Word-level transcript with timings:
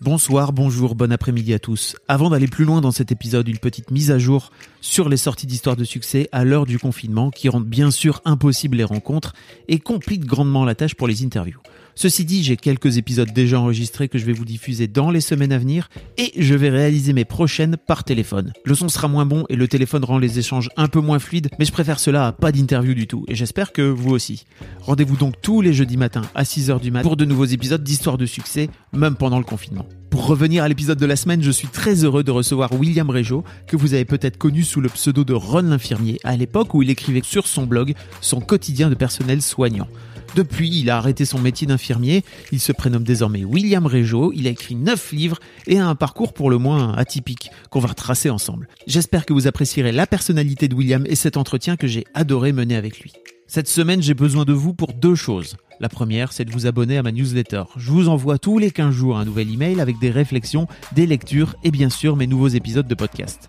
Bonsoir, 0.00 0.52
bonjour, 0.52 0.94
bon 0.94 1.10
après-midi 1.10 1.52
à 1.52 1.58
tous. 1.58 1.96
Avant 2.06 2.30
d'aller 2.30 2.46
plus 2.46 2.64
loin 2.64 2.80
dans 2.80 2.92
cet 2.92 3.10
épisode, 3.10 3.48
une 3.48 3.58
petite 3.58 3.90
mise 3.90 4.12
à 4.12 4.18
jour 4.20 4.52
sur 4.80 5.08
les 5.08 5.16
sorties 5.16 5.48
d'histoire 5.48 5.74
de 5.74 5.82
succès 5.82 6.28
à 6.30 6.44
l'heure 6.44 6.66
du 6.66 6.78
confinement 6.78 7.30
qui 7.30 7.48
rendent 7.48 7.66
bien 7.66 7.90
sûr 7.90 8.20
impossible 8.24 8.76
les 8.76 8.84
rencontres 8.84 9.32
et 9.66 9.80
compliquent 9.80 10.24
grandement 10.24 10.64
la 10.64 10.76
tâche 10.76 10.94
pour 10.94 11.08
les 11.08 11.24
interviews. 11.24 11.58
Ceci 12.00 12.24
dit, 12.24 12.44
j'ai 12.44 12.56
quelques 12.56 12.96
épisodes 12.96 13.32
déjà 13.32 13.58
enregistrés 13.58 14.08
que 14.08 14.18
je 14.18 14.24
vais 14.24 14.32
vous 14.32 14.44
diffuser 14.44 14.86
dans 14.86 15.10
les 15.10 15.20
semaines 15.20 15.50
à 15.50 15.58
venir 15.58 15.88
et 16.16 16.30
je 16.40 16.54
vais 16.54 16.68
réaliser 16.68 17.12
mes 17.12 17.24
prochaines 17.24 17.76
par 17.76 18.04
téléphone. 18.04 18.52
Le 18.64 18.76
son 18.76 18.88
sera 18.88 19.08
moins 19.08 19.26
bon 19.26 19.46
et 19.48 19.56
le 19.56 19.66
téléphone 19.66 20.04
rend 20.04 20.18
les 20.18 20.38
échanges 20.38 20.70
un 20.76 20.86
peu 20.86 21.00
moins 21.00 21.18
fluides, 21.18 21.50
mais 21.58 21.64
je 21.64 21.72
préfère 21.72 21.98
cela 21.98 22.28
à 22.28 22.32
pas 22.32 22.52
d'interview 22.52 22.94
du 22.94 23.08
tout 23.08 23.24
et 23.26 23.34
j'espère 23.34 23.72
que 23.72 23.82
vous 23.82 24.10
aussi. 24.10 24.44
Rendez-vous 24.78 25.16
donc 25.16 25.40
tous 25.42 25.60
les 25.60 25.72
jeudis 25.72 25.96
matins 25.96 26.22
à 26.36 26.44
6h 26.44 26.80
du 26.80 26.92
matin 26.92 27.02
pour 27.02 27.16
de 27.16 27.24
nouveaux 27.24 27.46
épisodes 27.46 27.82
d'histoire 27.82 28.16
de 28.16 28.26
succès, 28.26 28.70
même 28.92 29.16
pendant 29.16 29.38
le 29.38 29.44
confinement. 29.44 29.88
Pour 30.08 30.24
revenir 30.24 30.62
à 30.62 30.68
l'épisode 30.68 31.00
de 31.00 31.06
la 31.06 31.16
semaine, 31.16 31.42
je 31.42 31.50
suis 31.50 31.66
très 31.66 32.04
heureux 32.04 32.22
de 32.22 32.30
recevoir 32.30 32.72
William 32.74 33.10
Régeau, 33.10 33.42
que 33.66 33.76
vous 33.76 33.94
avez 33.94 34.04
peut-être 34.04 34.38
connu 34.38 34.62
sous 34.62 34.80
le 34.80 34.88
pseudo 34.88 35.24
de 35.24 35.34
Ron 35.34 35.62
l'infirmier, 35.62 36.20
à 36.22 36.36
l'époque 36.36 36.74
où 36.74 36.82
il 36.82 36.90
écrivait 36.90 37.22
sur 37.24 37.48
son 37.48 37.66
blog 37.66 37.94
son 38.20 38.40
quotidien 38.40 38.88
de 38.88 38.94
personnel 38.94 39.42
soignant. 39.42 39.88
Depuis, 40.34 40.80
il 40.80 40.90
a 40.90 40.98
arrêté 40.98 41.24
son 41.24 41.38
métier 41.38 41.66
d'infirmier, 41.66 42.22
il 42.52 42.60
se 42.60 42.72
prénomme 42.72 43.02
désormais 43.02 43.44
William 43.44 43.86
Régeau, 43.86 44.32
il 44.34 44.46
a 44.46 44.50
écrit 44.50 44.74
9 44.74 45.12
livres 45.12 45.38
et 45.66 45.78
a 45.78 45.86
un 45.86 45.94
parcours 45.94 46.32
pour 46.32 46.50
le 46.50 46.58
moins 46.58 46.94
atypique 46.94 47.50
qu'on 47.70 47.80
va 47.80 47.88
retracer 47.88 48.30
ensemble. 48.30 48.68
J'espère 48.86 49.26
que 49.26 49.32
vous 49.32 49.46
apprécierez 49.46 49.92
la 49.92 50.06
personnalité 50.06 50.68
de 50.68 50.74
William 50.74 51.04
et 51.06 51.14
cet 51.14 51.36
entretien 51.36 51.76
que 51.76 51.86
j'ai 51.86 52.04
adoré 52.14 52.52
mener 52.52 52.76
avec 52.76 53.00
lui. 53.00 53.12
Cette 53.46 53.68
semaine, 53.68 54.02
j'ai 54.02 54.14
besoin 54.14 54.44
de 54.44 54.52
vous 54.52 54.74
pour 54.74 54.92
deux 54.92 55.14
choses. 55.14 55.56
La 55.80 55.88
première, 55.88 56.32
c'est 56.32 56.44
de 56.44 56.52
vous 56.52 56.66
abonner 56.66 56.98
à 56.98 57.02
ma 57.02 57.12
newsletter. 57.12 57.62
Je 57.76 57.90
vous 57.90 58.08
envoie 58.08 58.38
tous 58.38 58.58
les 58.58 58.70
15 58.70 58.92
jours 58.92 59.16
un 59.16 59.24
nouvel 59.24 59.50
email 59.50 59.80
avec 59.80 59.98
des 59.98 60.10
réflexions, 60.10 60.66
des 60.92 61.06
lectures 61.06 61.56
et 61.62 61.70
bien 61.70 61.88
sûr 61.88 62.16
mes 62.16 62.26
nouveaux 62.26 62.48
épisodes 62.48 62.86
de 62.86 62.94
podcast. 62.94 63.48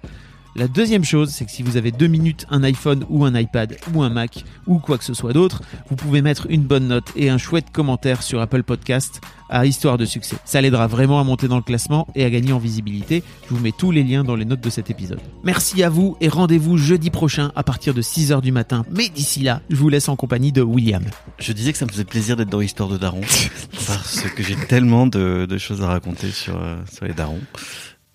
La 0.56 0.68
deuxième 0.68 1.04
chose, 1.04 1.30
c'est 1.30 1.46
que 1.46 1.52
si 1.52 1.64
vous 1.64 1.78
avez 1.78 1.92
deux 1.92 2.08
minutes, 2.08 2.46
un 2.50 2.64
iPhone 2.64 3.06
ou 3.10 3.24
un 3.24 3.38
iPad 3.38 3.78
ou 3.94 4.02
un 4.02 4.10
Mac 4.10 4.44
ou 4.68 4.80
quoi 4.80 4.98
que 4.98 5.04
ce 5.04 5.14
soit 5.14 5.32
d'autre, 5.32 5.62
vous 5.90 5.96
pouvez 5.96 6.22
mettre 6.22 6.48
une 6.50 6.64
bonne 6.64 6.88
note 6.88 7.12
et 7.16 7.30
un 7.30 7.38
chouette 7.38 7.72
commentaire 7.72 8.24
sur 8.24 8.42
Apple 8.42 8.64
Podcast 8.64 9.22
à 9.50 9.66
Histoire 9.66 9.98
de 9.98 10.06
succès. 10.06 10.38
Ça 10.46 10.62
l'aidera 10.62 10.88
vraiment 10.88 11.20
à 11.20 11.24
monter 11.24 11.48
dans 11.48 11.56
le 11.56 11.62
classement 11.62 12.08
et 12.16 12.26
à 12.26 12.30
gagner 12.30 12.52
en 12.52 12.60
visibilité. 12.60 13.24
Je 13.48 13.54
vous 13.54 13.62
mets 13.62 13.72
tous 13.72 13.92
les 13.92 14.04
liens 14.04 14.24
dans 14.24 14.36
les 14.36 14.46
notes 14.46 14.62
de 14.62 14.70
cet 14.70 14.90
épisode. 14.90 15.20
Merci 15.44 15.84
à 15.84 15.90
vous 15.90 16.18
et 16.20 16.30
rendez-vous 16.30 16.78
jeudi 16.78 17.10
prochain 17.10 17.52
à 17.56 17.64
partir 17.64 17.94
de 17.94 18.02
6h 18.02 18.42
du 18.42 18.52
matin. 18.52 18.86
Mais 18.92 19.10
d'ici 19.10 19.42
là, 19.42 19.62
je 19.70 19.76
vous 19.76 19.90
laisse 19.90 20.10
en 20.10 20.16
compagnie 20.16 20.52
de 20.52 20.62
William. 20.62 21.04
Je 21.38 21.54
disais 21.54 21.72
que 21.72 21.78
ça 21.78 21.86
me 21.86 21.92
faisait 21.92 22.06
plaisir 22.06 22.36
d'être 22.36 22.50
dans 22.50 22.62
Histoire 22.62 22.90
de 22.90 22.98
Daron 22.98 23.22
parce 23.88 24.22
que 24.22 24.44
j'ai 24.44 24.56
tellement 24.56 25.08
de, 25.08 25.46
de, 25.48 25.58
choses 25.58 25.82
à 25.82 25.88
raconter 25.88 26.32
sur, 26.32 26.58
euh, 26.58 26.78
sur 26.92 27.06
les 27.06 27.14
darons. 27.14 27.42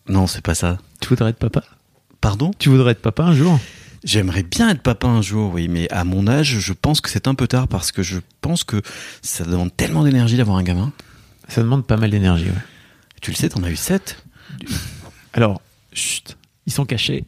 Non, 0.08 0.26
c'est 0.26 0.44
pas 0.44 0.54
ça. 0.54 0.78
Tu 1.00 1.08
voudrais 1.08 1.30
être 1.30 1.38
papa? 1.38 1.62
Pardon? 2.24 2.52
Tu 2.58 2.70
voudrais 2.70 2.92
être 2.92 3.02
papa 3.02 3.22
un 3.22 3.34
jour? 3.34 3.60
J'aimerais 4.02 4.44
bien 4.44 4.70
être 4.70 4.80
papa 4.80 5.06
un 5.06 5.20
jour, 5.20 5.52
oui, 5.52 5.68
mais 5.68 5.92
à 5.92 6.04
mon 6.04 6.26
âge, 6.26 6.58
je 6.58 6.72
pense 6.72 7.02
que 7.02 7.10
c'est 7.10 7.28
un 7.28 7.34
peu 7.34 7.46
tard 7.46 7.68
parce 7.68 7.92
que 7.92 8.02
je 8.02 8.18
pense 8.40 8.64
que 8.64 8.80
ça 9.20 9.44
demande 9.44 9.76
tellement 9.76 10.04
d'énergie 10.04 10.38
d'avoir 10.38 10.56
un 10.56 10.62
gamin. 10.62 10.90
Ça 11.48 11.62
demande 11.62 11.86
pas 11.86 11.98
mal 11.98 12.10
d'énergie, 12.10 12.46
ouais. 12.46 12.64
Tu 13.20 13.30
le 13.30 13.36
sais, 13.36 13.50
t'en 13.50 13.62
as 13.62 13.70
eu 13.70 13.76
7 13.76 14.24
Alors, 15.34 15.60
chut, 15.92 16.38
ils 16.64 16.72
sont 16.72 16.86
cachés. 16.86 17.26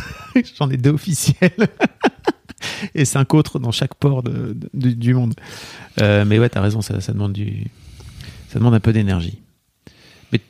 J'en 0.58 0.70
ai 0.70 0.78
deux 0.78 0.92
officiels. 0.92 1.68
Et 2.94 3.04
cinq 3.04 3.34
autres 3.34 3.58
dans 3.58 3.70
chaque 3.70 3.96
port 3.96 4.22
de, 4.22 4.56
de, 4.72 4.90
du 4.92 5.12
monde. 5.12 5.34
Euh, 6.00 6.24
mais 6.24 6.38
ouais, 6.38 6.48
t'as 6.48 6.62
raison, 6.62 6.80
ça, 6.80 7.02
ça, 7.02 7.12
demande 7.12 7.34
du, 7.34 7.66
ça 8.48 8.58
demande 8.58 8.72
un 8.72 8.80
peu 8.80 8.94
d'énergie. 8.94 9.42
Mais 10.32 10.40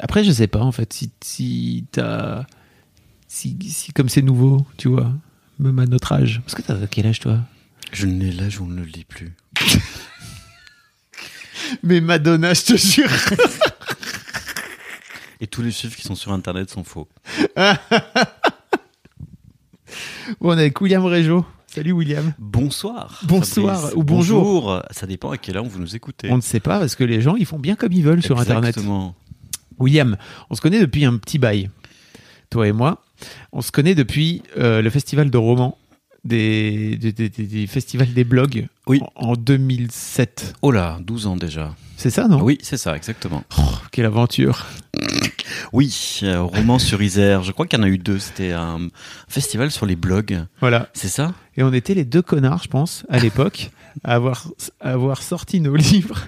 après, 0.00 0.24
je 0.24 0.32
sais 0.32 0.48
pas 0.48 0.60
en 0.60 0.72
fait 0.72 0.92
si, 0.92 1.10
si 1.20 1.86
t'as, 1.92 2.44
si, 3.28 3.56
si 3.68 3.92
comme 3.92 4.08
c'est 4.08 4.22
nouveau, 4.22 4.66
tu 4.76 4.88
vois, 4.88 5.12
même 5.58 5.78
à 5.78 5.86
notre 5.86 6.12
âge. 6.12 6.40
Parce 6.44 6.54
que 6.54 6.62
t'as 6.62 6.86
quel 6.86 7.06
âge 7.06 7.20
toi? 7.20 7.40
Je 7.92 8.06
n'ai 8.06 8.32
l'âge 8.32 8.58
où 8.60 8.64
on 8.64 8.68
ne 8.68 8.80
le 8.80 8.86
lit 8.86 9.04
plus. 9.04 9.32
Mais 11.82 12.00
Madonna, 12.00 12.54
je 12.54 12.62
te 12.62 12.76
jure. 12.76 13.10
Et 15.40 15.46
tous 15.46 15.62
les 15.62 15.70
chiffres 15.70 15.96
qui 15.96 16.02
sont 16.02 16.16
sur 16.16 16.32
Internet 16.32 16.70
sont 16.70 16.82
faux. 16.82 17.08
bon, 17.56 17.70
on 20.40 20.56
est 20.56 20.60
avec 20.60 20.80
William 20.80 21.04
Régeau. 21.04 21.44
Salut 21.66 21.92
William. 21.92 22.32
Bonsoir. 22.38 23.20
Bonsoir 23.24 23.76
Fabrice. 23.76 23.96
ou 23.96 24.02
bonjour. 24.02 24.42
bonjour. 24.42 24.82
Ça 24.90 25.06
dépend 25.06 25.30
à 25.30 25.38
quelle 25.38 25.58
heure 25.58 25.64
vous 25.64 25.78
nous 25.78 25.94
écoutez. 25.94 26.30
On 26.32 26.36
ne 26.36 26.42
sait 26.42 26.60
pas 26.60 26.80
parce 26.80 26.96
que 26.96 27.04
les 27.04 27.20
gens 27.20 27.36
ils 27.36 27.46
font 27.46 27.58
bien 27.58 27.76
comme 27.76 27.92
ils 27.92 28.02
veulent 28.02 28.22
sur 28.22 28.40
Internet. 28.40 28.70
Exactement. 28.70 29.14
William, 29.78 30.16
on 30.50 30.54
se 30.54 30.60
connaît 30.60 30.80
depuis 30.80 31.04
un 31.04 31.18
petit 31.18 31.38
bail, 31.38 31.70
toi 32.50 32.66
et 32.66 32.72
moi. 32.72 33.04
On 33.52 33.60
se 33.62 33.72
connaît 33.72 33.94
depuis 33.94 34.42
euh, 34.56 34.82
le 34.82 34.90
festival 34.90 35.30
de 35.30 35.38
romans, 35.38 35.78
des, 36.24 36.96
des, 36.96 37.12
des, 37.12 37.28
des 37.28 37.66
festivals 37.66 38.12
des 38.12 38.24
blogs 38.24 38.66
Oui. 38.86 39.00
en, 39.16 39.30
en 39.30 39.32
2007. 39.34 40.54
Oh 40.62 40.70
là, 40.70 40.98
12 41.04 41.26
ans 41.26 41.36
déjà. 41.36 41.74
C'est 41.96 42.10
ça, 42.10 42.28
non? 42.28 42.40
Oui, 42.42 42.58
c'est 42.62 42.76
ça, 42.76 42.96
exactement. 42.96 43.42
Oh, 43.58 43.62
quelle 43.90 44.04
aventure 44.06 44.66
Oui, 45.72 46.20
euh, 46.22 46.42
roman 46.42 46.78
sur 46.78 47.02
Isère. 47.02 47.42
Je 47.42 47.52
crois 47.52 47.66
qu'il 47.66 47.78
y 47.78 47.82
en 47.82 47.84
a 47.84 47.88
eu 47.88 47.98
deux. 47.98 48.18
C'était 48.18 48.52
un 48.52 48.88
festival 49.28 49.70
sur 49.70 49.86
les 49.86 49.96
blogs. 49.96 50.44
Voilà. 50.60 50.88
C'est 50.92 51.08
ça? 51.08 51.34
Et 51.56 51.62
on 51.62 51.72
était 51.72 51.94
les 51.94 52.04
deux 52.04 52.22
connards, 52.22 52.62
je 52.62 52.68
pense, 52.68 53.04
à 53.08 53.18
l'époque, 53.18 53.70
à 54.04 54.14
avoir, 54.14 54.46
à 54.80 54.92
avoir 54.92 55.22
sorti 55.22 55.60
nos 55.60 55.74
livres 55.74 56.20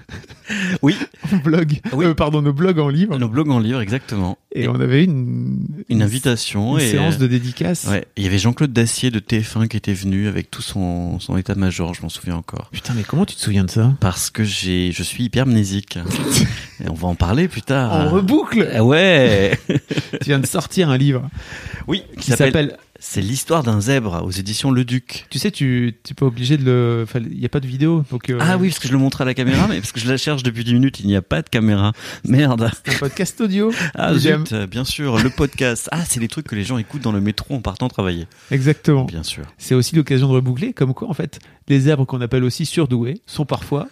Oui, 0.81 0.95
en 1.31 1.37
blog. 1.37 1.79
Oui. 1.93 2.05
Euh, 2.05 2.13
pardon, 2.13 2.41
nos 2.41 2.51
blogs 2.53 2.79
en 2.79 2.89
livre. 2.89 3.17
nos 3.17 3.29
blogs 3.29 3.49
en 3.49 3.59
livre, 3.59 3.79
exactement. 3.79 4.37
Et, 4.53 4.67
on 4.67 4.75
avait 4.75 5.05
une, 5.05 5.50
Une 5.89 6.01
invitation. 6.01 6.77
une 6.77 6.83
et, 6.83 6.91
séance 6.91 7.17
de 7.17 7.27
dédicace. 7.27 7.87
Ouais, 7.89 8.05
il 8.17 8.23
y 8.23 8.27
avait 8.27 8.37
Jean-Claude 8.37 8.73
Dacier 8.73 9.11
de 9.11 9.19
TF1 9.19 9.67
qui 9.67 9.77
était 9.77 9.93
venu 9.93 10.27
avec 10.27 10.51
tout 10.51 10.61
son, 10.61 11.19
son 11.19 11.37
état-major, 11.37 11.93
je 11.93 12.01
m'en 12.01 12.09
souviens 12.09 12.35
encore. 12.35 12.69
Putain, 12.71 12.93
mais 12.95 13.03
comment 13.03 13.25
tu 13.25 13.35
te 13.35 13.41
souviens 13.41 13.63
de 13.63 13.71
ça? 13.71 13.93
Parce 13.99 14.29
que 14.29 14.43
j'ai, 14.43 14.91
je 14.91 15.03
suis 15.03 15.25
hypermnésique. 15.25 15.97
et 16.83 16.89
on 16.89 16.93
va 16.93 17.07
en 17.07 17.15
parler 17.15 17.47
plus 17.47 17.61
tard. 17.61 17.91
En 17.93 18.09
reboucle 18.09 18.69
Ah 18.73 18.83
Ouais 18.83 19.59
Tu 20.21 20.27
viens 20.27 20.39
de 20.39 20.45
sortir 20.45 20.89
un 20.89 20.97
livre 20.97 21.29
Oui, 21.87 22.03
qui 22.19 22.31
s'appelle 22.31 22.77
C'est 23.03 23.19
l'histoire 23.21 23.63
d'un 23.63 23.81
zèbre 23.81 24.21
aux 24.23 24.29
éditions 24.29 24.69
Le 24.69 24.85
Duc. 24.85 25.25
Tu 25.31 25.39
sais, 25.39 25.49
tu 25.49 25.95
n'es 26.07 26.13
pas 26.13 26.27
obligé 26.27 26.55
de 26.55 26.63
le. 26.63 27.05
Il 27.15 27.39
n'y 27.39 27.45
a 27.45 27.49
pas 27.49 27.59
de 27.59 27.65
vidéo. 27.65 28.05
Donc, 28.11 28.29
euh, 28.29 28.37
Ah 28.39 28.57
oui, 28.59 28.67
parce 28.69 28.77
que 28.77 28.87
je 28.87 28.93
le 28.93 28.99
montre 28.99 29.21
à 29.21 29.25
la 29.25 29.33
caméra, 29.33 29.67
mais 29.67 29.79
parce 29.79 29.91
que 29.91 29.99
je 29.99 30.07
la 30.07 30.17
cherche 30.17 30.43
depuis 30.43 30.63
10 30.63 30.75
minutes, 30.75 30.99
il 30.99 31.07
n'y 31.07 31.15
a 31.15 31.23
pas 31.23 31.41
de 31.41 31.49
caméra. 31.49 31.93
Merde. 32.25 32.69
C'est 32.85 32.93
un 32.93 32.99
podcast 32.99 33.41
audio. 33.41 33.73
Ah 33.95 34.13
zut, 34.13 34.53
bien 34.69 34.85
sûr, 34.85 35.17
le 35.17 35.31
podcast. 35.31 35.89
Ah, 35.91 36.05
c'est 36.05 36.19
les 36.19 36.27
trucs 36.27 36.47
que 36.47 36.53
les 36.53 36.63
gens 36.63 36.77
écoutent 36.77 37.01
dans 37.01 37.11
le 37.11 37.21
métro 37.21 37.55
en 37.55 37.61
partant 37.61 37.87
travailler. 37.87 38.27
Exactement. 38.51 39.05
Bien 39.05 39.23
sûr. 39.23 39.45
C'est 39.57 39.73
aussi 39.73 39.95
l'occasion 39.95 40.27
de 40.27 40.33
reboucler, 40.33 40.71
comme 40.71 40.93
quoi, 40.93 41.09
en 41.09 41.15
fait, 41.15 41.39
les 41.69 41.79
zèbres 41.79 42.05
qu'on 42.05 42.21
appelle 42.21 42.43
aussi 42.43 42.67
surdoués 42.67 43.23
sont 43.25 43.45
parfois 43.45 43.87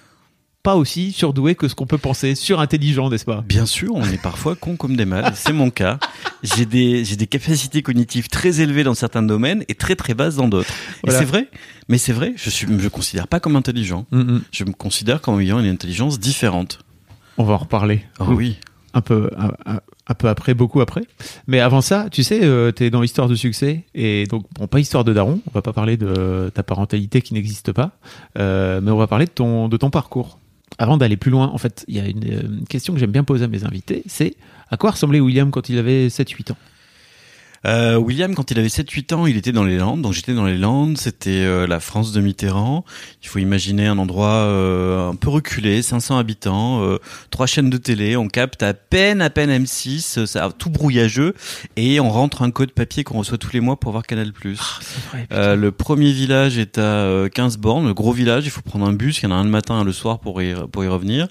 pas 0.62 0.76
aussi 0.76 1.12
surdoués 1.14 1.56
que 1.56 1.68
ce 1.68 1.76
qu'on 1.76 1.86
peut 1.86 1.98
penser, 1.98 2.36
surintelligents, 2.36 3.10
n'est-ce 3.10 3.26
pas? 3.26 3.42
Bien 3.48 3.66
sûr, 3.66 3.92
on 3.96 4.04
est 4.04 4.22
parfois 4.22 4.56
con 4.56 4.76
comme 4.76 4.96
des 4.98 5.06
mâles. 5.06 5.32
C'est 5.36 5.54
mon 5.54 5.70
cas. 5.70 6.00
J'ai 6.44 6.66
des, 6.66 7.06
j'ai 7.06 7.16
des 7.16 7.28
capacités 7.28 7.82
cognitives 7.82 8.28
très 8.28 8.60
élevées 8.60 8.84
dans 8.84 8.94
certains 8.94 9.24
domaines 9.24 9.64
et 9.70 9.76
très 9.76 9.96
très 9.96 10.14
basses 10.14 10.36
dans 10.36 10.48
d'autres. 10.50 10.74
Voilà. 11.04 11.18
Et 11.18 11.22
c'est 11.22 11.26
vrai. 11.30 11.48
Mais 11.88 11.98
c'est 11.98 12.14
vrai. 12.14 12.34
Je 12.36 12.50
suis, 12.50 12.68
je 12.68 12.72
me 12.74 12.90
considère 12.90 13.28
pas 13.28 13.40
comme 13.40 13.56
intelligent. 13.56 14.06
Mm-mm. 14.12 14.42
Je 14.52 14.64
me 14.66 14.74
considère 14.74 15.22
comme 15.22 15.40
ayant 15.40 15.60
une 15.60 15.70
intelligence 15.70 16.20
différente. 16.20 16.80
On 17.38 17.44
va 17.46 17.54
en 17.54 17.58
reparler. 17.58 18.04
Oh 18.20 18.26
oui. 18.30 18.58
Un 18.94 19.02
peu, 19.02 19.30
un, 19.38 19.52
un- 19.66 19.80
un 20.08 20.14
peu 20.16 20.28
après, 20.28 20.56
beaucoup 20.56 20.82
après. 20.82 21.04
Mais 21.48 21.60
avant 21.60 21.82
ça, 21.82 22.08
tu 22.12 22.24
sais, 22.24 22.40
euh, 22.44 22.72
t'es 22.72 22.90
dans 22.90 23.04
Histoire 23.04 23.28
de 23.30 23.36
succès 23.36 23.86
et 23.94 24.26
donc 24.26 24.46
bon, 24.56 24.66
pas 24.66 24.80
Histoire 24.80 25.04
de 25.04 25.14
daron. 25.14 25.40
On 25.48 25.52
va 25.54 25.62
pas 25.62 25.72
parler 25.74 25.96
de 25.96 26.52
ta 26.54 26.64
parentalité 26.64 27.22
qui 27.22 27.36
n'existe 27.36 27.72
pas, 27.72 27.92
euh, 28.40 28.82
mais 28.84 28.90
on 28.90 28.98
va 28.98 29.06
parler 29.06 29.26
de 29.26 29.32
ton 29.32 29.70
de 29.70 29.78
ton 29.78 29.92
parcours. 29.92 30.40
Avant 30.78 30.98
d'aller 30.98 31.18
plus 31.18 31.32
loin, 31.32 31.48
en 31.48 31.58
fait, 31.58 31.84
il 31.88 31.96
y 31.96 32.00
a 32.00 32.08
une, 32.08 32.24
euh, 32.32 32.66
question 32.70 32.94
que 32.94 33.00
j'aime 33.00 33.12
bien 33.12 33.24
poser 33.24 33.46
à 33.46 33.48
mes 33.48 33.64
invités, 33.66 34.04
c'est 34.08 34.36
à 34.70 34.78
quoi 34.78 34.92
ressemblait 34.92 35.20
William 35.20 35.52
quand 35.52 35.70
il 35.70 35.78
avait 35.78 36.08
7-8 36.10 36.52
ans? 36.52 36.58
Euh, 37.66 37.98
William, 37.98 38.36
quand 38.36 38.52
il 38.52 38.60
avait 38.60 38.70
7-8 38.70 39.14
ans, 39.14 39.26
il 39.26 39.38
était 39.38 39.52
dans 39.52 39.64
les 39.64 39.78
Landes, 39.78 40.02
donc 40.02 40.14
j'étais 40.14 40.34
dans 40.34 40.46
les 40.46 40.58
Landes, 40.58 40.98
c'était 40.98 41.30
euh, 41.32 41.68
la 41.68 41.80
France 41.80 42.12
de 42.12 42.22
Mitterrand. 42.22 42.86
Il 43.22 43.28
faut 43.28 43.40
imaginer 43.40 43.88
un 43.88 43.98
endroit 43.98 44.30
euh, 44.30 45.10
un 45.10 45.16
peu 45.16 45.30
reculé, 45.30 45.82
500 45.82 46.18
habitants, 46.18 46.84
euh, 46.84 46.98
trois 47.32 47.48
chaînes 47.48 47.70
de 47.70 47.78
télé, 47.78 48.16
on 48.16 48.28
capte 48.28 48.64
à 48.64 48.74
peine, 48.74 49.22
à 49.22 49.30
peine 49.30 49.52
M6, 49.52 50.26
ça, 50.26 50.50
tout 50.58 50.70
brouillageux, 50.70 51.34
et 51.76 52.00
on 52.00 52.10
rentre 52.10 52.42
un 52.42 52.52
code 52.52 52.72
papier 52.72 53.04
qu'on 53.04 53.20
reçoit 53.20 53.38
tous 53.38 53.52
les 53.54 53.60
mois 53.60 53.78
pour 53.80 53.92
voir 53.92 54.06
Canal+. 54.06 54.32
Euh, 55.32 55.56
le 55.56 55.72
premier 55.72 56.12
village 56.12 56.58
est 56.58 56.78
à 56.78 56.82
euh, 56.82 57.30
15 57.30 57.58
bornes, 57.58 57.88
le 57.88 57.94
gros 57.94 58.12
village, 58.12 58.46
il 58.46 58.52
faut 58.52 58.62
prendre 58.62 58.86
un 58.86 58.94
bus, 58.94 59.20
il 59.20 59.24
y 59.24 59.28
en 59.28 59.32
a 59.32 59.36
un 59.36 59.44
le 59.44 59.50
matin, 59.50 59.76
un 59.76 59.84
le 59.84 59.92
soir 59.92 60.20
pour 60.20 60.42
y, 60.42 60.54
pour 60.72 60.84
y 60.84 60.88
revenir. 60.88 61.28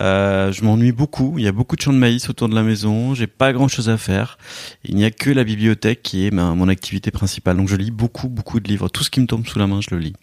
Euh, 0.00 0.52
je 0.52 0.62
m'ennuie 0.64 0.92
beaucoup, 0.92 1.38
il 1.38 1.44
y 1.44 1.48
a 1.48 1.52
beaucoup 1.52 1.76
de 1.76 1.80
champs 1.80 1.92
de 1.92 1.98
maïs 1.98 2.28
autour 2.28 2.48
de 2.48 2.54
la 2.54 2.62
maison, 2.62 3.14
j'ai 3.14 3.26
pas 3.26 3.52
grand 3.52 3.68
chose 3.68 3.88
à 3.88 3.96
faire. 3.96 4.38
Il 4.84 4.96
n'y 4.96 5.04
a 5.04 5.10
que 5.10 5.30
la 5.30 5.44
bibliothèque 5.54 6.02
qui 6.02 6.26
est 6.26 6.30
ma- 6.30 6.54
mon 6.54 6.68
activité 6.68 7.10
principale. 7.10 7.56
Donc 7.56 7.68
je 7.68 7.76
lis 7.76 7.90
beaucoup, 7.90 8.28
beaucoup 8.28 8.60
de 8.60 8.68
livres. 8.68 8.88
Tout 8.88 9.02
ce 9.04 9.10
qui 9.10 9.20
me 9.20 9.26
tombe 9.26 9.46
sous 9.46 9.58
la 9.58 9.66
main, 9.66 9.80
je 9.80 9.94
le 9.94 9.98
lis. 10.00 10.14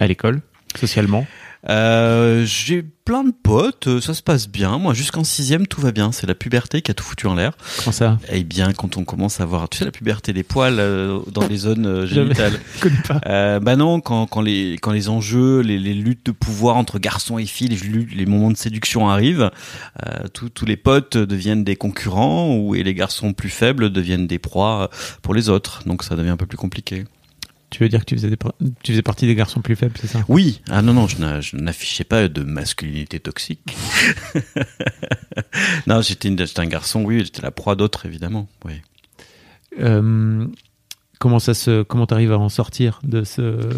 À 0.00 0.06
l'école, 0.06 0.40
socialement. 0.78 1.26
Euh, 1.68 2.44
j'ai 2.44 2.82
plein 2.82 3.22
de 3.22 3.32
potes, 3.32 3.86
euh, 3.86 4.00
ça 4.00 4.14
se 4.14 4.22
passe 4.22 4.48
bien. 4.48 4.78
Moi, 4.78 4.94
jusqu'en 4.94 5.22
sixième, 5.22 5.66
tout 5.66 5.80
va 5.80 5.92
bien. 5.92 6.10
C'est 6.10 6.26
la 6.26 6.34
puberté 6.34 6.82
qui 6.82 6.90
a 6.90 6.94
tout 6.94 7.04
foutu 7.04 7.26
en 7.28 7.36
l'air. 7.36 7.52
Comment 7.78 7.92
ça? 7.92 8.18
Eh 8.30 8.42
bien, 8.42 8.72
quand 8.72 8.96
on 8.96 9.04
commence 9.04 9.40
à 9.40 9.44
voir, 9.44 9.68
tu 9.68 9.78
sais, 9.78 9.84
la 9.84 9.92
puberté, 9.92 10.32
les 10.32 10.42
poils 10.42 10.80
euh, 10.80 11.20
dans 11.30 11.46
les 11.46 11.58
zones 11.58 11.86
euh, 11.86 12.06
génitales. 12.06 12.58
Pas. 13.08 13.60
Bah 13.60 13.76
non, 13.76 14.00
quand, 14.00 14.26
quand 14.26 14.40
les 14.40 14.74
quand 14.80 14.90
les 14.90 15.08
enjeux, 15.08 15.60
les, 15.60 15.78
les 15.78 15.94
luttes 15.94 16.26
de 16.26 16.32
pouvoir 16.32 16.76
entre 16.76 16.98
garçons 16.98 17.38
et 17.38 17.46
filles, 17.46 17.68
les, 17.68 18.04
les 18.04 18.26
moments 18.26 18.50
de 18.50 18.56
séduction 18.56 19.08
arrivent, 19.08 19.50
euh, 20.06 20.28
tous 20.32 20.48
tous 20.48 20.66
les 20.66 20.76
potes 20.76 21.16
deviennent 21.16 21.64
des 21.64 21.76
concurrents 21.76 22.56
ou 22.56 22.74
et 22.74 22.82
les 22.82 22.94
garçons 22.94 23.32
plus 23.32 23.50
faibles 23.50 23.90
deviennent 23.90 24.26
des 24.26 24.38
proies 24.38 24.90
pour 25.22 25.34
les 25.34 25.48
autres. 25.48 25.82
Donc 25.86 26.02
ça 26.02 26.16
devient 26.16 26.30
un 26.30 26.36
peu 26.36 26.46
plus 26.46 26.58
compliqué. 26.58 27.04
Tu 27.72 27.82
veux 27.82 27.88
dire 27.88 28.00
que 28.00 28.04
tu 28.04 28.14
faisais, 28.14 28.28
des 28.30 28.36
par- 28.36 28.52
tu 28.82 28.92
faisais 28.92 29.02
partie 29.02 29.26
des 29.26 29.34
garçons 29.34 29.60
plus 29.62 29.74
faibles, 29.76 29.94
c'est 29.98 30.06
ça? 30.06 30.22
Oui, 30.28 30.60
ah 30.70 30.82
non 30.82 30.92
non, 30.92 31.08
je 31.08 31.16
n'a- 31.18 31.40
je 31.40 31.56
n'affichais 31.56 32.04
pas 32.04 32.28
de 32.28 32.42
masculinité 32.42 33.18
toxique. 33.18 33.74
non, 35.86 36.00
j'étais 36.02 36.28
un 36.58 36.66
garçon, 36.66 37.02
oui, 37.02 37.20
j'étais 37.24 37.42
la 37.42 37.50
proie 37.50 37.74
d'autres 37.74 38.06
évidemment. 38.06 38.46
Oui. 38.64 38.74
Euh, 39.80 40.46
Comment 41.18 41.38
ça 41.38 41.54
se, 41.54 41.82
comment 41.84 42.04
t'arrives 42.06 42.32
à 42.32 42.38
en 42.38 42.48
sortir 42.48 42.98
de 43.04 43.22
ce- 43.22 43.70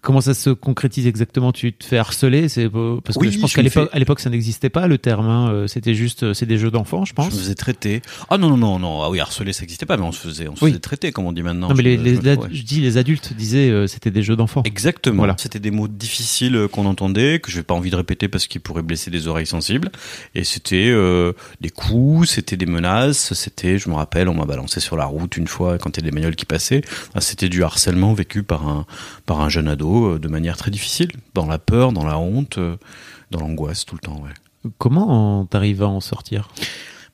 comment 0.00 0.20
ça 0.22 0.32
se 0.34 0.50
concrétise 0.50 1.06
exactement? 1.06 1.52
Tu 1.52 1.72
te 1.74 1.84
fais 1.84 1.98
harceler, 1.98 2.48
c'est 2.48 2.68
parce 2.70 3.16
que 3.18 3.20
Oui, 3.24 3.30
je 3.30 3.38
pense 3.38 3.50
je 3.50 3.56
qu'à 3.56 3.98
l'époque, 3.98 4.20
ça 4.20 4.30
n'existait 4.30 4.70
pas 4.70 4.86
le 4.86 4.96
terme. 4.96 5.26
hein, 5.28 5.50
euh, 5.52 5.66
C'était 5.66 5.94
juste, 5.94 6.22
euh, 6.22 6.34
c'est 6.34 6.46
des 6.46 6.56
jeux 6.56 6.70
d'enfants, 6.70 7.04
je 7.04 7.10
Je 7.10 7.14
pense. 7.14 7.32
me 7.34 7.38
faisais 7.38 7.54
traiter. 7.54 8.00
Ah 8.30 8.38
non 8.38 8.48
non 8.50 8.56
non 8.56 8.78
non, 8.78 9.02
ah 9.02 9.10
oui, 9.10 9.20
harceler 9.20 9.52
ça 9.52 9.60
n'existait 9.62 9.84
pas, 9.86 9.96
mais 9.98 10.04
on 10.04 10.12
se 10.12 10.20
faisait 10.20 10.48
on 10.48 10.56
se 10.56 10.64
Oui. 10.64 10.70
faisait 10.70 10.80
traiter 10.80 11.12
comme 11.12 11.26
on 11.26 11.32
dit 11.32 11.42
maintenant. 11.42 11.68
non, 11.68 11.74
mais 11.74 11.82
Je 11.82 11.88
les, 12.02 12.14
je 12.16 12.20
ouais. 12.22 12.36
je 12.50 12.62
dis 12.62 12.80
les 12.80 12.96
adultes 12.96 13.34
disaient 13.34 13.68
euh, 13.70 13.86
c'était 13.86 14.10
des 14.10 14.22
jeux 14.22 14.36
d'enfants. 14.36 14.62
Exactement. 14.64 15.18
Voilà. 15.18 15.34
C'était 15.38 15.60
des 15.60 15.70
mots 15.70 15.88
difficiles 15.88 16.56
euh, 16.56 16.68
qu'on 16.68 16.86
entendait, 16.86 17.38
que 17.40 17.50
je 17.50 17.58
n'ai 17.58 17.62
pas 17.62 17.74
envie 17.74 17.90
de 17.90 17.96
répéter 17.96 18.28
parce 18.28 18.46
qu'ils 18.46 18.60
pourraient 18.62 18.82
blesser 18.82 19.10
des 19.10 19.28
oreilles 19.28 19.46
sensibles. 19.46 19.90
Et 20.34 20.44
c'était 20.44 20.88
euh, 20.88 21.32
des 21.60 21.70
coups, 21.70 22.30
c'était 22.30 22.56
des 22.56 22.66
menaces, 22.66 23.34
c'était, 23.34 23.76
je 23.78 23.88
me 23.90 23.94
rappelle, 23.96 24.28
on 24.28 24.34
m'a 24.34 24.46
balancé 24.46 24.80
sur 24.80 24.96
la 24.96 25.04
route 25.04 25.36
une 25.36 25.46
fois 25.48 25.76
quand 25.78 25.90
il 25.98 26.00
y 26.04 26.06
a 26.06 26.10
des 26.10 26.14
bagnoles 26.14 26.36
qui 26.36 26.46
passaient. 26.46 26.80
Ah, 27.14 27.20
C'était 27.20 27.48
du 27.50 27.62
harcèlement 27.64 28.14
vécu 28.14 28.42
par 28.42 28.66
un, 28.66 28.86
par 29.26 29.40
un 29.40 29.48
jeune 29.48 29.57
ado 29.66 30.14
euh, 30.14 30.18
de 30.18 30.28
manière 30.28 30.56
très 30.56 30.70
difficile, 30.70 31.10
dans 31.34 31.46
la 31.46 31.58
peur, 31.58 31.92
dans 31.92 32.04
la 32.04 32.18
honte, 32.18 32.58
euh, 32.58 32.76
dans 33.30 33.40
l'angoisse 33.40 33.84
tout 33.84 33.94
le 33.94 34.00
temps. 34.00 34.20
Ouais. 34.22 34.70
Comment 34.78 35.44
t'arrives 35.44 35.82
à 35.82 35.88
en 35.88 36.00
sortir? 36.00 36.48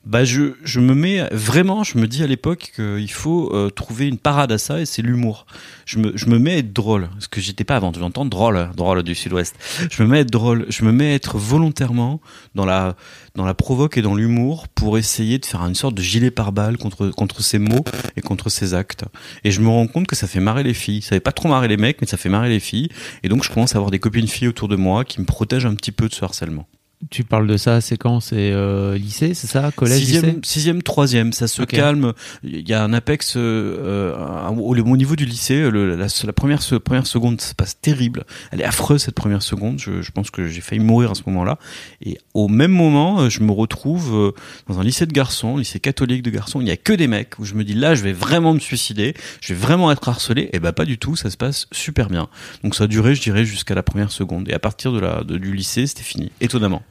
Bah 0.05 0.23
je, 0.23 0.53
je 0.63 0.79
me 0.79 0.93
mets 0.93 1.27
vraiment, 1.31 1.83
je 1.83 1.97
me 1.97 2.07
dis 2.07 2.21
à 2.21 2.27
l'époque 2.27 2.71
qu'il 2.75 3.11
faut 3.11 3.51
euh, 3.55 3.71
trouver 3.71 4.07
une 4.07 4.19
parade 4.19 4.51
à 4.51 4.59
ça 4.59 4.79
et 4.79 4.85
c'est 4.85 5.01
l'humour. 5.01 5.47
Je 5.87 5.97
me, 5.97 6.15
je 6.15 6.27
me 6.27 6.37
mets 6.37 6.53
à 6.53 6.57
être 6.57 6.73
drôle, 6.73 7.09
ce 7.17 7.27
que 7.27 7.41
j'étais 7.41 7.63
pas 7.63 7.77
avant. 7.77 7.91
J'entends 7.91 8.25
drôle, 8.25 8.69
drôle 8.77 9.01
du 9.01 9.15
Sud-Ouest. 9.15 9.55
Je 9.89 10.03
me 10.03 10.07
mets 10.07 10.17
à 10.19 10.21
être 10.21 10.29
drôle, 10.29 10.67
je 10.69 10.85
me 10.85 10.91
mets 10.91 11.07
à 11.11 11.13
être 11.15 11.39
volontairement 11.39 12.21
dans 12.53 12.65
la 12.65 12.95
dans 13.33 13.45
la 13.45 13.55
provoque 13.55 13.97
et 13.97 14.03
dans 14.03 14.13
l'humour 14.13 14.67
pour 14.67 14.99
essayer 14.99 15.39
de 15.39 15.45
faire 15.45 15.61
une 15.61 15.73
sorte 15.73 15.95
de 15.95 16.03
gilet 16.03 16.29
pare-balles 16.29 16.77
contre 16.77 17.09
contre 17.09 17.41
ces 17.41 17.57
mots 17.57 17.83
et 18.15 18.21
contre 18.21 18.49
ces 18.49 18.75
actes. 18.75 19.05
Et 19.43 19.49
je 19.49 19.59
me 19.59 19.69
rends 19.69 19.87
compte 19.87 20.05
que 20.05 20.15
ça 20.15 20.27
fait 20.27 20.39
marrer 20.39 20.61
les 20.61 20.75
filles. 20.75 21.01
Ça 21.01 21.09
fait 21.09 21.19
pas 21.19 21.31
trop 21.31 21.49
marrer 21.49 21.67
les 21.67 21.77
mecs, 21.77 21.99
mais 21.99 22.07
ça 22.07 22.17
fait 22.17 22.29
marrer 22.29 22.49
les 22.49 22.59
filles. 22.59 22.89
Et 23.23 23.27
donc 23.27 23.43
je 23.43 23.49
commence 23.49 23.73
à 23.73 23.79
avoir 23.79 23.89
des 23.89 23.99
copines 23.99 24.27
filles 24.27 24.49
autour 24.49 24.67
de 24.67 24.75
moi 24.75 25.03
qui 25.03 25.19
me 25.19 25.25
protègent 25.25 25.65
un 25.65 25.73
petit 25.73 25.91
peu 25.91 26.07
de 26.07 26.13
ce 26.13 26.23
harcèlement. 26.23 26.67
Tu 27.11 27.23
parles 27.23 27.45
de 27.45 27.57
ça, 27.57 27.81
c'est 27.81 27.97
quand? 27.97 28.19
C'est 28.19 28.51
euh, 28.51 28.97
lycée, 28.97 29.33
c'est 29.35 29.47
ça? 29.47 29.71
Collège, 29.75 29.99
lycée? 29.99 30.13
Sixième, 30.13 30.43
sixième, 30.43 30.81
troisième, 30.81 31.33
ça 31.33 31.47
se 31.47 31.61
calme. 31.63 32.13
Il 32.43 32.67
y 32.67 32.73
a 32.73 32.83
un 32.83 32.93
apex 32.93 33.35
euh, 33.37 33.39
euh, 33.41 34.15
un- 34.17 34.57
au, 34.57 34.75
au 34.75 34.97
niveau 34.97 35.15
du 35.15 35.25
lycée. 35.25 35.69
Le, 35.69 35.95
la, 35.95 36.07
la 36.23 36.33
première, 36.33 36.61
se- 36.63 36.75
première 36.75 37.05
seconde 37.05 37.41
se 37.41 37.53
passe 37.53 37.79
terrible. 37.79 38.23
Elle 38.51 38.61
est 38.61 38.65
affreuse 38.65 39.03
cette 39.03 39.13
première 39.15 39.43
seconde. 39.43 39.77
Je, 39.77 40.01
je 40.01 40.11
pense 40.11 40.31
que 40.31 40.47
j'ai 40.47 40.61
failli 40.61 40.81
mourir 40.81 41.11
à 41.11 41.15
ce 41.15 41.21
moment-là. 41.27 41.59
Et 42.01 42.17
au 42.33 42.47
même 42.47 42.71
moment, 42.71 43.19
euh, 43.21 43.29
je 43.29 43.41
me 43.41 43.51
retrouve 43.51 44.15
euh, 44.15 44.31
dans 44.67 44.79
un 44.79 44.83
lycée 44.83 45.05
de 45.05 45.13
garçons, 45.13 45.57
lycée 45.57 45.79
catholique 45.79 46.23
de 46.23 46.31
garçons. 46.31 46.59
Il 46.59 46.65
n'y 46.65 46.71
a 46.71 46.77
que 46.77 46.93
des 46.93 47.07
mecs 47.07 47.37
où 47.37 47.45
je 47.45 47.53
me 47.53 47.63
dis 47.63 47.75
là, 47.75 47.93
je 47.93 48.01
vais 48.03 48.13
vraiment 48.13 48.53
me 48.53 48.59
suicider. 48.59 49.13
Je 49.41 49.53
vais 49.53 49.59
vraiment 49.59 49.91
être 49.91 50.07
harcelé. 50.09 50.49
Et 50.53 50.59
ben 50.59 50.71
pas 50.71 50.85
du 50.85 50.97
tout. 50.97 51.15
Ça 51.15 51.29
se 51.29 51.37
passe 51.37 51.67
super 51.71 52.09
bien. 52.09 52.29
Donc 52.63 52.73
ça 52.73 52.85
a 52.85 52.87
duré, 52.87 53.13
je 53.15 53.21
dirais, 53.21 53.45
jusqu'à 53.45 53.75
la 53.75 53.83
première 53.83 54.11
seconde. 54.11 54.49
Et 54.49 54.53
à 54.53 54.59
partir 54.59 54.91
de 54.91 54.99
la 54.99 55.23
de- 55.23 55.37
du 55.37 55.53
lycée, 55.53 55.85
c'était 55.85 56.01
fini. 56.03 56.31
Étonnamment. 56.41 56.81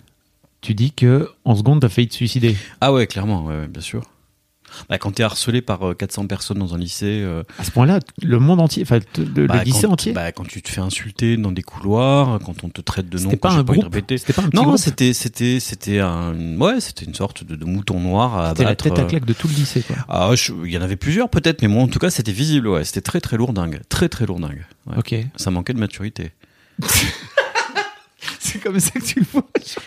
Tu 0.65 0.73
dis 0.73 0.93
que 0.93 1.29
en 1.45 1.55
seconde, 1.55 1.83
t'as 1.83 1.91
failli 1.91 2.09
te 2.09 2.15
suicider. 2.15 2.57
Ah 2.81 2.91
ouais, 2.91 3.07
clairement, 3.07 3.45
ouais, 3.45 3.55
ouais, 3.55 3.69
bien 3.69 3.83
sûr. 3.83 4.01
Bah, 4.89 4.97
quand 4.97 5.13
t'es 5.13 5.23
harcelé 5.23 5.61
par 5.61 5.91
euh, 5.91 5.95
400 5.95 6.27
personnes 6.27 6.59
dans 6.59 6.75
un 6.75 6.79
lycée, 6.79 7.21
euh, 7.23 7.43
À 7.59 7.65
ce 7.65 7.71
point-là, 7.71 8.01
le 8.23 8.39
monde 8.39 8.63
entier, 8.63 8.83
enfin 8.83 8.99
le, 9.19 9.47
bah, 9.47 9.59
le 9.59 9.63
lycée 9.63 9.83
quand, 9.83 9.93
entier, 9.93 10.13
bah, 10.13 10.33
quand 10.33 10.49
tu 10.49 10.63
te 10.63 10.71
fais 10.71 10.81
insulter 10.81 11.37
dans 11.37 11.53
des 11.53 11.61
couloirs, 11.63 12.39
quand 12.43 12.65
on 12.65 12.71
te 12.71 12.81
traite 12.81 13.11
de 13.11 13.19
noms 13.19 13.25
c'était 13.25 13.37
pas 13.37 13.53
un 13.53 13.63
groupe. 13.63 13.95
C'était 14.09 14.33
pas 14.33 14.41
un 14.41 14.49
petit 14.49 14.57
Non, 14.57 14.79
c'était 14.79 15.13
c'était 15.13 15.61
c'était 15.61 16.01
un 16.01 16.35
ouais, 16.59 16.81
c'était 16.81 17.05
une 17.05 17.15
sorte 17.15 17.45
de, 17.45 17.57
de 17.57 17.65
mouton 17.67 18.01
noir 18.01 18.35
à 18.39 18.49
C'était 18.49 18.65
la 18.65 18.75
tête 18.75 18.99
à 18.99 19.03
euh. 19.03 19.05
claque 19.05 19.27
de 19.27 19.35
tout 19.35 19.49
le 19.49 19.55
lycée, 19.55 19.83
quoi. 19.83 19.97
Ah, 20.09 20.31
il 20.65 20.71
y 20.73 20.79
en 20.79 20.83
avait 20.83 20.97
plusieurs 20.97 21.29
peut-être, 21.29 21.61
mais 21.61 21.69
moi 21.69 21.83
en 21.83 21.89
tout 21.89 21.99
cas 21.99 22.09
c'était 22.09 22.33
visible. 22.33 22.69
Ouais, 22.69 22.85
c'était 22.85 23.03
très 23.03 23.21
très 23.21 23.37
lourdingue, 23.37 23.83
très 23.91 24.09
très 24.09 24.25
lourdingue. 24.25 24.65
Ouais. 24.87 24.97
Ok. 24.97 25.15
Ça 25.37 25.51
manquait 25.51 25.75
de 25.75 25.79
maturité. 25.79 26.33
C'est 28.41 28.59
comme 28.63 28.79
ça 28.81 28.91
que 28.93 29.05
tu 29.05 29.21
le 29.21 29.27
vois. 29.33 29.47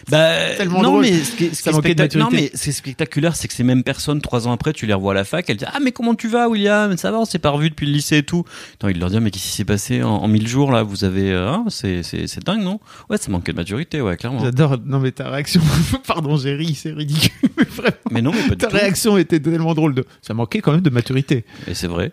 Bah, 0.10 0.56
Tellement 0.58 0.82
non, 0.82 0.90
drôle. 0.92 1.02
mais 1.04 1.24
ce 1.24 1.36
qui 1.36 1.46
est, 1.46 1.48
ce 1.50 1.58
qui 1.58 1.64
Ça 1.64 1.70
est 1.70 1.74
manquait 1.74 1.96
de 1.96 2.04
spectac- 2.04 2.18
non, 2.20 2.30
mais 2.32 2.52
ce 2.54 2.64
qui 2.64 2.70
est 2.70 2.74
spectaculaire, 2.74 3.36
c'est 3.36 3.48
que 3.48 3.54
ces 3.54 3.64
mêmes 3.64 3.84
personnes, 3.84 4.22
trois 4.22 4.48
ans 4.48 4.52
après, 4.52 4.74
tu 4.74 4.86
les 4.86 4.94
revois 4.94 5.12
à 5.14 5.16
la 5.16 5.24
fac, 5.24 5.50
elles 5.50 5.58
disent 5.58 5.68
Ah, 5.74 5.80
mais 5.82 5.92
comment 5.92 6.16
tu 6.16 6.28
vas, 6.28 6.48
William? 6.50 6.96
Ça 6.98 7.12
va, 7.12 7.20
on 7.20 7.26
s'est 7.26 7.40
pas 7.40 7.50
revu 7.50 7.70
depuis 7.70 7.86
le 7.86 7.92
lycée 7.94 8.18
et 8.18 8.24
tout. 8.24 8.44
Attends, 8.76 8.88
il 8.90 9.00
leur 9.00 9.10
dit 9.10 9.20
Mais 9.20 9.32
qu'est-ce 9.32 9.46
qui 9.46 9.52
s'est 9.52 9.66
passé 9.66 10.04
en, 10.04 10.10
en 10.10 10.28
mille 10.28 10.48
jours 10.48 10.72
là? 10.72 10.84
Vous 10.84 11.04
avez. 11.04 11.32
euh, 11.32 11.50
hein, 11.50 11.66
c'est, 11.70 12.04
c'est, 12.04 12.28
c'est 12.28 12.44
dingue, 12.46 12.62
non? 12.62 12.80
Ouais, 13.10 13.18
ça 13.18 13.30
manquait 13.32 13.52
de 13.52 13.58
maturité, 13.58 14.02
ouais, 14.02 14.18
clairement. 14.18 14.40
J'adore. 14.44 14.78
Non, 14.86 15.00
mais 15.00 15.12
ta 15.12 15.30
réaction. 15.30 15.62
Pardon, 16.08 16.38
j'ai 16.38 16.54
ri, 16.56 16.76
c'est 16.76 16.92
ridicule. 16.92 17.32
Mais 17.58 17.64
vraiment, 17.64 17.96
Mais 18.12 18.22
non, 18.22 18.32
mais 18.34 18.42
pas 18.44 18.50
du 18.56 18.58
ta 18.58 18.68
tout. 18.68 18.76
réaction 18.76 19.18
était 19.18 19.40
tellement 19.40 19.74
drôle. 19.74 19.94
De... 19.96 20.06
Ça 20.22 20.34
manquait 20.34 20.60
quand 20.62 20.72
même 20.72 20.82
de 20.82 20.90
maturité. 20.90 21.46
Et 21.68 21.74
c'est 21.74 21.88
vrai. 21.88 22.12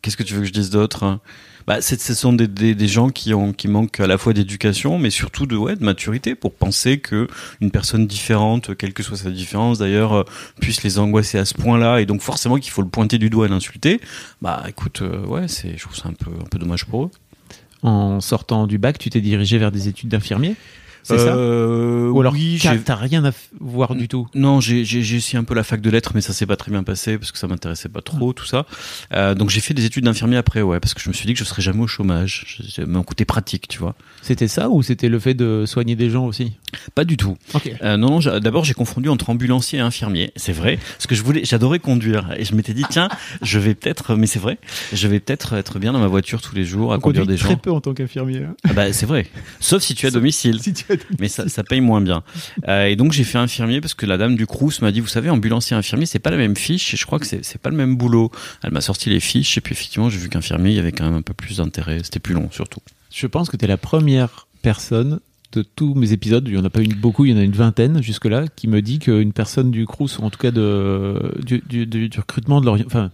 Qu'est-ce 0.00 0.16
que 0.16 0.22
tu 0.22 0.34
veux 0.34 0.40
que 0.42 0.46
je 0.46 0.52
dise 0.52 0.70
d'autre? 0.70 1.18
Bah, 1.68 1.82
ce 1.82 2.14
sont 2.14 2.32
des, 2.32 2.48
des, 2.48 2.74
des 2.74 2.88
gens 2.88 3.10
qui, 3.10 3.34
ont, 3.34 3.52
qui 3.52 3.68
manquent 3.68 4.00
à 4.00 4.06
la 4.06 4.16
fois 4.16 4.32
d'éducation, 4.32 4.98
mais 4.98 5.10
surtout 5.10 5.44
de, 5.44 5.54
ouais, 5.54 5.76
de 5.76 5.84
maturité 5.84 6.34
pour 6.34 6.54
penser 6.54 6.98
que 6.98 7.28
une 7.60 7.70
personne 7.70 8.06
différente, 8.06 8.74
quelle 8.74 8.94
que 8.94 9.02
soit 9.02 9.18
sa 9.18 9.30
différence 9.30 9.76
d'ailleurs, 9.78 10.14
euh, 10.14 10.24
puisse 10.62 10.82
les 10.82 10.98
angoisser 10.98 11.36
à 11.36 11.44
ce 11.44 11.52
point-là, 11.52 12.00
et 12.00 12.06
donc 12.06 12.22
forcément 12.22 12.56
qu'il 12.56 12.72
faut 12.72 12.80
le 12.80 12.88
pointer 12.88 13.18
du 13.18 13.28
doigt 13.28 13.44
et 13.44 13.50
l'insulter. 13.50 14.00
Bah 14.40 14.64
écoute, 14.66 15.02
euh, 15.02 15.26
ouais, 15.26 15.46
c'est, 15.46 15.76
je 15.76 15.82
trouve 15.82 15.94
ça 15.94 16.08
un 16.08 16.14
peu, 16.14 16.30
un 16.30 16.48
peu 16.50 16.58
dommage 16.58 16.86
pour 16.86 17.04
eux. 17.04 17.10
En 17.82 18.22
sortant 18.22 18.66
du 18.66 18.78
bac, 18.78 18.96
tu 18.98 19.10
t'es 19.10 19.20
dirigé 19.20 19.58
vers 19.58 19.70
des 19.70 19.88
études 19.88 20.08
d'infirmier 20.08 20.56
C'est 21.02 21.18
ça? 21.18 21.36
Euh, 21.36 21.87
Ou 22.18 22.20
alors, 22.20 22.32
oui, 22.32 22.60
t'as 22.84 22.96
rien 22.96 23.24
à 23.24 23.30
voir 23.60 23.94
du 23.94 24.08
tout 24.08 24.26
Non, 24.34 24.60
j'ai 24.60 24.80
essayé 25.14 25.38
un 25.38 25.44
peu 25.44 25.54
la 25.54 25.62
fac 25.62 25.80
de 25.80 25.88
lettres, 25.88 26.10
mais 26.16 26.20
ça 26.20 26.32
s'est 26.32 26.46
pas 26.46 26.56
très 26.56 26.72
bien 26.72 26.82
passé 26.82 27.16
parce 27.16 27.30
que 27.30 27.38
ça 27.38 27.46
m'intéressait 27.46 27.88
pas 27.88 28.00
trop 28.02 28.32
tout 28.32 28.44
ça. 28.44 28.66
Euh, 29.14 29.36
donc 29.36 29.50
j'ai 29.50 29.60
fait 29.60 29.72
des 29.72 29.84
études 29.84 30.04
d'infirmier 30.04 30.36
après, 30.36 30.60
ouais, 30.62 30.80
parce 30.80 30.94
que 30.94 31.00
je 31.00 31.08
me 31.08 31.14
suis 31.14 31.26
dit 31.26 31.34
que 31.34 31.38
je 31.38 31.44
serais 31.44 31.62
jamais 31.62 31.80
au 31.82 31.86
chômage. 31.86 32.58
Mon 32.84 33.04
côté 33.04 33.24
pratique, 33.24 33.68
tu 33.68 33.78
vois. 33.78 33.94
C'était 34.20 34.48
ça 34.48 34.68
ou 34.68 34.82
c'était 34.82 35.08
le 35.08 35.20
fait 35.20 35.34
de 35.34 35.62
soigner 35.64 35.94
des 35.94 36.10
gens 36.10 36.26
aussi? 36.26 36.54
Pas 36.96 37.04
du 37.04 37.16
tout. 37.16 37.36
Ok. 37.54 37.70
Euh, 37.82 37.96
non, 37.96 38.18
non. 38.20 38.38
D'abord 38.40 38.64
j'ai 38.64 38.74
confondu 38.74 39.08
entre 39.08 39.30
ambulancier 39.30 39.78
et 39.78 39.82
infirmier. 39.82 40.32
C'est 40.34 40.52
vrai, 40.52 40.76
parce 40.96 41.06
que 41.06 41.14
je 41.14 41.22
voulais, 41.22 41.44
j'adorais 41.44 41.78
conduire 41.78 42.34
et 42.36 42.44
je 42.44 42.52
m'étais 42.56 42.74
dit 42.74 42.84
tiens, 42.90 43.08
je 43.42 43.60
vais 43.60 43.74
peut-être, 43.76 44.16
mais 44.16 44.26
c'est 44.26 44.40
vrai, 44.40 44.58
je 44.92 45.06
vais 45.06 45.20
peut-être 45.20 45.52
être 45.54 45.78
bien 45.78 45.92
dans 45.92 46.00
ma 46.00 46.08
voiture 46.08 46.42
tous 46.42 46.56
les 46.56 46.64
jours 46.64 46.92
à 46.92 46.96
On 46.96 47.00
conduire 47.00 47.26
des 47.26 47.36
très 47.36 47.50
gens. 47.50 47.56
peu 47.56 47.70
en 47.70 47.80
tant 47.80 47.94
qu'infirmier. 47.94 48.38
hein. 48.42 48.56
Ah 48.64 48.72
bah 48.72 48.92
c'est 48.92 49.06
vrai, 49.06 49.26
sauf 49.60 49.82
si 49.82 49.94
tu 49.94 50.06
es 50.06 50.08
à 50.08 50.10
domicile. 50.10 50.60
Si 50.60 50.72
tu 50.72 50.92
as 50.92 50.96
mais 51.20 51.28
ça, 51.28 51.48
ça 51.48 51.62
paye 51.62 51.80
moins 51.80 52.00
bien. 52.00 52.07
Euh, 52.66 52.86
et 52.86 52.96
donc 52.96 53.12
j'ai 53.12 53.24
fait 53.24 53.38
infirmier 53.38 53.80
parce 53.80 53.94
que 53.94 54.06
la 54.06 54.16
dame 54.16 54.36
du 54.36 54.46
Crous 54.46 54.80
m'a 54.82 54.92
dit, 54.92 55.00
vous 55.00 55.08
savez, 55.08 55.30
ambulancier 55.30 55.76
infirmier, 55.76 56.06
c'est 56.06 56.18
pas 56.18 56.30
la 56.30 56.36
même 56.36 56.56
fiche 56.56 56.94
et 56.94 56.96
je 56.96 57.06
crois 57.06 57.18
que 57.18 57.26
c'est 57.26 57.58
pas 57.58 57.70
le 57.70 57.76
même 57.76 57.96
boulot. 57.96 58.30
Elle 58.62 58.72
m'a 58.72 58.80
sorti 58.80 59.10
les 59.10 59.20
fiches 59.20 59.56
et 59.58 59.60
puis 59.60 59.72
effectivement 59.72 60.10
j'ai 60.10 60.18
vu 60.18 60.28
qu'infirmier 60.28 60.70
il 60.70 60.76
y 60.76 60.80
avait 60.80 60.92
quand 60.92 61.04
même 61.04 61.16
un 61.16 61.22
peu 61.22 61.34
plus 61.34 61.58
d'intérêt, 61.58 62.00
c'était 62.02 62.20
plus 62.20 62.34
long 62.34 62.50
surtout. 62.50 62.80
Je 63.12 63.26
pense 63.26 63.48
que 63.48 63.56
tu 63.56 63.64
es 63.64 63.68
la 63.68 63.76
première 63.76 64.46
personne 64.62 65.20
de 65.52 65.62
tous 65.62 65.94
mes 65.94 66.12
épisodes, 66.12 66.46
il 66.46 66.54
y 66.54 66.58
en 66.58 66.64
a 66.64 66.70
pas 66.70 66.82
eu 66.82 66.88
beaucoup, 66.88 67.24
il 67.24 67.32
y 67.32 67.34
en 67.34 67.38
a 67.38 67.42
une 67.42 67.52
vingtaine 67.52 68.02
jusque-là, 68.02 68.44
qui 68.54 68.68
me 68.68 68.82
dit 68.82 68.98
qu'une 68.98 69.32
personne 69.32 69.70
du 69.70 69.86
Crous, 69.86 70.18
ou 70.18 70.22
en 70.22 70.30
tout 70.30 70.38
cas 70.38 70.50
de, 70.50 71.34
du, 71.42 71.62
du, 71.66 71.86
du, 71.86 72.08
du 72.08 72.20
recrutement, 72.20 72.60
de 72.60 72.68
enfin, 72.68 73.10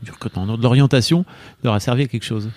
l'orientation, 0.60 1.24
leur 1.62 1.74
a 1.74 1.80
servi 1.80 2.02
à 2.02 2.06
quelque 2.06 2.24
chose. 2.24 2.50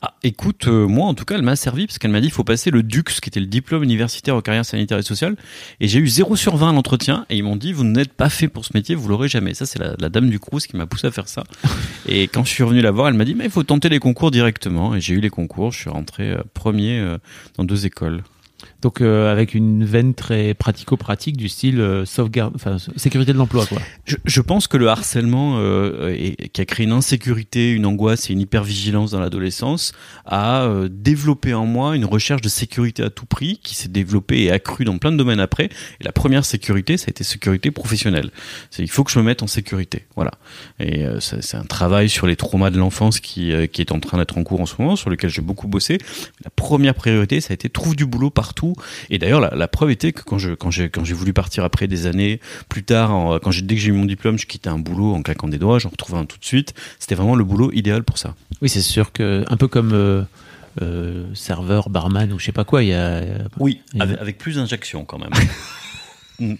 Ah, 0.00 0.14
écoute, 0.22 0.68
euh, 0.68 0.86
moi 0.86 1.06
en 1.06 1.14
tout 1.14 1.24
cas, 1.24 1.34
elle 1.34 1.42
m'a 1.42 1.56
servi 1.56 1.86
parce 1.86 1.98
qu'elle 1.98 2.12
m'a 2.12 2.20
dit 2.20 2.28
il 2.28 2.32
faut 2.32 2.44
passer 2.44 2.70
le 2.70 2.82
DUX, 2.82 3.20
qui 3.20 3.28
était 3.28 3.40
le 3.40 3.46
diplôme 3.46 3.82
universitaire 3.82 4.36
aux 4.36 4.42
carrières 4.42 4.64
sanitaires 4.64 4.98
et 4.98 5.02
sociales. 5.02 5.36
Et 5.80 5.88
j'ai 5.88 5.98
eu 5.98 6.06
0 6.06 6.36
sur 6.36 6.56
20 6.56 6.70
à 6.70 6.72
l'entretien 6.72 7.26
et 7.30 7.36
ils 7.36 7.42
m'ont 7.42 7.56
dit 7.56 7.72
vous 7.72 7.84
n'êtes 7.84 8.12
pas 8.12 8.28
fait 8.28 8.48
pour 8.48 8.64
ce 8.64 8.70
métier, 8.74 8.94
vous 8.94 9.08
l'aurez 9.08 9.28
jamais. 9.28 9.54
Ça, 9.54 9.66
c'est 9.66 9.78
la, 9.78 9.94
la 9.98 10.08
dame 10.08 10.30
du 10.30 10.38
Crous 10.38 10.66
qui 10.66 10.76
m'a 10.76 10.86
poussé 10.86 11.08
à 11.08 11.10
faire 11.10 11.28
ça. 11.28 11.42
et 12.08 12.28
quand 12.28 12.44
je 12.44 12.50
suis 12.50 12.62
revenu 12.62 12.80
la 12.80 12.92
voir, 12.92 13.08
elle 13.08 13.14
m'a 13.14 13.24
dit 13.24 13.34
mais 13.34 13.46
il 13.46 13.50
faut 13.50 13.64
tenter 13.64 13.88
les 13.88 13.98
concours 13.98 14.30
directement. 14.30 14.94
Et 14.94 15.00
j'ai 15.00 15.14
eu 15.14 15.20
les 15.20 15.30
concours, 15.30 15.72
je 15.72 15.80
suis 15.80 15.90
rentré 15.90 16.30
euh, 16.30 16.42
premier 16.54 17.00
euh, 17.00 17.18
dans 17.56 17.64
deux 17.64 17.84
écoles. 17.84 18.22
Donc 18.80 19.00
euh, 19.00 19.30
avec 19.32 19.54
une 19.54 19.84
veine 19.84 20.14
très 20.14 20.54
pratico-pratique 20.54 21.36
du 21.36 21.48
style 21.48 21.80
euh, 21.80 22.04
sauvegarde, 22.04 22.52
enfin 22.54 22.76
sécurité 22.96 23.32
de 23.32 23.38
l'emploi 23.38 23.66
quoi. 23.66 23.78
Je, 24.04 24.16
je 24.24 24.40
pense 24.40 24.68
que 24.68 24.76
le 24.76 24.88
harcèlement 24.88 25.56
euh, 25.58 26.14
qui 26.52 26.60
a 26.60 26.64
créé 26.64 26.86
une 26.86 26.92
insécurité, 26.92 27.70
une 27.70 27.86
angoisse 27.86 28.30
et 28.30 28.32
une 28.32 28.40
hypervigilance 28.40 29.10
dans 29.10 29.20
l'adolescence 29.20 29.92
a 30.26 30.62
euh, 30.62 30.88
développé 30.90 31.54
en 31.54 31.66
moi 31.66 31.96
une 31.96 32.04
recherche 32.04 32.40
de 32.40 32.48
sécurité 32.48 33.02
à 33.02 33.10
tout 33.10 33.26
prix 33.26 33.58
qui 33.62 33.74
s'est 33.74 33.88
développée 33.88 34.42
et 34.42 34.50
accrue 34.50 34.84
dans 34.84 34.98
plein 34.98 35.12
de 35.12 35.16
domaines 35.16 35.40
après. 35.40 35.66
Et 36.00 36.04
la 36.04 36.12
première 36.12 36.44
sécurité, 36.44 36.96
ça 36.96 37.06
a 37.08 37.10
été 37.10 37.24
sécurité 37.24 37.70
professionnelle. 37.70 38.30
C'est 38.70 38.82
il 38.82 38.90
faut 38.90 39.04
que 39.04 39.10
je 39.10 39.18
me 39.18 39.24
mette 39.24 39.42
en 39.42 39.46
sécurité. 39.46 40.06
Voilà. 40.16 40.32
Et 40.80 41.04
euh, 41.04 41.20
c'est 41.20 41.56
un 41.56 41.64
travail 41.64 42.08
sur 42.08 42.26
les 42.26 42.36
traumas 42.36 42.70
de 42.70 42.78
l'enfance 42.78 43.20
qui, 43.20 43.52
euh, 43.52 43.66
qui 43.66 43.80
est 43.80 43.92
en 43.92 44.00
train 44.00 44.18
d'être 44.18 44.38
en 44.38 44.44
cours 44.44 44.60
en 44.60 44.66
ce 44.66 44.74
moment, 44.78 44.96
sur 44.96 45.10
lequel 45.10 45.30
j'ai 45.30 45.42
beaucoup 45.42 45.68
bossé. 45.68 45.98
La 46.44 46.50
première 46.50 46.94
priorité, 46.94 47.40
ça 47.40 47.52
a 47.52 47.54
été 47.54 47.68
trouve 47.68 47.96
du 47.96 48.06
boulot 48.06 48.30
partout. 48.30 48.67
Et 49.10 49.18
d'ailleurs, 49.18 49.40
la, 49.40 49.54
la 49.54 49.68
preuve 49.68 49.90
était 49.90 50.12
que 50.12 50.22
quand 50.22 50.38
je 50.38 50.52
quand 50.52 50.70
j'ai 50.70 50.88
quand 50.88 51.04
j'ai 51.04 51.14
voulu 51.14 51.32
partir 51.32 51.64
après 51.64 51.86
des 51.86 52.06
années 52.06 52.40
plus 52.68 52.82
tard, 52.84 53.14
en- 53.14 53.38
quand 53.38 53.50
j'ai 53.50 53.62
dès 53.62 53.74
que 53.74 53.80
j'ai 53.80 53.88
eu 53.88 53.92
mon 53.92 54.04
diplôme, 54.04 54.38
je 54.38 54.46
quittais 54.46 54.68
un 54.70 54.78
boulot 54.78 55.14
en 55.14 55.22
claquant 55.22 55.48
des 55.48 55.58
doigts, 55.58 55.78
j'en 55.78 55.88
retrouvais 55.90 56.18
un 56.18 56.24
tout 56.26 56.38
de 56.38 56.44
suite. 56.44 56.74
C'était 56.98 57.14
vraiment 57.14 57.34
le 57.36 57.44
boulot 57.44 57.70
idéal 57.72 58.02
pour 58.04 58.18
ça. 58.18 58.34
Oui, 58.62 58.68
c'est 58.68 58.80
sûr 58.82 59.12
que 59.12 59.44
un 59.48 59.56
peu 59.56 59.68
comme 59.68 59.92
euh, 59.92 60.22
euh, 60.82 61.24
serveur, 61.34 61.90
barman 61.90 62.32
ou 62.32 62.38
je 62.38 62.44
sais 62.46 62.52
pas 62.52 62.64
quoi, 62.64 62.82
il 62.82 62.88
y 62.90 62.94
a. 62.94 63.22
Oui, 63.58 63.80
avec, 63.98 64.18
avec 64.20 64.38
plus 64.38 64.56
d'injections 64.56 65.04
quand 65.04 65.18
même. 65.18 65.30
Mm. 66.40 66.54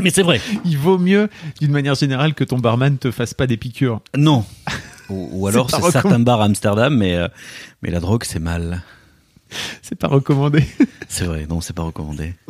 Mais 0.00 0.10
c'est 0.10 0.22
vrai. 0.22 0.40
Il 0.64 0.76
vaut 0.76 0.98
mieux 0.98 1.28
d'une 1.60 1.70
manière 1.70 1.94
générale 1.94 2.34
que 2.34 2.42
ton 2.44 2.58
barman 2.58 2.98
te 2.98 3.10
fasse 3.12 3.34
pas 3.34 3.46
des 3.46 3.56
piqûres. 3.56 4.00
Non. 4.16 4.44
Ou, 5.08 5.28
ou 5.32 5.46
alors 5.46 5.70
C'est 5.70 5.80
certains 5.92 6.18
bars 6.18 6.40
à 6.40 6.46
Amsterdam, 6.46 6.92
mais 6.96 7.14
euh, 7.14 7.28
mais 7.82 7.90
la 7.92 8.00
drogue 8.00 8.24
c'est 8.24 8.40
mal. 8.40 8.82
C'est 9.82 9.94
pas 9.96 10.08
recommandé. 10.08 10.64
C'est 11.08 11.24
vrai, 11.24 11.46
non, 11.48 11.60
c'est 11.60 11.74
pas 11.74 11.82
recommandé. 11.84 12.34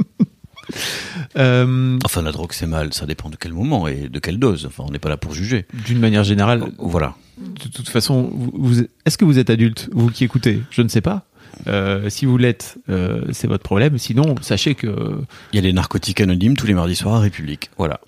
Euh, 1.37 1.97
Enfin, 2.05 2.23
la 2.23 2.33
drogue 2.33 2.53
c'est 2.53 2.67
mal, 2.67 2.93
ça 2.93 3.07
dépend 3.07 3.31
de 3.31 3.37
quel 3.37 3.53
moment 3.53 3.87
et 3.87 4.09
de 4.09 4.19
quelle 4.19 4.38
dose. 4.38 4.67
Enfin, 4.67 4.85
on 4.87 4.91
n'est 4.91 4.99
pas 4.99 5.09
là 5.09 5.17
pour 5.17 5.33
juger. 5.33 5.67
d'une 5.87 6.00
manière 6.00 6.25
générale, 6.25 6.65
Voilà. 6.79 7.15
de 7.38 7.69
toute 7.69 7.88
façon, 7.88 8.31
vous, 8.35 8.53
vous- 8.55 8.83
est-ce 9.05 9.17
que 9.17 9.25
vous 9.25 9.38
êtes 9.38 9.49
adulte, 9.50 9.88
vous 9.93 10.09
qui 10.11 10.25
écoutez? 10.25 10.62
Je 10.71 10.83
ne 10.83 10.88
sais 10.88 11.00
pas. 11.00 11.26
Euh, 11.69 12.11
si 12.11 12.26
vous 12.26 12.37
l'êtes, 12.37 12.79
euh, 12.88 13.23
c'est 13.33 13.47
votre 13.47 13.62
problème. 13.62 13.97
Sinon, 13.99 14.35
sachez 14.43 14.75
que 14.75 15.21
Il 15.53 15.57
y 15.57 15.59
a 15.59 15.62
les 15.62 15.73
narcotiques 15.73 16.21
anonymes 16.21 16.57
tous 16.57 16.67
les 16.67 16.75
mardis 16.75 16.97
soirs 16.97 17.15
à 17.15 17.21
République. 17.21 17.71
Voilà. 17.79 18.00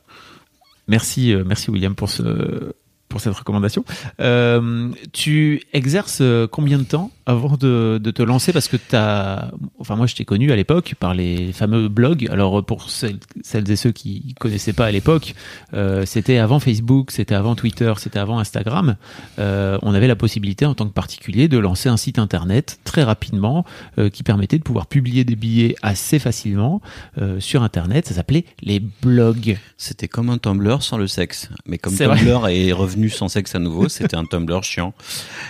merci, 0.89 1.35
merci 1.47 1.71
William 1.71 1.95
pour 1.95 2.11
ce 2.11 2.73
pour 3.09 3.21
cette 3.21 3.35
recommandation. 3.35 3.85
Euh, 4.21 4.91
tu 5.13 5.63
exerces 5.73 6.19
euh, 6.21 6.47
combien 6.47 6.79
de 6.79 6.85
temps 6.85 7.11
avant 7.27 7.57
de, 7.57 8.01
de 8.03 8.11
te 8.11 8.23
lancer? 8.23 8.53
Parce 8.53 8.69
que 8.69 8.77
t'as, 8.77 9.51
enfin 9.79 9.97
moi 9.97 10.07
je 10.07 10.15
t'ai 10.15 10.25
connu 10.25 10.53
à 10.53 10.57
l'époque 10.57 10.95
par 10.99 11.15
les 11.15 11.53
fameux 11.53 11.89
blogs. 11.89 12.29
Alors 12.31 12.65
pour 12.65 12.91
celles, 12.91 13.19
celles 13.43 13.71
et 13.71 13.77
ceux 13.77 13.93
qui 13.93 14.35
connaissaient 14.39 14.73
pas 14.73 14.87
à 14.87 14.91
l'époque, 14.91 15.35
euh, 15.75 16.05
c'était 16.07 16.39
avant 16.39 16.61
Facebook, 16.61 17.11
c'était 17.11 17.35
avant 17.35 17.55
Twitter, 17.55 17.93
c'était 17.99 18.19
avant 18.19 18.39
Instagram. 18.39 18.97
Euh, 19.39 19.79
on 19.83 19.95
avait 19.95 20.09
la 20.09 20.17
possibilité 20.17 20.67
en 20.67 20.75
tant 20.75 20.87
que 20.87 20.93
particulier 20.93 21.49
de 21.49 21.59
lancer 21.59 21.89
un 21.89 21.97
site 21.97 22.19
internet 22.19 22.79
très 22.85 23.03
rapidement 23.03 23.65
euh, 23.99 24.11
qui 24.11 24.23
permettait 24.23 24.59
de 24.59 24.63
pouvoir 24.63 24.87
publier 24.87 25.25
des 25.25 25.37
billets 25.37 25.77
assez 25.83 26.19
facilement 26.19 26.81
euh, 27.19 27.41
sur 27.41 27.63
internet. 27.63 28.07
Ça 28.07 28.15
s'appelait 28.15 28.45
les 28.63 28.81
blogs. 28.81 29.59
C'était 29.77 30.09
comme 30.09 30.31
un 30.31 30.39
Tumblr 30.39 30.83
sans 30.83 30.99
le 30.99 31.07
sexe. 31.07 31.49
Mais 31.67 31.79
comme 31.79 31.95
C'est 31.95 32.07
vrai. 32.07 32.19
Tumblr 32.19 32.49
est 32.49 32.73
revenu 32.73 32.98
sans 33.09 33.29
sexe 33.29 33.55
à 33.55 33.59
nouveau, 33.59 33.89
c'était 33.89 34.17
un 34.17 34.25
Tumblr 34.25 34.63
chiant. 34.63 34.95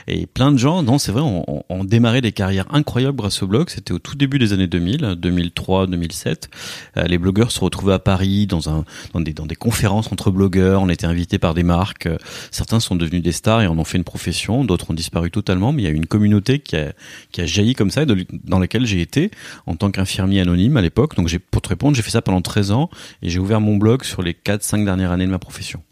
Et 0.07 0.27
plein 0.27 0.53
de 0.53 0.59
gens, 0.59 0.83
non, 0.83 0.99
c'est 0.99 1.13
vrai, 1.13 1.23
ont 1.23 1.85
démarré 1.85 2.21
des 2.21 2.33
carrières 2.33 2.67
incroyables 2.71 3.17
grâce 3.17 3.43
au 3.43 3.47
blog. 3.47 3.71
C'était 3.71 3.93
au 3.93 3.99
tout 3.99 4.17
début 4.17 4.39
des 4.39 4.53
années 4.53 4.67
2000, 4.67 5.17
2003, 5.19 5.87
2007. 5.87 6.51
Euh, 6.97 7.05
les 7.05 7.19
blogueurs 7.19 7.51
se 7.51 7.61
retrouvaient 7.61 7.95
à 7.95 7.99
Paris 7.99 8.47
dans, 8.47 8.69
un, 8.69 8.85
dans, 9.15 9.21
des, 9.21 9.33
dans 9.33 9.47
des 9.47 9.57
conférences 9.57 10.13
entre 10.13 10.31
blogueurs. 10.31 10.83
On 10.83 10.89
était 10.89 11.07
invités 11.07 11.39
par 11.39 11.55
des 11.55 11.63
marques. 11.63 12.07
Euh, 12.07 12.19
Certains 12.51 12.81
sont 12.81 12.97
devenus 12.97 13.23
des 13.23 13.33
stars 13.33 13.63
et 13.63 13.67
en 13.67 13.79
ont 13.79 13.85
fait 13.85 13.99
une 13.99 14.05
profession. 14.05 14.65
D'autres 14.65 14.91
ont 14.91 14.95
disparu 14.95 15.31
totalement. 15.31 15.73
Mais 15.73 15.83
il 15.83 15.85
y 15.85 15.89
a 15.89 15.93
une 15.93 16.07
communauté 16.07 16.59
qui 16.59 16.77
a, 16.77 16.93
qui 17.33 17.41
a 17.41 17.47
jailli 17.47 17.75
comme 17.75 17.91
ça, 17.91 18.03
et 18.03 18.07
dans 18.45 18.59
laquelle 18.59 18.87
j'ai 18.87 19.01
été 19.01 19.31
en 19.67 19.77
tant 19.77 19.91
qu'infirmier 19.91 20.41
anonyme 20.41 20.77
à 20.77 20.83
l'époque. 20.83 21.17
Donc 21.17 21.35
pour 21.51 21.63
te 21.63 21.69
répondre, 21.69 21.97
j'ai 21.97 22.03
fait 22.03 22.11
ça 22.11 22.23
pendant 22.23 22.43
13 22.43 22.73
ans 22.73 22.91
et 23.23 23.29
j'ai 23.29 23.39
ouvert 23.39 23.61
mon 23.61 23.77
blog 23.77 24.05
sur 24.05 24.23
les 24.23 24.33
4-5 24.33 24.85
dernières 24.85 25.13
années 25.13 25.27
de 25.27 25.31
ma 25.31 25.39
profession. 25.39 25.83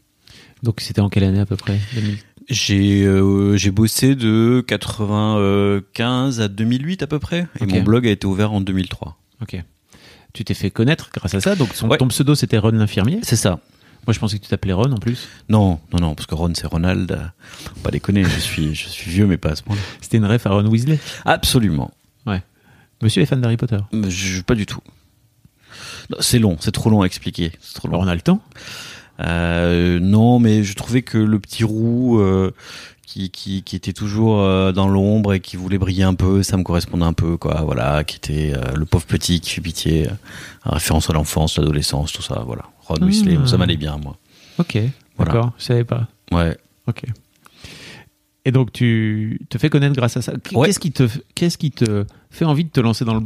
Donc 0.66 0.80
c'était 0.80 1.00
en 1.00 1.08
quelle 1.08 1.23
année 1.25 1.38
à 1.38 1.46
peu 1.46 1.54
près 1.56 1.78
2000 1.94 2.18
J'ai 2.49 3.04
euh, 3.04 3.56
j'ai 3.56 3.70
bossé 3.70 4.16
de 4.16 4.64
95 4.66 6.40
à 6.40 6.49
2008 6.49 7.02
à 7.04 7.06
peu 7.06 7.18
près 7.20 7.46
et 7.61 7.66
mon 7.66 7.82
blog 7.82 8.04
a 8.06 8.11
été 8.11 8.26
ouvert 8.26 8.52
en 8.52 8.61
2003. 8.61 9.16
Ok. 9.42 9.62
Tu 10.32 10.44
t'es 10.44 10.54
fait 10.54 10.70
connaître 10.73 11.11
grâce 11.14 11.35
à 11.35 11.40
ça. 11.40 11.54
Donc 11.54 11.68
son- 11.75 11.88
Ouais. 11.88 11.99
ton 11.99 12.08
pseudo 12.08 12.35
c'était 12.35 12.58
Ron 12.58 12.73
l'infirmier? 12.73 13.20
C'est 13.23 13.37
ça. 13.37 13.61
Moi 14.08 14.12
je 14.12 14.18
pensais 14.18 14.38
que 14.38 14.42
tu 14.42 14.49
t'appelais 14.50 14.73
Ron 14.73 14.90
en 14.92 14.96
plus. 14.99 15.28
Non, 15.49 15.78
non, 15.92 16.00
non, 16.00 16.14
parce 16.16 16.26
que 16.26 16.35
Ron 16.35 16.52
c'est 16.54 16.66
Ronald. 16.66 17.16
pas 17.85 17.90
déconner, 17.92 18.25
je 18.25 18.40
suis, 18.40 18.75
je 18.75 18.88
suis 18.88 19.08
vieux 19.11 19.26
mais 19.28 19.37
pas 19.37 19.50
à 19.50 19.56
ce 19.56 19.62
point-là. 19.62 19.80
C'était 20.00 20.16
une 20.16 20.26
ref 20.26 20.46
à 20.46 20.50
Ron 20.50 20.66
Weasley? 20.66 20.99
Absolument. 21.25 21.92
Monsieur 23.02 23.23
est 23.23 23.26
fan 23.26 23.42
d'Harry 23.42 23.58
Potter? 23.58 23.76
Je, 24.08 24.40
pas 24.40 24.54
du 24.54 24.64
tout. 24.64 24.80
C'est 26.20 26.38
long, 26.38 26.56
c'est 26.61 26.73
trop 26.73 26.88
long 26.88 27.02
à 27.02 27.04
expliquer. 27.04 27.52
C'est 27.61 27.75
trop 27.75 27.88
long. 27.88 27.94
Alors 27.94 28.06
on 28.06 28.08
a 28.08 28.14
le 28.14 28.23
temps. 28.23 28.40
Euh, 29.20 29.99
non, 30.00 30.38
mais 30.38 30.62
je 30.64 30.75
trouvais 30.75 31.02
que 31.02 31.18
le 31.18 31.38
petit 31.38 31.64
roux 31.64 32.20
euh, 32.20 32.50
qui, 33.06 33.30
qui, 33.30 33.62
qui 33.62 33.76
était 33.76 33.92
toujours 33.92 34.40
euh, 34.40 34.73
dans 34.73 34.88
l'ombre 34.88 35.32
et 35.32 35.40
qui 35.40 35.56
voulait 35.56 35.78
briller 35.78 36.02
un 36.02 36.14
peu, 36.14 36.42
ça 36.42 36.56
me 36.56 36.62
correspondait 36.62 37.04
un 37.04 37.12
peu, 37.12 37.37
quoi. 37.37 37.62
Voilà, 37.62 38.04
qui 38.04 38.16
était 38.16 38.52
le 38.75 38.85
pauvre 38.85 39.06
petit 39.06 39.40
qui 39.40 39.50
fait 39.50 39.61
pitié, 39.61 40.06
en 40.64 40.75
référence 40.75 41.08
à 41.11 41.12
l'enfance, 41.12 41.58
l'adolescence, 41.58 42.12
tout 42.12 42.23
ça. 42.23 42.42
Voilà, 42.46 42.64
Ron 42.87 43.02
Weasley, 43.06 43.38
Mmh. 43.38 43.46
ça 43.46 43.56
m'allait 43.56 43.76
bien, 43.76 43.96
moi. 44.02 44.16
Ok. 44.58 44.78
Voilà. 45.16 45.32
D'accord. 45.32 45.52
Je 45.58 45.64
savais 45.64 45.85
pas. 45.85 46.08
Ouais. 46.32 46.56
Ok. 46.87 47.02
Et 48.44 48.52
donc 48.52 48.73
tu 48.73 49.40
te 49.49 49.58
fais 49.58 49.68
connaître 49.70 49.96
grâce 49.96 50.16
à 50.16 50.23
ça. 50.23 50.32
Ouais. 50.52 50.66
Qu'est-ce 50.66 50.78
qui 50.78 50.92
te 50.92 51.08
qu'est-ce 51.35 51.58
qui 51.58 51.73
te 51.73 52.04
envie 52.45 52.64
de 52.64 52.71
te 52.71 52.81
lancer 52.81 53.05
dans 53.05 53.14
le 53.14 53.21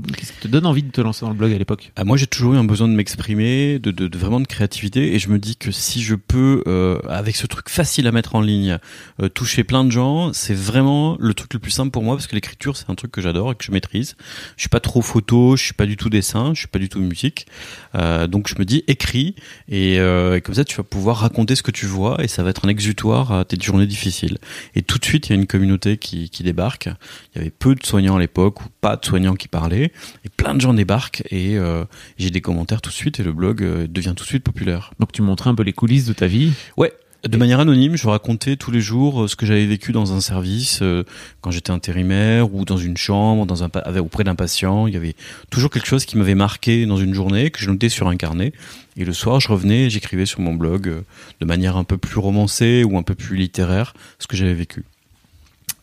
donne 0.49 0.67
envie 0.67 0.83
de 0.83 0.91
te 0.91 1.01
lancer 1.01 1.25
dans 1.25 1.31
le 1.31 1.37
blog 1.37 1.53
à 1.53 1.59
l'époque? 1.59 1.93
Ah, 1.97 2.05
moi, 2.05 2.17
j'ai 2.17 2.27
toujours 2.27 2.55
eu 2.55 2.57
un 2.57 2.65
besoin 2.65 2.89
de 2.89 2.95
m'exprimer, 2.95 3.79
de, 3.79 4.17
vraiment 4.17 4.41
de 4.41 4.47
créativité, 4.47 5.15
et 5.15 5.19
je 5.19 5.29
me 5.29 5.39
dis 5.39 5.57
que 5.57 5.71
si 5.71 6.03
je 6.03 6.15
peux, 6.15 6.63
euh, 6.67 7.01
avec 7.09 7.37
ce 7.37 7.47
truc 7.47 7.69
facile 7.69 8.07
à 8.07 8.13
mettre 8.13 8.35
en 8.35 8.41
ligne, 8.41 8.79
euh, 9.23 9.29
toucher 9.29 9.65
plein 9.65 9.85
de 9.85 9.91
gens, 9.91 10.33
c'est 10.33 10.55
vraiment 10.55 11.17
le 11.21 11.35
truc 11.35 11.53
le 11.55 11.61
plus 11.61 11.71
simple 11.71 11.91
pour 11.91 12.03
moi, 12.03 12.17
parce 12.17 12.27
que 12.27 12.35
l'écriture, 12.35 12.77
c'est 12.77 12.91
un 12.91 12.95
truc 12.95 13.11
que 13.11 13.21
j'adore 13.21 13.53
et 13.53 13.55
que 13.55 13.65
je 13.65 13.73
maîtrise. 13.73 14.17
Je 14.57 14.63
suis 14.63 14.69
pas 14.69 14.81
trop 14.81 15.03
photo, 15.03 15.57
je 15.57 15.65
suis 15.65 15.75
pas 15.75 15.87
du 15.87 15.97
tout 15.97 16.11
dessin, 16.11 16.53
je 16.55 16.61
suis 16.61 16.69
pas 16.69 16.79
du 16.79 16.89
tout 16.89 17.01
musique, 17.01 17.47
euh, 17.95 18.27
donc 18.27 18.49
je 18.49 18.55
me 18.59 18.65
dis 18.65 18.85
écris, 18.87 19.35
et, 19.69 19.97
et 19.97 20.41
comme 20.43 20.55
ça, 20.55 20.65
tu 20.65 20.77
vas 20.77 20.83
pouvoir 20.83 21.19
raconter 21.19 21.55
ce 21.55 21.63
que 21.63 21.71
tu 21.71 21.87
vois, 21.87 22.23
et 22.23 22.29
ça 22.29 22.43
va 22.43 22.51
être 22.51 22.65
un 22.65 22.69
exutoire 22.69 23.33
à 23.33 23.45
tes 23.45 23.57
journées 23.61 23.87
difficiles. 23.87 24.39
Et 24.75 24.83
tout 24.83 24.99
de 24.99 25.05
suite, 25.05 25.29
il 25.29 25.31
y 25.31 25.33
a 25.33 25.37
une 25.37 25.47
communauté 25.47 25.97
qui, 25.97 26.31
qui 26.31 26.43
débarque. 26.43 26.89
Il 27.35 27.39
y 27.39 27.41
avait 27.41 27.51
peu 27.51 27.75
de 27.75 27.85
soignants 27.85 28.17
à 28.17 28.21
l'époque, 28.21 28.63
ou 28.63 28.69
pas 28.81 28.97
de 29.01 29.07
soignants 29.07 29.35
qui 29.35 29.49
parlaient, 29.49 29.93
et 30.25 30.29
plein 30.37 30.55
de 30.55 30.61
gens 30.61 30.75
débarquent, 30.75 31.23
et 31.31 31.59
euh, 31.59 31.85
j'ai 32.19 32.31
des 32.31 32.41
commentaires 32.41 32.81
tout 32.81 32.91
de 32.91 32.95
suite, 32.95 33.19
et 33.21 33.23
le 33.23 33.33
blog 33.33 33.63
euh, 33.63 33.87
devient 33.89 34.15
tout 34.17 34.25
de 34.25 34.29
suite 34.29 34.45
populaire. 34.45 34.93
Donc 35.01 35.13
tu 35.13 35.23
montrais 35.23 35.51
un 35.51 35.55
peu 35.55 35.63
les 35.63 35.73
coulisses 35.73 36.07
de 36.07 36.13
ta 36.13 36.27
vie. 36.27 36.53
Ouais. 36.77 36.93
De 37.29 37.37
manière 37.37 37.61
anonyme, 37.61 37.97
je 37.99 38.09
racontais 38.09 38.57
tous 38.57 38.71
les 38.71 38.81
jours 38.81 39.25
euh, 39.25 39.29
ce 39.29 39.37
que 39.37 39.45
j'avais 39.45 39.67
vécu 39.67 39.93
dans 39.93 40.15
un 40.15 40.23
service, 40.23 40.79
euh, 40.81 41.05
quand 41.43 41.51
j'étais 41.51 41.71
intérimaire, 41.71 42.55
ou 42.55 42.65
dans 42.65 42.79
une 42.79 42.97
chambre, 42.97 43.45
dans 43.45 43.63
un, 43.63 43.69
avec- 43.85 44.03
auprès 44.03 44.25
d'un 44.25 44.35
patient. 44.35 44.87
Il 44.87 44.95
y 44.95 44.97
avait 44.97 45.15
toujours 45.51 45.69
quelque 45.69 45.87
chose 45.87 46.07
qui 46.07 46.17
m'avait 46.17 46.35
marqué 46.35 46.87
dans 46.87 46.97
une 46.97 47.13
journée, 47.13 47.51
que 47.51 47.61
je 47.61 47.69
notais 47.69 47.91
sur 47.91 48.09
un 48.09 48.17
carnet. 48.17 48.55
Et 48.97 49.05
le 49.05 49.13
soir, 49.13 49.39
je 49.39 49.49
revenais 49.49 49.85
et 49.85 49.91
j'écrivais 49.91 50.25
sur 50.25 50.41
mon 50.41 50.55
blog, 50.55 50.89
euh, 50.89 51.03
de 51.43 51.45
manière 51.45 51.77
un 51.77 51.85
peu 51.85 51.99
plus 51.99 52.19
romancée 52.19 52.85
ou 52.85 52.97
un 52.97 53.03
peu 53.03 53.15
plus 53.15 53.37
littéraire, 53.37 53.93
ce 54.19 54.27
que 54.27 54.35
j'avais 54.35 54.55
vécu. 54.55 54.85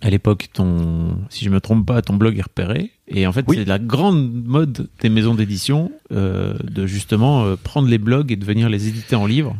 À 0.01 0.09
l'époque, 0.11 0.49
ton, 0.53 1.17
si 1.29 1.43
je 1.45 1.49
me 1.49 1.59
trompe 1.59 1.85
pas, 1.85 2.01
ton 2.03 2.13
blog 2.15 2.37
est 2.37 2.41
repéré. 2.43 2.91
Et 3.07 3.25
en 3.25 3.31
fait, 3.31 3.43
Oui. 3.47 3.57
c'est 3.57 3.65
la 3.65 3.79
grande 3.79 4.31
mode 4.45 4.87
des 5.01 5.09
maisons 5.09 5.33
d'édition 5.33 5.91
euh, 6.11 6.53
de 6.63 6.85
justement 6.85 7.45
euh, 7.45 7.55
prendre 7.55 7.87
les 7.87 7.97
blogs 7.97 8.31
et 8.31 8.35
de 8.35 8.45
venir 8.45 8.69
les 8.69 8.87
éditer 8.87 9.15
en 9.15 9.25
livre. 9.25 9.55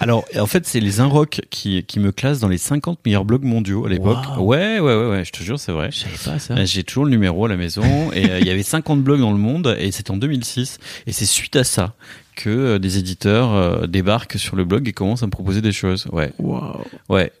Alors, 0.00 0.24
en 0.38 0.46
fait, 0.46 0.66
c'est 0.66 0.80
les 0.80 1.00
Inrock 1.00 1.42
qui, 1.50 1.82
qui 1.84 2.00
me 2.00 2.10
classent 2.12 2.40
dans 2.40 2.48
les 2.48 2.58
50 2.58 3.00
meilleurs 3.04 3.24
blogs 3.24 3.42
mondiaux 3.44 3.84
à 3.86 3.88
l'époque. 3.88 4.18
Wow. 4.38 4.44
Ouais, 4.44 4.78
ouais, 4.80 4.94
ouais, 4.96 5.08
ouais, 5.10 5.24
je 5.24 5.32
te 5.32 5.42
jure, 5.42 5.58
c'est 5.58 5.72
vrai. 5.72 5.90
Je 5.92 5.98
savais 5.98 6.16
pas 6.24 6.38
ça. 6.38 6.54
Euh, 6.54 6.64
J'ai 6.64 6.84
toujours 6.84 7.04
le 7.04 7.10
numéro 7.10 7.44
à 7.44 7.48
la 7.48 7.56
maison 7.56 7.82
et 8.12 8.30
euh, 8.30 8.38
il 8.40 8.46
y 8.46 8.50
avait 8.50 8.62
50 8.62 9.02
blogs 9.02 9.20
dans 9.20 9.32
le 9.32 9.38
monde 9.38 9.76
et 9.78 9.90
c'était 9.92 10.10
en 10.10 10.16
2006 10.16 10.78
et 11.06 11.12
c'est 11.12 11.26
suite 11.26 11.56
à 11.56 11.64
ça 11.64 11.94
que 12.36 12.78
des 12.78 12.98
éditeurs 12.98 13.88
débarquent 13.88 14.38
sur 14.38 14.54
le 14.54 14.64
blog 14.64 14.86
et 14.88 14.92
commencent 14.92 15.24
à 15.24 15.26
me 15.26 15.30
proposer 15.32 15.60
des 15.60 15.72
choses. 15.72 16.06
Ouais, 16.12 16.32
Waouh. 16.38 16.84
ouais. 17.08 17.32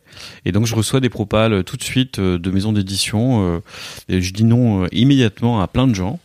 Et 0.44 0.52
donc 0.52 0.66
je 0.66 0.74
reçois 0.74 1.00
des 1.00 1.08
propales 1.08 1.52
euh, 1.52 1.62
tout 1.62 1.76
de 1.76 1.82
suite 1.82 2.18
euh, 2.18 2.38
de 2.38 2.50
maisons 2.50 2.72
d'édition 2.72 3.56
euh, 3.56 3.60
et 4.08 4.20
je 4.20 4.32
dis 4.32 4.44
non 4.44 4.86
immédiatement 4.88 5.60
à 5.60 5.68
plein 5.68 5.86
de 5.86 5.94
gens 5.94 6.20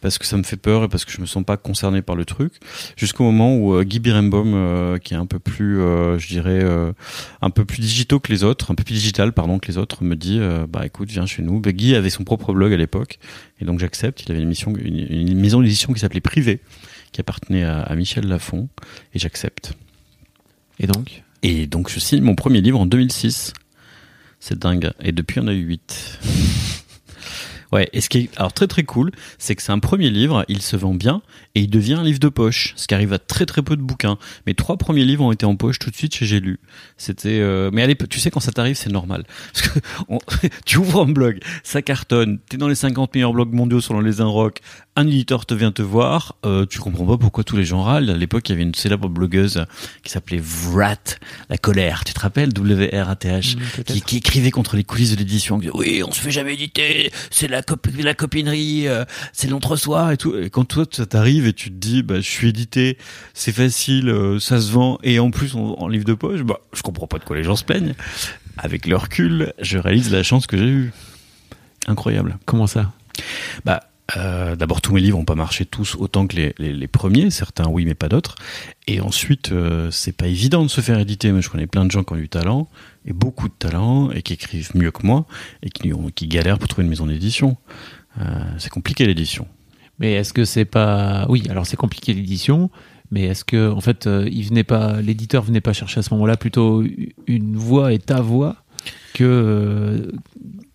parce 0.00 0.18
que 0.18 0.26
ça 0.26 0.36
me 0.36 0.42
fait 0.42 0.56
peur 0.56 0.84
et 0.84 0.88
parce 0.88 1.04
que 1.04 1.12
je 1.12 1.20
me 1.20 1.26
sens 1.26 1.44
pas 1.44 1.56
concerné 1.56 2.02
par 2.02 2.16
le 2.16 2.24
truc 2.24 2.54
jusqu'au 2.96 3.24
moment 3.24 3.56
où 3.56 3.82
Guy 3.82 3.98
Birembaum 3.98 4.98
qui 5.00 5.14
est 5.14 5.16
un 5.16 5.26
peu 5.26 5.38
plus 5.38 5.76
je 5.76 6.26
dirais 6.28 6.64
un 7.42 7.50
peu 7.50 7.64
plus 7.64 7.80
digitaux 7.80 8.20
que 8.20 8.32
les 8.32 8.44
autres 8.44 8.70
un 8.70 8.74
peu 8.74 8.84
plus 8.84 8.94
digital 8.94 9.32
pardon 9.32 9.58
que 9.58 9.68
les 9.68 9.78
autres 9.78 10.04
me 10.04 10.14
dit 10.14 10.40
bah 10.68 10.86
écoute 10.86 11.10
viens 11.10 11.26
chez 11.26 11.42
nous 11.42 11.60
bah, 11.60 11.72
Guy 11.72 11.94
avait 11.94 12.10
son 12.10 12.24
propre 12.24 12.52
blog 12.52 12.72
à 12.72 12.76
l'époque 12.76 13.18
et 13.60 13.64
donc 13.64 13.78
j'accepte. 13.78 14.22
Il 14.24 14.30
avait 14.30 14.40
une, 14.40 14.46
émission, 14.46 14.74
une, 14.76 15.38
maison 15.38 15.60
d'édition 15.60 15.92
qui 15.92 16.00
s'appelait 16.00 16.20
Privé 16.20 16.60
qui 17.12 17.20
appartenait 17.20 17.64
à, 17.64 17.80
à 17.80 17.94
Michel 17.94 18.26
Lafon 18.26 18.68
et 19.14 19.18
j'accepte. 19.18 19.72
Et 20.78 20.86
donc? 20.86 21.22
Et 21.42 21.66
donc 21.66 21.90
je 21.90 22.00
signe 22.00 22.22
mon 22.22 22.34
premier 22.34 22.60
livre 22.60 22.80
en 22.80 22.86
2006. 22.86 23.52
C'est 24.40 24.58
dingue. 24.58 24.92
Et 25.00 25.12
depuis, 25.12 25.40
on 25.40 25.48
a 25.48 25.52
eu 25.52 25.62
8. 25.62 26.18
Ouais, 27.72 27.88
et 27.92 28.00
ce 28.00 28.08
qui 28.08 28.18
est 28.18 28.30
alors 28.38 28.52
très 28.52 28.66
très 28.66 28.82
cool, 28.84 29.10
c'est 29.36 29.54
que 29.54 29.62
c'est 29.62 29.72
un 29.72 29.78
premier 29.78 30.08
livre, 30.08 30.44
il 30.48 30.62
se 30.62 30.76
vend 30.76 30.94
bien 30.94 31.20
et 31.54 31.60
il 31.60 31.70
devient 31.70 31.94
un 31.94 32.02
livre 32.02 32.18
de 32.18 32.28
poche, 32.28 32.72
ce 32.76 32.86
qui 32.86 32.94
arrive 32.94 33.12
à 33.12 33.18
très 33.18 33.44
très 33.44 33.62
peu 33.62 33.76
de 33.76 33.82
bouquins. 33.82 34.16
Mes 34.46 34.54
trois 34.54 34.78
premiers 34.78 35.04
livres 35.04 35.24
ont 35.24 35.32
été 35.32 35.44
en 35.44 35.54
poche 35.54 35.78
tout 35.78 35.90
de 35.90 35.94
suite 35.94 36.14
chez 36.14 36.24
J'ai 36.24 36.40
lu. 36.40 36.60
C'était, 36.96 37.40
euh, 37.40 37.70
mais 37.72 37.82
allez, 37.82 37.94
tu 37.94 38.20
sais 38.20 38.30
quand 38.30 38.40
ça 38.40 38.52
t'arrive, 38.52 38.76
c'est 38.76 38.90
normal. 38.90 39.24
Parce 39.52 39.68
que 39.68 40.48
tu 40.64 40.78
ouvres 40.78 41.02
un 41.02 41.12
blog, 41.12 41.40
ça 41.62 41.82
cartonne, 41.82 42.38
t'es 42.48 42.56
dans 42.56 42.68
les 42.68 42.74
50 42.74 43.14
meilleurs 43.14 43.34
blogs 43.34 43.52
mondiaux 43.52 43.82
selon 43.82 44.00
les 44.00 44.22
Inrock, 44.22 44.60
un 44.98 45.06
éditeur 45.06 45.46
te 45.46 45.54
vient 45.54 45.70
te 45.70 45.80
voir, 45.80 46.34
euh, 46.44 46.66
tu 46.66 46.80
comprends 46.80 47.06
pas 47.06 47.16
pourquoi 47.16 47.44
tous 47.44 47.56
les 47.56 47.64
gens 47.64 47.82
râlent. 47.82 48.10
À 48.10 48.16
l'époque, 48.16 48.48
il 48.48 48.52
y 48.52 48.54
avait 48.56 48.64
une 48.64 48.74
célèbre 48.74 49.08
blogueuse 49.08 49.64
qui 50.02 50.10
s'appelait 50.10 50.40
Vrat, 50.42 50.96
la 51.48 51.56
colère. 51.56 52.02
Tu 52.04 52.12
te 52.12 52.18
rappelles, 52.20 52.52
W-R-A-T-H, 52.52 53.56
qui, 53.84 54.00
qui 54.02 54.16
écrivait 54.16 54.50
contre 54.50 54.74
les 54.74 54.82
coulisses 54.82 55.12
de 55.12 55.16
l'édition. 55.16 55.60
Oui, 55.74 56.02
on 56.04 56.10
se 56.10 56.20
fait 56.20 56.32
jamais 56.32 56.54
éditer, 56.54 57.12
c'est 57.30 57.46
la, 57.46 57.62
cop- 57.62 57.86
la 57.96 58.14
copinerie, 58.14 58.88
euh, 58.88 59.04
c'est 59.32 59.48
l'entre-soi 59.48 60.14
et 60.14 60.16
tout. 60.16 60.36
Et 60.36 60.50
quand 60.50 60.64
toi, 60.64 60.84
ça 60.90 61.06
t'arrive 61.06 61.46
et 61.46 61.52
tu 61.52 61.70
te 61.70 61.76
dis, 61.76 62.02
bah, 62.02 62.16
je 62.16 62.28
suis 62.28 62.48
édité, 62.48 62.98
c'est 63.34 63.52
facile, 63.52 64.08
euh, 64.08 64.40
ça 64.40 64.60
se 64.60 64.72
vend, 64.72 64.98
et 65.04 65.20
en 65.20 65.30
plus, 65.30 65.54
en, 65.54 65.76
en 65.78 65.86
livre 65.86 66.04
de 66.06 66.14
poche, 66.14 66.42
bah, 66.42 66.58
je 66.72 66.82
comprends 66.82 67.06
pas 67.06 67.18
de 67.18 67.24
quoi 67.24 67.36
les 67.36 67.44
gens 67.44 67.54
se 67.56 67.64
plaignent. 67.64 67.94
Avec 68.56 68.86
le 68.86 68.96
recul, 68.96 69.52
je 69.60 69.78
réalise 69.78 70.10
la 70.10 70.24
chance 70.24 70.48
que 70.48 70.56
j'ai 70.58 70.66
eue. 70.66 70.92
Incroyable. 71.86 72.36
Comment 72.46 72.66
ça? 72.66 72.90
Bah, 73.64 73.84
euh, 74.16 74.56
d'abord, 74.56 74.80
tous 74.80 74.94
mes 74.94 75.00
livres 75.00 75.18
n'ont 75.18 75.24
pas 75.24 75.34
marché 75.34 75.66
tous 75.66 75.94
autant 75.96 76.26
que 76.26 76.36
les, 76.36 76.54
les, 76.58 76.88
premiers. 76.88 77.30
Certains, 77.30 77.68
oui, 77.68 77.84
mais 77.84 77.94
pas 77.94 78.08
d'autres. 78.08 78.36
Et 78.86 79.00
ensuite, 79.00 79.52
euh, 79.52 79.90
c'est 79.90 80.12
pas 80.12 80.26
évident 80.26 80.62
de 80.62 80.68
se 80.68 80.80
faire 80.80 80.98
éditer. 80.98 81.30
Mais 81.32 81.42
je 81.42 81.50
connais 81.50 81.66
plein 81.66 81.84
de 81.84 81.90
gens 81.90 82.04
qui 82.04 82.14
ont 82.14 82.16
du 82.16 82.28
talent, 82.28 82.68
et 83.04 83.12
beaucoup 83.12 83.48
de 83.48 83.54
talent, 83.54 84.10
et 84.10 84.22
qui 84.22 84.32
écrivent 84.32 84.70
mieux 84.74 84.90
que 84.90 85.06
moi, 85.06 85.26
et 85.62 85.68
qui, 85.68 85.92
qui 86.14 86.26
galèrent 86.26 86.58
pour 86.58 86.68
trouver 86.68 86.84
une 86.84 86.90
maison 86.90 87.06
d'édition. 87.06 87.56
Euh, 88.20 88.24
c'est 88.58 88.70
compliqué 88.70 89.06
l'édition. 89.06 89.46
Mais 89.98 90.14
est-ce 90.14 90.32
que 90.32 90.44
c'est 90.44 90.64
pas 90.64 91.26
Oui, 91.28 91.44
alors 91.50 91.66
c'est 91.66 91.76
compliqué 91.76 92.14
l'édition, 92.14 92.70
mais 93.10 93.24
est-ce 93.24 93.44
que 93.44 93.70
en 93.70 93.80
fait, 93.80 94.06
euh, 94.06 94.28
il 94.30 94.44
venait 94.44 94.64
pas, 94.64 95.00
l'éditeur 95.00 95.42
venait 95.42 95.60
pas 95.60 95.72
chercher 95.72 96.00
à 96.00 96.02
ce 96.02 96.12
moment-là 96.14 96.36
plutôt 96.36 96.84
une 97.26 97.56
voix 97.56 97.92
et 97.92 97.98
ta 97.98 98.20
voix 98.20 98.56
que 99.14 99.24
euh, 99.24 100.12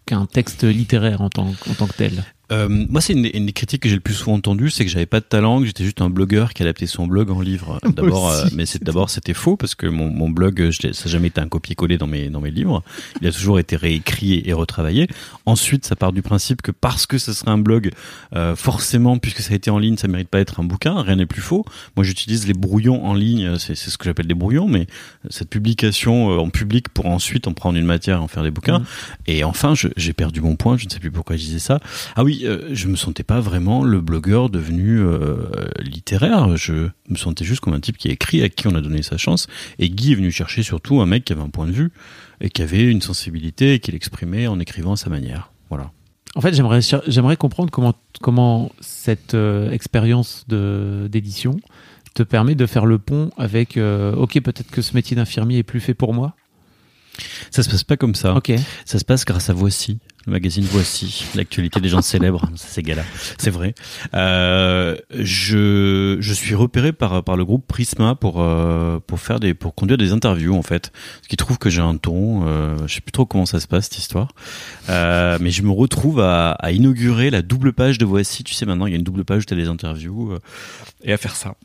qu'un 0.06 0.26
texte 0.26 0.64
littéraire 0.64 1.22
en 1.22 1.30
tant, 1.30 1.48
en 1.70 1.74
tant 1.78 1.88
que 1.88 1.94
tel? 1.94 2.24
Euh, 2.52 2.68
moi, 2.70 3.00
c'est 3.00 3.14
une, 3.14 3.30
une 3.34 3.46
des 3.46 3.54
critiques 3.54 3.84
que 3.84 3.90
j'ai 3.90 3.96
le 3.96 4.02
plus 4.02 4.14
souvent 4.14 4.34
entendues, 4.34 4.70
c'est 4.70 4.84
que 4.84 4.92
j'avais 4.92 5.06
pas 5.06 5.22
de 5.22 5.26
talent, 5.26 5.62
que 5.62 5.66
j'étais 5.66 5.86
juste 5.86 6.02
un 6.02 6.10
blogueur 6.10 6.54
qui 6.54 6.62
adaptait 6.62 6.88
son 6.88 7.08
blog 7.08 7.32
en 7.32 7.40
livre. 7.40 7.80
D'abord, 7.96 8.30
euh, 8.30 8.46
mais 8.54 8.66
c'est 8.66 8.84
d'abord 8.84 9.10
c'était 9.10 9.34
faux 9.34 9.56
parce 9.56 9.76
que 9.76 9.88
mon, 9.88 10.10
mon 10.10 10.30
blog, 10.30 10.70
je 10.70 10.92
ça 10.92 11.06
n'a 11.06 11.12
jamais 11.12 11.28
été 11.28 11.40
un 11.40 11.48
copier-coller 11.48 11.98
dans 11.98 12.08
mes 12.08 12.30
dans 12.30 12.42
mes 12.42 12.52
livres. 12.52 12.84
Il 13.22 13.28
a 13.28 13.32
toujours 13.32 13.60
été 13.60 13.76
réécrit 13.76 14.44
et 14.46 14.54
retravaillé. 14.54 15.08
Ensuite, 15.46 15.86
ça 15.86 15.96
part 15.96 16.12
du 16.12 16.22
principe 16.22 16.62
que 16.62 16.72
parce 16.72 17.06
que 17.06 17.18
ce 17.18 17.32
serait 17.32 17.52
un 17.52 17.58
blog, 17.58 17.92
euh, 18.36 18.56
forcément, 18.56 19.18
puisque 19.18 19.40
ça 19.40 19.54
a 19.54 19.56
été 19.56 19.72
en 19.72 19.80
ligne, 19.80 19.96
ça 19.98 20.08
mérite 20.08 20.30
pas 20.30 20.40
d'être 20.40 20.60
un 20.60 20.64
bouquin. 20.64 21.02
Rien 21.02 21.16
n'est 21.16 21.26
plus 21.26 21.42
faux. 21.42 21.66
Moi, 21.96 22.04
j'utilise 22.04 22.46
les 22.46 22.54
brouillons 22.54 23.06
en 23.06 23.14
ligne, 23.14 23.58
c'est 23.58 23.76
c'est 23.76 23.90
ce 23.90 23.98
que 23.98 24.06
j'appelle 24.06 24.28
des 24.28 24.34
brouillons, 24.34 24.68
mais 24.68 24.88
cette 25.30 25.50
publication 25.50 26.28
en 26.40 26.50
public 26.50 26.90
pour 26.90 27.06
ensuite 27.06 27.48
en 27.48 27.54
prendre 27.54 27.78
une 27.78 27.86
matière 27.86 28.18
et 28.18 28.22
en 28.22 28.28
faire 28.28 28.44
des 28.44 28.52
bouquins. 28.52 28.80
Mhm. 28.80 28.86
Et 29.28 29.44
enfin, 29.44 29.74
j'ai 29.96 30.14
perdu 30.14 30.42
mon 30.42 30.56
point. 30.56 30.78
Je 30.78 30.86
ne 30.86 30.90
sais 30.90 31.00
plus 31.00 31.12
pourquoi 31.12 31.38
je 31.38 31.44
disais 31.44 31.60
ça. 31.60 31.80
Ah 32.16 32.24
oui, 32.24 32.33
euh, 32.44 32.74
je 32.74 32.88
me 32.88 32.96
sentais 32.96 33.24
pas 33.24 33.40
vraiment 33.40 33.84
le 33.84 34.02
blogueur 34.02 34.50
devenu 34.50 35.00
euh, 35.00 35.46
littéraire. 35.80 36.56
Je 36.58 36.90
me 37.10 37.16
sentais 37.16 37.46
juste 37.46 37.62
comme 37.62 37.74
un 37.74 37.80
type 37.80 37.98
qui 37.98 38.10
a 38.10 38.12
écrit, 38.12 38.42
à 38.42 38.50
qui 38.50 38.68
on 38.68 38.76
a 38.76 38.82
donné 38.82 39.04
sa 39.04 39.18
chance. 39.18 39.48
Et 39.80 39.90
Guy 39.90 40.14
est 40.14 40.16
venu 40.16 40.32
chercher 40.32 40.64
surtout 40.64 41.02
un 41.02 41.06
mec 41.06 41.26
qui 41.26 41.34
avait 41.34 41.42
un 41.42 41.50
point 41.50 41.68
de 41.68 41.72
vue 41.72 41.92
et 42.42 42.50
qui 42.50 42.62
avait 42.62 42.84
une 42.84 43.02
sensibilité 43.02 43.74
et 43.74 43.80
qui 43.80 43.92
l'exprimait 43.92 44.48
en 44.48 44.60
écrivant 44.60 44.94
à 44.94 44.98
sa 44.98 45.10
manière. 45.10 45.52
Voilà. 45.70 45.92
En 46.36 46.42
fait, 46.42 46.54
j'aimerais 46.54 47.38
comprendre 47.38 47.70
comment 47.72 47.94
comment 48.22 48.72
cette 48.80 49.36
euh, 49.36 49.70
expérience 49.72 50.46
de 50.48 51.08
d'édition 51.12 51.60
te 52.16 52.24
permet 52.24 52.56
de 52.56 52.66
faire 52.66 52.86
le 52.86 53.00
pont 53.00 53.32
avec 53.38 53.78
ok 53.78 54.40
peut-être 54.42 54.70
que 54.70 54.84
ce 54.84 54.94
métier 54.94 55.16
d'infirmier 55.16 55.60
est 55.60 55.64
plus 55.64 55.80
fait 55.80 55.96
pour 55.96 56.14
moi. 56.14 56.36
Ça 57.52 57.64
se 57.64 57.70
passe 57.70 57.84
pas 57.84 57.98
comme 57.98 58.16
ça. 58.16 58.36
Ok. 58.36 58.52
Ça 58.86 59.00
se 59.00 59.06
passe 59.06 59.26
grâce 59.26 59.50
à 59.50 59.54
Voici, 59.54 60.00
le 60.26 60.32
magazine 60.32 60.64
Voici, 60.70 61.26
l'actualité 61.36 61.80
des 61.80 61.90
gens 61.90 62.02
célèbres, 62.02 62.50
ça, 62.56 62.68
ces 62.68 62.82
gars-là, 62.82 63.04
c'est 63.38 63.50
vrai. 63.50 63.76
Euh, 64.14 64.96
je, 65.14 66.18
je 66.20 66.34
suis 66.34 66.56
repéré 66.56 66.94
par, 66.94 67.24
par 67.24 67.36
le 67.36 67.46
groupe 67.46 67.68
Prisma 67.68 68.16
pour, 68.16 68.42
euh, 68.42 69.00
pour 69.06 69.20
faire 69.20 69.40
des, 69.40 69.54
pour 69.54 69.76
conduire 69.76 69.98
des 69.98 70.12
interviews 70.12 70.56
en 70.56 70.62
fait, 70.62 70.92
ce 71.22 71.28
qui 71.28 71.36
trouve 71.38 71.58
que 71.58 71.70
j'ai 71.70 71.82
un 71.82 71.98
ton. 71.98 72.48
Euh, 72.48 72.78
je 72.88 72.96
sais 72.96 73.02
plus 73.02 73.12
trop 73.12 73.26
comment 73.26 73.46
ça 73.46 73.60
se 73.60 73.68
passe 73.68 73.86
cette 73.86 73.98
histoire, 73.98 74.30
euh, 74.90 75.38
mais 75.42 75.52
je 75.52 75.62
me 75.64 75.72
retrouve 75.72 76.20
à, 76.22 76.52
à 76.52 76.72
inaugurer 76.72 77.30
la 77.30 77.42
double 77.42 77.74
page 77.74 77.98
de 77.98 78.06
Voici. 78.06 78.44
Tu 78.44 78.54
sais 78.54 78.66
maintenant 78.66 78.86
il 78.86 78.92
y 78.92 78.94
a 78.94 78.98
une 78.98 79.04
double 79.04 79.26
page 79.26 79.44
où 79.44 79.46
t'as 79.46 79.56
des 79.56 79.68
interviews 79.68 80.32
euh, 80.34 80.40
et 81.04 81.14
à 81.14 81.18
faire 81.18 81.36
ça. 81.36 81.56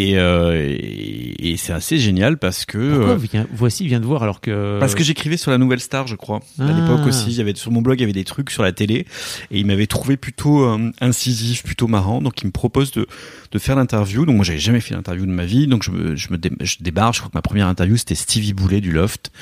Et, 0.00 0.16
euh, 0.16 0.54
et, 0.78 1.50
et 1.52 1.56
c'est 1.56 1.72
assez 1.72 1.98
génial 1.98 2.38
parce 2.38 2.64
que 2.64 2.78
Pourquoi 2.96 3.14
euh, 3.14 3.16
vient- 3.16 3.46
voici 3.52 3.84
vient 3.86 3.98
de 3.98 4.06
voir 4.06 4.22
alors 4.22 4.40
que 4.40 4.78
parce 4.78 4.94
que 4.94 5.02
j'écrivais 5.02 5.36
sur 5.36 5.50
la 5.50 5.58
Nouvelle 5.58 5.80
Star, 5.80 6.06
je 6.06 6.14
crois. 6.14 6.38
À 6.60 6.66
Ah. 6.68 6.72
l'époque 6.72 7.04
aussi, 7.06 7.26
il 7.30 7.34
y 7.36 7.40
avait 7.40 7.54
sur 7.56 7.72
mon 7.72 7.82
blog, 7.82 7.98
il 7.98 8.02
y 8.02 8.04
avait 8.04 8.12
des 8.12 8.24
trucs 8.24 8.50
sur 8.50 8.62
la 8.62 8.70
télé, 8.72 9.06
et 9.50 9.58
il 9.58 9.66
m'avait 9.66 9.86
trouvé 9.88 10.16
plutôt 10.16 10.62
euh, 10.64 10.90
incisif, 11.00 11.64
plutôt 11.64 11.88
marrant. 11.88 12.22
Donc 12.22 12.40
il 12.42 12.46
me 12.46 12.52
propose 12.52 12.92
de 12.92 13.06
de 13.50 13.58
faire 13.58 13.76
l'interview. 13.76 14.24
Donc 14.26 14.36
moi, 14.36 14.44
j'avais 14.44 14.58
jamais 14.58 14.80
fait 14.80 14.94
l'interview 14.94 15.24
de 15.26 15.30
ma 15.32 15.46
vie, 15.46 15.66
donc 15.66 15.82
je 15.82 15.90
me 15.90 16.14
je 16.16 16.28
me 16.30 16.38
dé- 16.38 16.52
je 16.60 16.76
débarque. 16.80 17.14
Je 17.14 17.20
crois 17.20 17.30
que 17.30 17.36
ma 17.36 17.42
première 17.42 17.66
interview 17.66 17.96
c'était 17.96 18.14
Stevie 18.14 18.52
Boulet 18.52 18.80
du 18.80 18.92
Loft, 18.92 19.32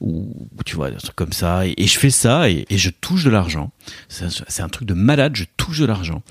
ou 0.00 0.28
tu 0.66 0.76
vois, 0.76 0.90
des 0.90 0.96
trucs 0.98 1.16
comme 1.16 1.32
ça. 1.32 1.66
Et, 1.66 1.74
et 1.78 1.86
je 1.86 1.98
fais 1.98 2.10
ça 2.10 2.50
et, 2.50 2.66
et 2.68 2.76
je 2.78 2.90
touche 2.90 3.24
de 3.24 3.30
l'argent. 3.30 3.72
C'est 4.08 4.24
un- 4.24 4.44
c'est 4.48 4.62
un 4.62 4.68
truc 4.68 4.86
de 4.86 4.94
malade. 4.94 5.36
Je 5.36 5.44
touche 5.56 5.78
de 5.78 5.86
l'argent. 5.86 6.22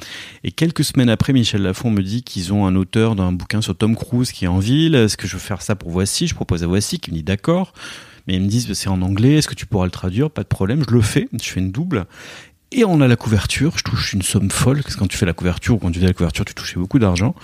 Et 0.44 0.52
quelques 0.52 0.84
semaines 0.84 1.10
après, 1.10 1.34
Michel 1.34 1.62
Lafon 1.64 1.90
me 1.90 2.02
dit 2.04 2.22
qu'ils 2.24 2.54
ont 2.54 2.68
un 2.68 2.76
auteur 2.76 3.16
d'un 3.16 3.32
bouquin 3.32 3.62
sur 3.64 3.76
Tom 3.76 3.96
Cruise 3.96 4.32
qui 4.32 4.46
est 4.46 4.50
en 4.50 4.60
ville. 4.60 4.96
Est-ce 4.96 5.18
que 5.18 5.28
je 5.28 5.34
veux 5.34 5.40
faire 5.40 5.62
ça 5.62 5.76
pour 5.76 5.90
Voici 5.90 6.28
Je 6.28 6.36
propose 6.36 6.64
à 6.64 6.68
Voici 6.68 7.00
qui 7.00 7.12
me 7.12 7.16
dit 7.16 7.24
d'accord. 7.24 7.74
Mais 8.28 8.36
ils 8.36 8.42
me 8.42 8.48
disent, 8.48 8.72
c'est 8.74 8.90
en 8.90 9.02
anglais, 9.02 9.36
est-ce 9.36 9.48
que 9.48 9.56
tu 9.56 9.66
pourras 9.66 9.86
le 9.86 9.92
traduire? 9.92 10.30
Pas 10.30 10.44
de 10.44 10.48
problème, 10.48 10.84
je 10.88 10.94
le 10.94 11.02
fais, 11.02 11.28
je 11.34 11.50
fais 11.50 11.60
une 11.60 11.72
double. 11.72 12.06
Et 12.72 12.86
on 12.86 13.02
a 13.02 13.08
la 13.08 13.16
couverture, 13.16 13.78
je 13.78 13.84
touche 13.84 14.14
une 14.14 14.22
somme 14.22 14.50
folle, 14.50 14.82
parce 14.82 14.96
que 14.96 15.00
quand 15.00 15.08
tu 15.08 15.18
fais 15.18 15.26
la 15.26 15.34
couverture 15.34 15.76
ou 15.76 15.78
quand 15.78 15.92
tu 15.92 16.00
fais 16.00 16.08
la 16.08 16.14
couverture, 16.14 16.46
tu 16.46 16.54
touchais 16.54 16.80
beaucoup 16.80 17.00
d'argent. 17.00 17.36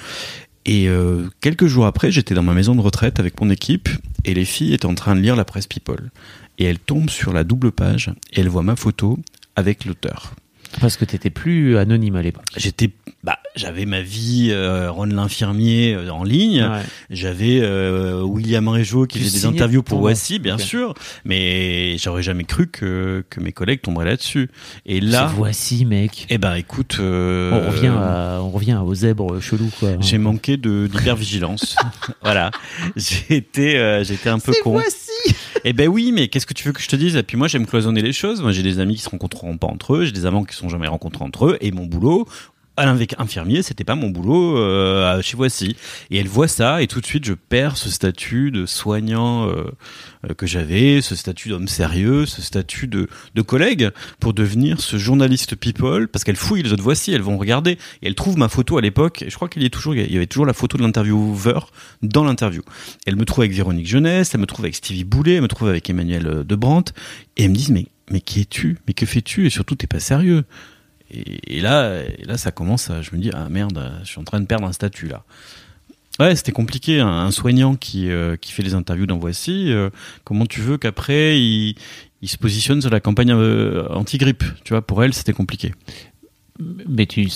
Et 0.66 0.88
euh, 0.88 1.28
quelques 1.42 1.68
jours 1.68 1.86
après, 1.86 2.12
j'étais 2.12 2.34
dans 2.34 2.44
ma 2.44 2.54
maison 2.54 2.76
de 2.76 2.82
retraite 2.82 3.20
avec 3.20 3.40
mon 3.42 3.50
équipe, 3.50 3.90
et 4.26 4.34
les 4.34 4.46
filles 4.46 4.74
étaient 4.74 4.86
en 4.86 4.96
train 4.96 5.16
de 5.16 5.20
lire 5.20 5.36
la 5.36 5.46
presse 5.46 5.68
People. 5.68 6.12
Et 6.58 6.64
elles 6.64 6.80
tombent 6.80 7.10
sur 7.10 7.34
la 7.34 7.44
double 7.44 7.72
page, 7.72 8.12
et 8.32 8.40
elles 8.40 8.50
voient 8.50 8.64
ma 8.64 8.76
photo 8.76 9.20
avec 9.56 9.86
l'auteur. 9.86 10.34
Parce 10.82 10.98
que 10.98 11.06
t'étais 11.06 11.30
plus 11.30 11.78
anonyme 11.78 12.16
à 12.16 12.22
l'époque. 12.22 12.44
J'étais, 12.56 12.90
bah, 13.24 13.40
j'avais 13.56 13.86
ma 13.86 14.02
vie, 14.02 14.50
euh, 14.52 14.92
Ron 14.92 15.06
l'infirmier 15.06 15.94
euh, 15.94 16.10
en 16.10 16.24
ligne. 16.24 16.62
Ouais. 16.64 16.82
J'avais 17.10 17.60
euh, 17.62 18.22
William 18.22 18.68
Régeau 18.68 19.06
qui 19.06 19.18
Tu 19.18 19.26
faisait 19.26 19.40
des 19.40 19.46
interviews 19.46 19.84
pour 19.84 20.00
Voici, 20.00 20.40
bien 20.40 20.58
sûr, 20.58 20.94
mais 21.26 21.98
j'aurais 21.98 22.24
jamais 22.24 22.44
cru 22.44 22.68
que, 22.68 23.24
que 23.30 23.40
mes 23.40 23.52
collègues 23.52 23.82
tomberaient 23.82 24.06
là-dessus. 24.06 24.50
Et 24.86 25.02
Là, 25.02 25.32
voici 25.36 25.86
mec. 25.86 26.26
eh 26.30 26.38
ben 26.38 26.56
écoute, 26.56 26.98
On 27.00 27.68
revient 27.72 27.88
à, 27.88 28.40
on 28.42 28.50
revient 28.50 28.80
aux 28.84 28.94
zèbres 28.94 29.40
chelous 29.40 29.72
quoi. 29.80 29.92
j'ai 30.00 30.18
manqué 30.18 30.58
de 30.58 30.88
d'hypervigilance. 30.88 31.76
voilà, 32.22 32.52
j'ai 32.96 33.36
été, 33.38 34.02
j'étais 34.04 34.30
un 34.30 34.40
peu 34.40 34.54
con. 34.64 34.72
voici. 34.74 35.09
Eh 35.66 35.74
ben 35.74 35.90
oui, 35.90 36.12
mais 36.14 36.30
qu'est-ce 36.30 36.46
que 36.46 36.54
tu 36.54 36.66
veux 36.66 36.74
que 36.74 36.82
je 36.82 36.88
te 36.88 36.96
dise? 36.96 37.16
Et 37.18 37.24
puis 37.24 37.36
moi, 37.36 37.48
j'aime 37.48 37.66
cloisonner 37.66 38.02
les 38.02 38.14
choses. 38.14 38.42
Moi, 38.42 38.54
j'ai 38.54 38.64
des 38.64 38.80
amis 38.80 38.96
qui 38.96 39.02
se 39.02 39.10
rencontreront 39.10 39.58
pas 39.58 39.68
entre 39.68 39.96
eux, 39.96 40.06
j'ai 40.06 40.14
des 40.14 40.26
amants 40.26 40.46
qui 40.46 40.56
sont 40.56 40.70
jamais 40.70 40.88
rencontrés 40.88 41.24
entre 41.24 41.48
eux, 41.48 41.58
et 41.60 41.72
mon 41.72 41.86
boulot. 41.86 42.28
Avec 42.88 43.16
infirmier, 43.20 43.62
c'était 43.62 43.84
pas 43.84 43.96
mon 43.96 44.10
boulot 44.10 44.58
euh, 44.58 45.22
chez 45.22 45.36
Voici. 45.36 45.76
Et 46.12 46.18
elle 46.18 46.28
voit 46.28 46.48
ça 46.48 46.82
et 46.82 46.88
tout 46.88 47.02
de 47.02 47.06
suite 47.06 47.26
je 47.26 47.34
perds 47.34 47.78
ce 47.78 47.90
statut 47.90 48.52
de 48.52 48.66
soignant 48.66 49.48
euh, 49.48 49.72
euh, 50.30 50.34
que 50.34 50.48
j'avais, 50.48 51.02
ce 51.02 51.16
statut 51.16 51.50
d'homme 51.50 51.68
sérieux, 51.68 52.26
ce 52.26 52.42
statut 52.42 52.88
de, 52.88 53.08
de 53.36 53.42
collègue 53.42 53.90
pour 54.20 54.34
devenir 54.34 54.80
ce 54.82 54.98
journaliste 54.98 55.56
people 55.56 56.08
parce 56.08 56.24
qu'elle 56.24 56.36
fouille 56.36 56.64
les 56.64 56.74
autres 56.74 56.84
Voici, 56.84 57.12
elles 57.12 57.22
vont 57.22 57.38
regarder 57.38 57.72
et 57.72 58.08
elle 58.08 58.16
trouve 58.16 58.38
ma 58.38 58.50
photo 58.50 58.78
à 58.78 58.82
l'époque 58.82 59.22
et 59.22 59.30
je 59.30 59.36
crois 59.36 59.50
qu'il 59.50 59.62
y 59.62 59.66
y 59.66 60.16
avait 60.16 60.28
toujours 60.28 60.46
la 60.46 60.54
photo 60.54 60.78
de 60.78 60.84
l'intervieweur 60.84 61.72
dans 62.02 62.24
l'interview. 62.24 62.62
Elle 63.06 63.16
me 63.16 63.26
trouve 63.26 63.44
avec 63.44 63.54
Véronique 63.54 63.88
Jeunesse, 63.88 64.32
elle 64.34 64.42
me 64.42 64.46
trouve 64.46 64.66
avec 64.66 64.76
Stevie 64.76 65.04
Boulet, 65.04 65.36
elle 65.36 65.42
me 65.42 65.48
trouve 65.48 65.68
avec 65.68 65.90
Emmanuel 65.90 66.44
Debrandt 66.46 66.94
et 67.38 67.44
elle 67.44 67.50
me 67.50 67.56
disent 67.56 67.72
mais 67.72 67.88
mais 68.12 68.22
qui 68.22 68.42
es-tu? 68.42 68.78
Mais 68.88 68.94
que 68.94 69.06
fais-tu? 69.06 69.46
Et 69.46 69.50
surtout 69.50 69.76
t'es 69.76 69.88
pas 69.88 70.00
sérieux. 70.00 70.46
Et, 71.12 71.62
là, 71.62 72.04
là, 72.24 72.38
ça 72.38 72.52
commence. 72.52 72.90
À, 72.90 73.02
je 73.02 73.12
me 73.16 73.22
dis 73.22 73.32
ah 73.34 73.50
merde, 73.50 73.94
je 74.04 74.10
suis 74.10 74.20
en 74.20 74.24
train 74.24 74.40
de 74.40 74.46
perdre 74.46 74.68
un 74.68 74.74
statut 74.74 75.08
là. 75.08 75.24
Ouais, 76.20 76.36
c'était 76.36 76.52
compliqué. 76.52 77.00
Un, 77.00 77.32
soignant 77.32 77.76
qui 77.76 78.10
euh, 78.10 78.36
qui 78.36 78.52
fait 78.52 78.64
les 78.64 78.74
interviews 78.74 79.06
dans 79.06 79.18
Voici, 79.18 79.72
euh, 79.72 79.90
comment 80.26 80.46
tu 80.46 80.60
veux 80.60 80.78
qu'après 80.78 81.40
il, 81.40 81.76
il 82.22 82.28
se 82.28 82.38
positionne 82.38 82.82
sur 82.82 82.90
la 82.90 83.00
campagne 83.00 83.32
euh, 83.32 83.88
anti-grippe? 83.90 84.44
Tu 84.66 84.74
vois, 84.74 84.82
pour 84.82 85.02
elle, 85.04 85.14
c'était 85.14 85.34
compliqué. 85.34 85.74
Mais 86.60 87.06
tu 87.06 87.30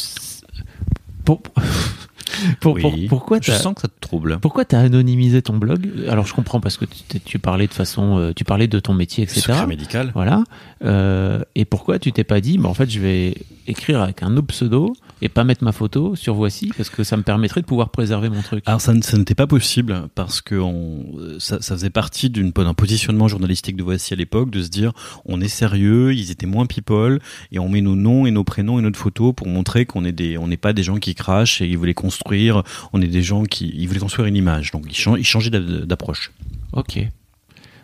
pour, 2.59 2.77
pour, 2.77 2.95
pourquoi 3.09 3.39
je 3.41 3.51
sens 3.51 3.75
que 3.75 3.81
ça 3.81 3.87
te 3.87 3.99
trouble. 3.99 4.39
Pourquoi 4.41 4.65
t'as 4.65 4.79
anonymisé 4.79 5.41
ton 5.41 5.57
blog? 5.57 5.89
Alors 6.09 6.25
je 6.25 6.33
comprends 6.33 6.59
parce 6.59 6.77
que 6.77 6.85
tu, 6.85 7.19
tu, 7.19 7.39
parlais 7.39 7.67
de 7.67 7.73
façon, 7.73 8.17
euh, 8.17 8.33
tu 8.35 8.43
parlais 8.43 8.67
de 8.67 8.79
ton 8.79 8.93
métier, 8.93 9.23
etc. 9.23 9.41
Secret 9.41 9.67
médical. 9.67 10.11
Voilà. 10.13 10.43
Euh, 10.83 11.41
et 11.55 11.65
pourquoi 11.65 11.99
tu 11.99 12.11
t'es 12.11 12.23
pas 12.23 12.41
dit, 12.41 12.57
bah, 12.57 12.69
en 12.69 12.73
fait, 12.73 12.89
je 12.89 12.99
vais 12.99 13.35
écrire 13.67 14.01
avec 14.01 14.23
un 14.23 14.35
autre 14.37 14.47
pseudo 14.47 14.95
et 15.23 15.29
pas 15.29 15.45
mettre 15.45 15.63
ma 15.63 15.71
photo 15.71 16.15
sur 16.15 16.35
Voici 16.35 16.69
parce 16.75 16.89
que 16.89 17.03
ça 17.03 17.15
me 17.15 17.23
permettrait 17.23 17.61
de 17.61 17.65
pouvoir 17.65 17.89
préserver 17.89 18.27
mon 18.27 18.41
truc. 18.41 18.63
Alors 18.67 18.81
ça, 18.81 18.93
ça 19.01 19.17
n'était 19.17 19.35
pas 19.35 19.47
possible 19.47 20.09
parce 20.15 20.41
que 20.41 20.55
on, 20.55 21.39
ça, 21.39 21.61
ça 21.61 21.75
faisait 21.75 21.89
partie 21.89 22.29
d'une 22.29 22.51
d'un 22.51 22.73
positionnement 22.73 23.29
journalistique 23.29 23.77
de 23.77 23.83
Voici 23.83 24.13
à 24.13 24.17
l'époque 24.17 24.51
de 24.51 24.61
se 24.61 24.67
dire 24.67 24.91
on 25.23 25.39
est 25.39 25.47
sérieux, 25.47 26.13
ils 26.13 26.29
étaient 26.29 26.45
moins 26.45 26.65
people 26.65 27.19
et 27.53 27.59
on 27.59 27.69
met 27.69 27.79
nos 27.79 27.95
noms 27.95 28.25
et 28.25 28.31
nos 28.31 28.43
prénoms 28.43 28.79
et 28.79 28.81
notre 28.81 28.99
photo 28.99 29.31
pour 29.31 29.47
montrer 29.47 29.85
qu'on 29.85 30.03
est 30.03 30.11
des 30.11 30.37
on 30.37 30.47
n'est 30.47 30.57
pas 30.57 30.73
des 30.73 30.83
gens 30.83 30.97
qui 30.97 31.15
crachent 31.15 31.61
et 31.61 31.67
ils 31.67 31.77
voulaient 31.77 31.93
construire, 31.93 32.63
on 32.91 33.01
est 33.01 33.07
des 33.07 33.23
gens 33.23 33.43
qui 33.43 33.73
ils 33.73 33.87
voulaient 33.87 34.01
construire 34.01 34.27
une 34.27 34.35
image. 34.35 34.71
Donc 34.71 34.85
ils, 34.87 35.17
ils 35.17 35.25
changeaient 35.25 35.51
d'approche. 35.51 36.33
Ok. 36.73 36.99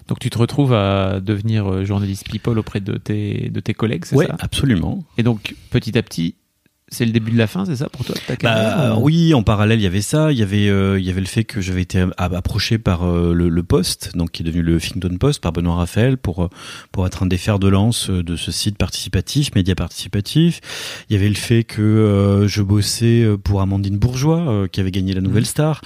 Donc 0.09 0.17
tu 0.17 0.31
te 0.31 0.39
retrouves 0.39 0.73
à 0.73 1.19
devenir 1.19 1.71
euh, 1.71 1.85
journaliste 1.85 2.27
people 2.27 2.57
auprès 2.57 2.79
de 2.79 2.97
tes, 2.97 3.49
de 3.49 3.59
tes 3.59 3.75
collègues, 3.75 4.05
c'est 4.05 4.15
ouais, 4.15 4.25
ça? 4.25 4.35
absolument. 4.39 5.03
Et 5.19 5.23
donc 5.23 5.55
petit 5.69 5.95
à 5.99 6.01
petit, 6.01 6.33
c'est 6.91 7.05
le 7.05 7.11
début 7.11 7.31
de 7.31 7.37
la 7.37 7.47
fin, 7.47 7.65
c'est 7.65 7.75
ça 7.75 7.89
pour 7.89 8.03
toi 8.03 8.15
ta 8.27 8.35
bah, 8.35 8.97
Oui, 8.99 9.33
en 9.33 9.43
parallèle, 9.43 9.79
il 9.79 9.83
y 9.83 9.87
avait 9.87 10.01
ça. 10.01 10.31
Il 10.31 10.37
y 10.37 10.43
avait, 10.43 10.69
euh, 10.69 10.99
il 10.99 11.05
y 11.05 11.09
avait 11.09 11.21
le 11.21 11.27
fait 11.27 11.43
que 11.43 11.61
j'avais 11.61 11.81
été 11.81 12.05
approché 12.17 12.77
par 12.77 13.03
euh, 13.03 13.33
le, 13.33 13.49
le, 13.49 13.63
Post, 13.63 14.11
donc 14.15 14.31
qui 14.31 14.41
est 14.41 14.45
devenu 14.45 14.63
le 14.63 14.75
Huffington 14.75 15.15
Post, 15.19 15.41
par 15.41 15.51
Benoît 15.51 15.75
Raphaël, 15.75 16.17
pour 16.17 16.43
euh, 16.43 16.49
pour 16.91 17.05
être 17.05 17.23
un 17.23 17.27
des 17.27 17.37
fers 17.37 17.59
de 17.59 17.67
lance 17.67 18.09
de 18.09 18.35
ce 18.35 18.51
site 18.51 18.77
participatif, 18.77 19.53
média 19.55 19.75
participatif. 19.75 20.61
Il 21.09 21.13
y 21.13 21.19
avait 21.19 21.29
le 21.29 21.35
fait 21.35 21.63
que 21.63 22.45
je 22.47 22.61
bossais 22.61 23.25
pour 23.43 23.61
Amandine 23.61 23.97
Bourgeois, 23.97 24.67
qui 24.71 24.79
avait 24.79 24.91
gagné 24.91 25.13
la 25.13 25.21
Nouvelle 25.21 25.43
mmh. 25.43 25.45
Star. 25.45 25.81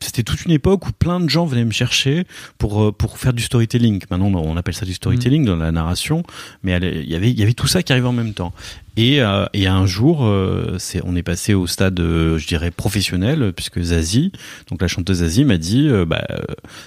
C'était 0.00 0.22
toute 0.22 0.44
une 0.44 0.52
époque 0.52 0.86
où 0.86 0.92
plein 0.92 1.18
de 1.18 1.28
gens 1.28 1.46
venaient 1.46 1.64
me 1.64 1.72
chercher 1.72 2.24
pour 2.58 2.94
pour 2.96 3.18
faire 3.18 3.32
du 3.32 3.42
storytelling. 3.42 4.02
Maintenant, 4.10 4.30
on 4.34 4.56
appelle 4.56 4.74
ça 4.74 4.86
du 4.86 4.94
storytelling 4.94 5.42
mmh. 5.42 5.46
dans 5.46 5.56
la 5.56 5.72
narration, 5.72 6.22
mais 6.62 6.76
il 6.76 7.10
y 7.10 7.16
avait 7.16 7.30
il 7.30 7.38
y 7.38 7.42
avait 7.42 7.54
tout 7.54 7.66
ça 7.66 7.82
qui 7.82 7.92
arrivait 7.92 8.08
en 8.08 8.12
même 8.12 8.34
temps. 8.34 8.52
Et, 8.96 9.20
euh, 9.20 9.46
et 9.52 9.66
un 9.66 9.86
jour, 9.86 10.24
euh, 10.24 10.78
on 11.02 11.16
est 11.16 11.22
passé 11.22 11.54
au 11.54 11.66
stade, 11.66 11.98
euh, 11.98 12.38
je 12.38 12.46
dirais, 12.46 12.70
professionnel, 12.70 13.52
puisque 13.52 13.80
Zazie, 13.80 14.30
donc 14.68 14.80
la 14.80 14.88
chanteuse 14.88 15.18
Zazie, 15.18 15.44
m'a 15.44 15.58
dit, 15.58 15.90
bah, 16.06 16.26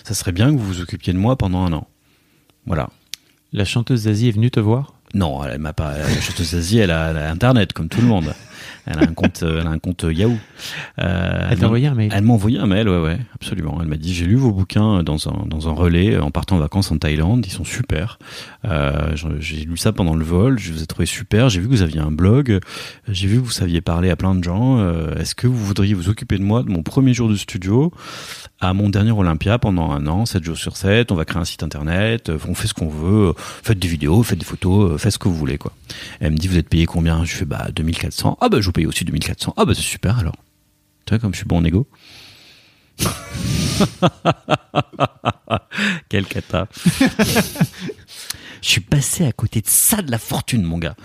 ça 0.04 0.14
serait 0.14 0.32
bien 0.32 0.52
que 0.52 0.58
vous 0.58 0.66
vous 0.66 0.82
occupiez 0.82 1.14
de 1.14 1.18
moi 1.18 1.36
pendant 1.36 1.66
un 1.66 1.74
an. 1.74 1.88
Voilà. 2.66 2.90
La 3.54 3.66
chanteuse 3.66 4.02
Zazie 4.02 4.30
est 4.30 4.32
venue 4.32 4.52
te 4.52 4.60
voir? 4.60 4.94
Non, 5.14 5.44
elle 5.44 5.60
m'a 5.60 5.74
pas. 5.74 5.98
La 5.98 6.22
chanteuse 6.22 6.52
Zazie, 6.52 6.80
elle 6.80 6.92
a 6.92 7.30
Internet, 7.30 7.74
comme 7.74 7.90
tout 7.90 8.02
le 8.02 8.08
monde. 8.08 8.34
Elle 8.90 9.00
a 9.00 9.02
un 9.02 9.14
compte, 9.14 9.44
euh, 9.44 9.60
elle 9.60 9.68
a 9.68 9.70
un 9.70 9.80
compte 9.80 10.06
Yahoo. 10.10 10.38
Euh, 11.00 11.48
elle 11.52 11.60
t'a 11.60 11.66
envoyé 11.66 11.88
un 11.88 11.94
mail. 11.94 12.12
Elle 12.16 12.24
m'a 12.24 12.34
envoyé 12.34 12.58
un 12.58 12.68
mail, 12.68 12.88
ouais, 12.88 13.02
ouais, 13.02 13.20
absolument. 13.36 13.80
Elle 13.82 13.88
m'a 13.88 13.98
dit 13.98 14.14
j'ai 14.14 14.26
lu 14.26 14.36
vos 14.36 14.52
bouquins 14.52 15.04
dans 15.04 15.28
un 15.28 15.46
dans 15.46 15.68
un 15.68 15.74
relais 15.74 16.18
en 16.18 16.32
partant 16.32 16.56
en 16.56 16.60
vacances 16.60 16.90
en 16.92 16.98
Thaïlande, 16.98 17.46
ils 17.46 17.52
sont 17.52 17.66
super. 17.66 18.18
Euh, 18.64 19.14
j'ai 19.40 19.66
lu 19.66 19.76
ça 19.76 19.92
pendant 19.92 20.16
le 20.16 20.24
vol, 20.24 20.58
je 20.58 20.72
vous 20.72 20.84
ai 20.84 20.86
trouvé 20.86 21.06
super. 21.06 21.50
J'ai 21.50 21.60
vu 21.60 21.68
que 21.68 21.72
vous 21.72 21.82
aviez 21.82 22.00
un 22.00 22.12
blog, 22.12 22.60
j'ai 23.10 23.28
vu 23.28 23.40
que 23.40 23.44
vous 23.44 23.52
saviez 23.52 23.82
parler 23.82 24.10
à 24.10 24.16
plein 24.16 24.36
de 24.36 24.44
gens. 24.44 24.80
Euh, 24.80 25.16
est-ce 25.16 25.36
que 25.36 25.48
vous 25.48 25.66
voudriez 25.66 25.94
vous 25.94 26.08
occuper 26.08 26.38
de 26.38 26.44
moi 26.44 26.64
de 26.64 26.70
mon 26.70 26.82
premier 26.82 27.14
jour 27.14 27.28
de 27.28 27.36
studio 27.36 27.92
à 28.60 28.74
mon 28.74 28.90
dernier 28.90 29.12
Olympia 29.12 29.60
pendant 29.60 29.92
un 29.92 30.08
an, 30.08 30.26
7 30.26 30.44
jours 30.44 30.58
sur 30.58 30.78
7, 30.78 31.12
on 31.12 31.16
va 31.16 31.26
créer 31.26 31.42
un 31.42 31.46
site 31.46 31.62
internet, 31.62 32.32
on 32.48 32.56
fait 32.56 32.68
ce 32.68 32.74
qu'on 32.74 32.88
veut, 32.88 33.34
faites 33.38 33.78
des 33.78 33.88
vidéos, 33.88 34.24
faites 34.24 34.40
des 34.40 34.46
photos, 34.46 34.97
faites 34.98 35.14
ce 35.14 35.20
que 35.20 35.28
vous 35.28 35.36
voulez 35.36 35.58
quoi. 35.58 35.74
Elle 36.20 36.32
me 36.32 36.38
dit 36.38 36.48
vous 36.48 36.58
êtes 36.58 36.70
payé 36.70 36.86
combien? 36.86 37.24
Je 37.26 37.36
fais 37.36 37.46
bah 37.46 37.68
2400. 37.74 38.38
Ah 38.42 38.50
bah 38.50 38.60
je 38.62 38.66
vous 38.66 38.72
paye 38.72 38.86
aussi 38.86 39.06
2400. 39.06 39.54
Ah 39.58 39.66
bah 39.66 39.74
c'est 39.76 39.82
super 39.82 40.20
alors. 40.20 40.36
Tu 41.06 41.14
vois 41.14 41.20
comme 41.20 41.34
je 41.34 41.38
suis 41.38 41.48
bon 41.48 41.58
en 41.58 41.64
égo. 41.64 41.88
Quel 46.10 46.26
cata. 46.26 46.68
je 48.62 48.68
suis 48.68 48.82
passé 48.82 49.26
à 49.26 49.32
côté 49.32 49.62
de 49.62 49.68
ça 49.68 50.02
de 50.02 50.12
la 50.12 50.18
fortune 50.18 50.64
mon 50.64 50.78
gars. 50.78 50.96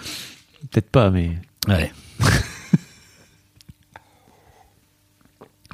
Peut-être 0.71 0.91
pas 0.91 1.11
mais 1.11 1.33
Allez. 1.69 1.93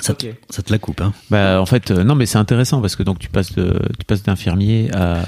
Ça 0.00 0.14
te, 0.14 0.26
ça 0.48 0.62
te, 0.62 0.70
la 0.72 0.78
coupe, 0.78 1.00
hein 1.00 1.12
Bah 1.28 1.60
en 1.60 1.66
fait, 1.66 1.90
euh, 1.90 2.04
non, 2.04 2.14
mais 2.14 2.24
c'est 2.24 2.38
intéressant 2.38 2.80
parce 2.80 2.94
que 2.94 3.02
donc 3.02 3.18
tu 3.18 3.28
passes 3.28 3.52
de, 3.54 3.80
tu 3.98 4.04
passes 4.06 4.22
d'infirmier 4.22 4.90
à, 4.94 5.24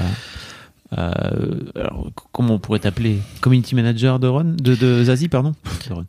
alors, 0.96 2.10
comment 2.32 2.54
on 2.54 2.58
pourrait 2.58 2.80
t'appeler? 2.80 3.18
Community 3.40 3.74
manager 3.74 4.18
de 4.18 4.26
Ron, 4.26 4.56
de, 4.60 4.74
de 4.74 5.04
Zazie, 5.04 5.28
pardon? 5.28 5.54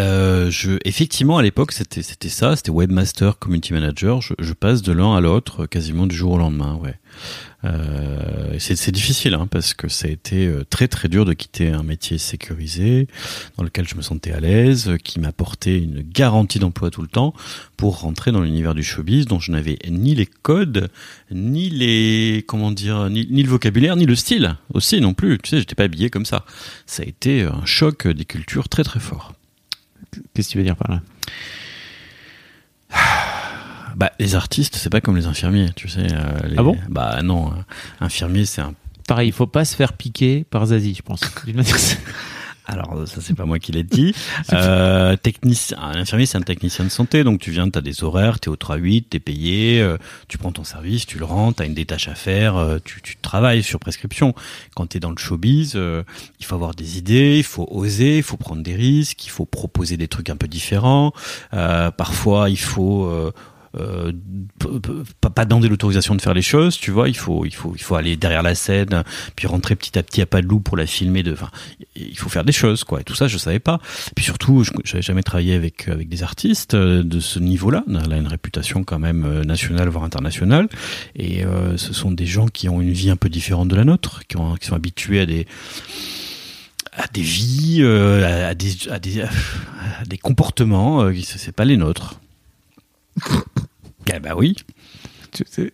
Euh, 0.00 0.50
je, 0.50 0.78
effectivement, 0.86 1.36
à 1.36 1.42
l'époque, 1.42 1.72
c'était 1.72 2.00
c'était 2.00 2.30
ça, 2.30 2.56
c'était 2.56 2.70
webmaster, 2.70 3.38
community 3.38 3.74
manager. 3.74 4.22
Je, 4.22 4.32
je 4.38 4.54
passe 4.54 4.80
de 4.80 4.90
l'un 4.90 5.14
à 5.14 5.20
l'autre 5.20 5.66
quasiment 5.66 6.06
du 6.06 6.16
jour 6.16 6.32
au 6.32 6.38
lendemain. 6.38 6.76
Ouais. 6.76 6.94
Euh, 7.64 8.56
c'est 8.58 8.90
difficile 8.90 9.34
hein, 9.34 9.46
parce 9.48 9.72
que 9.74 9.88
ça 9.88 10.08
a 10.08 10.10
été 10.10 10.46
euh, 10.46 10.64
très 10.68 10.88
très 10.88 11.08
dur 11.08 11.24
de 11.24 11.32
quitter 11.32 11.68
un 11.68 11.82
métier 11.82 12.18
sécurisé 12.18 13.06
dans 13.56 13.62
lequel 13.62 13.88
je 13.88 13.94
me 13.94 14.02
sentais 14.02 14.32
à 14.32 14.40
l'aise, 14.40 14.96
qui 15.04 15.20
m'apportait 15.20 15.78
une 15.78 16.02
garantie 16.02 16.58
d'emploi 16.58 16.90
tout 16.90 17.02
le 17.02 17.08
temps 17.08 17.34
pour 17.76 18.00
rentrer 18.00 18.32
dans 18.32 18.40
l'univers 18.40 18.74
du 18.74 18.82
showbiz 18.82 19.26
dont 19.26 19.38
je 19.38 19.52
n'avais 19.52 19.78
ni 19.88 20.14
les 20.14 20.26
codes, 20.26 20.90
ni 21.30 21.70
les 21.70 22.44
comment 22.46 22.72
dire, 22.72 23.08
ni, 23.10 23.26
ni, 23.30 23.42
le 23.42 23.48
vocabulaire, 23.48 23.96
ni 23.96 24.06
le 24.06 24.16
style 24.16 24.56
aussi 24.74 25.00
non 25.00 25.14
plus. 25.14 25.38
Tu 25.38 25.50
sais, 25.50 25.58
j'étais 25.58 25.74
pas 25.74 25.84
habillé 25.84 26.10
comme 26.10 26.26
ça. 26.26 26.44
Ça 26.86 27.02
a 27.02 27.06
été 27.06 27.42
un 27.42 27.64
choc 27.64 28.08
des 28.08 28.24
cultures 28.24 28.68
très 28.68 28.84
très 28.84 29.00
fort. 29.00 29.34
Qu'est-ce 30.34 30.48
que 30.48 30.52
tu 30.52 30.58
veux 30.58 30.64
dire 30.64 30.76
par 30.76 30.90
là? 30.90 31.02
Bah, 33.96 34.12
les 34.18 34.34
artistes, 34.34 34.76
c'est 34.76 34.90
pas 34.90 35.00
comme 35.00 35.16
les 35.16 35.26
infirmiers, 35.26 35.70
tu 35.74 35.88
sais. 35.88 36.06
Euh, 36.12 36.54
ah 36.56 36.62
bon? 36.62 36.76
Bah 36.88 37.22
non, 37.22 37.48
euh, 37.48 37.56
infirmier, 38.00 38.44
c'est 38.44 38.60
un. 38.60 38.74
Pareil, 39.06 39.28
il 39.28 39.32
faut 39.32 39.46
pas 39.46 39.64
se 39.64 39.76
faire 39.76 39.92
piquer 39.92 40.44
par 40.48 40.66
Zazie, 40.66 40.94
je 40.94 41.02
pense. 41.02 41.20
Alors 42.64 42.96
ça 43.06 43.20
c'est 43.20 43.34
pas 43.34 43.44
moi 43.44 43.58
qui 43.58 43.72
l'ai 43.72 43.82
dit. 43.82 44.14
Euh, 44.52 45.16
technicien, 45.16 45.78
un 45.78 45.92
infirmier 45.92 46.26
c'est 46.26 46.36
un 46.36 46.42
technicien 46.42 46.84
de 46.84 46.90
santé, 46.90 47.24
donc 47.24 47.40
tu 47.40 47.50
viens, 47.50 47.68
tu 47.70 47.78
as 47.78 47.80
des 47.80 48.04
horaires, 48.04 48.38
tu 48.38 48.48
es 48.48 48.52
au 48.52 48.56
3-8, 48.56 49.04
tu 49.10 49.16
es 49.16 49.20
payé, 49.20 49.80
euh, 49.80 49.96
tu 50.28 50.36
prends 50.36 50.52
ton 50.52 50.64
service, 50.64 51.06
tu 51.06 51.18
le 51.18 51.24
rends, 51.24 51.52
tu 51.52 51.62
as 51.62 51.66
une 51.66 51.74
détache 51.74 52.08
à 52.08 52.14
faire, 52.14 52.56
euh, 52.56 52.78
tu, 52.84 53.00
tu, 53.00 53.16
travailles 53.16 53.62
sur 53.62 53.78
prescription. 53.78 54.34
Quand 54.74 54.88
tu 54.88 54.96
es 54.96 55.00
dans 55.00 55.10
le 55.10 55.16
showbiz, 55.16 55.74
il 55.74 56.44
faut 56.44 56.54
avoir 56.54 56.74
des 56.74 56.98
idées, 56.98 57.38
il 57.38 57.44
faut 57.44 57.66
oser, 57.70 58.18
il 58.18 58.22
faut 58.22 58.36
prendre 58.36 58.62
des 58.62 58.74
risques, 58.74 59.24
il 59.24 59.30
faut 59.30 59.46
proposer 59.46 59.96
des 59.96 60.08
trucs 60.08 60.28
un 60.28 60.36
peu 60.36 60.48
différents. 60.48 61.12
parfois 61.50 62.50
il 62.50 62.58
faut 62.58 63.32
euh, 63.78 64.12
pas 65.20 65.44
demander 65.44 65.68
l'autorisation 65.68 66.14
de 66.14 66.20
faire 66.20 66.34
les 66.34 66.42
choses, 66.42 66.76
tu 66.78 66.90
vois, 66.90 67.08
il 67.08 67.16
faut, 67.16 67.44
il 67.44 67.54
faut, 67.54 67.72
il 67.74 67.82
faut 67.82 67.94
aller 67.94 68.16
derrière 68.16 68.42
la 68.42 68.54
scène, 68.54 69.02
puis 69.34 69.46
rentrer 69.46 69.76
petit 69.76 69.98
à 69.98 70.02
petit 70.02 70.20
à 70.20 70.26
pas 70.26 70.42
de 70.42 70.46
loup 70.46 70.60
pour 70.60 70.76
la 70.76 70.86
filmer. 70.86 71.22
De, 71.22 71.36
il 71.96 72.16
faut 72.18 72.28
faire 72.28 72.44
des 72.44 72.52
choses, 72.52 72.84
quoi. 72.84 73.00
Et 73.00 73.04
tout 73.04 73.14
ça, 73.14 73.28
je 73.28 73.38
savais 73.38 73.60
pas. 73.60 73.80
Et 74.08 74.14
puis 74.14 74.24
surtout, 74.24 74.64
je 74.64 74.72
n'avais 74.72 75.02
jamais 75.02 75.22
travaillé 75.22 75.54
avec 75.54 75.88
avec 75.88 76.08
des 76.08 76.22
artistes 76.22 76.74
euh, 76.74 77.02
de 77.02 77.20
ce 77.20 77.38
niveau-là. 77.38 77.84
Elle 78.04 78.12
a 78.12 78.16
une 78.16 78.26
réputation 78.26 78.84
quand 78.84 78.98
même 78.98 79.24
euh, 79.24 79.44
nationale, 79.44 79.88
voire 79.88 80.04
internationale. 80.04 80.68
Et 81.16 81.44
ce 81.76 81.92
sont 81.92 82.10
des 82.10 82.26
gens 82.26 82.46
qui 82.46 82.68
ont 82.68 82.80
une 82.80 82.92
vie 82.92 83.10
un 83.10 83.16
peu 83.16 83.28
différente 83.28 83.68
de 83.68 83.76
la 83.76 83.84
nôtre, 83.84 84.22
qui, 84.26 84.36
ont, 84.36 84.54
qui 84.56 84.66
sont 84.66 84.74
habitués 84.74 85.20
à 85.20 85.26
des 85.26 85.46
à 86.92 87.06
des 87.06 87.22
vies, 87.22 87.82
à, 87.82 88.54
des, 88.54 88.90
à, 88.90 88.98
des, 88.98 89.22
à 89.22 90.04
des 90.06 90.18
comportements, 90.18 91.02
euh, 91.02 91.14
c'est 91.22 91.52
pas 91.52 91.64
les 91.64 91.76
nôtres. 91.76 92.20
Eh 94.14 94.18
bah 94.20 94.32
oui. 94.36 94.56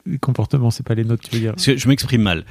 Les 0.06 0.18
comportements, 0.18 0.70
c'est 0.70 0.86
pas 0.86 0.94
les 0.94 1.04
notes, 1.04 1.22
tu 1.28 1.34
veux 1.34 1.40
dire 1.40 1.54
Je 1.56 1.88
m'exprime 1.88 2.22
mal. 2.22 2.44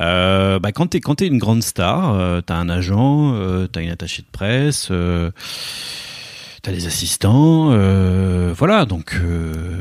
Euh, 0.00 0.58
bah 0.58 0.72
quand 0.72 0.86
t'es 0.86 1.00
quand 1.00 1.20
es 1.20 1.26
une 1.26 1.38
grande 1.38 1.62
star, 1.62 2.14
euh, 2.14 2.40
t'as 2.40 2.56
un 2.56 2.70
agent, 2.70 3.34
euh, 3.34 3.66
t'as 3.66 3.82
une 3.82 3.90
attachée 3.90 4.22
de 4.22 4.28
presse, 4.32 4.88
euh, 4.90 5.30
T'as 6.62 6.72
des 6.72 6.86
assistants, 6.86 7.72
euh, 7.72 8.54
voilà. 8.56 8.86
Donc 8.86 9.20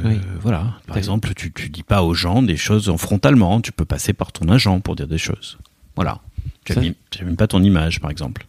Oui. 0.04 0.20
voilà. 0.42 0.74
Par 0.86 0.98
exemple, 0.98 1.34
tu 1.34 1.54
tu 1.54 1.70
dis 1.70 1.84
pas 1.84 2.04
aux 2.04 2.14
gens 2.14 2.42
des 2.44 2.58
choses 2.58 2.90
en 2.90 2.98
frontalement. 2.98 3.62
Tu 3.62 3.72
peux 3.72 3.86
passer 3.86 4.12
par 4.12 4.34
ton 4.34 4.50
agent 4.50 4.82
pour 4.82 4.98
dire 4.98 5.08
des 5.08 5.18
choses. 5.18 5.58
Voilà. 5.96 6.20
Tu 6.66 6.74
tu 7.10 7.22
abîmes 7.22 7.38
pas 7.38 7.48
ton 7.48 7.64
image, 7.64 8.02
par 8.02 8.12
exemple. 8.12 8.46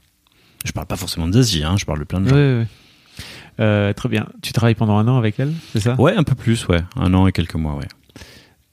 Je 0.64 0.72
parle 0.72 0.88
pas 0.88 0.96
forcément 0.96 1.28
de 1.28 1.32
Zazie, 1.34 1.62
hein, 1.62 1.76
je 1.78 1.84
parle 1.84 2.00
de 2.00 2.04
plein 2.04 2.20
de 2.20 2.28
gens. 2.28 2.34
ouais, 2.34 2.58
ouais. 2.58 2.66
Euh, 3.60 3.92
très 3.92 4.08
bien. 4.08 4.26
Tu 4.42 4.52
travailles 4.52 4.74
pendant 4.74 4.96
un 4.98 5.06
an 5.08 5.16
avec 5.16 5.38
elle, 5.38 5.52
c'est 5.72 5.80
ça? 5.80 5.94
Ouais, 6.00 6.14
un 6.16 6.24
peu 6.24 6.34
plus, 6.34 6.66
ouais. 6.68 6.80
Un 6.96 7.14
an 7.14 7.26
et 7.26 7.32
quelques 7.32 7.54
mois, 7.54 7.76
ouais. 7.76 7.86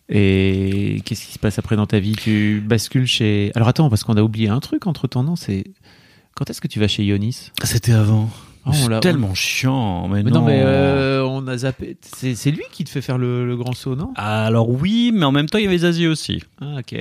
Et 0.10 1.02
qu'est-ce 1.06 1.26
qui 1.26 1.32
se 1.34 1.40
passe 1.40 1.58
après 1.60 1.76
dans 1.76 1.86
ta 1.88 2.00
vie? 2.00 2.16
Tu 2.16 2.62
bascules 2.66 3.08
chez? 3.08 3.52
Alors 3.56 3.68
attends, 3.70 3.90
parce 3.90 4.04
qu'on 4.04 4.18
a 4.18 4.22
oublié 4.22 4.50
un 4.50 4.60
truc 4.60 4.86
entre 4.88 5.08
temps, 5.08 5.24
non? 5.24 5.36
C'est 5.38 5.64
quand 6.36 6.50
est-ce 6.50 6.60
que 6.62 6.68
tu 6.68 6.80
vas 6.80 6.88
chez 6.88 7.04
Ionis? 7.06 7.52
C'était 7.64 7.94
avant. 7.94 8.30
Ah, 8.64 8.70
on 8.70 8.74
c'est 8.74 9.00
tellement 9.00 9.34
chiant, 9.34 10.08
mais, 10.08 10.22
Mais 10.22 10.30
non. 10.30 10.42
non, 10.42 10.46
mais 10.46 10.62
euh, 10.64 11.24
on 11.26 11.48
a 11.48 11.58
zappé. 11.58 11.98
C'est 12.04 12.52
lui 12.52 12.62
qui 12.72 12.84
te 12.84 12.90
fait 12.92 13.02
faire 13.02 13.18
le, 13.18 13.48
le 13.48 13.58
grand 13.58 13.74
saut, 13.74 13.96
non? 13.96 14.12
Alors 14.16 14.70
oui, 14.70 15.12
mais 15.14 15.26
en 15.26 15.32
même 15.32 15.48
temps, 15.48 15.58
il 15.58 15.64
y 15.64 15.68
avait 15.68 15.80
Zazie 15.80 16.06
aussi. 16.08 16.44
Ah 16.62 16.76
ok. 16.80 16.96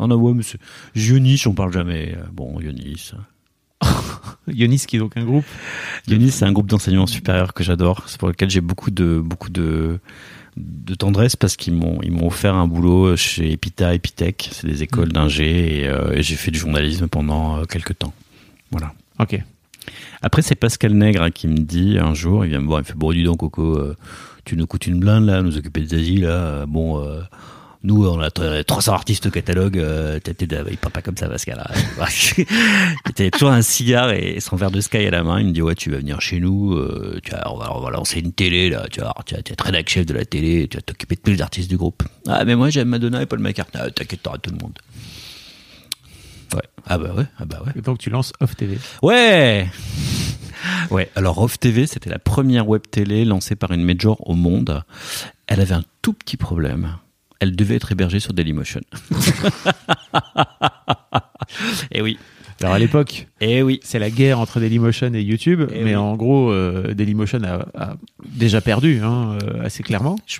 Non, 0.00 0.08
non, 0.08 0.16
ouais, 0.16 0.32
monsieur. 0.32 0.58
Ionis, 0.96 1.42
on 1.46 1.52
parle 1.52 1.72
jamais. 1.72 2.14
Euh, 2.16 2.24
Bon, 2.32 2.58
Ionis. 2.60 3.12
Ionis 4.48 4.84
qui 4.86 4.96
est 4.96 4.98
donc 4.98 5.16
un 5.16 5.24
groupe. 5.24 5.44
Ionis, 6.08 6.30
c'est 6.30 6.44
un 6.44 6.52
groupe 6.52 6.66
d'enseignement 6.66 7.06
supérieur 7.06 7.54
que 7.54 7.64
j'adore. 7.64 8.02
C'est 8.06 8.18
pour 8.18 8.28
lequel 8.28 8.50
j'ai 8.50 8.60
beaucoup 8.60 8.90
de, 8.90 9.20
beaucoup 9.22 9.50
de, 9.50 9.98
de 10.56 10.94
tendresse 10.94 11.36
parce 11.36 11.56
qu'ils 11.56 11.74
m'ont, 11.74 12.00
ils 12.02 12.12
m'ont 12.12 12.26
offert 12.26 12.54
un 12.54 12.66
boulot 12.66 13.16
chez 13.16 13.52
Epita, 13.52 13.94
Epitech. 13.94 14.50
C'est 14.52 14.66
des 14.66 14.82
écoles 14.82 15.12
d'ingé 15.12 15.80
et, 15.80 15.88
euh, 15.88 16.12
et 16.12 16.22
j'ai 16.22 16.36
fait 16.36 16.50
du 16.50 16.58
journalisme 16.58 17.08
pendant 17.08 17.58
euh, 17.58 17.64
quelques 17.64 17.98
temps. 17.98 18.12
Voilà. 18.70 18.92
Ok. 19.18 19.40
Après, 20.22 20.42
c'est 20.42 20.54
Pascal 20.54 20.92
Nègre 20.92 21.22
hein, 21.22 21.30
qui 21.30 21.48
me 21.48 21.58
dit 21.58 21.98
un 21.98 22.14
jour, 22.14 22.44
il 22.44 22.50
vient 22.50 22.60
me 22.60 22.66
voir, 22.66 22.80
il 22.80 22.82
me 22.82 22.86
fait 22.86 22.94
Bon, 22.94 23.12
dis 23.12 23.24
donc, 23.24 23.38
Coco, 23.38 23.76
euh, 23.76 23.96
tu 24.44 24.56
nous 24.56 24.66
coûtes 24.66 24.86
une 24.86 24.98
blinde 24.98 25.26
là, 25.26 25.42
nous 25.42 25.56
occuper 25.56 25.80
de 25.80 25.86
Zazie 25.86 26.18
là. 26.18 26.28
Euh, 26.28 26.66
Bon, 26.66 27.04
nous, 27.84 28.06
on 28.08 28.18
a 28.20 28.30
t- 28.30 28.64
300 28.64 28.92
artistes 28.94 29.26
au 29.26 29.30
catalogue, 29.30 29.78
euh, 29.78 30.18
t'es- 30.18 30.34
t'es- 30.34 30.48
il 30.70 30.76
parle 30.78 30.92
pas 30.92 31.02
comme 31.02 31.16
ça, 31.16 31.28
Pascal. 31.28 31.62
hein. 31.64 32.04
T'as 33.14 33.30
toujours 33.32 33.50
un 33.50 33.62
cigare 33.62 34.10
et 34.10 34.40
son 34.40 34.56
verre 34.56 34.70
de 34.70 34.80
Sky 34.80 35.06
à 35.06 35.10
la 35.10 35.22
main. 35.22 35.38
Il 35.40 35.46
me 35.48 35.52
dit 35.52 35.62
Ouais, 35.62 35.74
tu 35.74 35.90
vas 35.90 35.98
venir 35.98 36.20
chez 36.20 36.40
nous, 36.40 36.72
euh, 36.74 37.20
tu 37.22 37.30
vas, 37.30 37.52
on, 37.52 37.56
va, 37.58 37.76
on 37.76 37.80
va 37.80 37.90
lancer 37.90 38.20
une 38.20 38.32
télé 38.32 38.70
là, 38.70 38.86
tu 38.90 39.00
vas, 39.00 39.14
tu 39.26 39.34
vas, 39.34 39.42
tu 39.42 39.50
vas 39.50 39.52
être 39.52 39.64
rédac 39.64 39.88
chef 39.88 40.06
de 40.06 40.14
la 40.14 40.24
télé, 40.24 40.66
tu 40.66 40.76
vas 40.78 40.82
t'occuper 40.82 41.14
de 41.16 41.20
tous 41.20 41.30
les 41.30 41.42
artistes 41.42 41.68
du 41.70 41.76
groupe. 41.76 42.02
Ah, 42.26 42.44
mais 42.44 42.56
moi, 42.56 42.70
j'aime 42.70 42.88
Madonna 42.88 43.22
et 43.22 43.26
Paul 43.26 43.38
McCartney. 43.40 43.80
Ah, 43.84 43.90
T'inquiète, 43.90 44.22
t'auras 44.22 44.38
tout 44.38 44.50
le 44.50 44.56
monde. 44.58 44.72
Ouais. 46.54 46.62
Ah 46.86 46.98
bah 46.98 47.12
ouais, 47.16 47.24
ah 47.38 47.44
bah 47.46 47.62
ouais. 47.66 47.72
Et 47.76 47.80
donc 47.80 47.98
tu 47.98 48.10
lances 48.10 48.32
Off 48.40 48.54
TV. 48.56 48.78
Ouais 49.02 49.66
Ouais, 50.90 51.10
alors 51.16 51.38
Off 51.38 51.58
TV, 51.58 51.86
c'était 51.86 52.10
la 52.10 52.18
première 52.18 52.68
web 52.68 52.82
télé 52.90 53.24
lancée 53.24 53.56
par 53.56 53.72
une 53.72 53.82
major 53.82 54.18
au 54.28 54.34
monde. 54.34 54.82
Elle 55.46 55.60
avait 55.60 55.74
un 55.74 55.82
tout 56.02 56.12
petit 56.12 56.36
problème. 56.36 56.96
Elle 57.44 57.54
devait 57.54 57.74
être 57.76 57.92
hébergée 57.92 58.20
sur 58.20 58.32
Dailymotion. 58.32 58.80
Eh 61.92 62.00
oui, 62.00 62.18
Alors 62.62 62.72
à 62.74 62.78
l'époque, 62.78 63.26
eh 63.42 63.62
oui. 63.62 63.78
c'est 63.82 63.98
la 63.98 64.08
guerre 64.08 64.40
entre 64.40 64.60
Dailymotion 64.60 65.12
et 65.12 65.20
YouTube, 65.20 65.68
Eh 65.72 65.84
mais 65.84 65.90
oui. 65.90 65.96
en 65.96 66.16
gros, 66.16 66.50
euh, 66.50 66.94
Dailymotion 66.94 67.40
a, 67.44 67.66
a 67.78 67.96
déjà 68.24 68.62
perdu, 68.62 69.00
hein, 69.02 69.36
euh, 69.42 69.62
assez 69.62 69.82
clairement. 69.82 70.16
Je, 70.26 70.38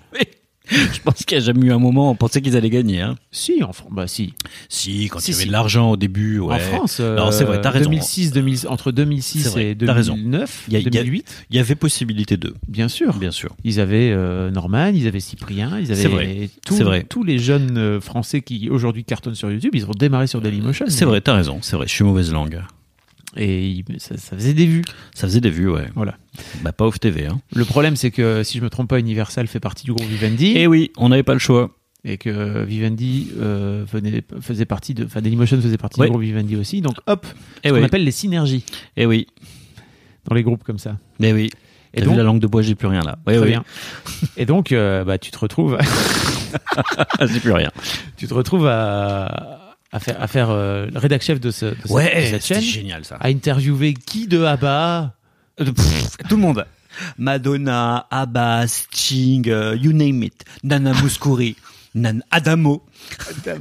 je 0.70 1.00
pense 1.04 1.24
qu'il 1.24 1.36
n'y 1.36 1.42
a 1.42 1.46
jamais 1.46 1.66
eu 1.66 1.72
un 1.72 1.78
moment 1.78 2.08
où 2.08 2.12
on 2.12 2.14
pensait 2.14 2.40
qu'ils 2.40 2.56
allaient 2.56 2.70
gagner. 2.70 3.00
Hein. 3.02 3.16
Si, 3.30 3.62
en 3.62 3.72
France, 3.74 3.90
bah 3.92 4.06
si. 4.06 4.32
Si, 4.70 5.08
quand 5.08 5.18
Si, 5.18 5.30
il 5.30 5.32
y 5.32 5.36
avait 5.36 5.42
si. 5.42 5.48
de 5.48 5.52
l'argent 5.52 5.90
au 5.90 5.96
début. 5.98 6.38
Ouais. 6.38 6.54
En 6.54 6.58
France, 6.58 6.98
euh, 7.00 7.16
Non, 7.16 7.30
c'est 7.32 7.44
vrai, 7.44 7.60
t'as 7.60 7.70
raison. 7.70 7.90
2006, 7.90 8.32
2000 8.32 8.58
entre 8.68 8.90
2006 8.90 9.42
C'est 9.42 9.48
vrai, 9.50 9.70
et 9.72 9.76
t'as 9.76 9.92
raison. 9.92 10.14
2009, 10.16 10.64
Il 10.68 10.72
y 10.72 10.76
a- 10.76 10.78
il 10.80 10.84
y 10.84 10.88
a- 10.88 10.90
2008, 10.90 11.44
Il 11.50 11.56
y 11.56 11.58
avait 11.58 11.74
possibilité 11.74 12.36
d'eux, 12.38 12.54
bien 12.66 12.88
sûr. 12.88 13.14
bien 13.18 13.30
sûr. 13.30 13.54
Ils 13.64 13.78
avaient 13.80 14.10
euh, 14.12 14.50
Norman, 14.50 14.86
ils 14.94 15.06
avaient 15.06 15.20
Cyprien, 15.20 15.78
ils 15.78 15.92
avaient 15.92 16.08
vrai, 16.08 16.48
tous- 16.64 16.76
c'est 16.76 16.84
vrai. 16.84 17.04
tous 17.08 17.24
les 17.24 17.38
jeunes 17.38 17.76
euh, 17.76 18.00
Français 18.00 18.40
qui 18.40 18.70
aujourd'hui 18.70 19.04
cartonnent 19.04 19.34
sur 19.34 19.50
YouTube, 19.50 19.72
ils 19.74 19.84
ont 19.84 19.90
démarré 19.90 20.26
sur 20.26 20.40
Dailymotion. 20.40 20.86
C'est 20.88 21.04
vrai, 21.04 21.20
t'as 21.20 21.34
raison, 21.34 21.58
c'est 21.60 21.76
vrai. 21.76 21.86
Je 21.86 21.92
suis 21.92 22.04
mauvaise 22.04 22.32
langue. 22.32 22.62
Et 23.36 23.84
ça, 23.98 24.16
ça 24.16 24.36
faisait 24.36 24.54
des 24.54 24.66
vues. 24.66 24.82
Ça 25.14 25.26
faisait 25.26 25.40
des 25.40 25.50
vues, 25.50 25.68
ouais. 25.68 25.88
Voilà. 25.94 26.16
Bah, 26.62 26.72
pas 26.72 26.86
Off 26.86 27.00
TV, 27.00 27.26
hein. 27.26 27.40
Le 27.54 27.64
problème, 27.64 27.96
c'est 27.96 28.10
que 28.10 28.42
si 28.44 28.58
je 28.58 28.62
me 28.62 28.70
trompe 28.70 28.88
pas, 28.90 28.98
Universal 29.00 29.46
fait 29.48 29.60
partie 29.60 29.84
du 29.84 29.92
groupe 29.92 30.06
Vivendi. 30.06 30.52
Eh 30.56 30.66
oui, 30.66 30.92
on 30.96 31.08
n'avait 31.08 31.22
pas 31.24 31.32
le 31.34 31.38
choix. 31.40 31.70
et 32.04 32.16
que 32.18 32.62
Vivendi 32.64 33.30
euh, 33.40 33.84
venait, 33.90 34.22
faisait 34.40 34.66
partie 34.66 34.94
de, 34.94 35.04
enfin 35.06 35.20
Dailymotion 35.20 35.60
faisait 35.60 35.76
partie 35.78 36.00
du 36.00 36.06
groupe 36.08 36.20
Vivendi 36.22 36.54
aussi. 36.56 36.80
Donc 36.80 36.96
hop, 37.06 37.26
Eh 37.64 37.68
ce 37.68 37.72
qu'on 37.72 37.78
oui, 37.80 37.84
appelle 37.84 38.04
les 38.04 38.10
synergies 38.12 38.64
eh 38.96 39.06
oui, 39.06 39.26
dans 40.28 40.34
les 40.34 40.42
groupes 40.42 40.62
comme 40.64 40.78
ça. 40.78 40.98
eh 41.20 41.32
oui. 41.32 41.50
Et 41.96 41.98
T'as 42.00 42.06
donc, 42.06 42.14
vu 42.14 42.18
la 42.18 42.24
langue 42.24 42.40
de 42.40 42.46
bois, 42.48 42.60
j'ai 42.60 42.74
plus 42.74 42.88
rien 42.88 43.02
là. 43.02 43.16
Très 43.24 43.38
ouais. 43.38 43.46
bien. 43.46 43.64
Et 44.36 44.46
donc, 44.46 44.72
euh, 44.72 45.04
bah, 45.04 45.16
tu 45.16 45.30
te 45.30 45.38
retrouves, 45.38 45.78
j'ai 47.20 47.38
plus 47.40 47.52
rien. 47.52 47.70
tu 48.16 48.26
te 48.26 48.34
retrouves 48.34 48.66
à, 48.66 49.63
à 49.94 50.00
faire, 50.00 50.20
à 50.20 50.26
faire 50.26 50.50
euh, 50.50 50.86
le 50.92 50.98
rédac 50.98 51.22
chef 51.22 51.38
de, 51.40 51.50
ce, 51.50 51.66
de 51.66 51.74
cette, 51.74 51.86
de 51.86 52.20
cette 52.20 52.42
c'était 52.42 52.54
chaîne, 52.54 52.62
génial 52.62 53.04
ça. 53.04 53.16
à 53.20 53.28
interviewer 53.28 53.94
qui 53.94 54.26
de 54.26 54.42
Abba? 54.42 55.14
Euh, 55.60 55.64
pff, 55.72 56.16
tout 56.28 56.34
le 56.36 56.42
monde. 56.42 56.66
Madonna, 57.16 58.06
Abba, 58.10 58.66
Sting, 58.66 59.48
euh, 59.48 59.76
you 59.80 59.92
name 59.92 60.22
it. 60.24 60.44
Nana 60.64 60.92
Mouskouri, 60.94 61.56
Nan 61.94 62.22
Adamo, 62.32 62.84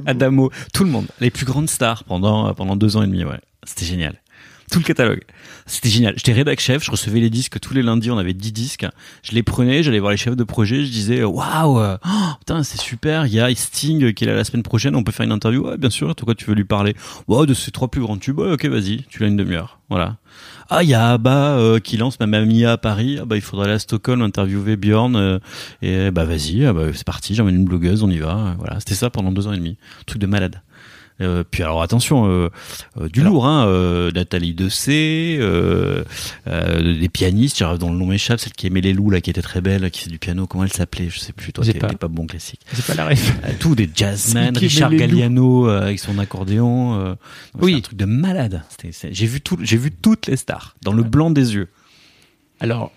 Adamo, 0.06 0.50
tout 0.72 0.84
le 0.84 0.90
monde. 0.90 1.06
Les 1.20 1.30
plus 1.30 1.44
grandes 1.46 1.70
stars 1.70 2.02
pendant 2.04 2.52
pendant 2.54 2.74
deux 2.76 2.96
ans 2.96 3.02
et 3.02 3.06
demi, 3.06 3.24
ouais. 3.24 3.40
C'était 3.64 3.86
génial. 3.86 4.20
Tout 4.70 4.78
le 4.78 4.84
catalogue. 4.84 5.22
C'était 5.66 5.88
génial. 5.88 6.14
J'étais 6.16 6.32
rédac 6.32 6.60
chef, 6.60 6.84
je 6.84 6.90
recevais 6.90 7.20
les 7.20 7.30
disques 7.30 7.60
tous 7.60 7.74
les 7.74 7.82
lundis, 7.82 8.10
on 8.10 8.18
avait 8.18 8.34
10 8.34 8.52
disques. 8.52 8.86
Je 9.22 9.32
les 9.32 9.42
prenais, 9.42 9.82
j'allais 9.82 10.00
voir 10.00 10.10
les 10.10 10.16
chefs 10.16 10.36
de 10.36 10.44
projet, 10.44 10.84
je 10.84 10.90
disais 10.90 11.22
waouh, 11.22 11.78
euh, 11.78 11.96
oh, 12.04 12.32
putain, 12.38 12.62
c'est 12.62 12.80
super, 12.80 13.26
il 13.26 13.34
y 13.34 13.40
a 13.40 13.54
Sting 13.54 14.12
qui 14.14 14.24
est 14.24 14.26
là 14.26 14.34
la 14.34 14.44
semaine 14.44 14.62
prochaine, 14.62 14.96
on 14.96 15.02
peut 15.02 15.12
faire 15.12 15.24
une 15.24 15.32
interview. 15.32 15.66
Ouais, 15.66 15.78
bien 15.78 15.90
sûr, 15.90 16.14
toi 16.14 16.24
quoi 16.24 16.34
tu 16.34 16.46
veux 16.46 16.54
lui 16.54 16.64
parler 16.64 16.94
de 17.28 17.54
ses 17.54 17.70
trois 17.70 17.88
plus 17.88 18.00
grands 18.00 18.16
tubes. 18.16 18.38
Ouais, 18.38 18.52
OK, 18.52 18.64
vas-y, 18.66 19.04
tu 19.08 19.20
l'as 19.20 19.28
une 19.28 19.36
demi-heure. 19.36 19.80
Voilà. 19.90 20.16
Ah, 20.70 20.82
il 20.82 20.88
y 20.88 20.94
a 20.94 21.12
Abba 21.12 21.58
euh, 21.58 21.78
qui 21.78 21.96
lance 21.96 22.18
ma 22.20 22.26
mamie 22.26 22.64
à 22.64 22.78
Paris. 22.78 23.18
Ah 23.20 23.24
bah 23.26 23.36
il 23.36 23.42
faudrait 23.42 23.66
aller 23.66 23.74
à 23.74 23.78
Stockholm 23.78 24.22
interviewer 24.22 24.76
Bjorn 24.76 25.14
euh, 25.14 25.38
et 25.82 26.10
bah 26.10 26.24
vas-y, 26.24 26.64
ah 26.64 26.72
bah, 26.72 26.86
c'est 26.94 27.04
parti, 27.04 27.34
j'emmène 27.34 27.56
une 27.56 27.64
blogueuse, 27.64 28.02
on 28.02 28.10
y 28.10 28.18
va. 28.18 28.54
Voilà, 28.58 28.80
c'était 28.80 28.94
ça 28.94 29.10
pendant 29.10 29.30
deux 29.30 29.46
ans 29.46 29.52
et 29.52 29.58
demi. 29.58 29.76
Truc 30.06 30.20
de 30.20 30.26
malade. 30.26 30.62
Euh, 31.20 31.44
puis 31.48 31.62
alors 31.62 31.80
attention, 31.80 32.26
euh, 32.28 32.48
euh, 33.00 33.08
du 33.08 33.22
lourd, 33.22 33.46
hein, 33.46 33.66
euh, 33.68 34.10
Nathalie 34.10 34.52
Dessé, 34.52 35.36
euh, 35.40 36.02
euh, 36.48 36.98
des 36.98 37.08
pianistes, 37.08 37.62
dont 37.78 37.92
le 37.92 37.96
nom 37.98 38.06
m'échappe, 38.06 38.40
celle 38.40 38.52
qui 38.52 38.66
aimait 38.66 38.80
les 38.80 38.92
loups 38.92 39.10
là, 39.10 39.20
qui 39.20 39.30
était 39.30 39.40
très 39.42 39.60
belle, 39.60 39.88
qui 39.92 40.00
faisait 40.00 40.10
du 40.10 40.18
piano, 40.18 40.48
comment 40.48 40.64
elle 40.64 40.72
s'appelait, 40.72 41.08
je 41.08 41.20
sais 41.20 41.32
plus, 41.32 41.52
toi 41.52 41.64
t'es 41.64 41.74
pas. 41.78 41.92
pas 41.92 42.08
bon 42.08 42.26
classique. 42.26 42.60
C'est 42.72 42.84
pas 42.84 42.94
la 42.94 43.06
ref. 43.08 43.32
Tout 43.60 43.76
des 43.76 43.88
jazzmen, 43.94 44.56
Richard. 44.58 44.92
Galliano 44.92 45.68
euh, 45.68 45.82
avec 45.82 46.00
son 46.00 46.18
accordéon, 46.18 46.98
euh, 47.00 47.14
Oui. 47.60 47.72
c'est 47.72 47.78
un 47.78 47.80
truc 47.82 47.98
de 47.98 48.04
malade. 48.06 48.62
C'est- 48.90 49.12
J'ai 49.14 49.26
vu 49.26 49.40
tout, 49.40 49.56
j'ai 49.62 49.76
vu 49.76 49.92
toutes 49.92 50.26
les 50.26 50.36
stars 50.36 50.74
dans 50.82 50.92
le 50.92 51.04
blanc 51.04 51.30
des 51.30 51.54
yeux. 51.54 51.68
Alors, 52.58 52.90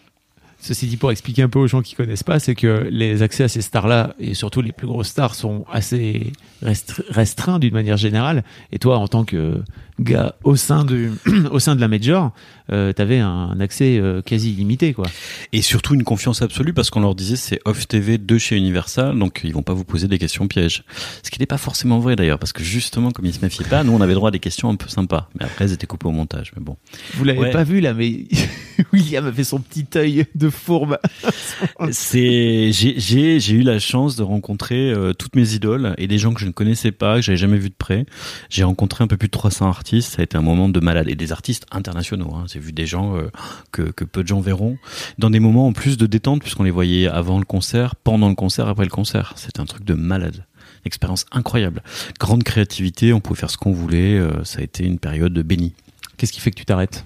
ceci 0.68 0.88
dit, 0.88 0.98
pour 0.98 1.12
expliquer 1.12 1.44
un 1.44 1.50
peu 1.50 1.60
aux 1.60 1.68
gens 1.68 1.82
qui 1.82 1.96
connaissent 1.96 2.24
pas, 2.24 2.40
c'est 2.40 2.56
que 2.56 2.88
les 2.92 3.22
accès 3.22 3.46
à 3.46 3.48
ces 3.48 3.62
stars-là, 3.62 4.16
et 4.20 4.34
surtout 4.34 4.62
les 4.62 4.74
plus 4.74 4.88
grosses 4.88 5.08
stars, 5.08 5.34
sont 5.34 5.66
assez 5.72 6.34
restr- 6.62 7.04
restreints 7.10 7.60
d'une 7.60 7.74
manière 7.74 7.98
générale. 7.98 8.44
Et 8.72 8.80
toi, 8.80 8.98
en 8.98 9.08
tant 9.08 9.24
que 9.24 9.64
gars 10.00 10.36
au 10.44 10.56
sein, 10.56 10.86
du, 10.86 11.12
au 11.52 11.60
sein 11.60 11.76
de 11.76 11.82
la 11.82 11.88
Major, 11.88 12.32
euh, 12.72 12.94
t'avais 12.94 13.20
un 13.20 13.60
accès 13.60 13.98
euh, 13.98 14.22
quasi 14.22 14.52
illimité, 14.52 14.94
quoi. 14.94 15.06
Et 15.54 15.62
surtout 15.62 15.96
une 15.96 16.04
confiance 16.04 16.42
absolue 16.42 16.74
parce 16.74 16.90
qu'on 16.90 17.00
leur 17.00 17.16
disait 17.16 17.36
c'est 17.36 17.60
off 17.66 17.88
TV 17.88 18.18
de 18.18 18.38
chez 18.38 18.56
Universal, 18.58 19.18
donc 19.18 19.42
ils 19.44 19.54
vont 19.54 19.64
pas 19.64 19.74
vous 19.74 19.86
poser 19.86 20.08
des 20.08 20.18
questions 20.20 20.48
pièges. 20.48 20.84
Ce 21.24 21.32
qui 21.32 21.40
n'est 21.40 21.46
pas 21.46 21.58
forcément 21.58 22.00
vrai 22.00 22.16
d'ailleurs, 22.16 22.40
parce 22.40 22.54
que 22.54 22.64
justement 22.64 23.12
comme 23.12 23.26
ils 23.26 23.34
se 23.34 23.42
méfiaient 23.42 23.66
pas, 23.66 23.84
nous 23.84 23.94
on 23.94 24.02
avait 24.02 24.14
droit 24.14 24.30
à 24.30 24.32
des 24.32 24.40
questions 24.40 24.70
un 24.70 24.76
peu 24.76 24.90
sympas. 24.90 25.30
Mais 25.40 25.46
après 25.46 25.66
elles 25.66 25.74
étaient 25.74 25.88
coupées 25.88 26.08
au 26.08 26.12
montage, 26.12 26.52
mais 26.56 26.62
bon. 26.64 26.78
Vous 27.14 27.24
l'avez 27.24 27.40
Ouais. 27.40 27.52
pas 27.52 27.64
vu 27.64 27.80
là, 27.80 27.94
mais 27.94 28.26
William 28.94 29.26
a 29.28 29.32
fait 29.32 29.44
son 29.44 29.60
petit 29.60 29.86
œil 29.96 30.26
de 30.36 30.50
fourbe. 30.50 30.98
C'est 31.92 32.72
j'ai 32.72 33.00
j'ai 33.00 33.40
j'ai 33.40 33.56
eu 33.56 33.62
la 33.62 33.80
chance 33.80 34.16
de 34.16 34.24
rencontrer 34.24 34.92
euh, 34.92 35.14
toutes 35.14 35.36
mes 35.36 35.54
idoles 35.54 35.94
et 35.98 36.08
des 36.08 36.18
gens 36.18 36.34
que 36.34 36.40
je 36.42 36.46
ne 36.46 36.52
connaissais 36.52 36.92
pas, 36.92 37.16
que 37.18 37.22
j'avais 37.22 37.38
jamais 37.38 37.58
vu 37.58 37.70
de 37.70 37.76
près. 37.78 38.06
J'ai 38.50 38.64
rencontré 38.64 39.04
un 39.04 39.08
peu 39.08 39.18
plus 39.18 39.28
de 39.28 39.32
300 39.32 39.68
artistes, 39.68 39.87
ça 40.02 40.20
a 40.20 40.24
été 40.24 40.38
un 40.38 40.42
moment 40.42 40.70
de 40.70 40.80
malade 40.80 41.08
et 41.10 41.16
des 41.16 41.32
artistes 41.32 41.66
internationaux. 41.72 42.34
Hein. 42.36 42.46
J'ai 42.52 42.60
vu 42.60 42.74
des 42.74 42.86
gens 42.86 43.16
euh, 43.16 43.30
que 43.72 44.04
peu 44.04 44.24
de 44.24 44.28
gens 44.28 44.40
verront 44.40 44.78
dans 45.18 45.30
des 45.30 45.40
moments 45.40 45.68
en 45.68 45.74
plus 45.74 45.98
de 45.98 46.06
détente 46.06 46.42
puisqu'on 46.42 46.64
les 46.64 46.72
voyait 46.72 47.08
avant 47.08 47.40
le 47.40 47.46
concert, 47.46 47.96
pendant 47.96 48.30
le 48.30 48.36
concert, 48.36 48.68
après 48.68 48.84
le 48.86 48.90
concert. 48.90 49.34
C'était 49.36 49.60
un 49.60 49.66
truc 49.66 49.84
de 49.84 49.94
malade. 49.94 50.46
Expérience 50.86 51.26
incroyable. 51.32 51.82
Grande 52.20 52.44
créativité, 52.44 53.14
on 53.14 53.20
pouvait 53.20 53.40
faire 53.40 53.50
ce 53.50 53.58
qu'on 53.58 53.74
voulait. 53.74 54.18
euh, 54.18 54.44
ça 54.44 54.60
a 54.60 54.64
été 54.64 54.86
une 54.86 55.00
période 55.00 55.34
bénie. 55.40 55.74
Qu'est-ce 56.18 56.34
qui 56.34 56.40
fait 56.40 56.52
que 56.52 56.58
tu 56.58 56.66
t'arrêtes? 56.66 57.06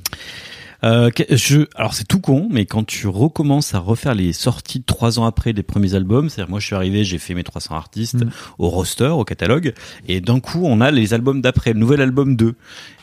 Euh, 0.84 1.10
je, 1.30 1.68
alors 1.76 1.94
c'est 1.94 2.08
tout 2.08 2.20
con, 2.20 2.48
mais 2.52 2.66
quand 2.66 2.84
tu 2.84 3.08
recommences 3.08 3.76
à 3.76 3.80
refaire 3.80 4.16
les 4.16 4.34
sorties 4.34 4.80
de 4.80 4.86
trois 4.86 5.20
ans 5.20 5.26
après 5.26 5.54
des 5.54 5.64
premiers 5.64 5.94
albums, 5.94 6.30
c'est-à-dire 6.30 6.50
moi 6.50 6.60
je 6.60 6.66
suis 6.66 6.76
arrivé, 6.76 7.04
j'ai 7.04 7.20
fait 7.20 7.34
mes 7.36 7.44
300 7.44 7.76
artistes 7.76 8.26
Mm. 8.26 8.30
au 8.58 8.70
roster, 8.70 9.08
au 9.08 9.24
catalogue, 9.24 9.74
et 10.08 10.22
d'un 10.22 10.40
coup 10.40 10.62
on 10.64 10.82
a 10.82 10.90
les 10.92 11.14
albums 11.14 11.42
d'après, 11.42 11.74
le 11.74 11.80
nouvel 11.80 12.02
album 12.02 12.36
2. 12.36 12.56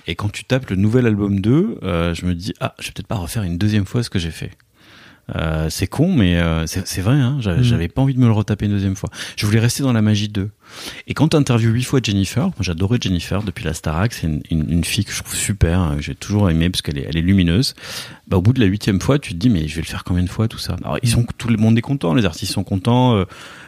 Et 0.07 0.15
quand 0.15 0.31
tu 0.31 0.45
tapes 0.45 0.71
le 0.71 0.77
nouvel 0.77 1.07
album 1.07 1.41
2, 1.41 1.79
euh, 1.83 2.15
je 2.15 2.27
me 2.27 2.35
dis 2.35 2.53
ah 2.61 2.75
je 2.81 2.87
vais 2.87 2.93
peut-être 2.93 3.07
pas 3.07 3.17
refaire 3.17 3.43
une 3.43 3.59
deuxième 3.59 3.85
fois 3.87 4.03
ce 4.03 4.11
que 4.11 4.19
j'ai 4.19 4.31
fait. 4.31 4.51
Euh, 5.37 5.69
c'est 5.69 5.87
con, 5.87 6.15
mais 6.15 6.37
euh, 6.37 6.65
c'est 6.67 7.01
vrai. 7.03 7.15
Hein, 7.17 7.37
J'avais 7.41 7.61
Mm. 7.61 7.65
j'avais 7.65 7.89
pas 7.89 8.01
envie 8.01 8.15
de 8.15 8.19
me 8.19 8.27
le 8.27 8.33
retaper 8.33 8.65
une 8.67 8.73
deuxième 8.73 8.97
fois. 8.97 9.11
Je 9.37 9.45
voulais 9.45 9.59
rester 9.61 9.83
dans 9.83 9.93
la 9.93 10.01
magie 10.01 10.29
2. 10.29 10.49
Et 11.07 11.13
quand 11.15 11.29
tu 11.29 11.37
interviews 11.37 11.71
huit 11.71 11.83
fois 11.83 12.01
Jennifer, 12.03 12.51
j'adorais 12.61 12.99
Jennifer 13.01 13.43
depuis 13.43 13.65
la 13.65 13.75
Starac, 13.75 14.13
c'est 14.15 14.27
une, 14.27 14.41
une, 14.51 14.71
une 14.71 14.85
fille 14.85 15.05
que 15.05 15.13
je 15.13 15.23
trouve 15.23 15.35
super, 15.35 15.81
hein, 15.81 15.97
que 15.97 16.03
j'ai 16.03 16.15
toujours 16.15 16.49
aimé 16.51 16.71
parce 16.71 16.81
qu'elle 16.83 16.97
est, 16.99 17.07
elle 17.09 17.17
est 17.19 17.23
lumineuse. 17.23 17.75
Bah, 18.27 18.39
au 18.39 18.43
bout 18.43 18.53
de 18.55 18.61
la 18.61 18.67
huitième 18.67 19.01
fois, 19.01 19.19
tu 19.19 19.33
te 19.33 19.37
dis 19.39 19.51
mais 19.51 19.69
je 19.69 19.75
vais 19.77 19.83
le 19.83 19.87
faire 19.87 20.05
combien 20.05 20.23
de 20.23 20.31
fois 20.31 20.49
tout 20.49 20.59
ça? 20.59 20.77
Alors 20.83 20.99
ils 21.03 21.09
sont 21.11 21.27
tout 21.37 21.49
le 21.49 21.57
monde 21.59 21.77
est 21.77 21.83
content, 21.83 22.15
les 22.15 22.25
artistes 22.25 22.53
sont 22.53 22.65
contents, 22.65 23.17
euh, 23.17 23.25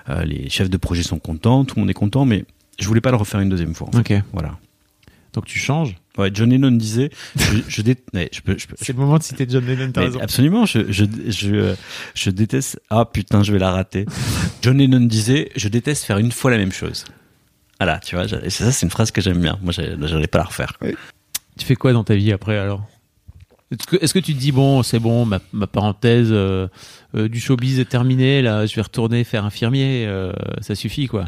euh, 0.08 0.24
les 0.24 0.48
chefs 0.48 0.70
de 0.70 0.76
projet 0.78 1.02
sont 1.02 1.18
contents, 1.18 1.64
tout 1.66 1.74
le 1.76 1.80
monde 1.82 1.90
est 1.90 1.94
content, 1.94 2.24
mais 2.24 2.44
je 2.78 2.86
voulais 2.86 3.00
pas 3.02 3.10
le 3.10 3.16
refaire 3.18 3.40
une 3.40 3.50
deuxième 3.50 3.74
fois. 3.74 3.88
en 3.88 3.92
fait. 4.02 4.14
Ok. 4.16 4.22
Voilà. 4.32 4.56
Donc 5.34 5.44
tu 5.44 5.58
changes? 5.58 5.96
Ouais, 6.20 6.30
John 6.32 6.50
Lennon 6.50 6.72
disait, 6.72 7.10
je, 7.36 7.58
je, 7.66 7.82
dé- 7.82 7.96
ouais, 8.14 8.28
je 8.32 8.40
peux, 8.40 8.56
je 8.58 8.66
peux, 8.66 8.76
C'est 8.80 8.92
le 8.92 8.98
moment 8.98 9.18
de 9.18 9.22
citer 9.22 9.46
John 9.48 9.64
Lennon, 9.66 9.90
t'as 9.92 10.02
raison. 10.02 10.20
absolument, 10.20 10.66
je, 10.66 10.90
je, 10.92 11.04
je, 11.28 11.74
je 12.14 12.30
déteste. 12.30 12.80
Ah 12.90 13.04
putain, 13.04 13.42
je 13.42 13.52
vais 13.52 13.58
la 13.58 13.70
rater. 13.70 14.06
John 14.62 14.78
Lennon 14.78 15.00
disait 15.00 15.50
Je 15.56 15.68
déteste 15.68 16.04
faire 16.04 16.18
une 16.18 16.32
fois 16.32 16.50
la 16.50 16.58
même 16.58 16.72
chose. 16.72 17.04
Voilà, 17.80 17.98
tu 17.98 18.14
vois, 18.14 18.28
ça 18.28 18.38
c'est 18.72 18.84
une 18.86 18.90
phrase 18.90 19.10
que 19.10 19.20
j'aime 19.20 19.40
bien. 19.40 19.58
Moi, 19.62 19.72
j'allais 19.72 20.26
pas 20.26 20.38
la 20.38 20.44
refaire. 20.44 20.74
Tu 21.58 21.64
fais 21.66 21.76
quoi 21.76 21.92
dans 21.92 22.04
ta 22.04 22.14
vie 22.14 22.32
après 22.32 22.58
alors? 22.58 22.86
Est-ce 24.00 24.12
que, 24.14 24.18
tu 24.18 24.34
te 24.34 24.38
dis 24.38 24.50
bon 24.50 24.82
c'est 24.82 24.98
bon 24.98 25.24
ma, 25.24 25.38
ma 25.52 25.68
parenthèse 25.68 26.30
euh, 26.32 26.66
euh, 27.14 27.28
du 27.28 27.38
showbiz 27.38 27.78
est 27.78 27.84
terminée 27.84 28.42
là 28.42 28.66
je 28.66 28.74
vais 28.74 28.82
retourner 28.82 29.22
faire 29.22 29.44
infirmier 29.44 30.06
euh, 30.08 30.32
ça 30.60 30.74
suffit 30.74 31.06
quoi? 31.06 31.26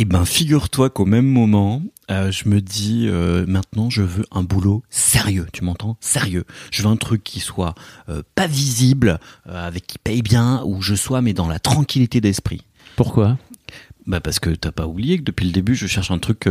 Eh 0.00 0.04
ben, 0.04 0.24
figure-toi 0.24 0.90
qu'au 0.90 1.04
même 1.06 1.26
moment, 1.26 1.82
euh, 2.10 2.30
je 2.30 2.48
me 2.48 2.60
dis 2.60 3.06
euh, 3.08 3.44
maintenant, 3.48 3.90
je 3.90 4.02
veux 4.02 4.24
un 4.30 4.44
boulot 4.44 4.82
sérieux. 4.90 5.46
Tu 5.52 5.64
m'entends? 5.64 5.96
Sérieux. 6.00 6.44
Je 6.70 6.82
veux 6.82 6.88
un 6.88 6.96
truc 6.96 7.24
qui 7.24 7.40
soit 7.40 7.74
euh, 8.08 8.22
pas 8.36 8.46
visible, 8.46 9.18
avec 9.44 9.86
qui 9.88 9.98
paye 9.98 10.22
bien, 10.22 10.62
où 10.64 10.80
je 10.82 10.94
sois 10.94 11.20
mais 11.20 11.32
dans 11.32 11.48
la 11.48 11.58
tranquillité 11.58 12.20
d'esprit. 12.20 12.62
Pourquoi? 12.94 13.38
Bah 14.06 14.20
parce 14.20 14.38
que 14.38 14.50
t'as 14.50 14.72
pas 14.72 14.86
oublié 14.86 15.18
que 15.18 15.24
depuis 15.24 15.44
le 15.46 15.52
début, 15.52 15.74
je 15.74 15.86
cherche 15.86 16.10
un 16.10 16.18
truc 16.18 16.44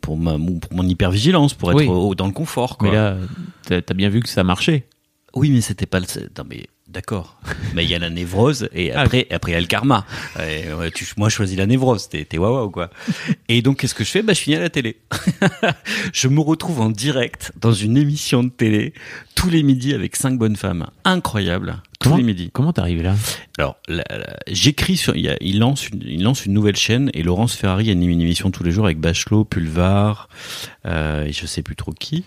pour 0.00 0.16
ma 0.16 0.38
pour 0.38 0.72
mon 0.72 0.86
hypervigilance, 0.88 1.52
pour 1.52 1.70
être 1.72 1.78
Oui. 1.80 1.86
au- 1.88 2.14
dans 2.14 2.26
le 2.26 2.32
confort. 2.32 2.78
Quoi. 2.78 2.88
Mais 2.88 2.94
là 2.94 3.16
t'as 3.64 3.80
as 3.86 3.94
bien 3.94 4.08
vu 4.08 4.20
que 4.20 4.28
ça 4.28 4.42
marchait. 4.44 4.86
Oui, 5.34 5.50
mais 5.50 5.60
c'était 5.60 5.84
pas 5.84 6.00
le. 6.00 6.06
Non, 6.38 6.44
mais 6.48 6.66
d'accord. 6.88 7.38
mais 7.74 7.84
il 7.84 7.90
y 7.90 7.94
a 7.94 7.98
la 7.98 8.10
névrose 8.10 8.68
et 8.72 8.92
Ah. 8.92 9.02
après, 9.02 9.26
après 9.30 9.52
il 9.52 9.54
y 9.54 9.58
a 9.58 9.60
le 9.60 9.66
karma. 9.66 10.06
Et, 10.40 10.72
ouais, 10.72 10.90
tu, 10.90 11.06
moi, 11.16 11.28
je 11.28 11.34
choisis 11.36 11.56
la 11.56 11.66
névrose. 11.66 12.08
T'es, 12.08 12.24
t'es 12.24 12.38
waouh 12.38 12.70
quoi. 12.70 12.90
Et 13.48 13.62
donc, 13.62 13.78
qu'est-ce 13.80 13.94
que 13.94 14.04
je 14.04 14.10
fais? 14.10 14.22
Bah, 14.22 14.32
je 14.32 14.40
finis 14.40 14.56
à 14.56 14.60
la 14.60 14.70
télé. 14.70 14.98
je 16.12 16.28
me 16.28 16.40
retrouve 16.40 16.80
en 16.80 16.90
direct 16.90 17.52
dans 17.60 17.72
une 17.72 17.96
émission 17.96 18.42
de 18.44 18.48
télé 18.50 18.94
tous 19.34 19.50
les 19.50 19.62
midis 19.62 19.92
avec 19.94 20.16
cinq 20.16 20.38
bonnes 20.38 20.56
femmes. 20.56 20.86
Incroyable. 21.04 21.82
Tous 21.98 22.10
Comment 22.10 22.16
les 22.18 22.22
midis. 22.24 22.50
Comment 22.52 22.72
t'es 22.74 22.80
arrivé 22.82 23.02
là? 23.02 23.14
Alors, 23.58 23.76
j'écris 24.48 24.96
sur. 24.98 25.16
Il, 25.16 25.22
y 25.22 25.28
a- 25.30 25.36
il 25.40 25.58
lance 25.58 25.88
une, 25.88 26.02
il 26.04 26.22
lance 26.22 26.44
une 26.44 26.52
nouvelle 26.52 26.76
chaîne 26.76 27.10
et 27.14 27.22
Laurence 27.22 27.54
Ferrari 27.54 27.90
anime 27.90 28.10
une 28.10 28.20
émission 28.20 28.50
tous 28.50 28.62
les 28.64 28.70
jours 28.70 28.84
avec 28.84 28.98
Bachelot, 28.98 29.44
Pulvar, 29.44 30.28
euh, 30.84 31.24
et 31.24 31.32
je 31.32 31.46
sais 31.46 31.62
plus 31.62 31.74
trop 31.74 31.92
qui, 31.92 32.24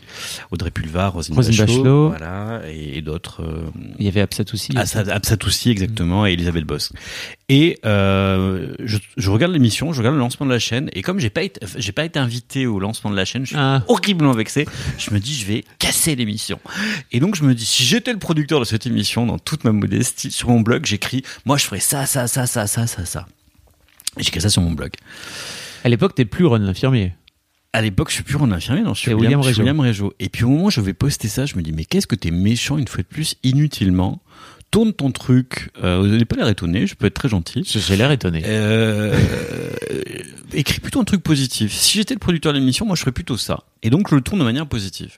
Audrey 0.52 0.72
Pulvar, 0.72 1.14
Rosine, 1.14 1.36
Rosine 1.36 1.56
Bachelot, 1.56 1.76
Bachelot. 1.78 2.08
voilà, 2.10 2.62
et, 2.68 2.98
et 2.98 3.02
d'autres. 3.04 3.44
euh, 3.44 3.70
Il 4.00 4.06
y 4.06 4.08
avait 4.08 4.22
Absat 4.22 4.46
aussi. 4.54 4.72
Absat 4.76 5.02
Absatoussi, 5.12 5.70
exactement, 5.70 6.26
et 6.26 6.34
Elisabeth 6.34 6.64
Bosque. 6.64 6.94
Et 7.52 7.80
euh, 7.84 8.74
je, 8.84 8.98
je 9.18 9.30
regarde 9.32 9.52
l'émission, 9.52 9.92
je 9.92 9.98
regarde 10.00 10.14
le 10.16 10.20
lancement 10.20 10.46
de 10.46 10.52
la 10.52 10.60
chaîne, 10.60 10.90
et 10.94 11.02
comme 11.02 11.20
j'ai 11.20 11.32
pas 11.32 11.42
été, 11.42 11.60
j'ai 11.78 11.92
pas 11.92 12.06
été 12.06 12.20
invité 12.20 12.68
au 12.68 12.80
lancement 12.80 13.10
de 13.10 13.16
la 13.16 13.26
chaîne, 13.26 13.42
je 13.44 13.50
suis 13.50 13.58
Ah. 13.58 13.84
horriblement 13.88 14.34
vexé. 14.34 14.68
Je 15.00 15.12
me 15.12 15.20
dis, 15.20 15.34
je 15.34 15.46
vais 15.48 15.64
casser 15.80 16.16
l'émission. 16.16 16.60
Et 17.12 17.20
donc 17.20 17.36
je 17.36 17.44
me 17.44 17.56
dis, 17.56 17.66
si 17.66 17.84
j'étais 17.84 18.14
le 18.14 18.20
producteur 18.20 18.60
de 18.60 18.66
cette 18.66 18.86
émission, 18.86 19.26
dans 19.26 19.40
toute 19.40 19.64
ma 19.64 19.72
modestie, 19.72 20.30
sur 20.32 20.50
mon 20.50 20.62
blog, 20.62 20.86
j'écris, 20.86 21.24
moi 21.46 21.58
je 21.58 21.66
ferais 21.66 21.80
ça, 21.80 22.06
ça, 22.06 22.28
ça, 22.28 22.46
ça, 22.46 22.68
ça, 22.68 22.86
ça, 22.86 23.06
ça. 23.06 23.26
J'écris 24.18 24.42
ça 24.42 24.50
sur 24.50 24.62
mon 24.62 24.72
blog. 24.72 24.92
À 25.84 25.90
l'époque 25.90 26.14
t'es 26.14 26.26
plus 26.26 26.46
Ron 26.46 26.58
l'infirmier. 26.60 27.14
À 27.72 27.84
l'époque, 27.84 28.10
je 28.10 28.16
suis 28.16 28.24
plus 28.24 28.36
en 28.38 28.52
infirmier, 28.52 28.82
non, 28.82 28.96
je 28.96 29.02
suis 29.02 29.14
William, 29.14 29.42
William 29.42 29.80
Régeau. 29.80 30.12
Et 30.20 30.30
puis 30.30 30.44
au 30.44 30.50
moment 30.50 30.66
où 30.66 30.72
je 30.72 30.82
vais 30.82 30.94
poster 30.96 31.28
ça, 31.28 31.46
je 31.46 31.56
me 31.56 31.62
dis, 31.62 31.72
mais 31.72 31.86
qu'est-ce 31.86 32.08
que 32.08 32.16
t'es 32.16 32.32
méchant 32.32 32.80
une 32.80 32.88
fois 32.88 33.04
de 33.04 33.08
plus, 33.08 33.36
inutilement. 33.44 34.24
Tourne 34.72 34.94
ton 34.94 35.12
truc. 35.12 35.72
Euh, 35.84 36.00
vous 36.00 36.08
n'allez 36.08 36.26
pas 36.26 36.36
l'air 36.36 36.48
étonné, 36.48 36.86
je 36.86 36.96
peux 36.96 37.08
être 37.08 37.16
très 37.16 37.30
gentil. 37.30 37.64
J'ai 37.66 37.96
l'air 37.96 38.12
étonné. 38.12 38.44
Euh, 38.46 39.18
écris 40.54 40.80
plutôt 40.80 41.00
un 41.00 41.06
truc 41.06 41.24
positif. 41.24 41.74
Si 41.74 41.98
j'étais 41.98 42.14
le 42.14 42.20
producteur 42.20 42.54
de 42.54 42.60
l'émission, 42.60 42.86
moi 42.86 42.96
je 42.96 43.02
ferais 43.02 43.12
plutôt 43.12 43.38
ça. 43.38 43.64
Et 43.82 43.90
donc 43.90 44.10
je 44.10 44.16
le 44.16 44.22
tourne 44.22 44.40
de 44.40 44.44
manière 44.44 44.68
positive. 44.68 45.18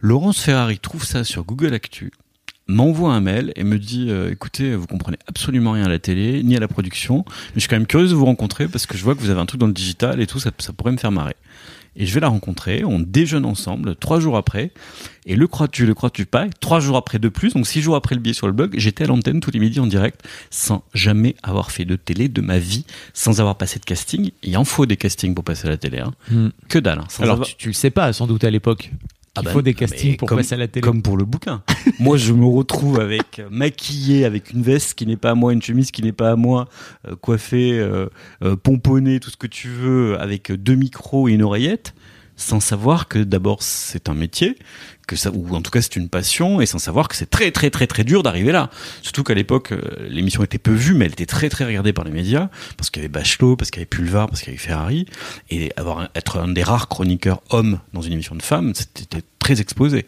Laurence 0.00 0.40
Ferrari 0.40 0.78
trouve 0.78 1.04
ça 1.04 1.24
sur 1.24 1.44
Google 1.44 1.74
Actu, 1.74 2.12
m'envoie 2.68 3.12
un 3.12 3.20
mail 3.20 3.52
et 3.56 3.64
me 3.64 3.78
dit 3.78 4.06
euh, 4.08 4.30
écoutez, 4.30 4.74
vous 4.74 4.86
comprenez 4.86 5.18
absolument 5.26 5.72
rien 5.72 5.84
à 5.84 5.88
la 5.88 5.98
télé, 5.98 6.42
ni 6.42 6.56
à 6.56 6.60
la 6.60 6.68
production, 6.68 7.24
mais 7.26 7.54
je 7.56 7.60
suis 7.60 7.68
quand 7.68 7.76
même 7.76 7.86
curieuse 7.86 8.10
de 8.10 8.14
vous 8.14 8.26
rencontrer 8.26 8.68
parce 8.68 8.86
que 8.86 8.96
je 8.96 9.02
vois 9.02 9.14
que 9.14 9.20
vous 9.20 9.30
avez 9.30 9.40
un 9.40 9.46
truc 9.46 9.60
dans 9.60 9.66
le 9.66 9.72
digital 9.72 10.20
et 10.20 10.26
tout, 10.26 10.38
ça, 10.38 10.50
ça 10.58 10.72
pourrait 10.72 10.92
me 10.92 10.98
faire 10.98 11.10
marrer. 11.12 11.34
Et 12.00 12.06
je 12.06 12.14
vais 12.14 12.20
la 12.20 12.28
rencontrer, 12.28 12.84
on 12.84 13.00
déjeune 13.00 13.44
ensemble 13.44 13.96
trois 13.96 14.20
jours 14.20 14.36
après, 14.36 14.70
et 15.26 15.34
le 15.34 15.48
crois-tu, 15.48 15.84
le 15.84 15.94
crois-tu 15.94 16.26
pas, 16.26 16.46
trois 16.60 16.78
jours 16.78 16.96
après 16.96 17.18
de 17.18 17.28
plus, 17.28 17.54
donc 17.54 17.66
six 17.66 17.82
jours 17.82 17.96
après 17.96 18.14
le 18.14 18.20
billet 18.20 18.34
sur 18.34 18.46
le 18.46 18.52
blog, 18.52 18.72
j'étais 18.78 19.02
à 19.04 19.06
l'antenne 19.08 19.40
tous 19.40 19.50
les 19.50 19.58
midis 19.58 19.80
en 19.80 19.86
direct, 19.88 20.22
sans 20.50 20.84
jamais 20.94 21.34
avoir 21.42 21.72
fait 21.72 21.84
de 21.84 21.96
télé 21.96 22.28
de 22.28 22.40
ma 22.40 22.58
vie, 22.60 22.84
sans 23.14 23.40
avoir 23.40 23.56
passé 23.56 23.80
de 23.80 23.84
casting. 23.84 24.30
Il 24.44 24.56
en 24.56 24.64
faut 24.64 24.86
des 24.86 24.96
castings 24.96 25.34
pour 25.34 25.42
passer 25.42 25.66
à 25.66 25.70
la 25.70 25.76
télé, 25.76 25.98
hein. 25.98 26.12
Hmm. 26.30 26.48
que 26.68 26.78
dalle. 26.78 27.00
hein, 27.00 27.06
sans 27.08 27.24
Alors 27.24 27.32
avoir- 27.34 27.48
tu, 27.48 27.56
tu 27.56 27.66
le 27.68 27.74
sais 27.74 27.90
pas 27.90 28.12
sans 28.12 28.28
doute 28.28 28.44
à 28.44 28.50
l'époque. 28.50 28.92
Ah 29.38 29.42
Il 29.42 29.44
bah, 29.46 29.50
faut 29.52 29.62
des 29.62 29.74
castings 29.74 30.16
pour 30.16 30.28
comme- 30.28 30.38
passer 30.38 30.54
à 30.54 30.58
la 30.58 30.68
télé. 30.68 30.82
Comme 30.82 31.02
pour 31.02 31.16
le 31.16 31.24
bouquin. 31.24 31.62
moi, 32.00 32.16
je 32.16 32.32
me 32.32 32.44
retrouve 32.44 32.98
avec 33.00 33.38
euh, 33.38 33.48
maquillé, 33.50 34.24
avec 34.24 34.50
une 34.52 34.62
veste 34.62 34.94
qui 34.94 35.06
n'est 35.06 35.16
pas 35.16 35.30
à 35.30 35.34
moi, 35.34 35.52
une 35.52 35.62
chemise 35.62 35.90
qui 35.90 36.02
n'est 36.02 36.12
pas 36.12 36.32
à 36.32 36.36
moi, 36.36 36.68
euh, 37.06 37.14
coiffé, 37.16 37.78
euh, 37.78 38.08
pomponné, 38.62 39.20
tout 39.20 39.30
ce 39.30 39.36
que 39.36 39.46
tu 39.46 39.68
veux, 39.68 40.20
avec 40.20 40.50
deux 40.52 40.74
micros 40.74 41.28
et 41.28 41.32
une 41.32 41.42
oreillette, 41.42 41.94
sans 42.38 42.60
savoir 42.60 43.08
que 43.08 43.18
d'abord 43.18 43.62
c'est 43.62 44.08
un 44.08 44.14
métier, 44.14 44.56
que 45.06 45.16
ça, 45.16 45.30
ou 45.32 45.54
en 45.54 45.60
tout 45.60 45.70
cas 45.70 45.82
c'est 45.82 45.96
une 45.96 46.08
passion, 46.08 46.60
et 46.62 46.66
sans 46.66 46.78
savoir 46.78 47.08
que 47.08 47.16
c'est 47.16 47.28
très 47.28 47.50
très 47.50 47.68
très 47.68 47.86
très 47.86 48.04
dur 48.04 48.22
d'arriver 48.22 48.52
là. 48.52 48.70
Surtout 49.02 49.24
qu'à 49.24 49.34
l'époque, 49.34 49.72
euh, 49.72 50.08
l'émission 50.08 50.42
était 50.44 50.58
peu 50.58 50.72
vue, 50.72 50.94
mais 50.94 51.06
elle 51.06 51.12
était 51.12 51.26
très 51.26 51.50
très 51.50 51.66
regardée 51.66 51.92
par 51.92 52.04
les 52.04 52.12
médias, 52.12 52.48
parce 52.76 52.88
qu'il 52.88 53.02
y 53.02 53.04
avait 53.04 53.12
Bachelot, 53.12 53.56
parce 53.56 53.70
qu'il 53.70 53.80
y 53.80 53.82
avait 53.82 53.86
Pulvar, 53.86 54.28
parce 54.28 54.40
qu'il 54.40 54.52
y 54.52 54.56
avait 54.56 54.64
Ferrari, 54.64 55.06
et 55.50 55.72
avoir 55.76 56.08
être 56.14 56.38
un 56.38 56.48
des 56.48 56.62
rares 56.62 56.88
chroniqueurs 56.88 57.42
hommes 57.50 57.80
dans 57.92 58.02
une 58.02 58.12
émission 58.12 58.36
de 58.36 58.42
femmes, 58.42 58.72
c'était 58.74 59.22
très 59.40 59.60
exposé. 59.60 60.06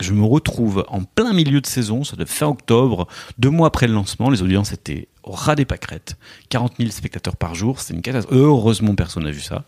Je 0.00 0.12
me 0.12 0.24
retrouve 0.24 0.84
en 0.88 1.02
plein 1.02 1.32
milieu 1.32 1.60
de 1.60 1.66
saison, 1.66 2.04
ça 2.04 2.16
devait 2.16 2.28
fin 2.28 2.46
octobre, 2.46 3.06
deux 3.38 3.50
mois 3.50 3.68
après 3.68 3.86
le 3.86 3.94
lancement, 3.94 4.30
les 4.30 4.42
audiences 4.42 4.72
étaient 4.72 5.08
au 5.22 5.32
ras 5.32 5.54
des 5.54 5.64
pâquerettes, 5.64 6.16
40 6.48 6.74
000 6.78 6.90
spectateurs 6.90 7.36
par 7.36 7.54
jour, 7.54 7.80
c'était 7.80 7.94
une 7.94 8.02
catastrophe. 8.02 8.36
Heureusement, 8.36 8.94
personne 8.94 9.24
n'a 9.24 9.30
vu 9.30 9.40
ça, 9.40 9.64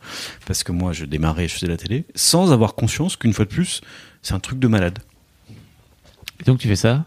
parce 0.46 0.64
que 0.64 0.72
moi, 0.72 0.92
je 0.92 1.04
démarrais, 1.04 1.48
je 1.48 1.54
faisais 1.54 1.66
la 1.66 1.76
télé, 1.76 2.04
sans 2.14 2.52
avoir 2.52 2.74
conscience 2.74 3.16
qu'une 3.16 3.32
fois 3.32 3.44
de 3.44 3.50
plus, 3.50 3.80
c'est 4.22 4.34
un 4.34 4.40
truc 4.40 4.58
de 4.58 4.68
malade. 4.68 4.98
Et 6.40 6.44
donc 6.44 6.58
tu 6.58 6.68
fais 6.68 6.76
ça 6.76 7.04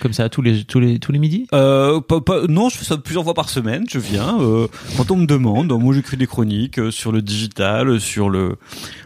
comme 0.00 0.12
ça 0.12 0.28
tous 0.28 0.42
les 0.42 0.64
tous 0.64 0.78
les 0.78 0.98
tous 0.98 1.10
les 1.10 1.18
midis? 1.18 1.46
Euh, 1.54 2.00
pas- 2.02 2.20
pas- 2.20 2.46
non, 2.48 2.68
je 2.68 2.76
fais 2.76 2.84
ça 2.84 2.98
plusieurs 2.98 3.24
fois 3.24 3.32
par 3.32 3.48
semaine. 3.48 3.86
Je 3.90 3.98
viens 3.98 4.38
euh, 4.42 4.68
quand 4.98 5.10
on 5.10 5.16
me 5.16 5.24
demande. 5.26 5.72
Moi, 5.72 5.94
j'écris 5.94 6.18
des 6.18 6.26
chroniques 6.26 6.78
euh, 6.78 6.90
sur 6.90 7.12
le 7.12 7.22
digital, 7.22 7.98
sur 7.98 8.28
le, 8.28 8.58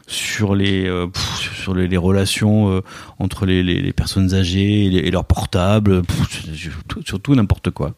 sur 0.09 0.57
les, 0.57 0.83
pff, 1.13 1.57
sur 1.63 1.75
les, 1.77 1.87
les 1.87 1.97
relations 1.97 2.83
entre 3.21 3.47
les, 3.47 3.63
les, 3.63 3.81
les 3.81 3.93
personnes 3.93 4.35
âgées 4.35 4.87
et, 4.87 5.07
et 5.07 5.11
leurs 5.13 5.25
portables, 5.27 6.03
pff, 6.03 6.47
tout- 6.89 7.03
sur 7.07 7.21
tout 7.21 7.37
n'importe 7.37 7.71
quoi. 7.71 7.95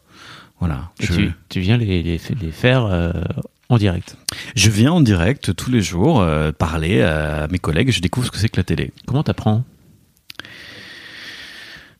Voilà. 0.65 0.91
Je, 1.01 1.13
tu, 1.13 1.31
tu 1.49 1.59
viens 1.59 1.75
les, 1.75 2.01
les, 2.03 2.21
les 2.41 2.51
faire 2.51 2.85
euh, 2.85 3.11
en 3.67 3.77
direct. 3.77 4.15
je 4.55 4.69
viens 4.69 4.93
en 4.93 5.01
direct 5.01 5.53
tous 5.53 5.69
les 5.69 5.81
jours 5.81 6.21
euh, 6.21 6.53
parler 6.53 7.01
à 7.01 7.49
mes 7.51 7.59
collègues. 7.59 7.91
Je 7.91 7.99
découvre 7.99 8.25
ce 8.27 8.31
que 8.31 8.37
c'est 8.37 8.47
que 8.47 8.55
la 8.55 8.63
télé. 8.63 8.91
Comment 9.05 9.23
t'apprends? 9.23 9.65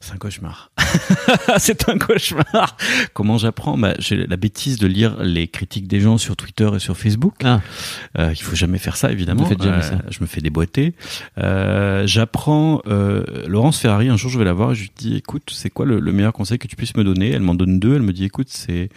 C'est 0.05 0.13
un 0.13 0.17
cauchemar. 0.17 0.69
c'est 1.59 1.87
un 1.87 1.97
cauchemar. 1.97 2.75
Comment 3.13 3.37
j'apprends 3.37 3.77
bah, 3.77 3.93
J'ai 3.99 4.27
la 4.27 4.35
bêtise 4.35 4.77
de 4.77 4.85
lire 4.85 5.15
les 5.23 5.47
critiques 5.47 5.87
des 5.87 6.01
gens 6.01 6.17
sur 6.17 6.35
Twitter 6.35 6.69
et 6.75 6.79
sur 6.79 6.97
Facebook. 6.97 7.35
Ah, 7.45 7.61
Euh, 8.19 8.33
il 8.33 8.41
faut 8.41 8.55
jamais 8.55 8.79
faire 8.79 8.97
ça, 8.97 9.13
évidemment. 9.13 9.45
Faites 9.45 9.63
jamais 9.63 9.77
Euh, 9.77 9.81
ça. 9.81 10.01
Je 10.09 10.19
me 10.19 10.25
fais 10.25 10.41
déboîter. 10.41 10.93
Euh, 11.37 12.05
J'apprends 12.05 12.81
Laurence 13.47 13.79
Ferrari. 13.79 14.09
Un 14.09 14.17
jour, 14.17 14.29
je 14.29 14.37
vais 14.37 14.43
la 14.43 14.51
voir 14.51 14.73
et 14.73 14.75
je 14.75 14.81
lui 14.81 14.91
dis 14.93 15.15
"Écoute, 15.15 15.49
c'est 15.53 15.69
quoi 15.69 15.85
le, 15.85 16.01
le 16.01 16.11
meilleur 16.11 16.33
conseil 16.33 16.59
que 16.59 16.67
tu 16.67 16.75
puisses 16.75 16.95
me 16.97 17.05
donner? 17.05 17.31
Elle 17.31 17.41
m'en 17.41 17.55
donne 17.55 17.79
deux. 17.79 17.95
Elle 17.95 18.01
me 18.01 18.11
dit 18.11 18.25
"Écoute, 18.25 18.49
c'est 18.49 18.89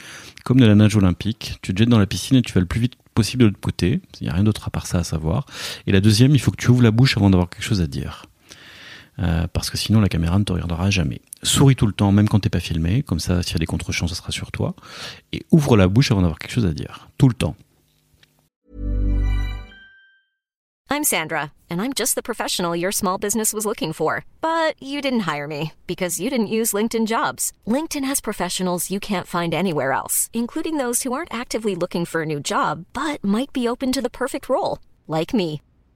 comme 0.44 0.58
de 0.58 0.66
la 0.66 0.74
nage 0.74 0.96
olympique. 0.96 1.54
Tu 1.62 1.72
te 1.72 1.78
jettes 1.78 1.88
dans 1.88 2.00
la 2.00 2.06
piscine 2.06 2.36
et 2.36 2.42
tu 2.42 2.52
vas 2.52 2.60
le 2.60 2.66
plus 2.66 2.80
vite 2.80 2.94
possible 3.14 3.42
de 3.44 3.46
l'autre 3.48 3.60
côté. 3.60 4.00
Il 4.20 4.24
n'y 4.24 4.28
a 4.28 4.34
rien 4.34 4.42
d'autre 4.44 4.66
à 4.66 4.70
part 4.70 4.88
ça 4.88 4.98
à 4.98 5.04
savoir. 5.04 5.46
Et 5.86 5.92
la 5.92 6.00
deuxième, 6.00 6.34
il 6.34 6.40
faut 6.40 6.50
que 6.50 6.56
tu 6.56 6.68
ouvres 6.70 6.82
la 6.82 6.90
bouche 6.90 7.16
avant 7.16 7.30
d'avoir 7.30 7.48
quelque 7.48 7.62
chose 7.64 7.80
à 7.80 7.86
dire." 7.86 8.26
Euh, 9.18 9.46
parce 9.52 9.70
que 9.70 9.76
sinon 9.76 10.00
la 10.00 10.08
caméra 10.08 10.38
ne 10.38 10.44
te 10.44 10.52
regardera 10.52 10.90
jamais. 10.90 11.20
Souris 11.42 11.76
tout 11.76 11.86
le 11.86 11.92
temps, 11.92 12.12
même 12.12 12.28
quand 12.28 12.40
t'es 12.40 12.50
pas 12.50 12.60
filmé, 12.60 13.02
comme 13.02 13.20
ça 13.20 13.42
s'il 13.42 13.54
y 13.54 13.56
a 13.56 13.58
des 13.60 13.66
contre-champs, 13.66 14.08
ça 14.08 14.14
sera 14.14 14.30
sur 14.30 14.50
toi. 14.52 14.74
Et 15.32 15.44
ouvre 15.50 15.76
la 15.76 15.88
bouche 15.88 16.10
avant 16.10 16.20
d'avoir 16.20 16.38
quelque 16.38 16.52
chose 16.52 16.66
à 16.66 16.72
dire, 16.72 17.08
tout 17.18 17.28
le 17.28 17.34
temps. 17.34 17.56
I'm 20.88 21.02
Sandra, 21.02 21.52
and 21.68 21.82
I'm 21.82 21.92
just 21.92 22.14
the 22.14 22.22
professional 22.22 22.76
your 22.76 22.92
small 22.92 23.18
business 23.18 23.52
was 23.52 23.66
looking 23.66 23.92
for. 23.92 24.24
But 24.40 24.80
you 24.80 25.00
didn't 25.00 25.26
hire 25.26 25.48
me 25.48 25.72
because 25.86 26.20
you 26.20 26.30
didn't 26.30 26.46
use 26.46 26.72
LinkedIn 26.72 27.06
jobs. 27.06 27.52
LinkedIn 27.66 28.04
has 28.04 28.20
professionals 28.20 28.90
you 28.90 29.00
can't 29.00 29.26
find 29.26 29.52
anywhere 29.52 29.92
else, 29.92 30.30
including 30.32 30.76
those 30.76 31.02
who 31.02 31.12
aren't 31.12 31.34
actively 31.34 31.74
looking 31.74 32.04
for 32.04 32.22
a 32.22 32.26
new 32.26 32.40
job 32.40 32.84
but 32.92 33.22
might 33.24 33.52
be 33.52 33.68
open 33.68 33.92
to 33.92 34.00
the 34.00 34.10
perfect 34.10 34.48
role, 34.48 34.78
like 35.08 35.34
me. 35.34 35.60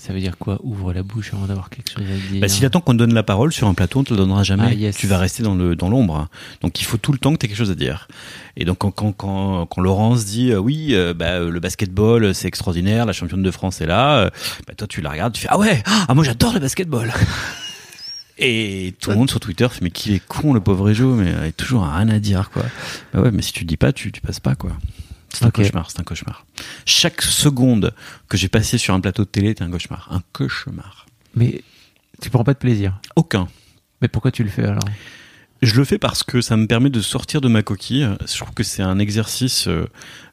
Ça 0.00 0.14
veut 0.14 0.20
dire 0.20 0.38
quoi 0.38 0.58
Ouvre 0.62 0.94
la 0.94 1.02
bouche 1.02 1.34
avant 1.34 1.46
d'avoir 1.46 1.68
quelque 1.68 1.90
chose 1.90 2.04
à 2.10 2.32
dire. 2.32 2.40
Bah, 2.40 2.48
S'il 2.48 2.64
attend 2.64 2.80
qu'on 2.80 2.92
te 2.92 2.96
donne 2.96 3.12
la 3.12 3.22
parole 3.22 3.52
sur 3.52 3.68
un 3.68 3.74
plateau, 3.74 4.00
on 4.00 4.04
te 4.04 4.14
le 4.14 4.16
donnera 4.16 4.42
jamais. 4.42 4.64
Ah, 4.68 4.72
yes. 4.72 4.96
Tu 4.96 5.06
vas 5.06 5.18
rester 5.18 5.42
dans 5.42 5.54
le 5.54 5.76
dans 5.76 5.90
l'ombre. 5.90 6.28
Donc 6.62 6.80
il 6.80 6.84
faut 6.84 6.96
tout 6.96 7.12
le 7.12 7.18
temps 7.18 7.34
que 7.34 7.36
tu 7.36 7.44
aies 7.44 7.48
quelque 7.50 7.58
chose 7.58 7.70
à 7.70 7.74
dire. 7.74 8.08
Et 8.56 8.64
donc 8.64 8.78
quand 8.78 8.92
quand 8.92 9.12
quand, 9.12 9.66
quand 9.66 9.80
Laurence 9.82 10.24
dit 10.24 10.52
euh, 10.52 10.58
oui, 10.58 10.94
euh, 10.94 11.12
bah, 11.12 11.32
euh, 11.32 11.50
le 11.50 11.60
basketball 11.60 12.34
c'est 12.34 12.48
extraordinaire, 12.48 13.04
la 13.04 13.12
championne 13.12 13.42
de 13.42 13.50
France 13.50 13.82
est 13.82 13.86
là, 13.86 14.20
euh, 14.20 14.30
bah, 14.66 14.72
toi 14.74 14.86
tu 14.86 15.02
la 15.02 15.10
regardes, 15.10 15.34
tu 15.34 15.42
fais 15.42 15.48
ah 15.50 15.58
ouais, 15.58 15.82
ah 16.08 16.14
moi 16.14 16.24
j'adore 16.24 16.54
le 16.54 16.60
basketball. 16.60 17.12
Et 18.38 18.94
tout 19.02 19.10
le 19.10 19.16
monde 19.16 19.28
sur 19.28 19.38
Twitter 19.38 19.68
fait 19.68 19.82
mais 19.82 19.90
qu'il 19.90 20.14
est 20.14 20.26
con 20.26 20.54
le 20.54 20.60
pauvre 20.60 20.88
Ejo, 20.88 21.14
mais 21.14 21.30
il 21.30 21.48
a 21.48 21.52
toujours 21.52 21.82
rien 21.86 22.08
à 22.08 22.18
dire 22.18 22.48
quoi. 22.50 22.62
Bah 23.12 23.20
ouais, 23.20 23.30
mais 23.32 23.42
si 23.42 23.52
tu 23.52 23.66
dis 23.66 23.76
pas, 23.76 23.92
tu 23.92 24.10
tu 24.12 24.22
passes 24.22 24.40
pas 24.40 24.54
quoi. 24.54 24.72
C'est 25.32 25.44
un 25.44 25.50
cauchemar, 25.50 25.90
c'est 25.90 26.00
un 26.00 26.04
cauchemar. 26.04 26.44
Chaque 26.86 27.22
seconde 27.22 27.94
que 28.28 28.36
j'ai 28.36 28.48
passé 28.48 28.78
sur 28.78 28.94
un 28.94 29.00
plateau 29.00 29.24
de 29.24 29.28
télé 29.28 29.50
était 29.50 29.62
un 29.62 29.70
cauchemar, 29.70 30.08
un 30.10 30.22
cauchemar. 30.32 31.06
Mais 31.34 31.62
tu 32.20 32.30
prends 32.30 32.44
pas 32.44 32.54
de 32.54 32.58
plaisir. 32.58 33.00
Aucun. 33.16 33.48
Mais 34.02 34.08
pourquoi 34.08 34.32
tu 34.32 34.42
le 34.42 34.50
fais 34.50 34.64
alors? 34.64 34.82
Je 35.62 35.76
le 35.76 35.84
fais 35.84 35.98
parce 35.98 36.22
que 36.22 36.40
ça 36.40 36.56
me 36.56 36.66
permet 36.66 36.88
de 36.88 37.00
sortir 37.02 37.42
de 37.42 37.48
ma 37.48 37.62
coquille. 37.62 38.08
Je 38.26 38.36
trouve 38.38 38.54
que 38.54 38.62
c'est 38.62 38.82
un 38.82 38.98
exercice 38.98 39.68
euh, 39.68 39.86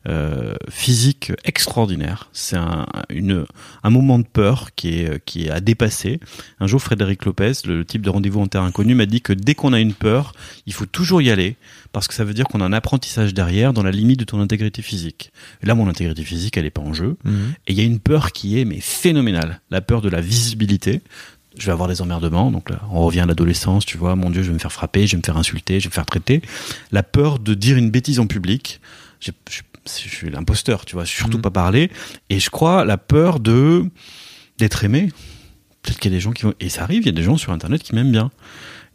euh, 0.08 0.56
physique 0.70 1.34
extraordinaire. 1.44 2.30
C'est 2.32 2.56
un, 2.56 2.86
une, 3.10 3.46
un 3.84 3.90
moment 3.90 4.20
de 4.20 4.26
peur 4.26 4.70
qui 4.76 5.00
est, 5.00 5.24
qui 5.26 5.46
est 5.46 5.50
à 5.50 5.60
dépasser. 5.60 6.22
Un 6.62 6.68
jour, 6.68 6.82
Frédéric 6.82 7.26
Lopez, 7.26 7.52
le 7.66 7.84
type 7.84 8.04
de 8.04 8.10
rendez-vous 8.10 8.40
en 8.40 8.48
terre 8.48 8.62
inconnue, 8.62 8.96
m'a 8.96 9.06
dit 9.06 9.22
que 9.22 9.34
dès 9.34 9.54
qu'on 9.54 9.74
a 9.74 9.82
une 9.82 9.94
peur, 9.94 10.32
il 10.66 10.74
faut 10.74 10.86
toujours 10.86 11.22
y 11.22 11.30
aller 11.30 11.58
parce 11.92 12.08
que 12.08 12.14
ça 12.14 12.24
veut 12.24 12.34
dire 12.34 12.46
qu'on 12.46 12.62
a 12.62 12.66
un 12.66 12.74
apprentissage 12.74 13.34
derrière 13.34 13.74
dans 13.74 13.84
la 13.84 13.92
limite 13.92 14.20
de 14.20 14.26
ton 14.26 14.40
intégrité 14.40 14.82
physique. 14.82 15.34
Et 15.62 15.66
là, 15.66 15.76
mon 15.76 15.90
intégrité 15.90 16.24
physique, 16.24 16.56
elle 16.56 16.66
est 16.66 16.70
pas 16.70 16.82
en 16.82 16.94
jeu. 16.94 17.18
Et 17.68 17.74
il 17.74 17.78
y 17.78 17.82
a 17.82 17.84
une 17.84 18.00
peur 18.00 18.32
qui 18.32 18.60
est 18.60 18.66
mais 18.66 18.80
phénoménale. 18.80 19.62
La 19.72 19.82
peur 19.82 20.02
de 20.02 20.10
la 20.10 20.22
visibilité 20.22 21.02
je 21.60 21.66
vais 21.66 21.72
avoir 21.72 21.88
des 21.88 22.02
emmerdements. 22.02 22.52
Donc 22.52 22.70
là, 22.70 22.82
on 22.92 23.02
revient 23.06 23.22
à 23.22 23.26
l'adolescence, 23.26 23.86
tu 23.86 23.98
vois, 23.98 24.16
mon 24.16 24.30
Dieu, 24.30 24.42
je 24.44 24.48
vais 24.48 24.54
me 24.54 24.60
faire 24.60 24.72
frapper, 24.72 25.08
je 25.08 25.14
vais 25.14 25.18
me 25.18 25.24
faire 25.26 25.38
insulter, 25.38 25.80
je 25.80 25.86
vais 25.86 25.90
me 25.90 25.94
faire 25.94 26.06
traiter. 26.06 26.42
La 26.92 27.04
peur 27.04 27.40
de 27.40 27.54
dire 27.54 27.78
une 27.78 27.90
bêtise 27.92 28.20
en 28.20 28.28
public. 28.28 28.80
Je, 29.20 29.32
je- 29.50 29.62
je 29.86 30.10
suis 30.14 30.30
l'imposteur, 30.30 30.86
tu 30.86 30.96
vois, 30.96 31.06
surtout 31.06 31.38
Mhm. 31.38 31.44
pas 31.44 31.52
parler. 31.52 31.90
Et 32.30 32.40
je 32.40 32.50
crois 32.50 32.84
la 32.86 32.98
peur 32.98 33.40
de 33.40 33.86
d'être 34.58 34.84
aimé. 34.84 35.10
Peut-être 35.82 36.00
qu'il 36.00 36.12
y 36.12 36.14
a 36.16 36.18
des 36.18 36.22
gens 36.22 36.32
qui 36.32 36.44
vont... 36.44 36.54
Et 36.60 36.68
ça 36.70 36.84
arrive, 36.84 37.04
il 37.04 37.06
y 37.06 37.10
a 37.10 37.14
des 37.14 37.24
gens 37.24 37.38
sur 37.38 37.54
Internet 37.54 37.82
qui 37.84 37.96
m'aiment 37.96 38.12
bien. 38.12 38.32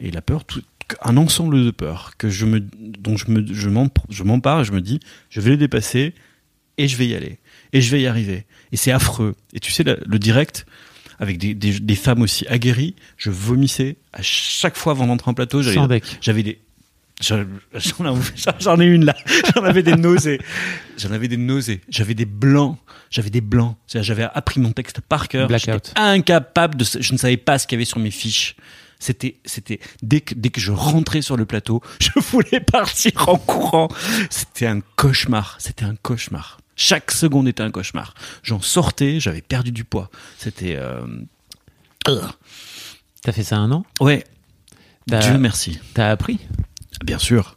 Et 0.00 0.10
la 0.10 0.20
peur, 0.20 0.44
tout... 0.44 0.60
un 1.02 1.16
ensemble 1.16 1.64
de 1.64 1.70
peurs 1.70 2.12
que 2.18 2.28
je 2.28 2.44
me, 2.44 2.60
dont 2.60 3.16
je 3.16 3.30
me, 3.30 3.46
je 3.50 3.68
m'empare 4.24 4.60
et 4.60 4.64
je 4.64 4.72
me 4.72 4.80
dis, 4.82 5.00
je 5.30 5.40
vais 5.40 5.50
les 5.50 5.56
dépasser 5.56 6.14
et 6.76 6.88
je 6.88 6.96
vais 6.98 7.06
y 7.06 7.14
aller. 7.14 7.38
Et 7.72 7.80
je 7.80 7.90
vais 7.90 8.02
y 8.02 8.06
arriver. 8.06 8.44
Et 8.72 8.76
c'est 8.76 8.92
affreux. 8.92 9.34
Et 9.54 9.60
tu 9.60 9.72
sais, 9.72 9.84
le, 9.84 9.98
le 10.04 10.18
direct, 10.18 10.66
avec 11.22 11.38
des, 11.38 11.54
des, 11.54 11.78
des 11.78 11.94
femmes 11.94 12.20
aussi 12.22 12.44
aguerries, 12.48 12.96
je 13.16 13.30
vomissais 13.30 13.96
à 14.12 14.22
chaque 14.22 14.76
fois 14.76 14.90
avant 14.92 15.06
d'entrer 15.06 15.30
en 15.30 15.34
plateau. 15.34 15.62
j'avais- 15.62 16.42
des. 16.42 16.58
J'en 18.60 18.80
ai 18.80 18.84
une 18.86 19.04
là. 19.04 19.14
J'en 19.54 19.62
avais 19.62 19.84
des 19.84 19.94
nausées. 19.94 20.40
J'en 20.98 21.12
avais 21.12 21.28
des 21.28 21.36
nausées. 21.36 21.80
J'avais 21.88 22.14
des 22.14 22.24
blancs. 22.24 22.76
J'avais 23.10 23.30
des 23.30 23.40
blancs. 23.40 23.76
J'avais 23.86 24.24
appris 24.34 24.58
mon 24.58 24.72
texte 24.72 25.00
par 25.00 25.28
cœur. 25.28 25.46
Blackout. 25.46 25.92
Incapable 25.94 26.76
de. 26.76 26.84
Je 26.84 27.12
ne 27.12 27.18
savais 27.18 27.36
pas 27.36 27.60
ce 27.60 27.68
qu'il 27.68 27.76
y 27.76 27.78
avait 27.78 27.84
sur 27.84 28.00
mes 28.00 28.10
fiches. 28.10 28.56
C'était, 28.98 29.36
c'était 29.44 29.78
dès 30.02 30.20
que 30.20 30.34
dès 30.34 30.50
que 30.50 30.60
je 30.60 30.72
rentrais 30.72 31.22
sur 31.22 31.36
le 31.36 31.44
plateau, 31.44 31.80
je 32.00 32.10
voulais 32.18 32.58
partir 32.60 33.28
en 33.28 33.36
courant. 33.38 33.86
C'était 34.28 34.66
un 34.66 34.80
cauchemar. 34.96 35.56
C'était 35.60 35.84
un 35.84 35.94
cauchemar. 35.94 36.58
Chaque 36.76 37.10
seconde 37.10 37.48
était 37.48 37.62
un 37.62 37.70
cauchemar. 37.70 38.14
J'en 38.42 38.60
sortais, 38.60 39.20
j'avais 39.20 39.42
perdu 39.42 39.72
du 39.72 39.84
poids. 39.84 40.10
C'était. 40.38 40.76
euh, 40.76 41.04
ugh. 42.08 42.22
T'as 43.22 43.32
fait 43.32 43.44
ça 43.44 43.56
un 43.58 43.70
an? 43.70 43.84
Ouais. 44.00 44.24
Dieu 45.06 45.38
merci. 45.38 45.80
T'as 45.94 46.10
appris? 46.10 46.38
Bien 47.04 47.18
sûr. 47.18 47.56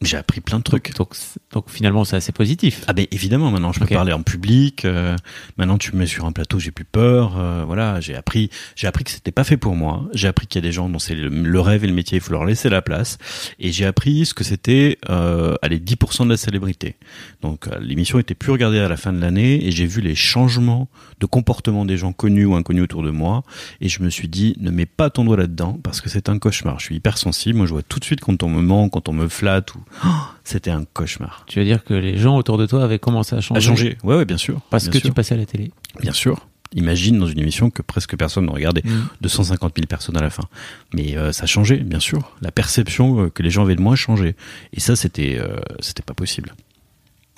J'ai 0.00 0.16
appris 0.16 0.40
plein 0.40 0.58
de 0.58 0.62
trucs. 0.62 0.94
donc, 0.94 1.14
donc 1.50 1.68
finalement 1.70 2.04
c'est 2.04 2.14
assez 2.14 2.30
positif. 2.30 2.84
Ah 2.86 2.92
ben 2.92 3.06
évidemment, 3.10 3.50
maintenant 3.50 3.72
je 3.72 3.80
peux 3.80 3.86
parler 3.86 4.12
en 4.12 4.22
public. 4.22 4.84
euh, 4.84 5.16
maintenant 5.56 5.76
tu 5.76 5.92
me 5.92 5.98
mets 5.98 6.06
sur 6.06 6.24
un 6.24 6.30
plateau, 6.30 6.60
j'ai 6.60 6.70
plus 6.70 6.84
peur. 6.84 7.36
euh, 7.36 7.64
voilà, 7.66 8.00
j'ai 8.00 8.14
appris, 8.14 8.48
j'ai 8.76 8.86
appris 8.86 9.02
que 9.02 9.10
c'était 9.10 9.32
pas 9.32 9.42
fait 9.42 9.56
pour 9.56 9.74
moi. 9.74 10.04
J'ai 10.14 10.28
appris 10.28 10.46
qu'il 10.46 10.62
y 10.62 10.64
a 10.64 10.68
des 10.68 10.72
gens 10.72 10.88
dont 10.88 11.00
c'est 11.00 11.16
le, 11.16 11.28
le 11.28 11.60
rêve 11.60 11.82
et 11.82 11.88
le 11.88 11.94
métier, 11.94 12.18
il 12.18 12.20
faut 12.20 12.32
leur 12.32 12.44
laisser 12.44 12.68
la 12.68 12.80
place. 12.80 13.18
Et 13.58 13.72
j'ai 13.72 13.86
appris 13.86 14.24
ce 14.24 14.34
que 14.34 14.44
c'était, 14.44 14.98
euh, 15.10 15.56
allez, 15.62 15.80
10% 15.80 16.24
de 16.26 16.30
la 16.30 16.36
célébrité. 16.36 16.94
Donc 17.42 17.66
euh, 17.66 17.78
l'émission 17.80 18.20
était 18.20 18.36
plus 18.36 18.52
regardée 18.52 18.78
à 18.78 18.88
la 18.88 18.96
fin 18.96 19.12
de 19.12 19.20
l'année 19.20 19.66
et 19.66 19.72
j'ai 19.72 19.86
vu 19.86 20.00
les 20.00 20.14
changements 20.14 20.88
de 21.18 21.26
comportement 21.26 21.84
des 21.84 21.96
gens 21.96 22.12
connus 22.12 22.44
ou 22.44 22.54
inconnus 22.54 22.84
autour 22.84 23.02
de 23.02 23.10
moi. 23.10 23.42
Et 23.80 23.88
je 23.88 24.00
me 24.04 24.10
suis 24.10 24.28
dit, 24.28 24.54
ne 24.60 24.70
mets 24.70 24.86
pas 24.86 25.10
ton 25.10 25.24
doigt 25.24 25.36
là-dedans 25.36 25.80
parce 25.82 26.00
que 26.00 26.08
c'est 26.08 26.28
un 26.28 26.38
cauchemar. 26.38 26.78
Je 26.78 26.84
suis 26.84 26.94
hypersensible. 26.94 27.58
Moi, 27.58 27.66
je 27.66 27.72
vois 27.72 27.82
tout 27.82 27.98
de 27.98 28.04
suite 28.04 28.20
quand 28.20 28.44
on 28.44 28.48
me 28.48 28.62
ment, 28.62 28.88
quand 28.88 29.08
on 29.08 29.12
me 29.12 29.26
flatte. 29.26 29.74
Ou... 29.74 29.80
Oh, 30.04 30.08
c'était 30.44 30.70
un 30.70 30.84
cauchemar. 30.84 31.44
Tu 31.46 31.58
veux 31.58 31.64
dire 31.64 31.84
que 31.84 31.94
les 31.94 32.16
gens 32.18 32.36
autour 32.36 32.58
de 32.58 32.66
toi 32.66 32.84
avaient 32.84 32.98
commencé 32.98 33.36
à 33.36 33.40
changer 33.40 33.58
A 33.58 33.60
changé. 33.60 33.98
Ouais, 34.04 34.16
ouais, 34.16 34.24
bien 34.24 34.36
sûr. 34.38 34.60
parce 34.70 34.84
Bien 34.84 34.92
que 34.92 34.98
sûr. 34.98 35.08
tu 35.08 35.14
passais 35.14 35.34
à 35.34 35.38
la 35.38 35.46
télé. 35.46 35.70
Bien 36.00 36.12
sûr. 36.12 36.46
Imagine 36.74 37.18
dans 37.18 37.26
une 37.26 37.38
émission 37.38 37.70
que 37.70 37.80
presque 37.80 38.16
personne 38.16 38.44
ne 38.44 38.50
regardait. 38.50 38.82
Mm. 38.84 39.08
250 39.22 39.72
000 39.76 39.86
personnes 39.86 40.16
à 40.18 40.20
la 40.20 40.28
fin. 40.30 40.44
Mais 40.92 41.16
euh, 41.16 41.32
ça 41.32 41.44
a 41.44 41.46
changé, 41.46 41.76
bien 41.78 42.00
sûr. 42.00 42.36
La 42.42 42.50
perception 42.52 43.24
euh, 43.24 43.30
que 43.30 43.42
les 43.42 43.48
gens 43.50 43.62
avaient 43.62 43.76
de 43.76 43.80
moi 43.80 43.94
a 43.94 43.96
changé. 43.96 44.36
Et 44.74 44.80
ça, 44.80 44.94
c'était 44.94 45.38
euh, 45.40 45.56
c'était 45.80 46.02
pas 46.02 46.12
possible. 46.14 46.54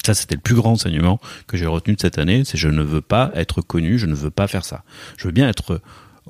Ça, 0.04 0.14
c'était 0.14 0.34
le 0.34 0.40
plus 0.40 0.54
grand 0.56 0.72
enseignement 0.72 1.20
que 1.46 1.56
j'ai 1.56 1.66
retenu 1.66 1.94
de 1.94 2.00
cette 2.00 2.18
année. 2.18 2.42
C'est 2.44 2.58
je 2.58 2.68
ne 2.68 2.82
veux 2.82 3.02
pas 3.02 3.30
être 3.34 3.60
connu, 3.62 3.98
je 3.98 4.06
ne 4.06 4.14
veux 4.14 4.30
pas 4.30 4.48
faire 4.48 4.64
ça. 4.64 4.82
Je 5.16 5.26
veux 5.28 5.32
bien 5.32 5.48
être 5.48 5.80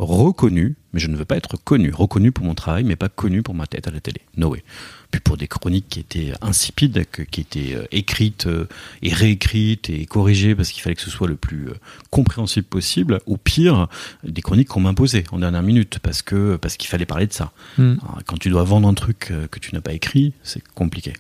reconnu, 0.01 0.77
mais 0.93 1.01
je 1.01 1.09
ne 1.09 1.17
veux 1.17 1.25
pas 1.25 1.37
être 1.37 1.57
connu. 1.63 1.93
Reconnu 1.93 2.33
pour 2.33 2.45
mon 2.45 2.55
travail, 2.55 2.85
mais 2.85 2.97
pas 2.97 3.09
connu 3.09 3.43
pour 3.43 3.55
ma 3.55 3.67
tête 3.67 3.87
à 3.87 3.91
la 3.91 4.01
télé. 4.01 4.21
No 4.37 4.49
way. 4.49 4.65
Puis 5.11 5.21
pour 5.21 5.37
des 5.37 5.47
chroniques 5.47 5.89
qui 5.89 6.01
étaient 6.01 6.33
insipides, 6.41 7.05
qui 7.31 7.41
étaient 7.41 7.75
euh, 7.75 7.85
écrites 7.91 8.47
euh, 8.47 8.67
et 9.03 9.13
réécrites 9.13 9.91
et 9.91 10.07
corrigées 10.07 10.55
parce 10.55 10.71
qu'il 10.71 10.83
fallait 10.83 10.97
que 10.97 11.03
ce 11.03 11.11
soit 11.11 11.29
le 11.29 11.37
plus 11.37 11.69
euh, 11.69 11.75
compréhensible 12.11 12.67
possible, 12.67 13.21
ou 13.27 13.37
pire, 13.37 13.89
des 14.25 14.41
chroniques 14.43 14.69
qu'on 14.69 14.81
m'imposait 14.81 15.25
en 15.33 15.39
dernière 15.39 15.63
minute 15.63 15.99
parce 15.99 16.23
que 16.23 16.57
parce 16.57 16.77
qu'il 16.77 16.89
fallait 16.89 17.07
parler 17.07 17.27
de 17.27 17.33
ça. 17.33 17.53
Mm. 17.77 17.95
Alors, 18.03 18.19
quand 18.27 18.39
tu 18.39 18.49
dois 18.49 18.65
vendre 18.65 18.89
un 18.89 18.95
truc 18.95 19.33
que 19.51 19.59
tu 19.59 19.75
n'as 19.75 19.81
pas 19.81 19.93
écrit, 19.93 20.33
c'est 20.43 20.67
compliqué. 20.75 21.13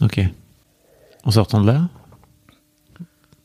Ok. 0.00 0.20
En 1.24 1.30
sortant 1.30 1.60
de 1.60 1.66
là, 1.66 1.88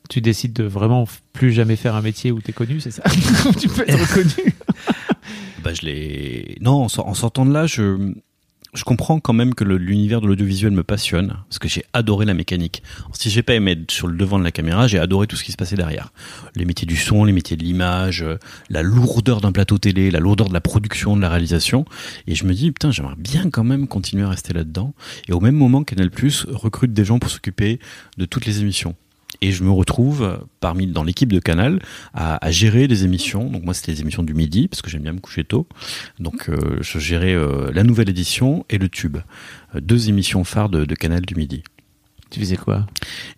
tu 0.09 0.19
décides 0.21 0.53
de 0.53 0.63
vraiment 0.65 1.07
plus 1.33 1.53
jamais 1.53 1.75
faire 1.77 1.95
un 1.95 2.01
métier 2.01 2.31
où 2.31 2.41
t'es 2.41 2.51
connu, 2.51 2.79
c'est 2.81 2.91
ça 2.91 3.03
Tu 3.59 3.67
peux 3.69 3.83
être 3.87 3.99
reconnu. 3.99 4.53
Bah, 5.63 5.73
je 5.73 5.85
l'ai. 5.85 6.57
Non, 6.61 6.83
en, 6.83 6.87
sor- 6.87 7.05
en 7.07 7.13
sortant 7.13 7.45
de 7.45 7.51
là, 7.53 7.67
je, 7.67 8.13
je 8.73 8.83
comprends 8.85 9.19
quand 9.19 9.33
même 9.33 9.53
que 9.53 9.65
l'univers 9.65 10.21
de 10.21 10.25
l'audiovisuel 10.27 10.71
me 10.71 10.83
passionne, 10.83 11.35
parce 11.49 11.59
que 11.59 11.67
j'ai 11.67 11.83
adoré 11.91 12.25
la 12.25 12.33
mécanique. 12.33 12.81
Si 13.11 13.29
j'ai 13.29 13.43
pas 13.43 13.55
aimé 13.55 13.71
être 13.71 13.91
sur 13.91 14.07
le 14.07 14.15
devant 14.15 14.39
de 14.39 14.43
la 14.45 14.51
caméra, 14.51 14.87
j'ai 14.87 14.99
adoré 14.99 15.27
tout 15.27 15.35
ce 15.35 15.43
qui 15.43 15.51
se 15.51 15.57
passait 15.57 15.75
derrière. 15.75 16.13
Les 16.55 16.63
métiers 16.63 16.87
du 16.87 16.95
son, 16.95 17.25
les 17.25 17.33
métiers 17.33 17.57
de 17.57 17.63
l'image, 17.63 18.21
euh, 18.23 18.37
la 18.69 18.83
lourdeur 18.83 19.41
d'un 19.41 19.51
plateau 19.51 19.77
télé, 19.77 20.11
la 20.11 20.19
lourdeur 20.19 20.47
de 20.47 20.53
la 20.53 20.61
production, 20.61 21.17
de 21.17 21.21
la 21.21 21.29
réalisation. 21.29 21.83
Et 22.25 22.35
je 22.35 22.45
me 22.45 22.53
dis, 22.53 22.71
putain, 22.71 22.89
j'aimerais 22.91 23.15
bien 23.17 23.49
quand 23.49 23.65
même 23.65 23.85
continuer 23.87 24.23
à 24.23 24.29
rester 24.29 24.53
là-dedans. 24.53 24.93
Et 25.27 25.33
au 25.33 25.41
même 25.41 25.55
moment, 25.55 25.83
Canal 25.83 26.09
Plus 26.09 26.45
recrute 26.49 26.93
des 26.93 27.03
gens 27.03 27.19
pour 27.19 27.29
s'occuper 27.29 27.79
de 28.17 28.23
toutes 28.23 28.45
les 28.45 28.61
émissions. 28.61 28.95
Et 29.41 29.51
je 29.51 29.63
me 29.63 29.71
retrouve 29.71 30.45
parmi 30.59 30.87
dans 30.87 31.03
l'équipe 31.03 31.31
de 31.31 31.39
Canal 31.39 31.79
à, 32.13 32.51
gérer 32.51 32.87
des 32.87 33.05
émissions. 33.05 33.49
Donc 33.49 33.63
moi 33.63 33.73
c'était 33.73 33.93
les 33.93 34.01
émissions 34.01 34.23
du 34.23 34.33
midi 34.33 34.67
parce 34.67 34.81
que 34.81 34.89
j'aime 34.89 35.03
bien 35.03 35.13
me 35.13 35.19
coucher 35.19 35.43
tôt. 35.43 35.67
Donc 36.19 36.49
euh, 36.49 36.77
je 36.81 36.99
gérais 36.99 37.33
euh, 37.33 37.71
la 37.73 37.83
nouvelle 37.83 38.09
édition 38.09 38.65
et 38.69 38.77
le 38.77 38.89
tube, 38.89 39.17
Euh, 39.75 39.81
deux 39.81 40.09
émissions 40.09 40.43
phares 40.43 40.69
de 40.69 40.95
Canal 40.95 41.21
du 41.21 41.35
midi. 41.35 41.63
Tu 42.29 42.39
faisais 42.39 42.57
quoi 42.57 42.85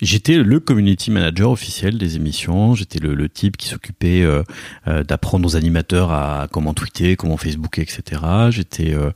J'étais 0.02 0.38
le 0.38 0.60
community 0.60 1.12
manager 1.12 1.52
officiel 1.52 1.98
des 1.98 2.18
émissions. 2.18 2.76
J'étais 2.76 3.00
le, 3.00 3.16
le 3.16 3.30
type 3.30 3.56
qui 3.56 3.68
s'occupait 3.68 4.22
euh, 4.22 4.44
euh, 4.88 5.04
d'apprendre 5.04 5.48
aux 5.48 5.56
animateurs 5.56 6.12
à 6.12 6.48
comment 6.52 6.74
tweeter, 6.74 7.16
comment 7.16 7.38
Facebooker, 7.38 7.84
etc. 7.84 8.22
J'étais 8.50 8.94
euh, 8.94 9.12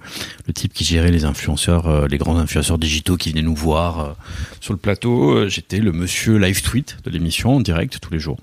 le 0.48 0.54
type 0.54 0.74
qui 0.74 0.86
gérait 0.86 1.12
les 1.12 1.26
influenceurs, 1.26 2.08
les 2.08 2.18
grands 2.18 2.38
influenceurs 2.38 2.78
digitaux 2.78 3.18
qui 3.18 3.32
venaient 3.32 3.42
nous 3.42 3.56
voir 3.56 4.16
sur 4.62 4.74
le 4.74 4.80
plateau. 4.80 5.50
J'étais 5.50 5.80
le 5.80 5.92
monsieur 5.92 6.38
live 6.38 6.62
tweet 6.62 6.98
de 7.04 7.10
l'émission 7.10 7.56
en 7.58 7.60
direct 7.60 8.00
tous 8.00 8.12
les 8.12 8.20
jours. 8.20 8.40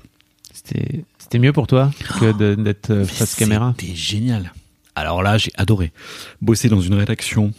C'était 0.52 1.04
c'était 1.18 1.38
mieux 1.38 1.52
pour 1.52 1.66
toi 1.66 1.90
que 2.20 2.54
d'être 2.56 2.90
Mais 2.90 3.04
face 3.06 3.34
caméra 3.36 3.74
C'était 3.78 3.94
génial. 3.94 4.52
Alors 4.94 5.22
là, 5.22 5.38
j'ai 5.38 5.50
adoré. 5.56 5.92
Bosser 6.42 6.68
dans 6.68 6.80
une 6.82 6.94
rédaction. 6.94 7.52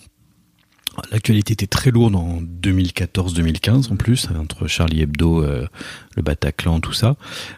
L'actualité 1.12 1.54
était 1.54 1.68
très 1.68 1.92
lourde 1.92 2.16
en 2.16 2.40
2014-2015 2.42 3.92
en 3.92 3.96
plus, 3.96 4.30
entre 4.40 4.68
Charlie 4.68 5.02
Hebdo, 5.02 5.44
euh, 5.44 5.68
le 6.16 6.22
Bataclan, 6.22 6.80
tout 6.80 6.94
ça. 6.94 7.16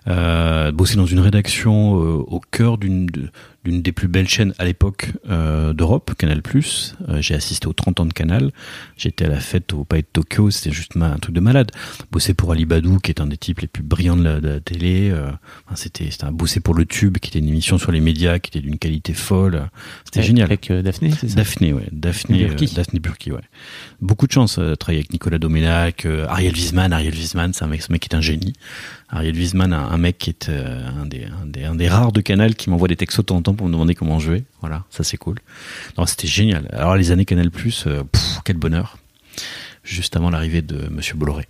Euh, 0.07 0.71
dans 0.71 1.05
une 1.05 1.19
rédaction 1.19 1.99
euh, 1.99 2.23
au 2.27 2.39
cœur 2.39 2.77
d'une 2.77 3.07
d'une 3.65 3.81
des 3.81 3.91
plus 3.91 4.07
belles 4.07 4.27
chaînes 4.29 4.53
à 4.59 4.65
l'époque 4.65 5.11
euh, 5.29 5.73
d'Europe, 5.73 6.13
Canal+. 6.17 6.41
Euh, 7.09 7.21
j'ai 7.21 7.33
assisté 7.35 7.67
aux 7.67 7.73
30 7.73 7.99
ans 7.99 8.05
de 8.05 8.13
Canal. 8.13 8.51
J'étais 8.97 9.25
à 9.25 9.29
la 9.29 9.39
fête 9.39 9.73
au 9.73 9.83
Palais 9.83 10.03
de 10.03 10.07
Tokyo, 10.13 10.51
c'était 10.51 10.71
juste 10.73 10.95
un 10.95 11.17
truc 11.17 11.33
de 11.35 11.39
malade. 11.41 11.71
Bosser 12.11 12.33
pour 12.33 12.51
Ali 12.51 12.65
Badou, 12.65 12.99
qui 12.99 13.11
est 13.11 13.19
un 13.21 13.27
des 13.27 13.37
types 13.37 13.59
les 13.61 13.67
plus 13.67 13.83
brillants 13.83 14.15
de 14.17 14.23
la, 14.23 14.39
de 14.39 14.47
la 14.47 14.59
télé. 14.59 15.09
euh, 15.11 15.31
c'était 15.75 16.09
c'était 16.11 16.25
un 16.25 16.31
bosser 16.31 16.59
pour 16.59 16.73
le 16.75 16.85
Tube, 16.85 17.17
qui 17.17 17.29
était 17.29 17.39
une 17.39 17.49
émission 17.49 17.77
sur 17.77 17.91
les 17.91 17.99
médias, 17.99 18.39
qui 18.39 18.49
était 18.49 18.61
d'une 18.65 18.77
qualité 18.77 19.13
folle. 19.13 19.69
C'était 20.05 20.19
Avec- 20.19 20.27
génial. 20.27 20.45
Avec 20.45 20.71
euh, 20.71 20.81
Daphné, 20.81 21.11
c'est 21.11 21.27
ça? 21.29 21.35
Daphné, 21.35 21.73
ouais. 21.73 21.87
Daphné 21.91 22.45
Burki. 22.45 22.65
euh, 22.65 22.75
Daphné 22.75 22.99
Burki, 22.99 23.31
ouais. 23.31 23.41
Beaucoup 24.01 24.27
de 24.27 24.31
chance 24.31 24.57
euh, 24.59 24.71
de 24.71 24.75
travailler 24.75 24.99
avec 24.99 25.11
Nicolas 25.11 25.39
Domenac, 25.39 26.05
euh, 26.05 26.25
Ariel 26.27 26.53
Wiesman. 26.53 26.93
Ariel 26.93 27.13
Wiesman, 27.13 27.53
c'est 27.53 27.63
un 27.63 27.67
mec, 27.67 27.81
ce 27.81 27.91
mec 27.91 28.05
est 28.05 28.15
un 28.15 28.21
génie. 28.21 28.53
Ariel 29.09 29.35
Wiesman, 29.35 29.71
un, 29.71 29.97
mec 29.97 30.17
qui 30.17 30.31
est 30.31 30.49
euh, 30.49 30.89
un, 30.89 31.05
des, 31.75 31.87
rares 31.87 32.11
de 32.11 32.21
Canal 32.21 32.55
qui 32.55 32.69
m'envoie 32.69 32.87
des 32.87 32.95
textos 32.95 33.23
de 33.23 33.27
temps 33.27 33.35
en 33.35 33.41
temps 33.41 33.53
pour 33.53 33.67
me 33.67 33.71
demander 33.71 33.93
comment 33.93 34.19
jouer. 34.19 34.43
Voilà, 34.61 34.83
ça 34.89 35.03
c'est 35.03 35.17
cool. 35.17 35.37
Non, 35.97 36.05
c'était 36.05 36.27
génial. 36.27 36.67
Alors 36.73 36.95
les 36.95 37.11
années 37.11 37.25
Canal+, 37.25 37.49
euh, 37.87 38.03
pff, 38.03 38.39
quel 38.43 38.57
bonheur. 38.57 38.97
Juste 39.83 40.15
avant 40.15 40.31
l'arrivée 40.31 40.63
de 40.63 40.89
Monsieur 40.89 41.15
Bolloré. 41.15 41.47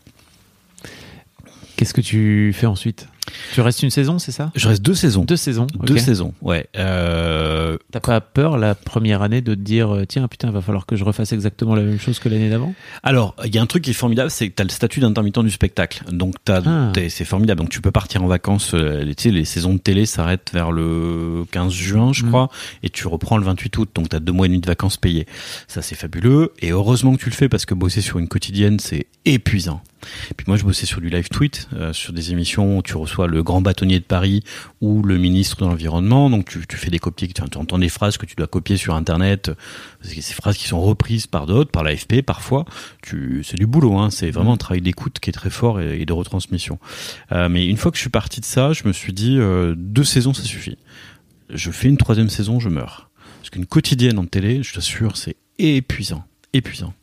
Qu'est-ce 1.78 1.94
que 1.94 2.02
tu 2.02 2.52
fais 2.54 2.66
ensuite? 2.66 3.08
Tu 3.54 3.62
restes 3.62 3.82
une 3.84 3.90
saison, 3.90 4.20
c'est 4.20 4.32
ça? 4.32 4.52
Je 4.56 4.68
reste 4.68 4.82
deux 4.82 4.94
saisons. 4.94 5.24
Deux 5.26 5.36
saisons. 5.38 5.68
Deux 5.82 5.98
saisons, 5.98 6.34
ouais. 6.42 6.68
Euh, 6.78 7.78
T'as 7.92 8.00
pas 8.00 8.22
peur 8.22 8.58
la 8.58 8.76
première 8.76 9.22
année 9.22 9.42
de 9.42 9.54
te 9.56 9.60
dire 9.60 9.94
euh, 9.94 10.06
tiens 10.06 10.28
putain 10.28 10.52
va 10.52 10.62
falloir 10.62 10.86
que 10.86 10.96
je 10.96 11.04
refasse 11.04 11.32
exactement 11.34 11.76
la 11.76 11.82
même 11.82 12.00
chose 12.00 12.20
que 12.20 12.30
l'année 12.30 12.50
d'avant? 12.50 12.74
Alors, 13.04 13.36
il 13.46 13.54
y 13.54 13.58
a 13.58 13.62
un 13.62 13.66
truc 13.66 13.84
qui 13.84 13.92
est 13.92 13.94
formidable, 13.94 14.30
c'est 14.32 14.50
que 14.50 14.56
tu 14.56 14.62
as 14.62 14.66
le 14.66 14.70
statut 14.70 15.00
d'intermittent 15.00 15.40
du 15.40 15.50
spectacle. 15.52 16.04
Donc, 16.12 16.36
t'as- 16.44 16.62
Ah. 16.66 16.92
t'es- 16.94 17.10
c'est 17.10 17.26
formidable. 17.26 17.60
Donc, 17.62 17.70
tu 17.70 17.82
peux 17.82 17.92
partir 17.92 18.24
en 18.24 18.28
vacances. 18.28 18.74
euh, 18.74 19.04
les- 19.04 19.16
Tu 19.16 19.24
sais, 19.24 19.32
les 19.32 19.46
saisons 19.46 19.74
de 19.74 19.80
télé 19.80 20.06
s'arrêtent 20.06 20.52
vers 20.54 20.72
le 20.72 21.46
15 21.52 21.72
juin, 21.74 22.12
je 22.14 22.24
Mm. 22.26 22.28
crois, 22.28 22.50
et 22.84 22.90
tu 22.90 23.08
reprends 23.08 23.38
le 23.38 23.46
28 23.46 23.78
août. 23.78 23.90
Donc, 23.96 24.10
tu 24.10 24.16
as 24.16 24.20
deux 24.20 24.32
mois 24.34 24.46
et 24.46 24.50
demi 24.50 24.60
de 24.60 24.68
vacances 24.68 24.98
payées. 24.98 25.26
Ça, 25.68 25.82
c'est 25.82 25.96
fabuleux. 25.96 26.52
Et 26.62 26.72
heureusement 26.72 27.16
que 27.16 27.22
tu 27.22 27.30
le 27.30 27.36
fais 27.36 27.48
parce 27.50 27.66
que 27.66 27.74
bosser 27.74 28.02
sur 28.02 28.20
une 28.20 28.28
quotidienne, 28.28 28.80
c'est 28.80 29.08
épuisant. 29.26 29.82
Puis 30.38 30.46
moi, 30.48 30.58
je 30.58 30.64
bossais 30.64 30.86
sur 30.86 31.02
du 31.02 31.10
live 31.10 31.30
tweet, 31.30 31.68
euh, 31.74 31.94
sur 31.94 32.14
des 32.14 32.32
émissions 32.32 32.78
où 32.78 32.82
tu 32.82 32.98
reçois 32.98 33.28
le 33.28 33.44
grand 33.44 33.62
bâtonnier 33.62 34.00
de 34.00 34.06
Paris 34.06 34.44
ou 34.82 35.02
le 35.04 35.18
ministre 35.18 35.58
de 35.58 35.66
l'Environnement. 35.66 36.30
Donc, 36.30 36.58
tu, 36.68 36.78
fais 36.78 36.90
des 36.90 37.00
copies, 37.00 37.28
tu, 37.28 37.42
entends 37.42 37.80
des 37.80 37.90
phrases 37.90 38.18
que 38.18 38.26
tu 38.26 38.36
dois 38.36 38.48
copier 38.48 38.78
sur 38.78 38.96
Internet. 38.96 39.52
Ces 40.02 40.34
phrases 40.34 40.58
qui 40.58 40.68
sont 40.68 40.82
reprises 40.82 41.28
par 41.28 41.46
d'autres, 41.46 41.72
par 41.72 41.84
l'AFP 41.84 42.22
parfois. 42.22 42.66
C'est 43.44 43.58
du 43.58 43.68
boulot, 43.68 43.98
hein. 43.98 44.10
C'est 44.10 44.32
vraiment 44.32 44.54
un 44.54 44.58
travail 44.58 44.82
d'écoute 44.82 45.20
qui 45.20 45.30
est 45.30 45.34
très 45.34 45.50
fort 45.50 45.80
et, 45.82 46.02
et 46.02 46.06
de 46.06 46.14
retransmission. 46.14 46.80
Euh, 47.32 47.50
mais 47.50 47.66
une 47.66 47.78
fois 47.78 47.92
que 47.92 47.98
je 47.98 48.02
suis 48.02 48.10
parti 48.10 48.40
de 48.40 48.46
ça, 48.46 48.74
je 48.74 48.88
me 48.88 48.94
suis 48.94 49.14
dit, 49.14 49.38
euh, 49.38 49.74
deux 49.78 50.04
saisons, 50.04 50.34
ça 50.34 50.44
suffit. 50.44 50.78
Je 51.50 51.72
fais 51.72 51.88
une 51.88 51.98
troisième 51.98 52.30
saison, 52.30 52.60
je 52.60 52.70
meurs. 52.70 53.10
Parce 53.40 53.50
qu'une 53.50 53.66
quotidienne 53.66 54.18
en 54.18 54.26
télé, 54.26 54.64
je 54.64 54.74
t'assure, 54.74 55.18
c'est 55.18 55.36
épuisant. 55.60 56.26
Épuisant. 56.54 56.94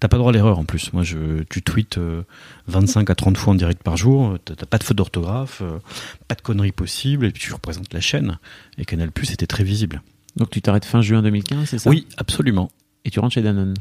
T'as 0.00 0.08
pas 0.08 0.16
droit 0.18 0.30
à 0.30 0.32
l'erreur 0.32 0.58
en 0.58 0.64
plus. 0.64 0.92
Moi, 0.92 1.02
je, 1.02 1.42
tu 1.50 1.62
tweets 1.62 1.98
euh, 1.98 2.22
25 2.66 3.08
à 3.10 3.14
30 3.14 3.36
fois 3.36 3.52
en 3.52 3.56
direct 3.56 3.82
par 3.82 3.96
jour. 3.96 4.36
T'as 4.44 4.54
pas 4.66 4.78
de 4.78 4.84
faute 4.84 4.96
d'orthographe, 4.96 5.60
euh, 5.62 5.78
pas 6.26 6.34
de 6.34 6.40
conneries 6.42 6.72
possibles. 6.72 7.26
Et 7.26 7.30
puis 7.30 7.42
tu 7.42 7.52
représentes 7.52 7.92
la 7.92 8.00
chaîne. 8.00 8.38
Et 8.78 8.84
Canal 8.84 9.10
Plus 9.12 9.30
était 9.32 9.46
très 9.46 9.64
visible. 9.64 10.02
Donc 10.36 10.50
tu 10.50 10.60
t'arrêtes 10.62 10.84
fin 10.84 11.00
juin 11.02 11.22
2015, 11.22 11.68
c'est 11.68 11.78
ça? 11.78 11.90
Oui, 11.90 12.06
absolument. 12.16 12.70
Et 13.04 13.10
tu 13.10 13.20
rentres 13.20 13.34
chez 13.34 13.42
Danone? 13.42 13.74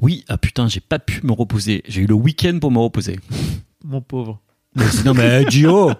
Oui, 0.00 0.24
ah 0.28 0.38
putain, 0.38 0.68
j'ai 0.68 0.80
pas 0.80 0.98
pu 0.98 1.20
me 1.24 1.32
reposer. 1.32 1.82
J'ai 1.88 2.02
eu 2.02 2.06
le 2.06 2.14
week-end 2.14 2.58
pour 2.60 2.70
me 2.70 2.78
reposer. 2.78 3.18
Mon 3.84 4.00
pauvre. 4.00 4.40
Non 5.04 5.14
mais 5.14 5.44
Gio, 5.50 5.90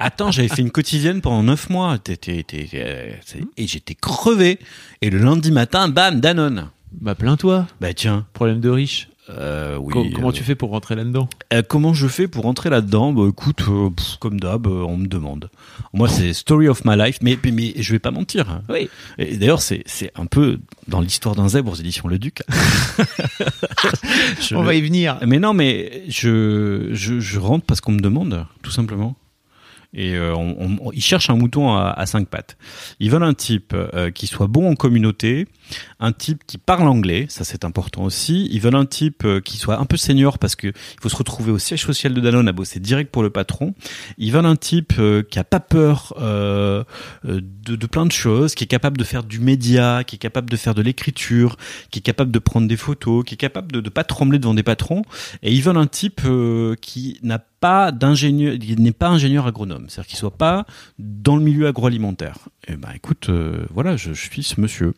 attends, 0.00 0.32
j'avais 0.32 0.48
fait 0.48 0.62
une 0.62 0.72
quotidienne 0.72 1.20
pendant 1.20 1.44
9 1.44 1.70
mois. 1.70 1.98
T'es- 1.98 2.16
t'es- 2.16 2.42
t'es- 2.42 2.68
euh, 2.74 3.12
et 3.56 3.66
j'étais 3.68 3.94
crevé. 3.94 4.58
Et 5.02 5.08
le 5.10 5.18
lundi 5.18 5.52
matin, 5.52 5.88
bam, 5.88 6.20
Danone. 6.20 6.68
Bah 6.92 7.14
plains-toi. 7.14 7.66
Bah 7.80 7.94
tiens. 7.94 8.26
Problème 8.32 8.60
de 8.60 8.68
riche. 8.70 9.08
Euh, 9.30 9.76
oui, 9.76 9.92
Co- 9.92 10.06
comment 10.14 10.28
euh, 10.30 10.32
tu 10.32 10.42
fais 10.42 10.54
pour 10.54 10.70
rentrer 10.70 10.94
là-dedans? 10.94 11.28
Euh, 11.52 11.60
comment 11.66 11.92
je 11.92 12.06
fais 12.08 12.26
pour 12.28 12.44
rentrer 12.44 12.70
là-dedans? 12.70 13.12
Bah 13.12 13.26
écoute, 13.28 13.60
euh, 13.68 13.90
pff, 13.90 14.16
comme 14.18 14.40
d'hab, 14.40 14.66
euh, 14.66 14.84
on 14.88 14.96
me 14.96 15.06
demande. 15.06 15.50
Moi, 15.92 16.08
c'est 16.08 16.32
story 16.32 16.66
of 16.66 16.84
my 16.86 16.96
life, 16.96 17.18
mais, 17.20 17.38
mais, 17.44 17.50
mais 17.52 17.74
je 17.76 17.92
vais 17.92 17.98
pas 17.98 18.10
mentir. 18.10 18.62
Oui. 18.70 18.88
Et 19.18 19.36
d'ailleurs, 19.36 19.60
c'est 19.60 19.82
c'est 19.84 20.12
un 20.18 20.24
peu 20.24 20.60
dans 20.86 21.02
l'histoire 21.02 21.34
d'un 21.34 21.46
zèbre 21.48 21.72
aux 21.72 21.74
éditions 21.74 22.08
Le 22.08 22.18
Duc. 22.18 22.42
Je 24.40 24.54
On 24.54 24.62
va 24.62 24.74
y 24.74 24.80
venir. 24.80 25.18
Mais 25.26 25.38
non, 25.38 25.52
mais 25.52 26.04
je, 26.08 26.88
je, 26.92 27.20
je 27.20 27.38
rentre 27.38 27.64
parce 27.66 27.80
qu'on 27.82 27.92
me 27.92 28.00
demande, 28.00 28.46
tout 28.62 28.70
simplement. 28.70 29.14
Et 29.94 30.14
euh, 30.16 30.34
on, 30.36 30.76
on- 30.82 30.92
ils 30.92 31.02
cherchent 31.02 31.30
un 31.30 31.36
mouton 31.36 31.72
à, 31.74 31.88
à 31.90 32.04
cinq 32.06 32.28
pattes. 32.28 32.56
Ils 33.00 33.10
veulent 33.10 33.22
un 33.22 33.34
type 33.34 33.72
euh, 33.74 34.10
qui 34.10 34.26
soit 34.26 34.46
bon 34.46 34.70
en 34.70 34.74
communauté, 34.74 35.46
un 35.98 36.12
type 36.12 36.42
qui 36.46 36.58
parle 36.58 36.86
anglais, 36.88 37.26
ça 37.30 37.44
c'est 37.44 37.64
important 37.64 38.04
aussi. 38.04 38.48
Ils 38.50 38.60
veulent 38.60 38.74
un 38.76 38.84
type 38.86 39.24
euh, 39.24 39.40
qui 39.40 39.56
soit 39.56 39.78
un 39.80 39.86
peu 39.86 39.96
senior 39.96 40.38
parce 40.38 40.56
que 40.56 40.68
il 40.68 41.00
faut 41.00 41.08
se 41.08 41.16
retrouver 41.16 41.52
au 41.52 41.58
siège 41.58 41.84
social 41.84 42.12
de 42.12 42.20
Danone 42.20 42.48
à 42.48 42.52
bosser 42.52 42.80
direct 42.80 43.10
pour 43.10 43.22
le 43.22 43.30
patron. 43.30 43.74
Ils 44.18 44.30
veulent 44.32 44.46
un 44.46 44.56
type 44.56 44.92
euh, 44.98 45.22
qui 45.22 45.38
a 45.38 45.44
pas 45.44 45.60
peur 45.60 46.12
euh, 46.20 46.84
euh, 47.24 47.40
de, 47.64 47.76
de 47.76 47.86
plein 47.86 48.04
de 48.04 48.12
choses, 48.12 48.54
qui 48.54 48.64
est 48.64 48.68
capable 48.68 48.98
de 48.98 49.04
faire 49.04 49.22
du 49.24 49.38
média, 49.40 50.04
qui 50.04 50.16
est 50.16 50.18
capable 50.18 50.50
de 50.50 50.56
faire 50.56 50.74
de 50.74 50.82
l'écriture, 50.82 51.56
qui 51.90 52.00
est 52.00 52.02
capable 52.02 52.30
de 52.30 52.38
prendre 52.38 52.68
des 52.68 52.76
photos, 52.76 53.24
qui 53.24 53.34
est 53.34 53.38
capable 53.38 53.72
de 53.72 53.80
ne 53.80 53.88
pas 53.88 54.04
trembler 54.04 54.38
devant 54.38 54.54
des 54.54 54.62
patrons. 54.62 55.02
Et 55.42 55.52
ils 55.52 55.62
veulent 55.62 55.78
un 55.78 55.86
type 55.86 56.20
qui 56.80 57.18
n'a 57.22 57.38
pas 57.60 57.90
d'ingénieur, 57.92 58.58
qui 58.58 58.76
n'est 58.76 58.92
pas 58.92 59.08
ingénieur 59.08 59.46
agronome, 59.46 59.77
c'est-à-dire 59.88 60.08
qu'il 60.08 60.18
soit 60.18 60.30
pas 60.36 60.66
dans 60.98 61.36
le 61.36 61.42
milieu 61.42 61.66
agroalimentaire. 61.68 62.36
Et 62.66 62.76
ben 62.76 62.88
écoute, 62.94 63.28
euh, 63.28 63.64
voilà, 63.72 63.96
je, 63.96 64.12
je 64.12 64.20
suis 64.20 64.42
ce 64.42 64.60
monsieur. 64.60 64.94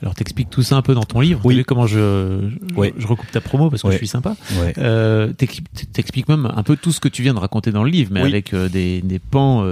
Alors 0.00 0.14
t'expliques 0.14 0.50
tout 0.50 0.62
ça 0.62 0.76
un 0.76 0.82
peu 0.82 0.94
dans 0.94 1.02
ton 1.02 1.20
livre. 1.20 1.40
Oui. 1.44 1.56
Vu 1.56 1.64
comment 1.64 1.86
je, 1.86 2.48
je, 2.70 2.74
Ouais. 2.74 2.94
je 2.96 3.06
recoupe 3.06 3.30
ta 3.30 3.40
promo 3.40 3.70
parce 3.70 3.82
que 3.82 3.88
Ouais. 3.88 3.94
je 3.94 3.98
suis 3.98 4.06
sympa. 4.08 4.36
Ouais. 4.60 4.72
Euh, 4.78 5.32
t'expliques- 5.32 6.28
même 6.28 6.46
un 6.54 6.62
peu 6.62 6.76
tout 6.76 6.92
ce 6.92 7.00
que 7.00 7.08
tu 7.08 7.22
viens 7.22 7.34
de 7.34 7.38
raconter 7.38 7.70
dans 7.72 7.82
le 7.84 7.90
livre, 7.90 8.10
mais 8.12 8.22
Oui. 8.22 8.28
avec 8.28 8.54
euh, 8.54 8.68
des, 8.68 9.00
des 9.02 9.18
pans, 9.18 9.64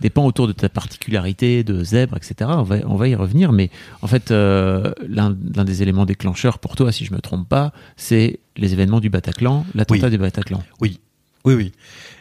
des 0.00 0.10
pans 0.10 0.26
autour 0.26 0.46
de 0.48 0.52
ta 0.52 0.68
particularité, 0.68 1.64
de 1.64 1.82
zèbre, 1.82 2.16
etc. 2.16 2.50
On 2.54 2.62
va, 2.62 2.76
on 2.86 2.96
va 2.96 3.08
y 3.08 3.14
revenir, 3.14 3.52
mais 3.52 3.70
en 4.02 4.06
fait, 4.06 4.30
l'un 4.30 4.92
l'un 5.08 5.64
des 5.64 5.82
éléments 5.82 6.04
déclencheurs 6.06 6.58
pour 6.58 6.76
toi, 6.76 6.92
si 6.92 7.04
je 7.04 7.12
me 7.12 7.20
trompe 7.20 7.48
pas, 7.48 7.72
c'est 7.96 8.38
les 8.56 8.72
événements 8.74 9.00
du 9.00 9.08
Bataclan, 9.10 9.64
l'attentat 9.74 10.06
Oui. 10.06 10.10
du 10.10 10.18
Bataclan. 10.18 10.62
Oui, 10.80 11.00
oui, 11.44 11.54
oui. 11.54 11.72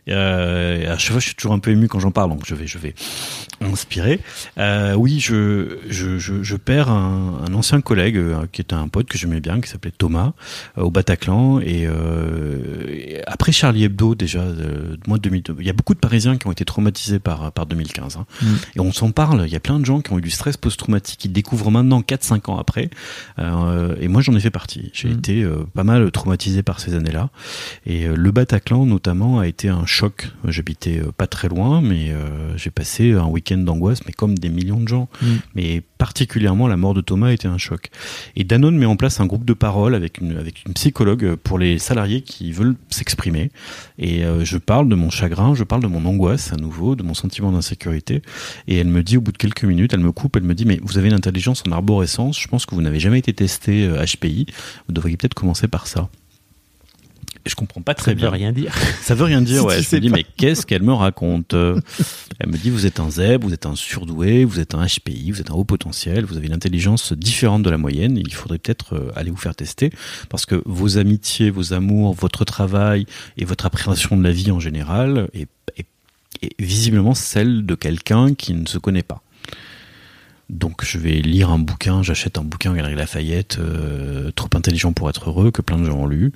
Euh, 0.10 0.94
à 0.94 0.98
chaque 0.98 1.12
fois, 1.12 1.20
je 1.20 1.26
suis 1.28 1.36
toujours 1.36 1.54
un 1.54 1.60
peu 1.60 1.72
ému 1.72 1.88
quand 1.88 2.00
j'en 2.00 2.12
parle, 2.12 2.30
donc 2.32 2.44
je 2.46 2.56
vais, 2.56 2.68
je 2.68 2.78
vais 2.78 2.94
inspirer. 3.62 4.20
Euh, 4.58 4.94
oui, 4.96 5.20
je, 5.20 5.78
je, 5.90 6.18
je, 6.18 6.42
je 6.44 6.56
perds 6.56 6.90
un, 6.90 7.42
un 7.48 7.54
ancien 7.54 7.82
collègue 7.82 8.18
euh, 8.18 8.46
qui 8.52 8.62
était 8.62 8.74
un 8.74 8.88
pote 8.88 9.08
que 9.08 9.18
j'aimais 9.18 9.40
bien, 9.42 9.62
qui 9.62 9.70
s'appelait 9.70 9.92
Thomas, 9.96 10.34
euh, 10.78 10.82
au 10.84 10.92
Bataclan. 10.92 11.60
Et, 11.60 11.86
euh, 11.86 12.86
et 12.90 13.22
après 13.28 13.52
Charlie 13.52 13.84
Hebdo, 13.84 14.16
déjà, 14.16 14.40
euh, 14.40 14.96
moi 15.08 15.18
2002, 15.18 15.56
il 15.60 15.66
y 15.66 15.70
a 15.70 15.74
beaucoup 15.74 15.94
de 15.94 16.00
Parisiens 16.00 16.38
qui 16.38 16.48
ont 16.48 16.52
été 16.52 16.66
traumatisés 16.66 17.20
par 17.20 17.52
par 17.52 17.66
2015. 17.66 18.18
hein. 18.18 18.26
Mm. 18.42 18.46
Et 18.76 18.80
on 18.80 18.92
s'en 18.92 19.12
parle. 19.12 19.44
Il 19.46 19.54
y 19.54 19.56
a 19.56 19.60
plein 19.60 19.80
de 19.80 19.86
gens 19.86 20.02
qui 20.02 20.12
ont 20.14 20.18
eu 20.18 20.22
du 20.22 20.32
stress 20.32 20.58
post-traumatique, 20.58 21.20
qui 21.20 21.30
découvrent 21.30 21.72
maintenant 21.72 22.02
4-5 22.02 22.50
ans 22.52 22.58
après. 22.58 22.90
Euh, 23.40 23.96
et 24.00 24.08
moi, 24.08 24.22
j'en 24.22 24.34
ai 24.36 24.40
fait 24.40 24.50
partie. 24.52 24.90
J'ai 24.94 25.10
Mm. 25.10 25.18
été 25.18 25.44
euh, 25.44 25.66
pas 25.76 25.84
mal 25.84 26.10
traumatisé 26.12 26.64
par 26.64 26.80
ces 26.80 26.96
années-là. 26.96 27.30
Et 27.86 28.08
le 28.08 28.32
Bataclan, 28.32 28.86
notamment, 28.86 29.40
a 29.40 29.48
été 29.48 29.70
un 29.70 29.86
choc. 29.92 30.30
J'habitais 30.48 31.00
euh, 31.00 31.12
pas 31.12 31.28
très 31.28 31.50
loin, 31.50 31.82
mais 31.82 32.12
euh, 32.12 32.58
j'ai 32.58 32.72
passé 32.72 33.12
un 33.12 33.26
week-end 33.26 33.58
d'angoisse, 33.58 34.00
mais 34.06 34.14
comme 34.14 34.38
des 34.38 34.50
millions 34.50 34.80
de 34.80 34.88
gens. 34.88 35.10
Mm. 35.22 35.28
Mais 35.56 35.82
particulièrement, 35.98 36.68
la 36.68 36.78
mort 36.78 36.94
de 36.94 37.02
Thomas 37.02 37.32
été 37.32 37.48
un 37.48 37.58
choc. 37.58 37.90
Et 38.36 38.44
Danone 38.44 38.78
met 38.78 38.86
en 38.86 38.96
place 38.96 39.20
un 39.20 39.26
groupe 39.26 39.46
de 39.46 39.54
parole 39.54 39.94
avec 39.94 40.20
une, 40.20 40.38
avec 40.38 40.64
une 40.66 40.74
psychologue 40.74 41.36
pour 41.36 41.60
les 41.60 41.78
salariés 41.78 42.22
qui 42.22 42.52
veulent 42.52 42.76
s'exprimer. 42.90 43.52
Et 44.00 44.24
euh, 44.24 44.44
je 44.46 44.58
parle 44.58 44.90
de 44.90 44.96
mon 44.96 45.10
chagrin, 45.10 45.54
je 45.54 45.64
parle 45.64 45.84
de 45.84 45.88
mon 45.88 46.06
angoisse 46.06 46.54
à 46.54 46.56
nouveau, 46.56 46.96
de 46.96 47.04
mon 47.04 47.14
sentiment 47.14 47.52
d'insécurité. 47.52 48.22
Et 48.68 48.78
elle 48.78 48.88
me 48.88 49.04
dit, 49.04 49.18
au 49.18 49.22
bout 49.22 49.34
de 49.34 49.38
quelques 49.38 49.66
minutes, 49.66 49.94
elle 49.94 50.00
me 50.00 50.12
coupe, 50.12 50.38
elle 50.38 50.44
me 50.44 50.56
dit, 50.56 50.66
mais 50.66 50.80
vous 50.82 50.98
avez 50.98 51.10
une 51.10 51.14
intelligence 51.14 51.64
en 51.68 51.72
arborescence, 51.72 52.40
je 52.40 52.48
pense 52.48 52.66
que 52.66 52.76
vous 52.76 52.82
n'avez 52.82 53.00
jamais 53.00 53.20
été 53.20 53.34
testé 53.34 53.88
HPI, 53.88 54.48
vous 54.88 54.94
devriez 54.94 55.18
peut-être 55.18 55.34
commencer 55.34 55.68
par 55.68 55.88
ça. 55.88 56.10
Je 57.46 57.56
comprends 57.56 57.82
pas 57.82 57.94
très 57.94 58.12
Ça 58.12 58.16
bien. 58.16 58.26
veut 58.26 58.32
rien 58.32 58.52
dire. 58.52 58.74
Ça 59.02 59.16
veut 59.16 59.24
rien 59.26 59.42
dire, 59.42 59.62
Si 59.62 59.66
ouais. 59.68 59.82
Je 59.82 59.96
me 59.96 60.02
dis, 60.02 60.10
pas. 60.10 60.16
mais 60.18 60.26
qu'est-ce 60.38 60.66
qu'elle 60.66 60.84
me 60.84 60.94
raconte? 60.94 61.54
Elle 61.54 62.50
me 62.50 62.58
dit, 62.58 62.70
vous 62.70 62.86
êtes 62.86 63.00
un 63.00 63.10
zèbre, 63.10 63.48
vous 63.48 63.54
êtes 63.54 63.66
un 63.66 63.76
surdoué, 63.76 64.46
vous 64.46 64.60
êtes 64.60 64.76
un 64.76 64.86
HPI, 64.86 65.32
vous 65.32 65.42
êtes 65.42 65.52
un 65.52 65.56
haut 65.56 65.64
potentiel, 65.64 66.26
vous 66.26 66.38
avez 66.38 66.48
une 66.48 66.54
intelligence 66.54 67.14
différente 67.14 67.64
de 67.64 67.70
la 67.70 67.78
moyenne. 67.78 68.18
Et 68.18 68.24
il 68.26 68.34
faudrait 68.34 68.58
peut-être 68.60 68.96
euh, 68.96 69.12
aller 69.16 69.32
vous 69.32 69.38
faire 69.38 69.56
tester 69.56 69.92
parce 70.30 70.46
que 70.46 70.62
vos 70.66 70.98
amitiés, 70.98 71.50
vos 71.50 71.74
amours, 71.74 72.14
votre 72.14 72.46
travail 72.46 73.06
et 73.38 73.46
votre 73.46 73.66
appréhension 73.66 74.18
de 74.18 74.24
la 74.24 74.32
vie 74.32 74.52
en 74.52 74.60
général 74.60 75.28
est, 75.34 75.48
est- 75.78 75.86
est 76.42 76.56
visiblement 76.60 77.14
celle 77.14 77.66
de 77.66 77.76
quelqu'un 77.76 78.34
qui 78.34 78.54
ne 78.54 78.66
se 78.66 78.78
connaît 78.78 79.04
pas. 79.04 79.22
Donc 80.52 80.84
je 80.84 80.98
vais 80.98 81.22
lire 81.22 81.50
un 81.50 81.60
bouquin, 81.60 82.04
j'achète 82.04 82.38
un 82.38 82.44
bouquin 82.44 82.74
Galerie 82.74 82.96
Lafayette, 82.96 83.58
euh, 83.60 84.32
trop 84.32 84.50
intelligent 84.54 84.92
pour 84.92 85.10
être 85.10 85.30
heureux, 85.30 85.50
que 85.50 85.62
plein 85.62 85.78
de 85.78 85.86
gens 85.86 86.00
ont 86.00 86.08
lu. 86.08 86.34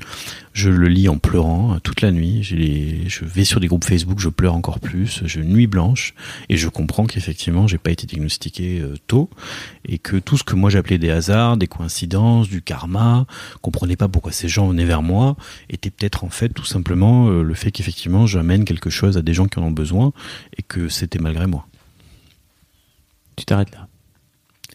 Je 0.53 0.70
le 0.70 0.88
lis 0.88 1.09
en 1.09 1.18
pleurant 1.18 1.74
euh, 1.76 1.80
toute 1.80 1.99
la 1.99 2.11
nuit. 2.11 2.41
Je 2.41 3.26
vais 3.26 3.43
sur 3.43 3.59
des 3.59 3.68
groupes 3.68 3.84
Facebook, 3.84 4.20
je 4.20 4.30
pleure 4.30 4.55
encore 4.55 4.80
plus. 4.80 5.22
Je 5.26 5.41
nuit 5.41 5.68
blanche 5.68 6.13
et 6.47 6.55
je 6.55 6.70
comprends 6.70 7.07
qu'effectivement 7.07 7.68
j'ai 7.68 7.78
pas 7.78 7.91
été 7.91 8.07
diagnostiqué 8.07 8.80
euh, 8.80 8.95
tôt 9.07 9.30
et 9.86 9.97
que 9.97 10.16
tout 10.16 10.38
ce 10.38 10.45
que 10.45 10.55
moi 10.55 10.70
j'appelais 10.70 10.97
des 10.97 11.11
hasards, 11.11 11.57
des 11.57 11.68
coïncidences, 11.68 12.47
du 12.47 12.61
karma, 12.61 13.26
comprenais 13.61 13.97
pas 13.97 14.07
pourquoi 14.07 14.32
ces 14.32 14.47
gens 14.47 14.70
venaient 14.70 14.86
vers 14.86 15.03
moi, 15.03 15.36
était 15.70 15.89
peut-être 15.89 16.24
en 16.24 16.30
fait 16.30 16.47
tout 16.47 16.63
simplement 16.63 17.28
le 17.30 17.53
fait 17.53 17.72
qu'effectivement 17.72 18.28
j'amène 18.28 18.63
quelque 18.63 18.89
chose 18.89 19.18
à 19.18 19.22
des 19.22 19.34
gens 19.34 19.47
qui 19.47 19.59
en 19.59 19.63
ont 19.63 19.72
besoin 19.72 20.13
et 20.57 20.63
que 20.63 20.88
c'était 20.88 21.20
malgré 21.20 21.47
moi. 21.47 21.68
Tu 23.36 23.43
t'arrêtes 23.43 23.72
là. 23.72 23.85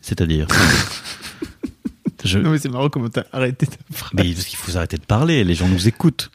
C'est-à-dire. 0.01 0.47
je, 2.25 2.39
Non 2.39 2.51
mais 2.51 2.59
c'est 2.59 2.69
marrant 2.69 2.89
comment 2.89 3.09
t'as 3.09 3.25
arrêté 3.33 3.67
ta 3.67 3.77
phrase. 3.93 4.13
Mais 4.15 4.33
parce 4.33 4.47
qu'il 4.47 4.59
faut 4.59 4.77
arrêter 4.77 4.97
de 4.97 5.05
parler, 5.05 5.45
les 5.45 5.55
gens 5.55 5.69
nous 5.69 5.89
écoutent. 5.89 6.31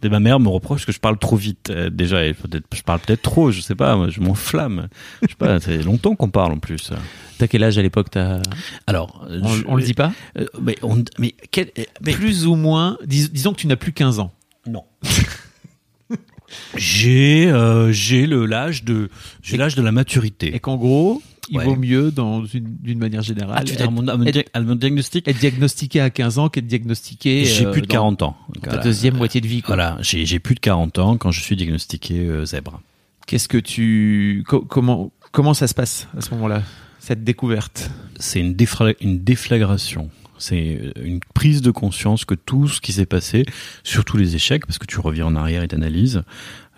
Et 0.00 0.08
ma 0.08 0.20
mère 0.20 0.38
me 0.38 0.48
reproche 0.48 0.86
que 0.86 0.92
je 0.92 1.00
parle 1.00 1.18
trop 1.18 1.34
vite. 1.34 1.70
euh, 1.70 1.90
déjà, 1.90 2.24
et 2.24 2.32
je 2.72 2.82
parle 2.82 3.00
peut-être 3.00 3.22
trop, 3.22 3.50
je 3.50 3.60
sais 3.60 3.74
pas, 3.74 3.96
moi, 3.96 4.10
je 4.10 4.20
m'enflamme. 4.20 4.86
Je 5.22 5.28
sais 5.30 5.34
pas, 5.34 5.58
c'est 5.58 5.82
longtemps 5.82 6.14
qu'on 6.14 6.30
parle 6.30 6.52
en 6.52 6.58
plus. 6.60 6.92
T'as 7.38 7.48
quel 7.48 7.64
âge 7.64 7.78
à 7.78 7.82
l'époque 7.82 8.06
t'as... 8.12 8.40
Alors, 8.86 9.26
On, 9.28 9.48
je- 9.48 9.64
on 9.66 9.74
le 9.74 9.82
dit 9.82 9.94
pas 9.94 10.12
euh, 10.38 10.46
mais, 10.62 10.76
on, 10.82 11.02
mais, 11.18 11.34
quel, 11.50 11.72
mais 12.00 12.12
Plus 12.12 12.46
ou 12.46 12.54
moins, 12.54 12.96
dis- 13.04 13.28
disons 13.28 13.52
que 13.52 13.58
tu 13.58 13.66
n'as 13.66 13.74
plus 13.74 13.92
15 13.92 14.20
ans. 14.20 14.32
non. 14.68 14.84
j'ai, 16.76 17.48
euh, 17.50 17.92
j'ai 17.92 18.26
l'âge 18.26 18.84
de, 18.84 19.10
j'ai 19.42 19.56
l'âge 19.56 19.74
de 19.74 19.82
la 19.82 19.92
maturité. 19.92 20.54
Et 20.54 20.60
qu'en 20.60 20.76
gros, 20.76 21.22
il 21.50 21.58
Ouais. 21.58 21.64
vaut 21.64 21.76
mieux, 21.76 22.10
dans 22.10 22.44
une- 22.44 22.76
d'une 22.82 22.98
manière 22.98 23.22
générale, 23.22 23.56
Ah, 23.58 23.64
tu 23.64 23.72
veux 23.72 23.76
dire 23.76 23.86
être, 23.86 24.08
à 24.10 24.16
mon, 24.16 24.26
être- 24.26 24.60
mon 24.60 24.74
diagnostic 24.74 25.26
être 25.28 25.38
diagnostiqué 25.38 26.00
à 26.00 26.10
15 26.10 26.38
ans 26.38 26.48
qu'être 26.48 26.66
diagnostiqué 26.66 27.44
J'ai 27.44 27.66
euh, 27.66 27.70
plus 27.72 27.82
de 27.82 27.86
dans 27.86 27.92
40 27.94 28.22
ans. 28.22 28.36
Voilà. 28.62 28.82
deuxième 28.82 29.16
moitié 29.16 29.40
de 29.40 29.46
vie. 29.46 29.62
Quoi. 29.62 29.74
Voilà, 29.76 29.96
j'ai, 30.00 30.26
j'ai 30.26 30.38
plus 30.38 30.54
de 30.54 30.60
40 30.60 30.98
ans 30.98 31.16
quand 31.16 31.30
je 31.30 31.40
suis 31.42 31.56
diagnostiqué 31.56 32.20
euh, 32.26 32.44
zèbre. 32.44 32.80
Qu'est-ce 33.26 33.48
que 33.48 33.58
tu... 33.58 34.44
co- 34.46 34.60
comment, 34.62 35.12
comment 35.32 35.54
ça 35.54 35.66
se 35.66 35.74
passe 35.74 36.08
à 36.16 36.20
ce 36.20 36.30
moment-là, 36.34 36.62
cette 36.98 37.24
découverte? 37.24 37.90
C'est 38.18 38.40
une, 38.40 38.54
défra- 38.54 38.94
une 39.00 39.22
déflagration. 39.22 40.10
C'est 40.40 40.78
euh, 40.80 40.92
une 41.04 41.20
prise 41.34 41.62
de 41.62 41.70
conscience 41.70 42.24
que 42.24 42.34
tout 42.34 42.68
ce 42.68 42.80
qui 42.80 42.92
s'est 42.92 43.06
passé, 43.06 43.44
surtout 43.84 44.16
les 44.16 44.36
échecs, 44.36 44.64
parce 44.66 44.78
que 44.78 44.86
tu 44.86 45.00
reviens 45.00 45.26
en 45.26 45.34
arrière 45.36 45.62
et 45.62 45.68
t'analyses, 45.68 46.22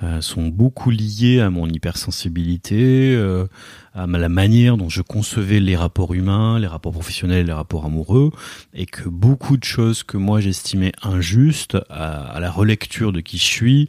euh, 0.03 0.23
sont 0.23 0.49
beaucoup 0.49 0.89
liés 0.91 1.41
à 1.41 1.51
mon 1.51 1.68
hypersensibilité, 1.68 3.14
euh, 3.14 3.47
à 3.95 4.07
la 4.07 4.28
manière 4.28 4.76
dont 4.76 4.88
je 4.88 5.03
concevais 5.03 5.61
les 5.61 5.76
rapports 5.76 6.14
humains, 6.14 6.59
les 6.59 6.66
rapports 6.66 6.93
professionnels, 6.93 7.47
les 7.47 7.53
rapports 7.53 7.84
amoureux, 7.84 8.30
et 8.74 8.86
que 8.86 9.09
beaucoup 9.09 9.57
de 9.57 9.64
choses 9.64 10.03
que 10.03 10.16
moi 10.16 10.41
j'estimais 10.41 10.93
injustes 11.03 11.76
à, 11.88 12.22
à 12.22 12.41
la 12.41 12.51
relecture 12.51 13.12
de 13.12 13.20
qui 13.20 13.38
je 13.38 13.45
suis 13.45 13.88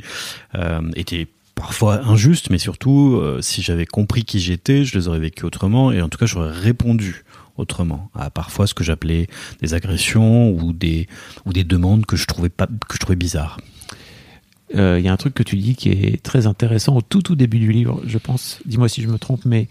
euh, 0.55 0.81
étaient 0.95 1.27
parfois 1.55 2.03
injustes, 2.07 2.49
mais 2.49 2.57
surtout, 2.57 3.19
euh, 3.21 3.39
si 3.41 3.61
j'avais 3.61 3.85
compris 3.85 4.23
qui 4.23 4.39
j'étais, 4.39 4.83
je 4.83 4.97
les 4.97 5.07
aurais 5.07 5.19
vécues 5.19 5.45
autrement, 5.45 5.91
et 5.91 6.01
en 6.01 6.09
tout 6.09 6.17
cas, 6.17 6.25
j'aurais 6.25 6.51
répondu 6.51 7.23
autrement 7.57 8.09
à 8.15 8.31
parfois 8.31 8.65
ce 8.65 8.73
que 8.73 8.83
j'appelais 8.83 9.27
des 9.61 9.73
agressions 9.73 10.49
ou 10.51 10.73
des 10.73 11.07
ou 11.45 11.53
des 11.53 11.63
demandes 11.63 12.05
que 12.05 12.15
je 12.15 12.25
trouvais 12.25 12.49
pas 12.49 12.65
que 12.65 12.95
je 12.95 12.99
trouvais 12.99 13.15
bizarres. 13.15 13.57
Euh, 14.76 14.99
Il 14.99 15.05
y 15.05 15.07
a 15.07 15.13
un 15.13 15.17
truc 15.17 15.34
que 15.34 15.43
tu 15.43 15.57
dis 15.57 15.76
qui 15.76 15.89
est 15.89 16.22
très 16.22 16.47
intéressant 16.47 16.95
au 16.95 17.01
tout 17.01 17.22
tout 17.22 17.36
début 17.36 17.59
du 17.59 17.72
livre, 17.72 18.01
je 18.05 18.17
pense. 18.17 18.59
Dis-moi 18.65 18.89
si 18.89 19.01
je 19.01 19.07
me 19.07 19.17
trompe, 19.17 19.45
mais 19.45 19.67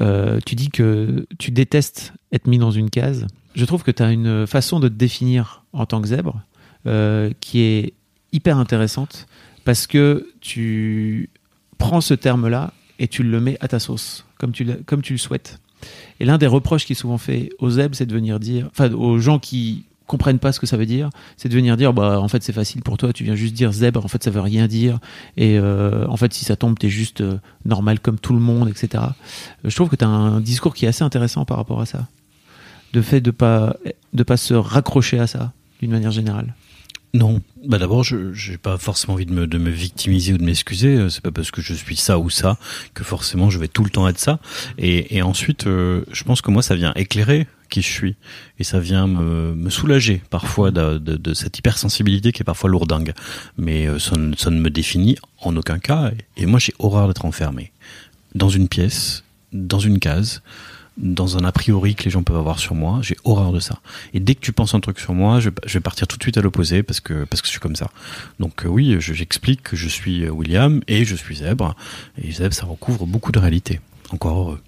euh, 0.00 0.38
tu 0.46 0.54
dis 0.54 0.70
que 0.70 1.26
tu 1.38 1.50
détestes 1.50 2.12
être 2.32 2.46
mis 2.46 2.58
dans 2.58 2.70
une 2.70 2.90
case. 2.90 3.26
Je 3.54 3.64
trouve 3.64 3.82
que 3.82 3.90
tu 3.90 4.02
as 4.02 4.10
une 4.10 4.46
façon 4.46 4.80
de 4.80 4.88
te 4.88 4.94
définir 4.94 5.64
en 5.72 5.86
tant 5.86 6.00
que 6.00 6.08
zèbre 6.08 6.40
euh, 6.86 7.30
qui 7.40 7.60
est 7.60 7.92
hyper 8.32 8.56
intéressante 8.58 9.26
parce 9.64 9.86
que 9.86 10.28
tu 10.40 11.28
prends 11.78 12.00
ce 12.00 12.14
terme-là 12.14 12.72
et 12.98 13.08
tu 13.08 13.22
le 13.22 13.40
mets 13.40 13.56
à 13.60 13.68
ta 13.68 13.78
sauce, 13.78 14.24
comme 14.38 14.52
tu, 14.52 14.66
comme 14.86 15.02
tu 15.02 15.14
le 15.14 15.18
souhaites. 15.18 15.58
Et 16.20 16.24
l'un 16.24 16.38
des 16.38 16.46
reproches 16.46 16.84
qui 16.84 16.92
est 16.92 16.96
souvent 16.96 17.18
fait 17.18 17.50
aux 17.58 17.70
zèbres, 17.70 17.94
c'est 17.94 18.06
de 18.06 18.14
venir 18.14 18.38
dire, 18.38 18.68
enfin 18.70 18.92
aux 18.92 19.18
gens 19.18 19.38
qui 19.38 19.84
comprennent 20.10 20.40
pas 20.40 20.50
ce 20.50 20.58
que 20.58 20.66
ça 20.66 20.76
veut 20.76 20.86
dire, 20.86 21.08
c'est 21.36 21.48
de 21.48 21.54
venir 21.54 21.76
dire, 21.76 21.92
bah 21.92 22.20
en 22.20 22.26
fait 22.26 22.42
c'est 22.42 22.52
facile 22.52 22.82
pour 22.82 22.96
toi, 22.96 23.12
tu 23.12 23.22
viens 23.22 23.36
juste 23.36 23.54
dire 23.54 23.70
zèbre, 23.70 24.04
en 24.04 24.08
fait 24.08 24.24
ça 24.24 24.30
veut 24.32 24.40
rien 24.40 24.66
dire, 24.66 24.98
et 25.36 25.56
euh, 25.56 26.04
en 26.08 26.16
fait 26.16 26.34
si 26.34 26.44
ça 26.44 26.56
tombe, 26.56 26.76
t'es 26.76 26.88
juste 26.88 27.20
euh, 27.20 27.38
normal 27.64 28.00
comme 28.00 28.18
tout 28.18 28.32
le 28.32 28.40
monde, 28.40 28.68
etc. 28.68 29.04
Je 29.64 29.72
trouve 29.72 29.88
que 29.88 29.94
tu 29.94 30.04
as 30.04 30.08
un 30.08 30.40
discours 30.40 30.74
qui 30.74 30.84
est 30.84 30.88
assez 30.88 31.04
intéressant 31.04 31.44
par 31.44 31.58
rapport 31.58 31.80
à 31.80 31.86
ça, 31.86 32.08
de 32.92 33.00
fait 33.02 33.20
de 33.20 33.30
pas 33.30 33.76
de 34.12 34.22
pas 34.24 34.36
se 34.36 34.52
raccrocher 34.52 35.20
à 35.20 35.28
ça 35.28 35.52
d'une 35.78 35.92
manière 35.92 36.10
générale. 36.10 36.56
Non, 37.14 37.40
bah 37.64 37.78
d'abord, 37.78 38.02
je 38.02 38.32
j'ai 38.32 38.56
pas 38.56 38.78
forcément 38.78 39.14
envie 39.14 39.26
de 39.26 39.32
me, 39.32 39.46
de 39.46 39.58
me 39.58 39.70
victimiser 39.70 40.32
ou 40.32 40.38
de 40.38 40.44
m'excuser. 40.44 40.96
Euh, 40.96 41.08
C'est 41.08 41.22
pas 41.22 41.30
parce 41.30 41.52
que 41.52 41.60
je 41.60 41.74
suis 41.74 41.96
ça 41.96 42.18
ou 42.18 42.30
ça 42.30 42.56
que 42.94 43.04
forcément 43.04 43.48
je 43.48 43.58
vais 43.60 43.68
tout 43.68 43.84
le 43.84 43.90
temps 43.90 44.08
être 44.08 44.18
ça. 44.18 44.40
Et, 44.76 45.22
ensuite, 45.22 45.66
je 45.66 46.24
pense 46.24 46.40
que 46.40 46.50
moi, 46.50 46.62
ça 46.62 46.74
vient 46.74 46.92
éclairer 46.96 47.46
qui 47.70 47.82
je 47.82 47.88
suis 47.88 48.16
et 48.58 48.64
ça 48.64 48.80
vient 48.80 49.06
me, 49.06 49.70
soulager 49.70 50.22
parfois 50.30 50.70
de, 50.70 51.34
cette 51.34 51.58
hypersensibilité 51.58 52.32
qui 52.32 52.42
est 52.42 52.44
parfois 52.44 52.68
lourdingue. 52.68 53.14
Mais 53.56 53.86
euh, 53.86 53.98
ça, 53.98 54.16
ne, 54.16 54.60
me 54.60 54.70
définit 54.70 55.16
en 55.40 55.56
aucun 55.56 55.78
cas. 55.78 56.10
Et 56.36 56.46
moi, 56.46 56.58
j'ai 56.58 56.74
horreur 56.78 57.08
d'être 57.08 57.24
enfermé 57.24 57.72
dans 58.34 58.48
une 58.48 58.68
pièce, 58.68 59.24
dans 59.52 59.80
une 59.80 59.98
case 59.98 60.42
dans 61.00 61.38
un 61.38 61.44
a 61.44 61.52
priori 61.52 61.94
que 61.94 62.04
les 62.04 62.10
gens 62.10 62.22
peuvent 62.22 62.36
avoir 62.36 62.58
sur 62.58 62.74
moi, 62.74 62.98
j'ai 63.02 63.16
horreur 63.24 63.52
de 63.52 63.60
ça. 63.60 63.78
Et 64.12 64.20
dès 64.20 64.34
que 64.34 64.40
tu 64.40 64.52
penses 64.52 64.74
un 64.74 64.80
truc 64.80 64.98
sur 64.98 65.14
moi, 65.14 65.40
je, 65.40 65.48
vais 65.48 65.80
partir 65.80 66.06
tout 66.06 66.18
de 66.18 66.22
suite 66.22 66.36
à 66.36 66.42
l'opposé 66.42 66.82
parce 66.82 67.00
que 67.00 67.24
parce 67.24 67.40
que 67.40 67.46
je 67.46 67.52
suis 67.52 67.60
comme 67.60 67.76
ça. 67.76 67.90
Donc 68.38 68.64
euh, 68.64 68.68
oui, 68.68 68.96
je- 68.98 69.14
j'explique 69.14 69.62
que 69.62 69.76
je 69.76 69.88
suis 69.88 70.24
euh, 70.24 70.30
William 70.30 70.82
et 70.88 71.04
je 71.04 71.16
suis 71.16 71.36
zèbre. 71.36 71.74
Et 72.22 72.32
zèbre, 72.32 72.54
ça 72.54 72.66
recouvre 72.66 73.06
beaucoup 73.06 73.32
de 73.32 73.38
réalités. 73.38 73.80
Encore 74.10 74.38
heureux. 74.38 74.60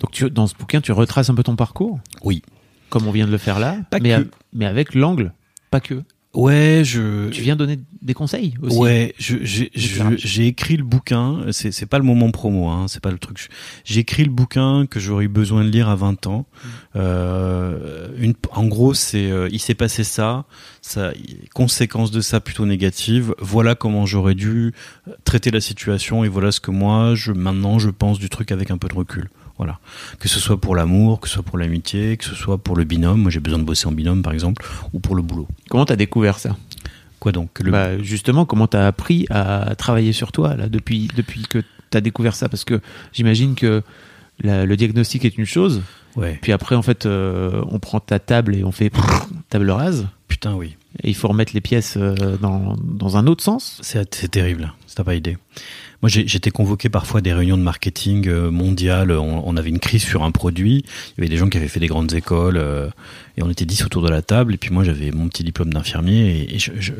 Donc 0.00 0.10
tu, 0.12 0.30
dans 0.30 0.46
ce 0.46 0.54
bouquin, 0.54 0.80
tu 0.80 0.92
retraces 0.92 1.30
un 1.30 1.34
peu 1.34 1.42
ton 1.42 1.56
parcours, 1.56 1.98
Oui. 2.22 2.42
comme 2.90 3.06
on 3.06 3.10
vient 3.12 3.26
de 3.26 3.32
le 3.32 3.38
faire 3.38 3.58
là, 3.58 3.76
Pas 3.90 3.98
mais, 4.00 4.10
que. 4.10 4.14
a- 4.22 4.24
mais 4.52 4.66
avec 4.66 4.94
l'angle, 4.94 5.32
pas 5.70 5.80
que. 5.80 6.02
Ouais, 6.34 6.82
je. 6.84 7.28
Tu 7.28 7.42
viens 7.42 7.54
donner 7.54 7.78
des 8.02 8.12
conseils 8.12 8.54
aussi. 8.60 8.76
Ouais, 8.76 9.14
j'ai 9.20 10.46
écrit 10.48 10.76
le 10.76 10.82
bouquin. 10.82 11.42
C'est 11.52 11.70
c'est 11.70 11.86
pas 11.86 11.98
le 11.98 12.02
moment 12.04 12.32
promo, 12.32 12.68
hein. 12.68 12.86
C'est 12.88 13.00
pas 13.00 13.12
le 13.12 13.18
truc. 13.18 13.48
J'ai 13.84 14.00
écrit 14.00 14.24
le 14.24 14.32
bouquin 14.32 14.86
que 14.86 14.98
j'aurais 14.98 15.26
eu 15.26 15.28
besoin 15.28 15.62
de 15.62 15.68
lire 15.68 15.88
à 15.88 15.94
20 15.94 16.26
ans. 16.26 16.44
Euh, 16.96 18.08
une, 18.18 18.34
en 18.52 18.66
gros, 18.66 18.94
c'est 18.94 19.30
euh, 19.30 19.48
il 19.52 19.60
s'est 19.60 19.74
passé 19.74 20.02
ça, 20.04 20.44
ça, 20.82 21.12
conséquence 21.54 22.10
de 22.10 22.20
ça 22.20 22.40
plutôt 22.40 22.66
négative. 22.66 23.34
Voilà 23.38 23.74
comment 23.76 24.04
j'aurais 24.06 24.34
dû 24.34 24.72
traiter 25.24 25.50
la 25.52 25.60
situation 25.60 26.24
et 26.24 26.28
voilà 26.28 26.50
ce 26.50 26.58
que 26.60 26.70
moi, 26.72 27.14
je 27.14 27.30
maintenant, 27.32 27.78
je 27.78 27.90
pense 27.90 28.18
du 28.18 28.28
truc 28.28 28.50
avec 28.52 28.70
un 28.72 28.78
peu 28.78 28.88
de 28.88 28.94
recul. 28.94 29.28
Voilà. 29.58 29.78
Que 30.18 30.28
ce 30.28 30.40
soit 30.40 30.60
pour 30.60 30.74
l'amour, 30.74 31.20
que 31.20 31.28
ce 31.28 31.34
soit 31.34 31.42
pour 31.44 31.58
l'amitié, 31.58 32.16
que 32.16 32.24
ce 32.24 32.34
soit 32.34 32.58
pour 32.58 32.76
le 32.76 32.84
binôme. 32.84 33.20
Moi, 33.22 33.30
j'ai 33.30 33.40
besoin 33.40 33.58
de 33.58 33.64
bosser 33.64 33.86
en 33.86 33.92
binôme, 33.92 34.22
par 34.22 34.32
exemple, 34.32 34.64
ou 34.92 34.98
pour 35.00 35.14
le 35.14 35.22
boulot. 35.22 35.46
Comment 35.70 35.84
t'as 35.84 35.96
découvert 35.96 36.38
ça? 36.38 36.56
Quoi 37.20 37.30
donc? 37.32 37.60
Le... 37.60 37.70
Bah, 37.70 37.98
justement, 38.02 38.44
comment 38.46 38.66
t'as 38.66 38.86
appris 38.86 39.26
à 39.30 39.74
travailler 39.76 40.12
sur 40.12 40.32
toi 40.32 40.56
là 40.56 40.68
depuis 40.68 41.08
depuis 41.16 41.42
que 41.42 41.62
t'as 41.90 42.00
découvert 42.00 42.34
ça? 42.34 42.48
Parce 42.48 42.64
que 42.64 42.80
j'imagine 43.12 43.54
que 43.54 43.82
la- 44.42 44.66
le 44.66 44.76
diagnostic 44.76 45.24
est 45.24 45.38
une 45.38 45.46
chose, 45.46 45.82
Ouais. 46.16 46.38
puis 46.42 46.52
après 46.52 46.74
en 46.76 46.82
fait 46.82 47.06
euh, 47.06 47.62
on 47.70 47.78
prend 47.78 47.98
ta 48.00 48.18
table 48.18 48.54
et 48.56 48.62
on 48.64 48.72
fait 48.72 48.90
table 49.50 49.70
rase, 49.70 50.06
Putain, 50.28 50.54
oui. 50.54 50.76
et 51.02 51.08
il 51.08 51.14
faut 51.14 51.28
remettre 51.28 51.52
les 51.54 51.60
pièces 51.60 51.94
euh, 51.96 52.36
dans, 52.40 52.76
dans 52.82 53.16
un 53.16 53.26
autre 53.28 53.42
sens. 53.44 53.78
C'est 53.82 54.14
c'est 54.14 54.28
terrible, 54.30 54.72
t'as 54.94 55.04
pas 55.04 55.14
idée. 55.14 55.38
Moi, 56.02 56.10
j'étais 56.10 56.50
convoqué 56.50 56.88
parfois 56.88 57.18
à 57.18 57.20
des 57.20 57.32
réunions 57.32 57.56
de 57.56 57.62
marketing 57.62 58.28
euh, 58.28 58.50
mondiales. 58.50 59.12
On, 59.12 59.42
on 59.46 59.56
avait 59.56 59.70
une 59.70 59.78
crise 59.78 60.02
sur 60.02 60.22
un 60.22 60.30
produit. 60.30 60.84
Il 60.86 61.18
y 61.18 61.20
avait 61.22 61.28
des 61.28 61.36
gens 61.36 61.48
qui 61.48 61.56
avaient 61.56 61.68
fait 61.68 61.80
des 61.80 61.86
grandes 61.86 62.12
écoles 62.12 62.56
euh, 62.56 62.88
et 63.36 63.42
on 63.42 63.50
était 63.50 63.64
10 63.64 63.84
autour 63.84 64.02
de 64.02 64.08
la 64.08 64.22
table. 64.22 64.54
Et 64.54 64.56
puis 64.58 64.70
moi, 64.70 64.84
j'avais 64.84 65.10
mon 65.10 65.28
petit 65.28 65.44
diplôme 65.44 65.72
d'infirmier 65.72 66.42
et, 66.42 66.56
et 66.56 66.58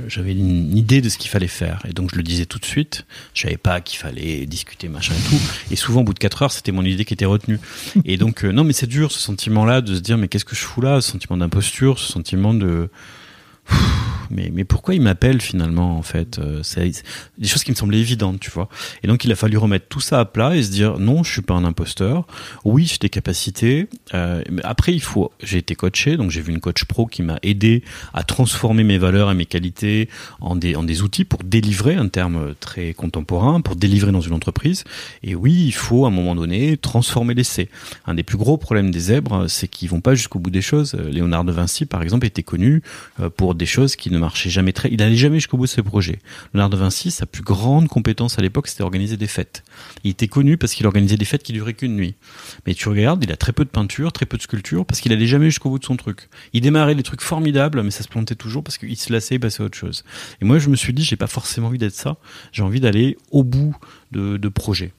j'avais 0.09 0.32
une 0.32 0.76
idée 0.76 1.01
de 1.01 1.09
ce 1.09 1.18
qu'il 1.18 1.30
fallait 1.30 1.49
faire. 1.49 1.82
Et 1.88 1.92
donc, 1.92 2.11
je 2.12 2.16
le 2.16 2.22
disais 2.22 2.47
tout 2.47 2.59
de 2.59 2.64
suite. 2.64 3.05
Je 3.34 3.42
savais 3.42 3.57
pas 3.57 3.80
qu'il 3.80 3.99
fallait 3.99 4.47
discuter, 4.47 4.88
machin 4.88 5.14
et 5.14 5.28
tout. 5.28 5.40
Et 5.70 5.76
souvent, 5.76 6.01
au 6.01 6.05
bout 6.05 6.14
de 6.14 6.18
4 6.18 6.42
heures, 6.42 6.53
c'était 6.53 6.72
mon 6.72 6.82
idée 6.82 7.05
qui 7.05 7.14
était 7.14 7.24
retenue. 7.24 7.59
Et 8.05 8.16
donc, 8.16 8.45
euh, 8.45 8.53
non, 8.53 8.64
mais 8.64 8.72
c'est 8.72 8.86
dur 8.86 9.12
ce 9.12 9.20
sentiment-là 9.20 9.80
de 9.80 9.95
se 9.95 10.01
dire, 10.01 10.18
mais 10.18 10.28
qu'est-ce 10.28 10.45
que 10.45 10.57
je 10.57 10.62
fous 10.62 10.80
là? 10.80 11.01
Ce 11.01 11.12
sentiment 11.12 11.36
d'imposture, 11.36 11.99
ce 11.99 12.12
sentiment 12.12 12.55
de 12.55 12.88
mais, 14.31 14.51
mais 14.53 14.64
pourquoi 14.64 14.95
il 14.95 15.03
m'appelle 15.03 15.41
finalement 15.41 15.97
en 15.97 16.03
fait 16.03 16.39
euh, 16.39 16.61
C'est 16.62 17.03
des 17.39 17.49
choses 17.49 17.64
qui 17.64 17.70
me 17.70 17.77
semblaient 17.77 17.99
évidentes, 17.99 18.41
tu 18.41 18.51
vois. 18.51 18.68
Et 19.03 19.07
donc 19.07 19.25
il 19.25 19.33
a 19.33 19.37
fallu 19.37 19.57
remettre 19.57 19.87
tout 19.89 20.01
ça 20.01 20.20
à 20.20 20.25
plat 20.25 20.57
et 20.57 20.62
se 20.62 20.70
dire 20.70 20.99
non, 20.99 21.22
je 21.22 21.33
suis 21.33 21.43
pas 21.43 21.55
un 21.55 21.64
imposteur. 21.64 22.27
Oui, 22.64 22.87
j'ai 22.87 22.99
des 22.99 23.09
capacités. 23.09 23.89
Euh, 24.14 24.43
mais 24.51 24.62
après, 24.64 24.93
il 24.93 25.01
faut. 25.01 25.33
J'ai 25.43 25.59
été 25.59 25.75
coaché, 25.75 26.16
donc 26.16 26.31
j'ai 26.31 26.41
vu 26.41 26.53
une 26.53 26.61
coach 26.61 26.85
pro 26.85 27.07
qui 27.07 27.22
m'a 27.22 27.39
aidé 27.43 27.83
à 28.12 28.22
transformer 28.22 28.85
mes 28.85 28.99
valeurs 28.99 29.31
et 29.31 29.35
mes 29.35 29.47
qualités 29.47 30.09
en 30.41 30.57
des, 30.57 30.77
en 30.77 30.83
des 30.83 31.03
outils 31.03 31.25
pour 31.25 31.43
délivrer, 31.43 31.95
un 31.95 32.09
terme 32.09 32.55
très 32.61 32.95
contemporain, 32.95 33.61
pour 33.61 33.77
délivrer 33.77 34.12
dans 34.12 34.20
une 34.20 34.33
entreprise. 34.33 34.85
Et 35.22 35.35
oui, 35.35 35.64
il 35.66 35.75
faut 35.75 36.05
à 36.05 36.09
un 36.09 36.12
moment 36.12 36.35
donné 36.35 36.77
transformer 36.77 37.35
l'essai. 37.35 37.68
Un 38.07 38.14
des 38.14 38.22
plus 38.22 38.39
gros 38.39 38.57
problèmes 38.57 38.91
des 38.91 39.01
zèbres, 39.01 39.47
c'est 39.49 39.68
qu'ils 39.68 39.89
vont 39.89 40.01
pas 40.01 40.14
jusqu'au 40.14 40.39
bout 40.39 40.51
des 40.51 40.62
choses. 40.62 40.95
Léonard 40.95 41.45
de 41.45 41.53
Vinci, 41.53 41.87
par 41.87 42.03
exemple, 42.03 42.27
était 42.27 42.43
connu 42.43 42.83
euh, 43.20 43.31
pour 43.31 43.55
des 43.55 43.66
choses 43.66 43.97
qui 43.97 44.11
ne 44.15 44.19
marchaient 44.19 44.51
jamais. 44.51 44.73
Il 44.91 44.99
n'allait 44.99 45.17
jamais 45.17 45.37
jusqu'au 45.37 45.57
bout 45.57 45.65
de 45.65 45.71
ses 45.71 45.83
projets. 45.83 46.19
Léonard 46.55 46.71
de 46.71 46.77
Vinci, 46.77 47.11
sa 47.11 47.27
plus 47.27 47.43
grande 47.43 47.89
compétence 47.89 48.39
à 48.39 48.43
l'époque, 48.43 48.69
c'était 48.69 48.83
organiser 48.83 49.17
des 49.17 49.27
fêtes. 49.27 49.65
Il 50.05 50.11
était 50.11 50.29
connu 50.29 50.57
parce 50.57 50.75
qu'il 50.75 50.87
organisait 50.87 51.17
des 51.17 51.25
fêtes 51.25 51.43
qui 51.43 51.53
duraient 51.53 51.75
qu'une 51.75 51.97
nuit. 51.97 52.15
Mais 52.67 52.75
tu 52.75 52.89
regardes, 52.89 53.23
il 53.25 53.33
a 53.33 53.37
très 53.37 53.53
peu 53.53 53.65
de 53.65 53.71
peinture, 53.71 54.12
très 54.12 54.27
peu 54.27 54.37
de 54.37 54.43
sculpture, 54.43 54.87
parce 54.87 55.01
qu'il 55.01 55.12
allait 55.12 55.27
jamais 55.27 55.47
jusqu'au 55.47 55.71
bout 55.71 55.79
de 55.79 55.85
son 55.85 55.97
truc. 55.97 56.29
Il 56.53 56.61
démarrait 56.61 56.95
des 56.95 57.03
trucs 57.03 57.21
formidables, 57.21 57.83
mais 57.83 57.91
ça 57.91 58.03
se 58.03 58.09
plantait 58.09 58.35
toujours 58.35 58.65
parce 58.65 58.79
qu'il 58.79 58.97
se 58.97 59.12
lassait 59.12 59.37
et 59.37 59.39
passait 59.39 59.62
à 59.62 59.67
autre 59.67 59.77
chose. 59.77 60.05
Et 60.41 60.45
moi, 60.45 60.59
je 60.59 60.69
me 60.69 60.77
suis 60.77 60.93
dit, 60.93 61.05
j'ai 61.05 61.17
pas 61.17 61.27
forcément 61.27 61.69
envie 61.69 61.79
d'être 61.79 61.95
ça. 61.95 62.17
J'ai 62.53 62.62
envie 62.62 62.81
d'aller 62.81 63.17
au 63.31 63.45
bout 63.45 63.77
de, 64.12 64.37
de 64.37 64.49
projets. 64.49 64.93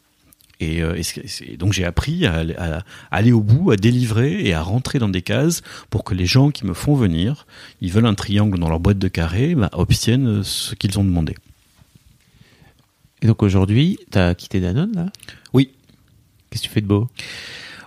Et, 0.62 0.82
euh, 0.82 1.01
et 1.47 1.58
donc 1.58 1.74
j'ai 1.74 1.84
appris 1.84 2.26
à, 2.26 2.43
à- 2.58 2.78
à 2.78 2.84
aller 3.12 3.32
au 3.34 3.41
bout, 3.41 3.72
à 3.72 3.76
délivrer 3.76 4.45
et 4.45 4.53
à 4.53 4.62
rentrer 4.62 4.99
dans 4.99 5.10
des 5.10 5.22
cases 5.22 5.62
pour 5.89 6.03
que 6.03 6.14
les 6.14 6.26
gens 6.26 6.49
qui 6.51 6.66
me 6.66 6.74
font 6.74 6.95
venir, 6.95 7.45
ils 7.82 7.91
veulent 7.91 8.06
un 8.06 8.16
triangle 8.16 8.58
dans 8.58 8.70
leur 8.70 8.80
boîte 8.80 8.99
de 8.99 9.08
carré, 9.10 9.53
bah, 9.56 9.70
obtiennent 9.74 10.43
ce 10.43 10.74
qu'ils 10.76 10.97
ont 10.97 11.03
demandé. 11.03 11.36
Et 13.22 13.28
donc 13.28 13.43
aujourd'hui, 13.43 13.97
t'as 14.12 14.34
quitté 14.34 14.60
Danone 14.60 14.91
là? 14.95 15.12
Oui. 15.53 15.72
Qu'est-ce 16.49 16.64
que 16.64 16.68
tu 16.68 16.74
fais 16.74 16.82
de 16.82 16.88
beau? 16.88 17.10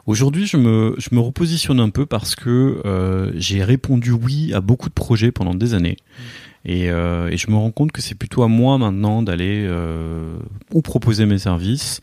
Aujourd'hui, 0.07 0.47
je 0.47 0.57
me, 0.57 0.95
je 0.99 1.09
me 1.12 1.21
repositionne 1.21 1.81
un 1.81 1.91
peu 1.91 2.07
parce 2.07 2.35
que 2.35 2.81
euh, 2.85 3.31
j'ai 3.37 3.62
répondu 3.62 4.11
oui 4.11 4.53
à 4.55 4.61
beaucoup 4.61 4.89
de 4.89 4.95
projets 4.95 5.33
pendant 5.33 5.55
des 5.55 5.75
années. 5.75 5.97
Et, 6.64 6.91
euh, 6.91 7.29
et 7.31 7.37
je 7.37 7.51
me 7.51 7.57
rends 7.57 7.71
compte 7.71 7.93
que 7.93 8.03
c'est 8.03 8.14
plutôt 8.14 8.43
à 8.43 8.49
moi 8.49 8.79
maintenant 8.79 9.23
d'aller 9.23 9.64
euh, 9.66 10.37
ou 10.73 10.83
proposer 10.83 11.25
mes 11.25 11.39
services 11.39 12.01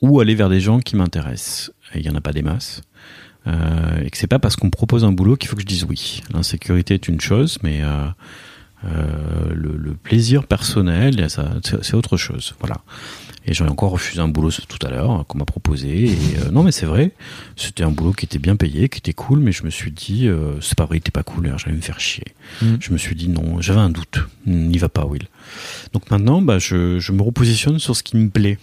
ou 0.00 0.20
aller 0.20 0.34
vers 0.34 0.48
des 0.48 0.60
gens 0.60 0.80
qui 0.80 0.96
m'intéressent. 0.96 1.72
Et 1.94 1.98
il 1.98 2.02
n'y 2.02 2.10
en 2.10 2.16
a 2.16 2.20
pas 2.20 2.32
des 2.32 2.42
masses. 2.42 2.82
Euh, 3.46 4.02
et 4.04 4.10
que 4.10 4.18
c'est 4.18 4.26
pas 4.26 4.38
parce 4.38 4.56
qu'on 4.56 4.66
me 4.66 4.70
propose 4.70 5.04
un 5.04 5.12
boulot 5.12 5.36
qu'il 5.36 5.48
faut 5.48 5.56
que 5.56 5.62
je 5.62 5.66
dise 5.66 5.84
oui. 5.88 6.22
L'insécurité 6.32 6.94
est 6.94 7.08
une 7.08 7.20
chose, 7.20 7.58
mais 7.62 7.80
euh, 7.82 8.06
euh, 8.84 9.54
le, 9.54 9.76
le 9.76 9.94
plaisir 9.94 10.46
personnel, 10.46 11.26
c'est 11.82 11.94
autre 11.94 12.16
chose. 12.16 12.54
Voilà. 12.60 12.78
Et 13.46 13.54
j'en 13.54 13.64
ai 13.64 13.70
encore 13.70 13.92
refusé 13.92 14.20
un 14.20 14.28
boulot 14.28 14.50
tout 14.50 14.86
à 14.86 14.90
l'heure 14.90 15.24
qu'on 15.26 15.38
m'a 15.38 15.46
proposé. 15.46 16.10
Et 16.10 16.18
non, 16.52 16.62
mais 16.62 16.72
c'est 16.72 16.84
vrai, 16.84 17.12
c'était 17.56 17.82
un 17.82 17.90
boulot 17.90 18.12
qui 18.12 18.26
était 18.26 18.38
bien 18.38 18.56
payé, 18.56 18.90
qui 18.90 18.98
était 18.98 19.14
cool, 19.14 19.38
mais 19.38 19.52
je 19.52 19.64
me 19.64 19.70
suis 19.70 19.90
dit, 19.90 20.28
c'est 20.60 20.76
pas 20.76 20.84
vrai, 20.84 20.98
était 20.98 21.10
pas 21.10 21.22
cool, 21.22 21.50
j'allais 21.56 21.76
me 21.76 21.80
faire 21.80 21.98
chier. 21.98 22.26
Mm. 22.60 22.74
Je 22.78 22.92
me 22.92 22.98
suis 22.98 23.16
dit 23.16 23.30
non, 23.30 23.62
j'avais 23.62 23.80
un 23.80 23.88
doute, 23.88 24.18
n'y 24.46 24.76
va 24.76 24.90
pas, 24.90 25.06
Will. 25.06 25.28
Donc 25.94 26.10
maintenant, 26.10 26.42
bah, 26.42 26.58
je, 26.58 26.98
je 26.98 27.12
me 27.12 27.22
repositionne 27.22 27.78
sur 27.78 27.96
ce 27.96 28.02
qui 28.02 28.18
me 28.18 28.28
plaît. 28.28 28.58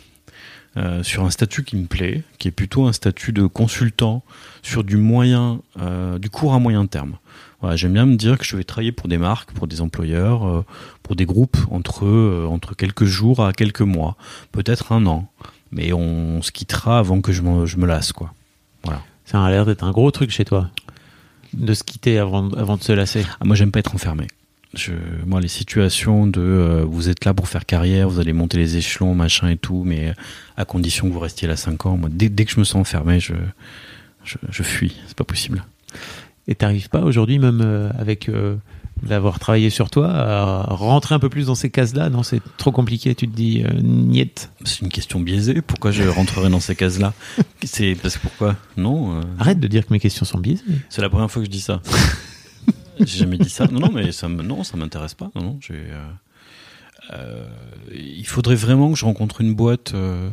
Euh, 0.78 1.04
sur 1.04 1.24
un 1.24 1.30
statut 1.30 1.64
qui 1.64 1.78
me 1.78 1.86
plaît, 1.86 2.24
qui 2.38 2.50
est 2.50 2.52
plutôt 2.52 2.86
un 2.86 2.92
statut 2.92 3.32
de 3.32 3.48
consultant 3.48 4.24
sur 4.62 4.84
du 4.84 4.98
moyen, 4.98 5.62
euh, 5.80 6.20
du 6.20 6.30
court 6.30 6.54
à 6.54 6.60
moyen 6.60 6.86
terme. 6.86 7.18
Voilà, 7.62 7.78
j'aime 7.78 7.94
bien 7.94 8.06
me 8.06 8.18
dire 8.18 8.38
que 8.38 8.44
je 8.44 8.58
vais 8.58 8.66
travailler 8.66 8.92
pour 8.92 9.08
des 9.08 9.18
marques, 9.18 9.54
pour 9.54 9.68
des 9.68 9.80
employeurs, 9.80 10.46
euh, 10.46 10.66
pour 11.02 11.16
des 11.16 11.26
groupes 11.26 11.58
entre 11.72 12.46
entre 12.50 12.76
quelques 12.76 13.06
jours 13.06 13.46
à 13.46 13.54
quelques 13.54 13.82
mois, 13.82 14.18
peut-être 14.52 14.92
un 14.92 15.06
an, 15.06 15.30
mais 15.72 15.94
on, 15.94 16.42
se 16.42 16.52
quittera 16.52 17.00
avant 17.00 17.22
que 17.22 17.32
je 17.32 17.42
me, 17.42 17.66
je 17.66 17.78
me 17.78 17.88
lasse, 17.88 18.12
quoi. 18.12 18.34
Voilà. 18.84 19.02
Ça 19.24 19.42
a 19.42 19.50
l'air 19.50 19.66
d'être 19.66 19.86
un 19.86 19.92
gros 19.92 20.12
truc 20.12 20.30
chez 20.30 20.44
toi. 20.44 20.70
De 21.54 21.74
se 21.74 21.86
quitter 21.86 22.20
avant, 22.20 22.52
avant 22.52 22.76
de 22.76 22.84
se 22.84 22.92
lasser. 22.92 23.26
Ah, 23.40 23.46
moi, 23.46 23.56
j'aime 23.56 23.72
pas 23.72 23.80
être 23.80 23.96
enfermé. 23.96 24.28
Je, 24.76 24.92
moi, 25.26 25.40
les 25.42 25.48
situations 25.48 26.28
de 26.28 26.42
euh, 26.42 26.84
vous 26.86 27.10
êtes 27.10 27.24
là 27.26 27.34
pour 27.34 27.48
faire 27.48 27.66
carrière, 27.66 28.10
vous 28.10 28.20
allez 28.20 28.34
monter 28.34 28.58
les 28.58 28.78
échelons, 28.78 29.16
machin 29.16 29.50
et 29.50 29.58
tout, 29.58 29.84
mais 29.86 30.14
à 30.58 30.66
condition 30.66 31.08
que 31.08 31.14
vous 31.14 31.20
restiez 31.20 31.48
là 31.48 31.56
5 31.56 31.86
ans. 31.86 31.98
Moi, 31.98 32.10
dès, 32.12 32.30
dès 32.30 32.46
que 32.46 32.52
je 32.52 32.60
me 32.60 32.66
sens 32.66 32.82
enfermé, 32.82 33.20
je, 33.20 33.34
je, 34.24 34.36
je 34.50 34.64
fuis. 34.64 34.98
C'est 35.08 35.16
pas 35.18 35.24
possible. 35.24 35.64
Et 36.48 36.56
t'arrives 36.56 36.90
pas 36.90 37.02
aujourd'hui, 37.02 37.40
même 37.40 37.62
euh, 37.64 37.90
avec 37.98 38.28
euh, 38.30 38.56
d'avoir 39.02 39.40
travaillé 39.40 39.70
sur 39.70 39.90
toi, 39.90 40.10
à 40.12 40.64
rentrer 40.64 41.16
un 41.16 41.20
peu 41.20 41.30
plus 41.30 41.48
dans 41.48 41.56
ces 41.56 41.70
cases-là? 41.70 42.10
Non, 42.10 42.22
c'est 42.24 42.42
trop 42.58 42.72
compliqué. 42.72 43.16
Tu 43.16 43.28
te 43.28 43.36
dis, 43.36 43.64
euh, 43.64 43.80
niet. 43.82 44.50
C'est 44.64 44.82
une 44.82 44.90
question 44.90 45.20
biaisée. 45.22 45.62
Pourquoi 45.62 45.92
je 45.92 46.04
rentrerai 46.04 46.50
dans 46.50 46.60
ces 46.60 46.76
cases-là? 46.76 47.14
C'est 47.64 47.96
parce 48.02 48.18
que 48.18 48.22
pourquoi? 48.24 48.56
Non. 48.78 49.18
euh, 49.20 49.22
Arrête 49.40 49.60
de 49.60 49.68
dire 49.68 49.86
que 49.88 49.94
mes 49.94 50.00
questions 50.00 50.26
sont 50.26 50.38
biaisées. 50.40 50.64
C'est 50.90 51.02
la 51.02 51.10
première 51.10 51.32
fois 51.32 51.42
que 51.42 51.46
je 51.48 51.52
dis 51.52 51.62
ça. 51.62 51.82
j'ai 53.00 53.20
jamais 53.20 53.38
dit 53.38 53.50
ça. 53.50 53.68
Non, 53.68 53.80
non, 53.80 53.92
mais 53.92 54.12
ça 54.12 54.28
non, 54.28 54.64
ça 54.64 54.78
m'intéresse 54.78 55.14
pas. 55.14 55.30
Non, 55.36 55.42
non, 55.44 55.60
j'ai. 55.62 55.74
euh, 55.76 56.06
euh, 57.14 57.46
il 57.94 58.26
faudrait 58.26 58.56
vraiment 58.56 58.92
que 58.92 58.98
je 58.98 59.06
rencontre 59.06 59.42
une 59.42 59.54
boîte 59.54 59.92
euh, 59.94 60.30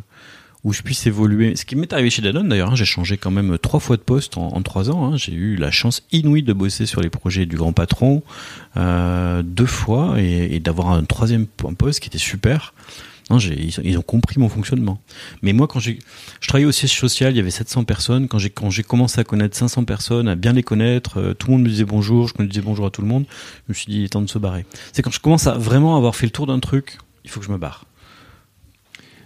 où 0.65 0.73
je 0.73 0.83
puisse 0.83 1.07
évoluer. 1.07 1.55
Ce 1.57 1.65
qui 1.65 1.77
m'est 1.77 1.93
arrivé 1.93 2.09
chez 2.09 2.23
Danone 2.23 2.49
d'ailleurs, 2.49 2.71
hein, 2.71 2.77
j'ai 2.77 2.85
changé 2.85 3.17
quand 3.19 3.31
même 3.31 3.59
trois 3.59 3.81
fois 3.81 3.97
de 3.97 4.03
poste 4.03 4.39
en, 4.39 4.63
trois 4.63 4.91
ans. 4.91 5.13
hein. 5.13 5.17
J'ai 5.17 5.33
eu 5.35 5.57
la 5.57 5.71
chance 5.71 6.03
inouïe 6.13 6.43
de 6.43 6.53
bosser 6.53 6.87
sur 6.87 7.01
les 7.03 7.11
projets 7.11 7.45
du 7.47 7.57
grand 7.57 7.73
patron 7.73 8.23
euh, 8.77 9.43
deux 9.43 9.67
fois 9.67 10.21
et, 10.21 10.61
d'avoir 10.61 10.91
un 10.91 11.05
troisième 11.05 11.47
po- 11.47 11.73
poste 11.73 12.01
qui 12.01 12.09
était 12.09 12.19
super. 12.19 12.73
Non, 13.33 13.39
ils, 13.39 13.71
ils 13.83 13.99
ont 13.99 14.03
compris 14.03 14.39
mon 14.39 14.49
fonctionnement. 14.51 15.01
Mais 15.41 15.53
moi, 15.55 15.67
quand 15.67 15.81
j'ai, 15.81 15.99
je 16.41 16.49
travaillais 16.49 16.67
au 16.67 16.73
siège 16.73 16.93
social, 16.99 17.33
il 17.33 17.37
y 17.37 17.41
avait 17.41 17.51
700 17.51 17.85
personnes. 17.85 18.29
Quand 18.29 18.39
j'ai, 18.39 18.51
quand 18.51 18.69
j'ai 18.69 18.83
commencé 18.83 19.19
à 19.21 19.25
connaître 19.25 19.57
500 19.57 19.85
personnes, 19.85 20.29
à 20.29 20.35
bien 20.35 20.53
les 20.53 20.63
connaître, 20.63 21.19
euh, 21.19 21.33
tout 21.35 21.47
le 21.49 21.55
monde 21.55 21.63
me 21.63 21.69
disait 21.71 21.85
bonjour, 21.85 22.29
je 22.29 22.35
me 22.43 22.47
disais 22.47 22.61
bonjour 22.61 22.85
à 22.87 22.91
tout 22.91 23.01
le 23.01 23.09
monde. 23.09 23.25
Je 23.69 23.71
me 23.71 23.75
suis 23.75 23.87
dit, 23.91 23.99
il 24.01 24.05
est 24.05 24.09
temps 24.11 24.21
de 24.21 24.29
se 24.29 24.39
barrer. 24.39 24.67
C'est 24.93 25.01
quand 25.03 25.11
je 25.11 25.19
commence 25.21 25.47
à 25.47 25.55
vraiment 25.55 25.97
avoir 25.97 26.15
fait 26.15 26.27
le 26.27 26.33
tour 26.33 26.47
d'un 26.47 26.61
truc, 26.61 26.99
il 27.25 27.31
faut 27.31 27.41
que 27.41 27.47
je 27.47 27.51
me 27.53 27.57
barre. 27.59 27.87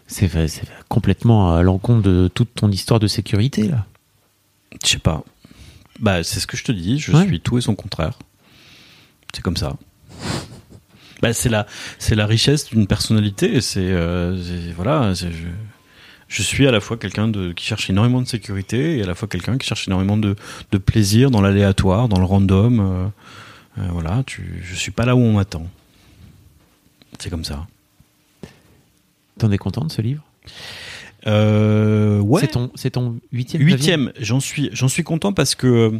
C'est 0.07 0.29
c'est 0.47 0.63
complètement 0.89 1.55
à 1.57 1.63
l'encontre 1.65 2.03
de 2.03 2.31
toute 2.33 2.55
ton 2.55 2.71
histoire 2.71 3.01
de 3.01 3.09
sécurité, 3.09 3.67
là. 3.69 3.87
Je 4.85 4.89
sais 4.91 4.99
pas. 4.99 5.25
Bah, 5.99 6.23
c'est 6.23 6.39
ce 6.39 6.47
que 6.47 6.57
je 6.57 6.63
te 6.63 6.71
dis. 6.71 6.99
Je 7.01 7.11
Ouais. 7.11 7.27
suis 7.27 7.41
tout 7.41 7.59
et 7.59 7.61
son 7.61 7.75
contraire. 7.75 8.19
C'est 9.35 9.43
comme 9.43 9.57
ça. 9.57 9.77
Bah, 11.23 11.33
c'est 11.33 11.49
la, 11.49 11.67
c'est 11.99 12.15
la 12.15 12.27
richesse 12.27 12.67
d'une 12.67 12.87
personnalité. 12.87 13.61
C'est, 13.61 13.81
euh, 13.81 14.37
c'est- 14.43 14.73
voilà. 14.73 15.15
je, 15.15 15.27
je 16.29 16.43
suis 16.43 16.67
à 16.67 16.71
la 16.71 16.81
fois 16.81 16.97
quelqu'un 16.97 17.31
qui 17.55 17.65
cherche 17.65 17.89
énormément 17.89 18.21
de 18.21 18.27
sécurité 18.29 18.99
et 18.99 19.03
à 19.03 19.07
la 19.07 19.15
fois 19.15 19.27
quelqu'un 19.29 19.57
qui 19.59 19.67
cherche 19.67 19.87
énormément 19.89 20.17
de, 20.17 20.37
de 20.73 20.79
plaisir 20.79 21.31
dans 21.31 21.41
l'aléatoire, 21.41 22.09
dans 22.09 22.19
le 22.19 22.25
random. 22.27 22.81
euh, 22.81 23.07
euh, 23.79 23.89
voilà. 23.93 24.23
Tu, 24.27 24.61
je 24.65 24.75
suis 24.75 24.91
pas 24.93 25.05
là 25.05 25.15
où 25.17 25.21
on 25.21 25.33
m'attend. 25.35 25.67
C'est 27.19 27.31
comme 27.31 27.45
ça. 27.45 27.67
T'en 29.39 29.51
es 29.51 29.59
content 29.59 29.85
de 29.85 29.93
ce 29.93 30.03
livre? 30.03 30.23
Euh, 31.27 32.21
ouais. 32.21 32.41
C'est 32.43 32.49
ton, 32.49 32.71
c'est 32.75 32.91
ton 32.91 33.17
huitième 33.33 33.63
Huitième, 33.63 34.13
j'en 34.21 34.39
suis, 34.41 34.71
j'en 34.73 34.89
suis 34.89 35.03
content 35.03 35.33
parce 35.33 35.55
que 35.55 35.67
euh, 35.67 35.99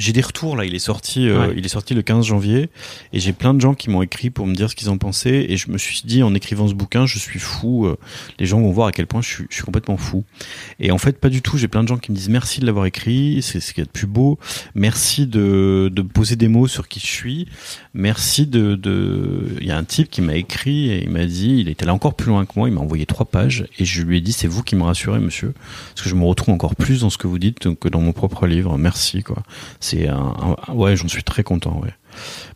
j'ai 0.00 0.12
des 0.12 0.20
retours 0.20 0.56
là. 0.56 0.64
Il 0.64 0.74
est 0.74 0.78
sorti, 0.80 1.28
euh, 1.28 1.48
Ouais. 1.48 1.54
il 1.56 1.64
est 1.64 1.68
sorti 1.68 1.94
le 1.94 2.02
15 2.02 2.24
janvier, 2.26 2.70
et 3.12 3.20
j'ai 3.20 3.32
plein 3.32 3.54
de 3.54 3.60
gens 3.60 3.74
qui 3.74 3.90
m'ont 3.90 4.02
écrit 4.02 4.30
pour 4.30 4.46
me 4.46 4.54
dire 4.54 4.70
ce 4.70 4.74
qu'ils 4.74 4.88
en 4.90 4.98
pensaient. 4.98 5.46
Et 5.48 5.56
je 5.56 5.70
me 5.70 5.78
suis 5.78 6.02
dit 6.04 6.22
en 6.22 6.34
écrivant 6.34 6.66
ce 6.68 6.74
bouquin, 6.74 7.06
je 7.06 7.18
suis 7.18 7.38
fou. 7.38 7.86
euh, 7.86 7.96
les 8.38 8.46
gens 8.46 8.60
vont 8.60 8.72
voir 8.72 8.88
à 8.88 8.92
quel 8.92 9.06
point 9.06 9.20
je 9.22 9.28
suis, 9.28 9.44
je 9.50 9.54
suis 9.56 9.64
complètement 9.64 9.96
fou. 9.96 10.24
Et 10.80 10.90
en 10.90 10.98
fait, 10.98 11.18
pas 11.18 11.28
du 11.28 11.42
tout. 11.42 11.56
J'ai 11.58 11.68
plein 11.68 11.82
de 11.82 11.88
gens 11.88 11.98
qui 11.98 12.10
me 12.10 12.16
disent 12.16 12.28
merci 12.30 12.60
de 12.60 12.66
l'avoir 12.66 12.86
écrit. 12.86 13.42
C'est 13.42 13.60
ce 13.60 13.72
qu'il 13.74 13.82
y 13.82 13.84
a 13.84 13.86
de 13.86 13.90
plus 13.90 14.06
beau. 14.06 14.38
Merci 14.74 15.26
de, 15.26 15.90
de 15.94 16.02
poser 16.02 16.36
des 16.36 16.48
mots 16.48 16.66
sur 16.66 16.88
qui 16.88 17.00
je 17.00 17.06
suis. 17.06 17.46
Merci 17.94 18.46
de, 18.46 18.74
de. 18.76 19.56
Il 19.60 19.66
y 19.66 19.70
a 19.70 19.76
un 19.76 19.84
type 19.84 20.08
qui 20.10 20.22
m'a 20.22 20.34
écrit 20.36 20.90
et 20.90 21.02
il 21.04 21.10
m'a 21.10 21.26
dit, 21.26 21.58
il 21.58 21.68
était 21.68 21.84
là 21.84 21.92
encore 21.94 22.14
plus 22.14 22.28
loin 22.30 22.46
que 22.46 22.52
moi. 22.56 22.68
Il 22.68 22.74
m'a 22.74 22.80
envoyé 22.80 23.06
trois 23.06 23.26
pages 23.26 23.66
et 23.78 23.84
je 23.84 24.02
lui 24.02 24.16
ai 24.18 24.20
dit 24.20 24.32
c'est 24.32 24.48
vous 24.48 24.62
qui 24.62 24.76
me 24.76 24.82
rassurez, 24.82 25.20
monsieur 25.20 25.52
parce 25.94 26.02
que 26.02 26.08
je 26.08 26.14
me 26.14 26.24
retrouve 26.24 26.54
encore 26.54 26.74
plus 26.76 27.00
dans 27.00 27.10
ce 27.10 27.18
que 27.18 27.26
vous 27.26 27.38
dites 27.38 27.58
que 27.76 27.88
dans 27.88 28.00
mon 28.00 28.12
propre 28.12 28.46
livre. 28.46 28.78
Merci, 28.78 29.22
quoi. 29.22 29.42
C'est 29.90 30.06
un, 30.06 30.56
ouais, 30.68 30.94
j'en 30.94 31.08
suis 31.08 31.24
très 31.24 31.42
content, 31.42 31.80
ouais. 31.80 31.92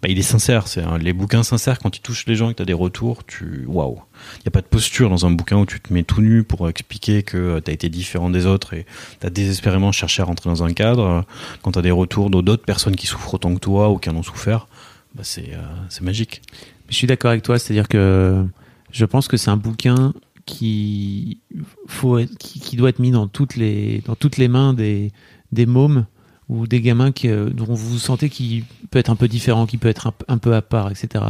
Bah, 0.01 0.09
il 0.09 0.16
est 0.16 0.22
sincère, 0.22 0.68
c'est 0.68 0.85
les 1.01 1.12
bouquins 1.12 1.43
sincères 1.43 1.80
quand 1.80 1.97
ils 1.97 2.01
touchent 2.01 2.26
les 2.26 2.37
gens 2.37 2.49
et 2.49 2.53
que 2.53 2.59
t'as 2.59 2.64
des 2.64 2.72
retours, 2.72 3.24
tu, 3.26 3.64
waouh. 3.66 4.01
Il 4.39 4.45
y 4.45 4.49
a 4.49 4.53
pas 4.53 4.61
de 4.61 4.66
posture 4.66 5.11
dans 5.11 5.26
un 5.26 5.32
bouquin 5.32 5.57
où 5.57 5.66
tu 5.66 5.80
te 5.80 5.93
mets 5.93 6.05
tout 6.05 6.22
nu 6.22 6.45
pour 6.45 6.68
expliquer 6.68 7.24
que 7.24 7.37
euh, 7.37 7.61
t'as 7.61 7.72
été 7.72 7.89
différent 7.89 8.30
des 8.30 8.47
autres 8.47 8.72
et 8.74 8.87
t'as 9.18 9.30
désespérément 9.30 9.91
cherché 9.91 10.22
à 10.22 10.26
rentrer 10.26 10.49
dans 10.49 10.62
un 10.62 10.72
cadre. 10.72 11.24
Quand 11.62 11.72
t'as 11.72 11.82
des 11.82 11.91
retours 11.91 12.30
d'autres 12.30 12.64
personnes 12.64 12.95
qui 12.95 13.09
souffrent 13.09 13.35
autant 13.35 13.53
que 13.53 13.59
toi 13.59 13.91
ou 13.91 13.99
qui 13.99 14.11
en 14.11 14.16
ont 14.16 14.22
souffert, 14.22 14.68
bah, 15.16 15.24
c'est, 15.24 15.55
euh, 15.55 15.62
c'est 15.89 16.03
magique. 16.03 16.41
Je 16.89 16.95
suis 16.95 17.09
d'accord 17.09 17.32
avec 17.32 17.43
toi, 17.43 17.59
c'est-à-dire 17.59 17.89
que 17.89 18.47
je 18.93 19.05
pense 19.05 19.26
que 19.26 19.37
c'est 19.37 19.51
un 19.51 19.57
bouquin 19.57 20.14
qui, 20.47 21.41
faut 21.89 22.20
qui 22.39 22.76
doit 22.76 22.91
être 22.91 23.01
mis 23.01 23.11
dans 23.11 23.26
toutes 23.26 23.57
les, 23.57 24.03
dans 24.07 24.14
toutes 24.14 24.37
les 24.37 24.47
mains 24.47 24.72
des, 24.72 25.11
des 25.51 25.66
mômes 25.66 26.07
ou 26.49 26.66
des 26.66 26.80
gamins 26.80 27.12
qui, 27.12 27.28
euh, 27.28 27.51
dont 27.51 27.72
vous 27.72 27.99
sentez 27.99 28.28
qui 28.28 28.64
peut 28.90 28.99
être 28.99 29.11
un 29.11 29.16
peu 29.16 29.28
différent, 29.28 29.66
qui 29.66 29.78
peut 29.78 29.88
être 29.88 30.07
un, 30.09 30.12
un 30.28 30.38
peu 30.38 30.55
à 30.55 30.62
part, 30.62 30.90
etc. 30.90 31.24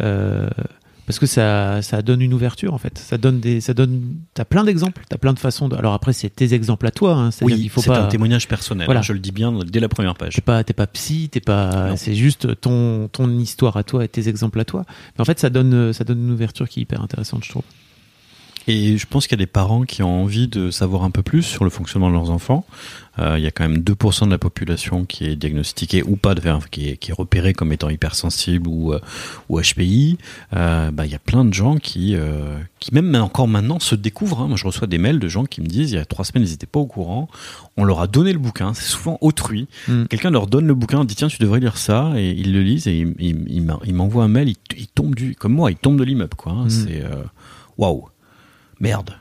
Euh, 0.00 0.48
parce 1.04 1.18
que 1.18 1.26
ça, 1.26 1.82
ça 1.82 2.00
donne 2.00 2.22
une 2.22 2.32
ouverture 2.32 2.72
en 2.72 2.78
fait. 2.78 2.96
Ça 2.96 3.18
donne 3.18 3.40
des, 3.40 3.60
ça 3.60 3.74
donne. 3.74 4.14
T'as 4.34 4.44
plein 4.44 4.62
d'exemples, 4.62 5.02
t'as 5.08 5.18
plein 5.18 5.32
de 5.32 5.38
façons. 5.40 5.68
De... 5.68 5.74
Alors 5.74 5.94
après, 5.94 6.12
c'est 6.12 6.30
tes 6.30 6.54
exemples 6.54 6.86
à 6.86 6.92
toi. 6.92 7.14
Hein, 7.14 7.30
Oui, 7.42 7.54
qu'il 7.56 7.70
faut 7.70 7.80
c'est 7.80 7.88
pas. 7.90 8.04
un 8.04 8.06
témoignage 8.06 8.46
personnel. 8.46 8.84
Voilà. 8.86 9.00
hein, 9.00 9.02
je 9.02 9.12
le 9.12 9.18
dis 9.18 9.32
bien 9.32 9.52
dès 9.66 9.80
la 9.80 9.88
première 9.88 10.14
page. 10.14 10.34
T'es 10.34 10.40
pas, 10.40 10.62
t'es 10.62 10.72
pas 10.74 10.86
psy, 10.86 11.28
t'es 11.28 11.40
pas. 11.40 11.96
C'est 11.96 12.14
juste 12.14 12.60
ton, 12.60 13.08
ton 13.08 13.28
histoire 13.38 13.76
à 13.76 13.82
toi 13.82 14.04
et 14.04 14.08
tes 14.08 14.28
exemples 14.28 14.60
à 14.60 14.64
toi. 14.64 14.84
Mais 15.16 15.22
en 15.22 15.24
fait, 15.24 15.40
ça 15.40 15.50
donne, 15.50 15.92
ça 15.92 16.04
donne 16.04 16.22
une 16.22 16.30
ouverture 16.30 16.68
qui 16.68 16.78
est 16.80 16.82
hyper 16.84 17.02
intéressante, 17.02 17.44
je 17.44 17.50
trouve. 17.50 17.64
Et 18.68 18.96
je 18.96 19.06
pense 19.06 19.26
qu'il 19.26 19.36
y 19.38 19.42
a 19.42 19.44
des 19.44 19.50
parents 19.50 19.82
qui 19.82 20.02
ont 20.02 20.22
envie 20.22 20.46
de 20.48 20.70
savoir 20.70 21.02
un 21.02 21.10
peu 21.10 21.22
plus 21.22 21.42
sur 21.42 21.64
le 21.64 21.70
fonctionnement 21.70 22.08
de 22.08 22.14
leurs 22.14 22.30
enfants. 22.30 22.64
Euh, 23.18 23.34
il 23.36 23.44
y 23.44 23.46
a 23.46 23.50
quand 23.50 23.68
même 23.68 23.78
2% 23.80 24.24
de 24.26 24.30
la 24.30 24.38
population 24.38 25.04
qui 25.04 25.24
est 25.26 25.36
diagnostiquée 25.36 26.02
ou 26.02 26.16
pas, 26.16 26.34
de, 26.34 26.40
enfin, 26.48 26.66
qui, 26.70 26.88
est, 26.88 26.96
qui 26.96 27.10
est 27.10 27.14
repérée 27.14 27.52
comme 27.52 27.72
étant 27.72 27.90
hypersensible 27.90 28.68
ou, 28.68 28.92
euh, 28.94 29.00
ou 29.48 29.60
HPI. 29.60 30.16
Euh, 30.54 30.90
bah, 30.92 31.04
il 31.04 31.12
y 31.12 31.14
a 31.14 31.18
plein 31.18 31.44
de 31.44 31.52
gens 31.52 31.76
qui, 31.76 32.14
euh, 32.14 32.56
qui 32.78 32.94
même 32.94 33.14
encore 33.16 33.48
maintenant 33.48 33.80
se 33.80 33.94
découvrent. 33.96 34.40
hein. 34.42 34.48
Moi, 34.48 34.56
je 34.56 34.64
reçois 34.66 34.86
des 34.86 34.98
mails 34.98 35.18
de 35.18 35.28
gens 35.28 35.44
qui 35.44 35.60
me 35.60 35.66
disent 35.66 35.90
il 35.90 35.96
y 35.96 35.98
a 35.98 36.04
trois 36.04 36.24
semaines, 36.24 36.46
ils 36.46 36.50
n'étaient 36.52 36.66
pas 36.66 36.80
au 36.80 36.86
courant. 36.86 37.28
On 37.76 37.84
leur 37.84 38.00
a 38.00 38.06
donné 38.06 38.32
le 38.32 38.38
bouquin. 38.38 38.72
C'est 38.74 38.84
souvent 38.88 39.18
autrui. 39.20 39.66
Mm. 39.88 40.04
Quelqu'un 40.04 40.30
leur 40.30 40.46
donne 40.46 40.66
le 40.66 40.74
bouquin, 40.74 41.04
dit 41.04 41.14
tiens, 41.16 41.28
tu 41.28 41.38
devrais 41.38 41.60
lire 41.60 41.76
ça, 41.76 42.12
et 42.16 42.30
ils 42.30 42.52
le 42.52 42.62
lisent 42.62 42.86
et 42.86 42.96
ils 42.98 43.14
il, 43.18 43.44
il 43.48 43.62
m'en- 43.62 43.80
ils 43.84 43.94
m'envoient 43.94 44.24
un 44.24 44.28
mail. 44.28 44.48
Ils, 44.50 44.56
ils 44.78 44.86
tombent 44.88 45.14
du, 45.16 45.34
comme 45.34 45.52
moi, 45.52 45.70
ils 45.70 45.76
tombent 45.76 45.98
de 45.98 46.04
l'immeuble, 46.04 46.34
quoi. 46.36 46.52
hein. 46.52 46.64
Mm. 46.66 46.70
C'est 46.70 47.02
euh, 47.02 47.22
waouh. 47.76 48.04
Merde. 48.82 49.16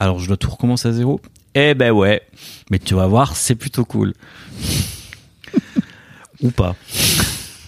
Alors 0.00 0.18
je 0.18 0.26
dois 0.26 0.36
tout 0.38 0.50
recommencer 0.50 0.88
à 0.88 0.92
zéro 0.92 1.20
Eh 1.54 1.74
ben 1.74 1.92
ouais. 1.92 2.22
Mais 2.70 2.78
tu 2.80 2.94
vas 2.94 3.06
voir, 3.06 3.36
c'est 3.36 3.54
plutôt 3.54 3.84
cool. 3.84 4.14
Ou 6.42 6.50
pas. 6.50 6.74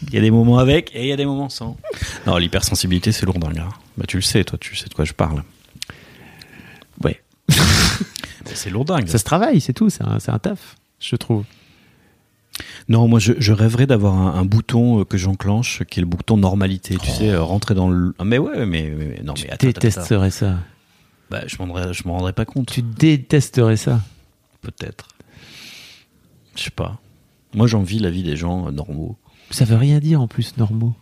Il 0.08 0.14
y 0.14 0.18
a 0.18 0.20
des 0.20 0.30
moments 0.30 0.58
avec 0.58 0.90
et 0.94 1.02
il 1.02 1.08
y 1.08 1.12
a 1.12 1.16
des 1.16 1.26
moments 1.26 1.48
sans. 1.50 1.76
Non, 2.26 2.38
l'hypersensibilité, 2.38 3.12
c'est 3.12 3.26
lourd, 3.26 3.36
hein. 3.44 3.68
Bah 3.96 4.04
tu 4.08 4.16
le 4.16 4.22
sais, 4.22 4.42
toi, 4.42 4.58
tu 4.58 4.74
sais 4.74 4.88
de 4.88 4.94
quoi 4.94 5.04
je 5.04 5.12
parle. 5.12 5.44
Ouais. 7.02 7.22
Mais 7.48 8.54
C'est 8.54 8.70
lourdingue. 8.70 9.06
Ça 9.06 9.18
se 9.18 9.24
travaille, 9.24 9.60
c'est 9.60 9.72
tout. 9.74 9.90
C'est 9.90 10.02
un, 10.02 10.38
taf, 10.38 10.76
je 10.98 11.16
trouve. 11.16 11.44
Non, 12.88 13.06
moi 13.08 13.18
je, 13.18 13.32
je 13.38 13.52
rêverais 13.52 13.86
d'avoir 13.86 14.14
un, 14.14 14.34
un 14.40 14.44
bouton 14.44 15.00
euh, 15.00 15.04
que 15.04 15.16
j'enclenche, 15.18 15.82
qui 15.90 16.00
est 16.00 16.02
le 16.02 16.08
bouton 16.08 16.36
normalité. 16.36 16.96
Tu 17.02 17.10
sais, 17.10 17.30
euh, 17.30 17.42
rentrer 17.42 17.74
dans 17.74 17.88
le. 17.90 18.14
Ah, 18.18 18.24
mais 18.24 18.38
ouais, 18.38 18.64
mais, 18.66 18.90
mais- 18.96 19.04
mais- 19.06 19.22
non, 19.22 19.34
tu 19.34 19.44
mais 19.44 19.52
attends. 19.52 19.66
détesterais 19.66 20.30
ça. 20.30 20.58
Bah, 21.30 21.42
je 21.46 21.56
m'en 21.58 21.66
rendrais, 21.66 21.94
je 21.94 22.06
m'en 22.06 22.14
rendrais 22.14 22.32
pas 22.32 22.44
compte. 22.44 22.70
Tu 22.70 22.82
détesterais 22.82 23.76
ça? 23.76 24.00
Peut-être. 24.60 25.08
Je 26.56 26.64
sais 26.64 26.70
pas. 26.70 27.00
Moi, 27.54 27.66
j'envie 27.66 27.98
la 27.98 28.10
vie 28.10 28.22
des 28.22 28.36
gens 28.36 28.68
euh, 28.68 28.70
normaux. 28.70 29.16
Ça 29.50 29.64
veut 29.64 29.76
rien 29.76 29.98
dire 29.98 30.20
en 30.20 30.28
plus, 30.28 30.56
normaux. 30.56 30.94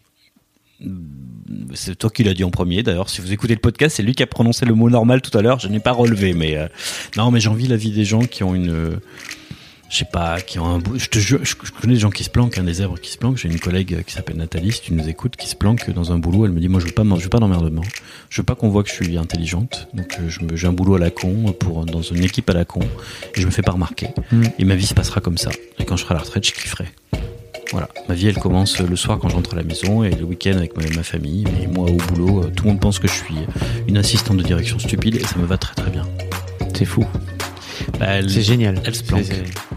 C'est 1.74 1.96
toi 1.96 2.10
qui 2.10 2.24
l'as 2.24 2.34
dit 2.34 2.44
en 2.44 2.50
premier. 2.50 2.82
D'ailleurs, 2.82 3.08
si 3.08 3.20
vous 3.20 3.32
écoutez 3.32 3.54
le 3.54 3.60
podcast, 3.60 3.96
c'est 3.96 4.02
lui 4.02 4.14
qui 4.14 4.22
a 4.22 4.26
prononcé 4.26 4.66
le 4.66 4.74
mot 4.74 4.90
normal 4.90 5.22
tout 5.22 5.36
à 5.36 5.42
l'heure. 5.42 5.60
Je 5.60 5.68
n'ai 5.68 5.80
pas 5.80 5.92
relevé, 5.92 6.32
mais 6.32 6.56
euh, 6.56 6.66
non, 7.16 7.30
mais 7.30 7.40
j'ai 7.40 7.48
envie 7.48 7.68
la 7.68 7.76
vie 7.76 7.92
des 7.92 8.04
gens 8.04 8.22
qui 8.22 8.42
ont 8.42 8.54
une, 8.54 8.98
je 9.92 9.98
sais 9.98 10.04
pas, 10.06 10.40
qui 10.40 10.58
ont 10.58 10.64
un. 10.66 10.78
bou- 10.78 10.98
Je 10.98 11.06
te 11.08 11.18
jure, 11.18 11.40
je, 11.42 11.54
connais 11.54 11.92
des 11.92 12.00
gens 12.00 12.08
qui 12.10 12.24
se 12.24 12.30
planquent, 12.30 12.56
hein, 12.56 12.62
des 12.64 12.72
zèbres 12.72 12.98
qui 12.98 13.10
se 13.10 13.18
planquent. 13.18 13.36
J'ai 13.36 13.50
une 13.50 13.60
collègue 13.60 13.92
euh, 13.92 14.02
qui 14.02 14.14
s'appelle 14.14 14.36
Nathalie, 14.38 14.72
si 14.72 14.80
tu 14.80 14.94
nous 14.94 15.06
écoutes, 15.06 15.36
qui 15.36 15.46
se 15.46 15.54
planque 15.54 15.90
dans 15.90 16.12
un 16.12 16.18
boulot. 16.18 16.46
Elle 16.46 16.52
me 16.52 16.60
dit, 16.60 16.68
moi, 16.68 16.80
je 16.80 16.86
veux 16.86 16.92
pas, 16.92 17.02
je 17.04 17.22
veux 17.22 17.28
pas 17.28 17.40
d'emmerdement. 17.40 17.82
Je 18.30 18.40
veux 18.40 18.44
pas 18.46 18.54
qu'on 18.54 18.70
voit 18.70 18.82
que 18.84 18.88
je 18.88 18.94
suis 18.94 19.18
intelligente. 19.18 19.88
Donc, 19.92 20.16
euh, 20.18 20.30
je 20.30 20.40
me, 20.40 20.56
j'ai 20.56 20.66
un 20.66 20.72
boulot 20.72 20.94
à 20.94 20.98
la 20.98 21.10
con 21.10 21.54
pour 21.60 21.84
dans 21.84 22.00
une 22.00 22.24
équipe 22.24 22.48
à 22.48 22.54
la 22.54 22.64
con, 22.64 22.80
et 23.34 23.40
je 23.42 23.44
me 23.44 23.50
fais 23.50 23.60
pas 23.60 23.72
remarquer. 23.72 24.08
Mm. 24.32 24.42
Et 24.58 24.64
ma 24.64 24.76
vie 24.76 24.86
se 24.86 24.94
passera 24.94 25.20
comme 25.20 25.36
ça. 25.36 25.50
Et 25.78 25.84
quand 25.84 25.98
je 25.98 26.04
serai 26.04 26.14
à 26.14 26.16
la 26.16 26.22
retraite, 26.24 26.46
je 26.46 26.52
kifferai. 26.52 26.88
Voilà, 27.70 27.88
ma 28.08 28.14
vie 28.14 28.28
elle 28.28 28.36
commence 28.38 28.78
le 28.80 28.96
soir 28.96 29.18
quand 29.18 29.28
je 29.30 29.34
rentre 29.34 29.54
à 29.54 29.56
la 29.56 29.62
maison 29.62 30.04
et 30.04 30.10
le 30.10 30.24
week-end 30.24 30.52
avec 30.56 30.76
ma, 30.76 30.84
ma 30.96 31.02
famille. 31.02 31.44
Mais 31.58 31.66
moi 31.66 31.90
au 31.90 31.96
boulot, 31.96 32.44
euh, 32.44 32.50
tout 32.54 32.64
le 32.64 32.70
monde 32.70 32.80
pense 32.80 32.98
que 32.98 33.08
je 33.08 33.14
suis 33.14 33.34
une 33.88 33.96
assistante 33.96 34.36
de 34.38 34.42
direction 34.42 34.78
stupide 34.78 35.16
et 35.16 35.24
ça 35.24 35.38
me 35.38 35.46
va 35.46 35.56
très 35.56 35.74
très 35.74 35.90
bien. 35.90 36.06
C'est 36.74 36.84
fou. 36.84 37.06
Elle, 38.02 38.30
C'est 38.30 38.42
génial. 38.42 38.80
Elle 38.84 38.94
se 38.94 39.02
planque. 39.04 39.24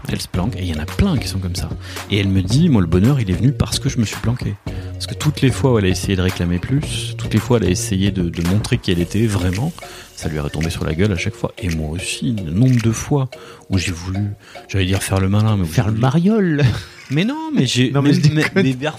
Elle 0.08 0.20
se 0.20 0.28
planque 0.28 0.56
et 0.56 0.62
il 0.62 0.66
y 0.68 0.74
en 0.74 0.78
a 0.80 0.86
plein 0.86 1.16
qui 1.18 1.28
sont 1.28 1.38
comme 1.38 1.54
ça. 1.56 1.68
Et 2.10 2.18
elle 2.18 2.28
me 2.28 2.42
dit, 2.42 2.68
moi 2.68 2.80
le 2.80 2.86
bonheur 2.86 3.20
il 3.20 3.30
est 3.30 3.34
venu 3.34 3.52
parce 3.52 3.78
que 3.78 3.88
je 3.88 3.98
me 3.98 4.04
suis 4.04 4.16
planqué. 4.16 4.54
Parce 4.92 5.06
que 5.06 5.14
toutes 5.14 5.40
les 5.42 5.50
fois 5.50 5.72
où 5.74 5.78
elle 5.78 5.84
a 5.84 5.88
essayé 5.88 6.16
de 6.16 6.22
réclamer 6.22 6.58
plus, 6.58 7.14
toutes 7.18 7.32
les 7.34 7.40
fois 7.40 7.58
où 7.58 7.60
elle 7.60 7.66
a 7.68 7.70
essayé 7.70 8.10
de, 8.10 8.28
de 8.28 8.48
montrer 8.48 8.78
qui 8.78 8.90
elle 8.92 9.00
était 9.00 9.26
vraiment, 9.26 9.72
ça 10.14 10.28
lui 10.28 10.38
est 10.38 10.40
retombé 10.40 10.70
sur 10.70 10.84
la 10.84 10.94
gueule 10.94 11.12
à 11.12 11.16
chaque 11.16 11.34
fois. 11.34 11.52
Et 11.58 11.68
moi 11.68 11.90
aussi, 11.90 12.34
le 12.44 12.50
nombre 12.50 12.80
de 12.80 12.90
fois 12.92 13.28
où 13.68 13.78
j'ai 13.78 13.92
voulu, 13.92 14.30
j'allais 14.68 14.86
dire 14.86 15.02
faire 15.02 15.20
le 15.20 15.28
malin, 15.28 15.56
mais 15.58 15.66
Faire 15.66 15.88
le 15.88 15.98
mariole. 15.98 16.64
mais 17.10 17.24
non, 17.24 17.50
mais 17.54 17.66
j'ai. 17.66 17.90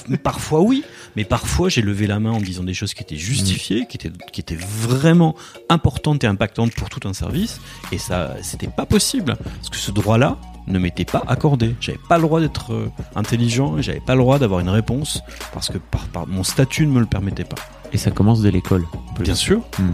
Mais 0.08 0.18
parfois 0.18 0.62
oui, 0.62 0.84
mais 1.18 1.26
parfois 1.26 1.68
j'ai 1.68 1.82
levé 1.82 2.07
la 2.07 2.20
main 2.22 2.32
en 2.32 2.39
disant 2.39 2.63
des 2.63 2.74
choses 2.74 2.93
qui 2.93 3.01
étaient 3.03 3.18
justifiées, 3.18 3.86
qui 3.88 3.97
étaient 3.97 4.11
qui 4.32 4.39
étaient 4.39 4.55
vraiment 4.55 5.36
importantes 5.68 6.24
et 6.24 6.28
impactantes 6.28 6.74
pour 6.76 6.89
tout 6.89 7.05
un 7.05 7.13
service, 7.13 7.59
et 7.91 7.97
ça, 7.97 8.36
c'était 8.41 8.68
pas 8.68 8.86
possible 8.86 9.36
parce 9.36 9.70
que 9.70 9.76
ce 9.78 9.91
droit-là 9.91 10.38
ne 10.68 10.80
m'était 10.80 11.05
pas 11.05 11.24
accordé. 11.28 11.76
J'avais 11.82 11.99
pas 12.07 12.18
le 12.18 12.24
droit 12.24 12.39
d'être 12.41 12.74
euh, 12.74 12.89
intelligent, 13.15 13.78
et 13.78 13.84
j'avais 13.84 13.99
pas 14.01 14.13
le 14.15 14.22
droit 14.22 14.38
d'avoir 14.38 14.59
une 14.59 14.70
réponse 14.70 15.22
parce 15.53 15.70
que 15.70 15.78
par, 15.78 16.07
par- 16.07 16.28
mon 16.28 16.43
statut 16.43 16.86
ne 16.86 16.91
me 16.91 16.99
le 16.99 17.05
permettait 17.05 17.45
pas. 17.45 17.55
Et 17.93 17.97
ça 17.97 18.11
commence 18.11 18.41
de 18.41 18.49
l'école. 18.49 18.86
Bien 19.20 19.34
sûr, 19.36 19.61
Mm. 19.80 19.91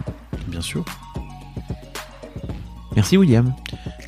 bien 0.47 0.61
sûr. 0.61 0.84
Merci 2.95 3.17
William. 3.17 3.53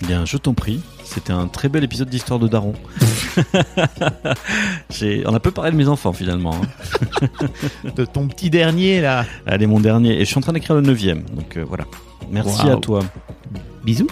Bien, 0.08 0.26
je 0.26 0.38
t'en 0.38 0.54
prie. 0.54 0.82
C'était 1.06 1.34
un 1.34 1.48
très 1.48 1.70
bel 1.70 1.84
épisode 1.84 2.10
d'Histoire 2.10 2.40
de 2.40 2.48
Daron. 2.48 2.74
On 5.26 5.34
a 5.34 5.40
peu 5.40 5.52
parlé 5.52 5.72
de 5.72 5.76
mes 5.78 5.88
enfants 5.88 6.14
finalement. 6.14 6.56
hein. 6.56 6.62
De 7.96 8.06
ton 8.06 8.28
petit 8.28 8.50
dernier 8.50 9.02
là. 9.02 9.26
Allez, 9.46 9.68
mon 9.68 9.80
dernier. 9.80 10.16
Et 10.16 10.20
je 10.20 10.26
suis 10.26 10.38
en 10.38 10.42
train 10.42 10.54
d'écrire 10.54 10.76
le 10.76 10.82
neuvième. 10.82 11.24
Donc 11.30 11.58
euh, 11.58 11.66
voilà. 11.68 11.86
Merci 12.30 12.68
à 12.70 12.76
toi. 12.78 13.02
Bisous. 13.84 14.08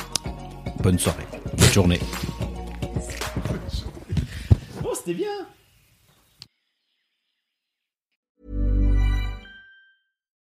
Bonne 0.82 1.00
soirée. 1.00 1.26
Bonne 1.58 1.72
journée. 1.74 2.00
Oh, 4.84 4.94
c'était 4.96 5.14
bien. 5.16 5.28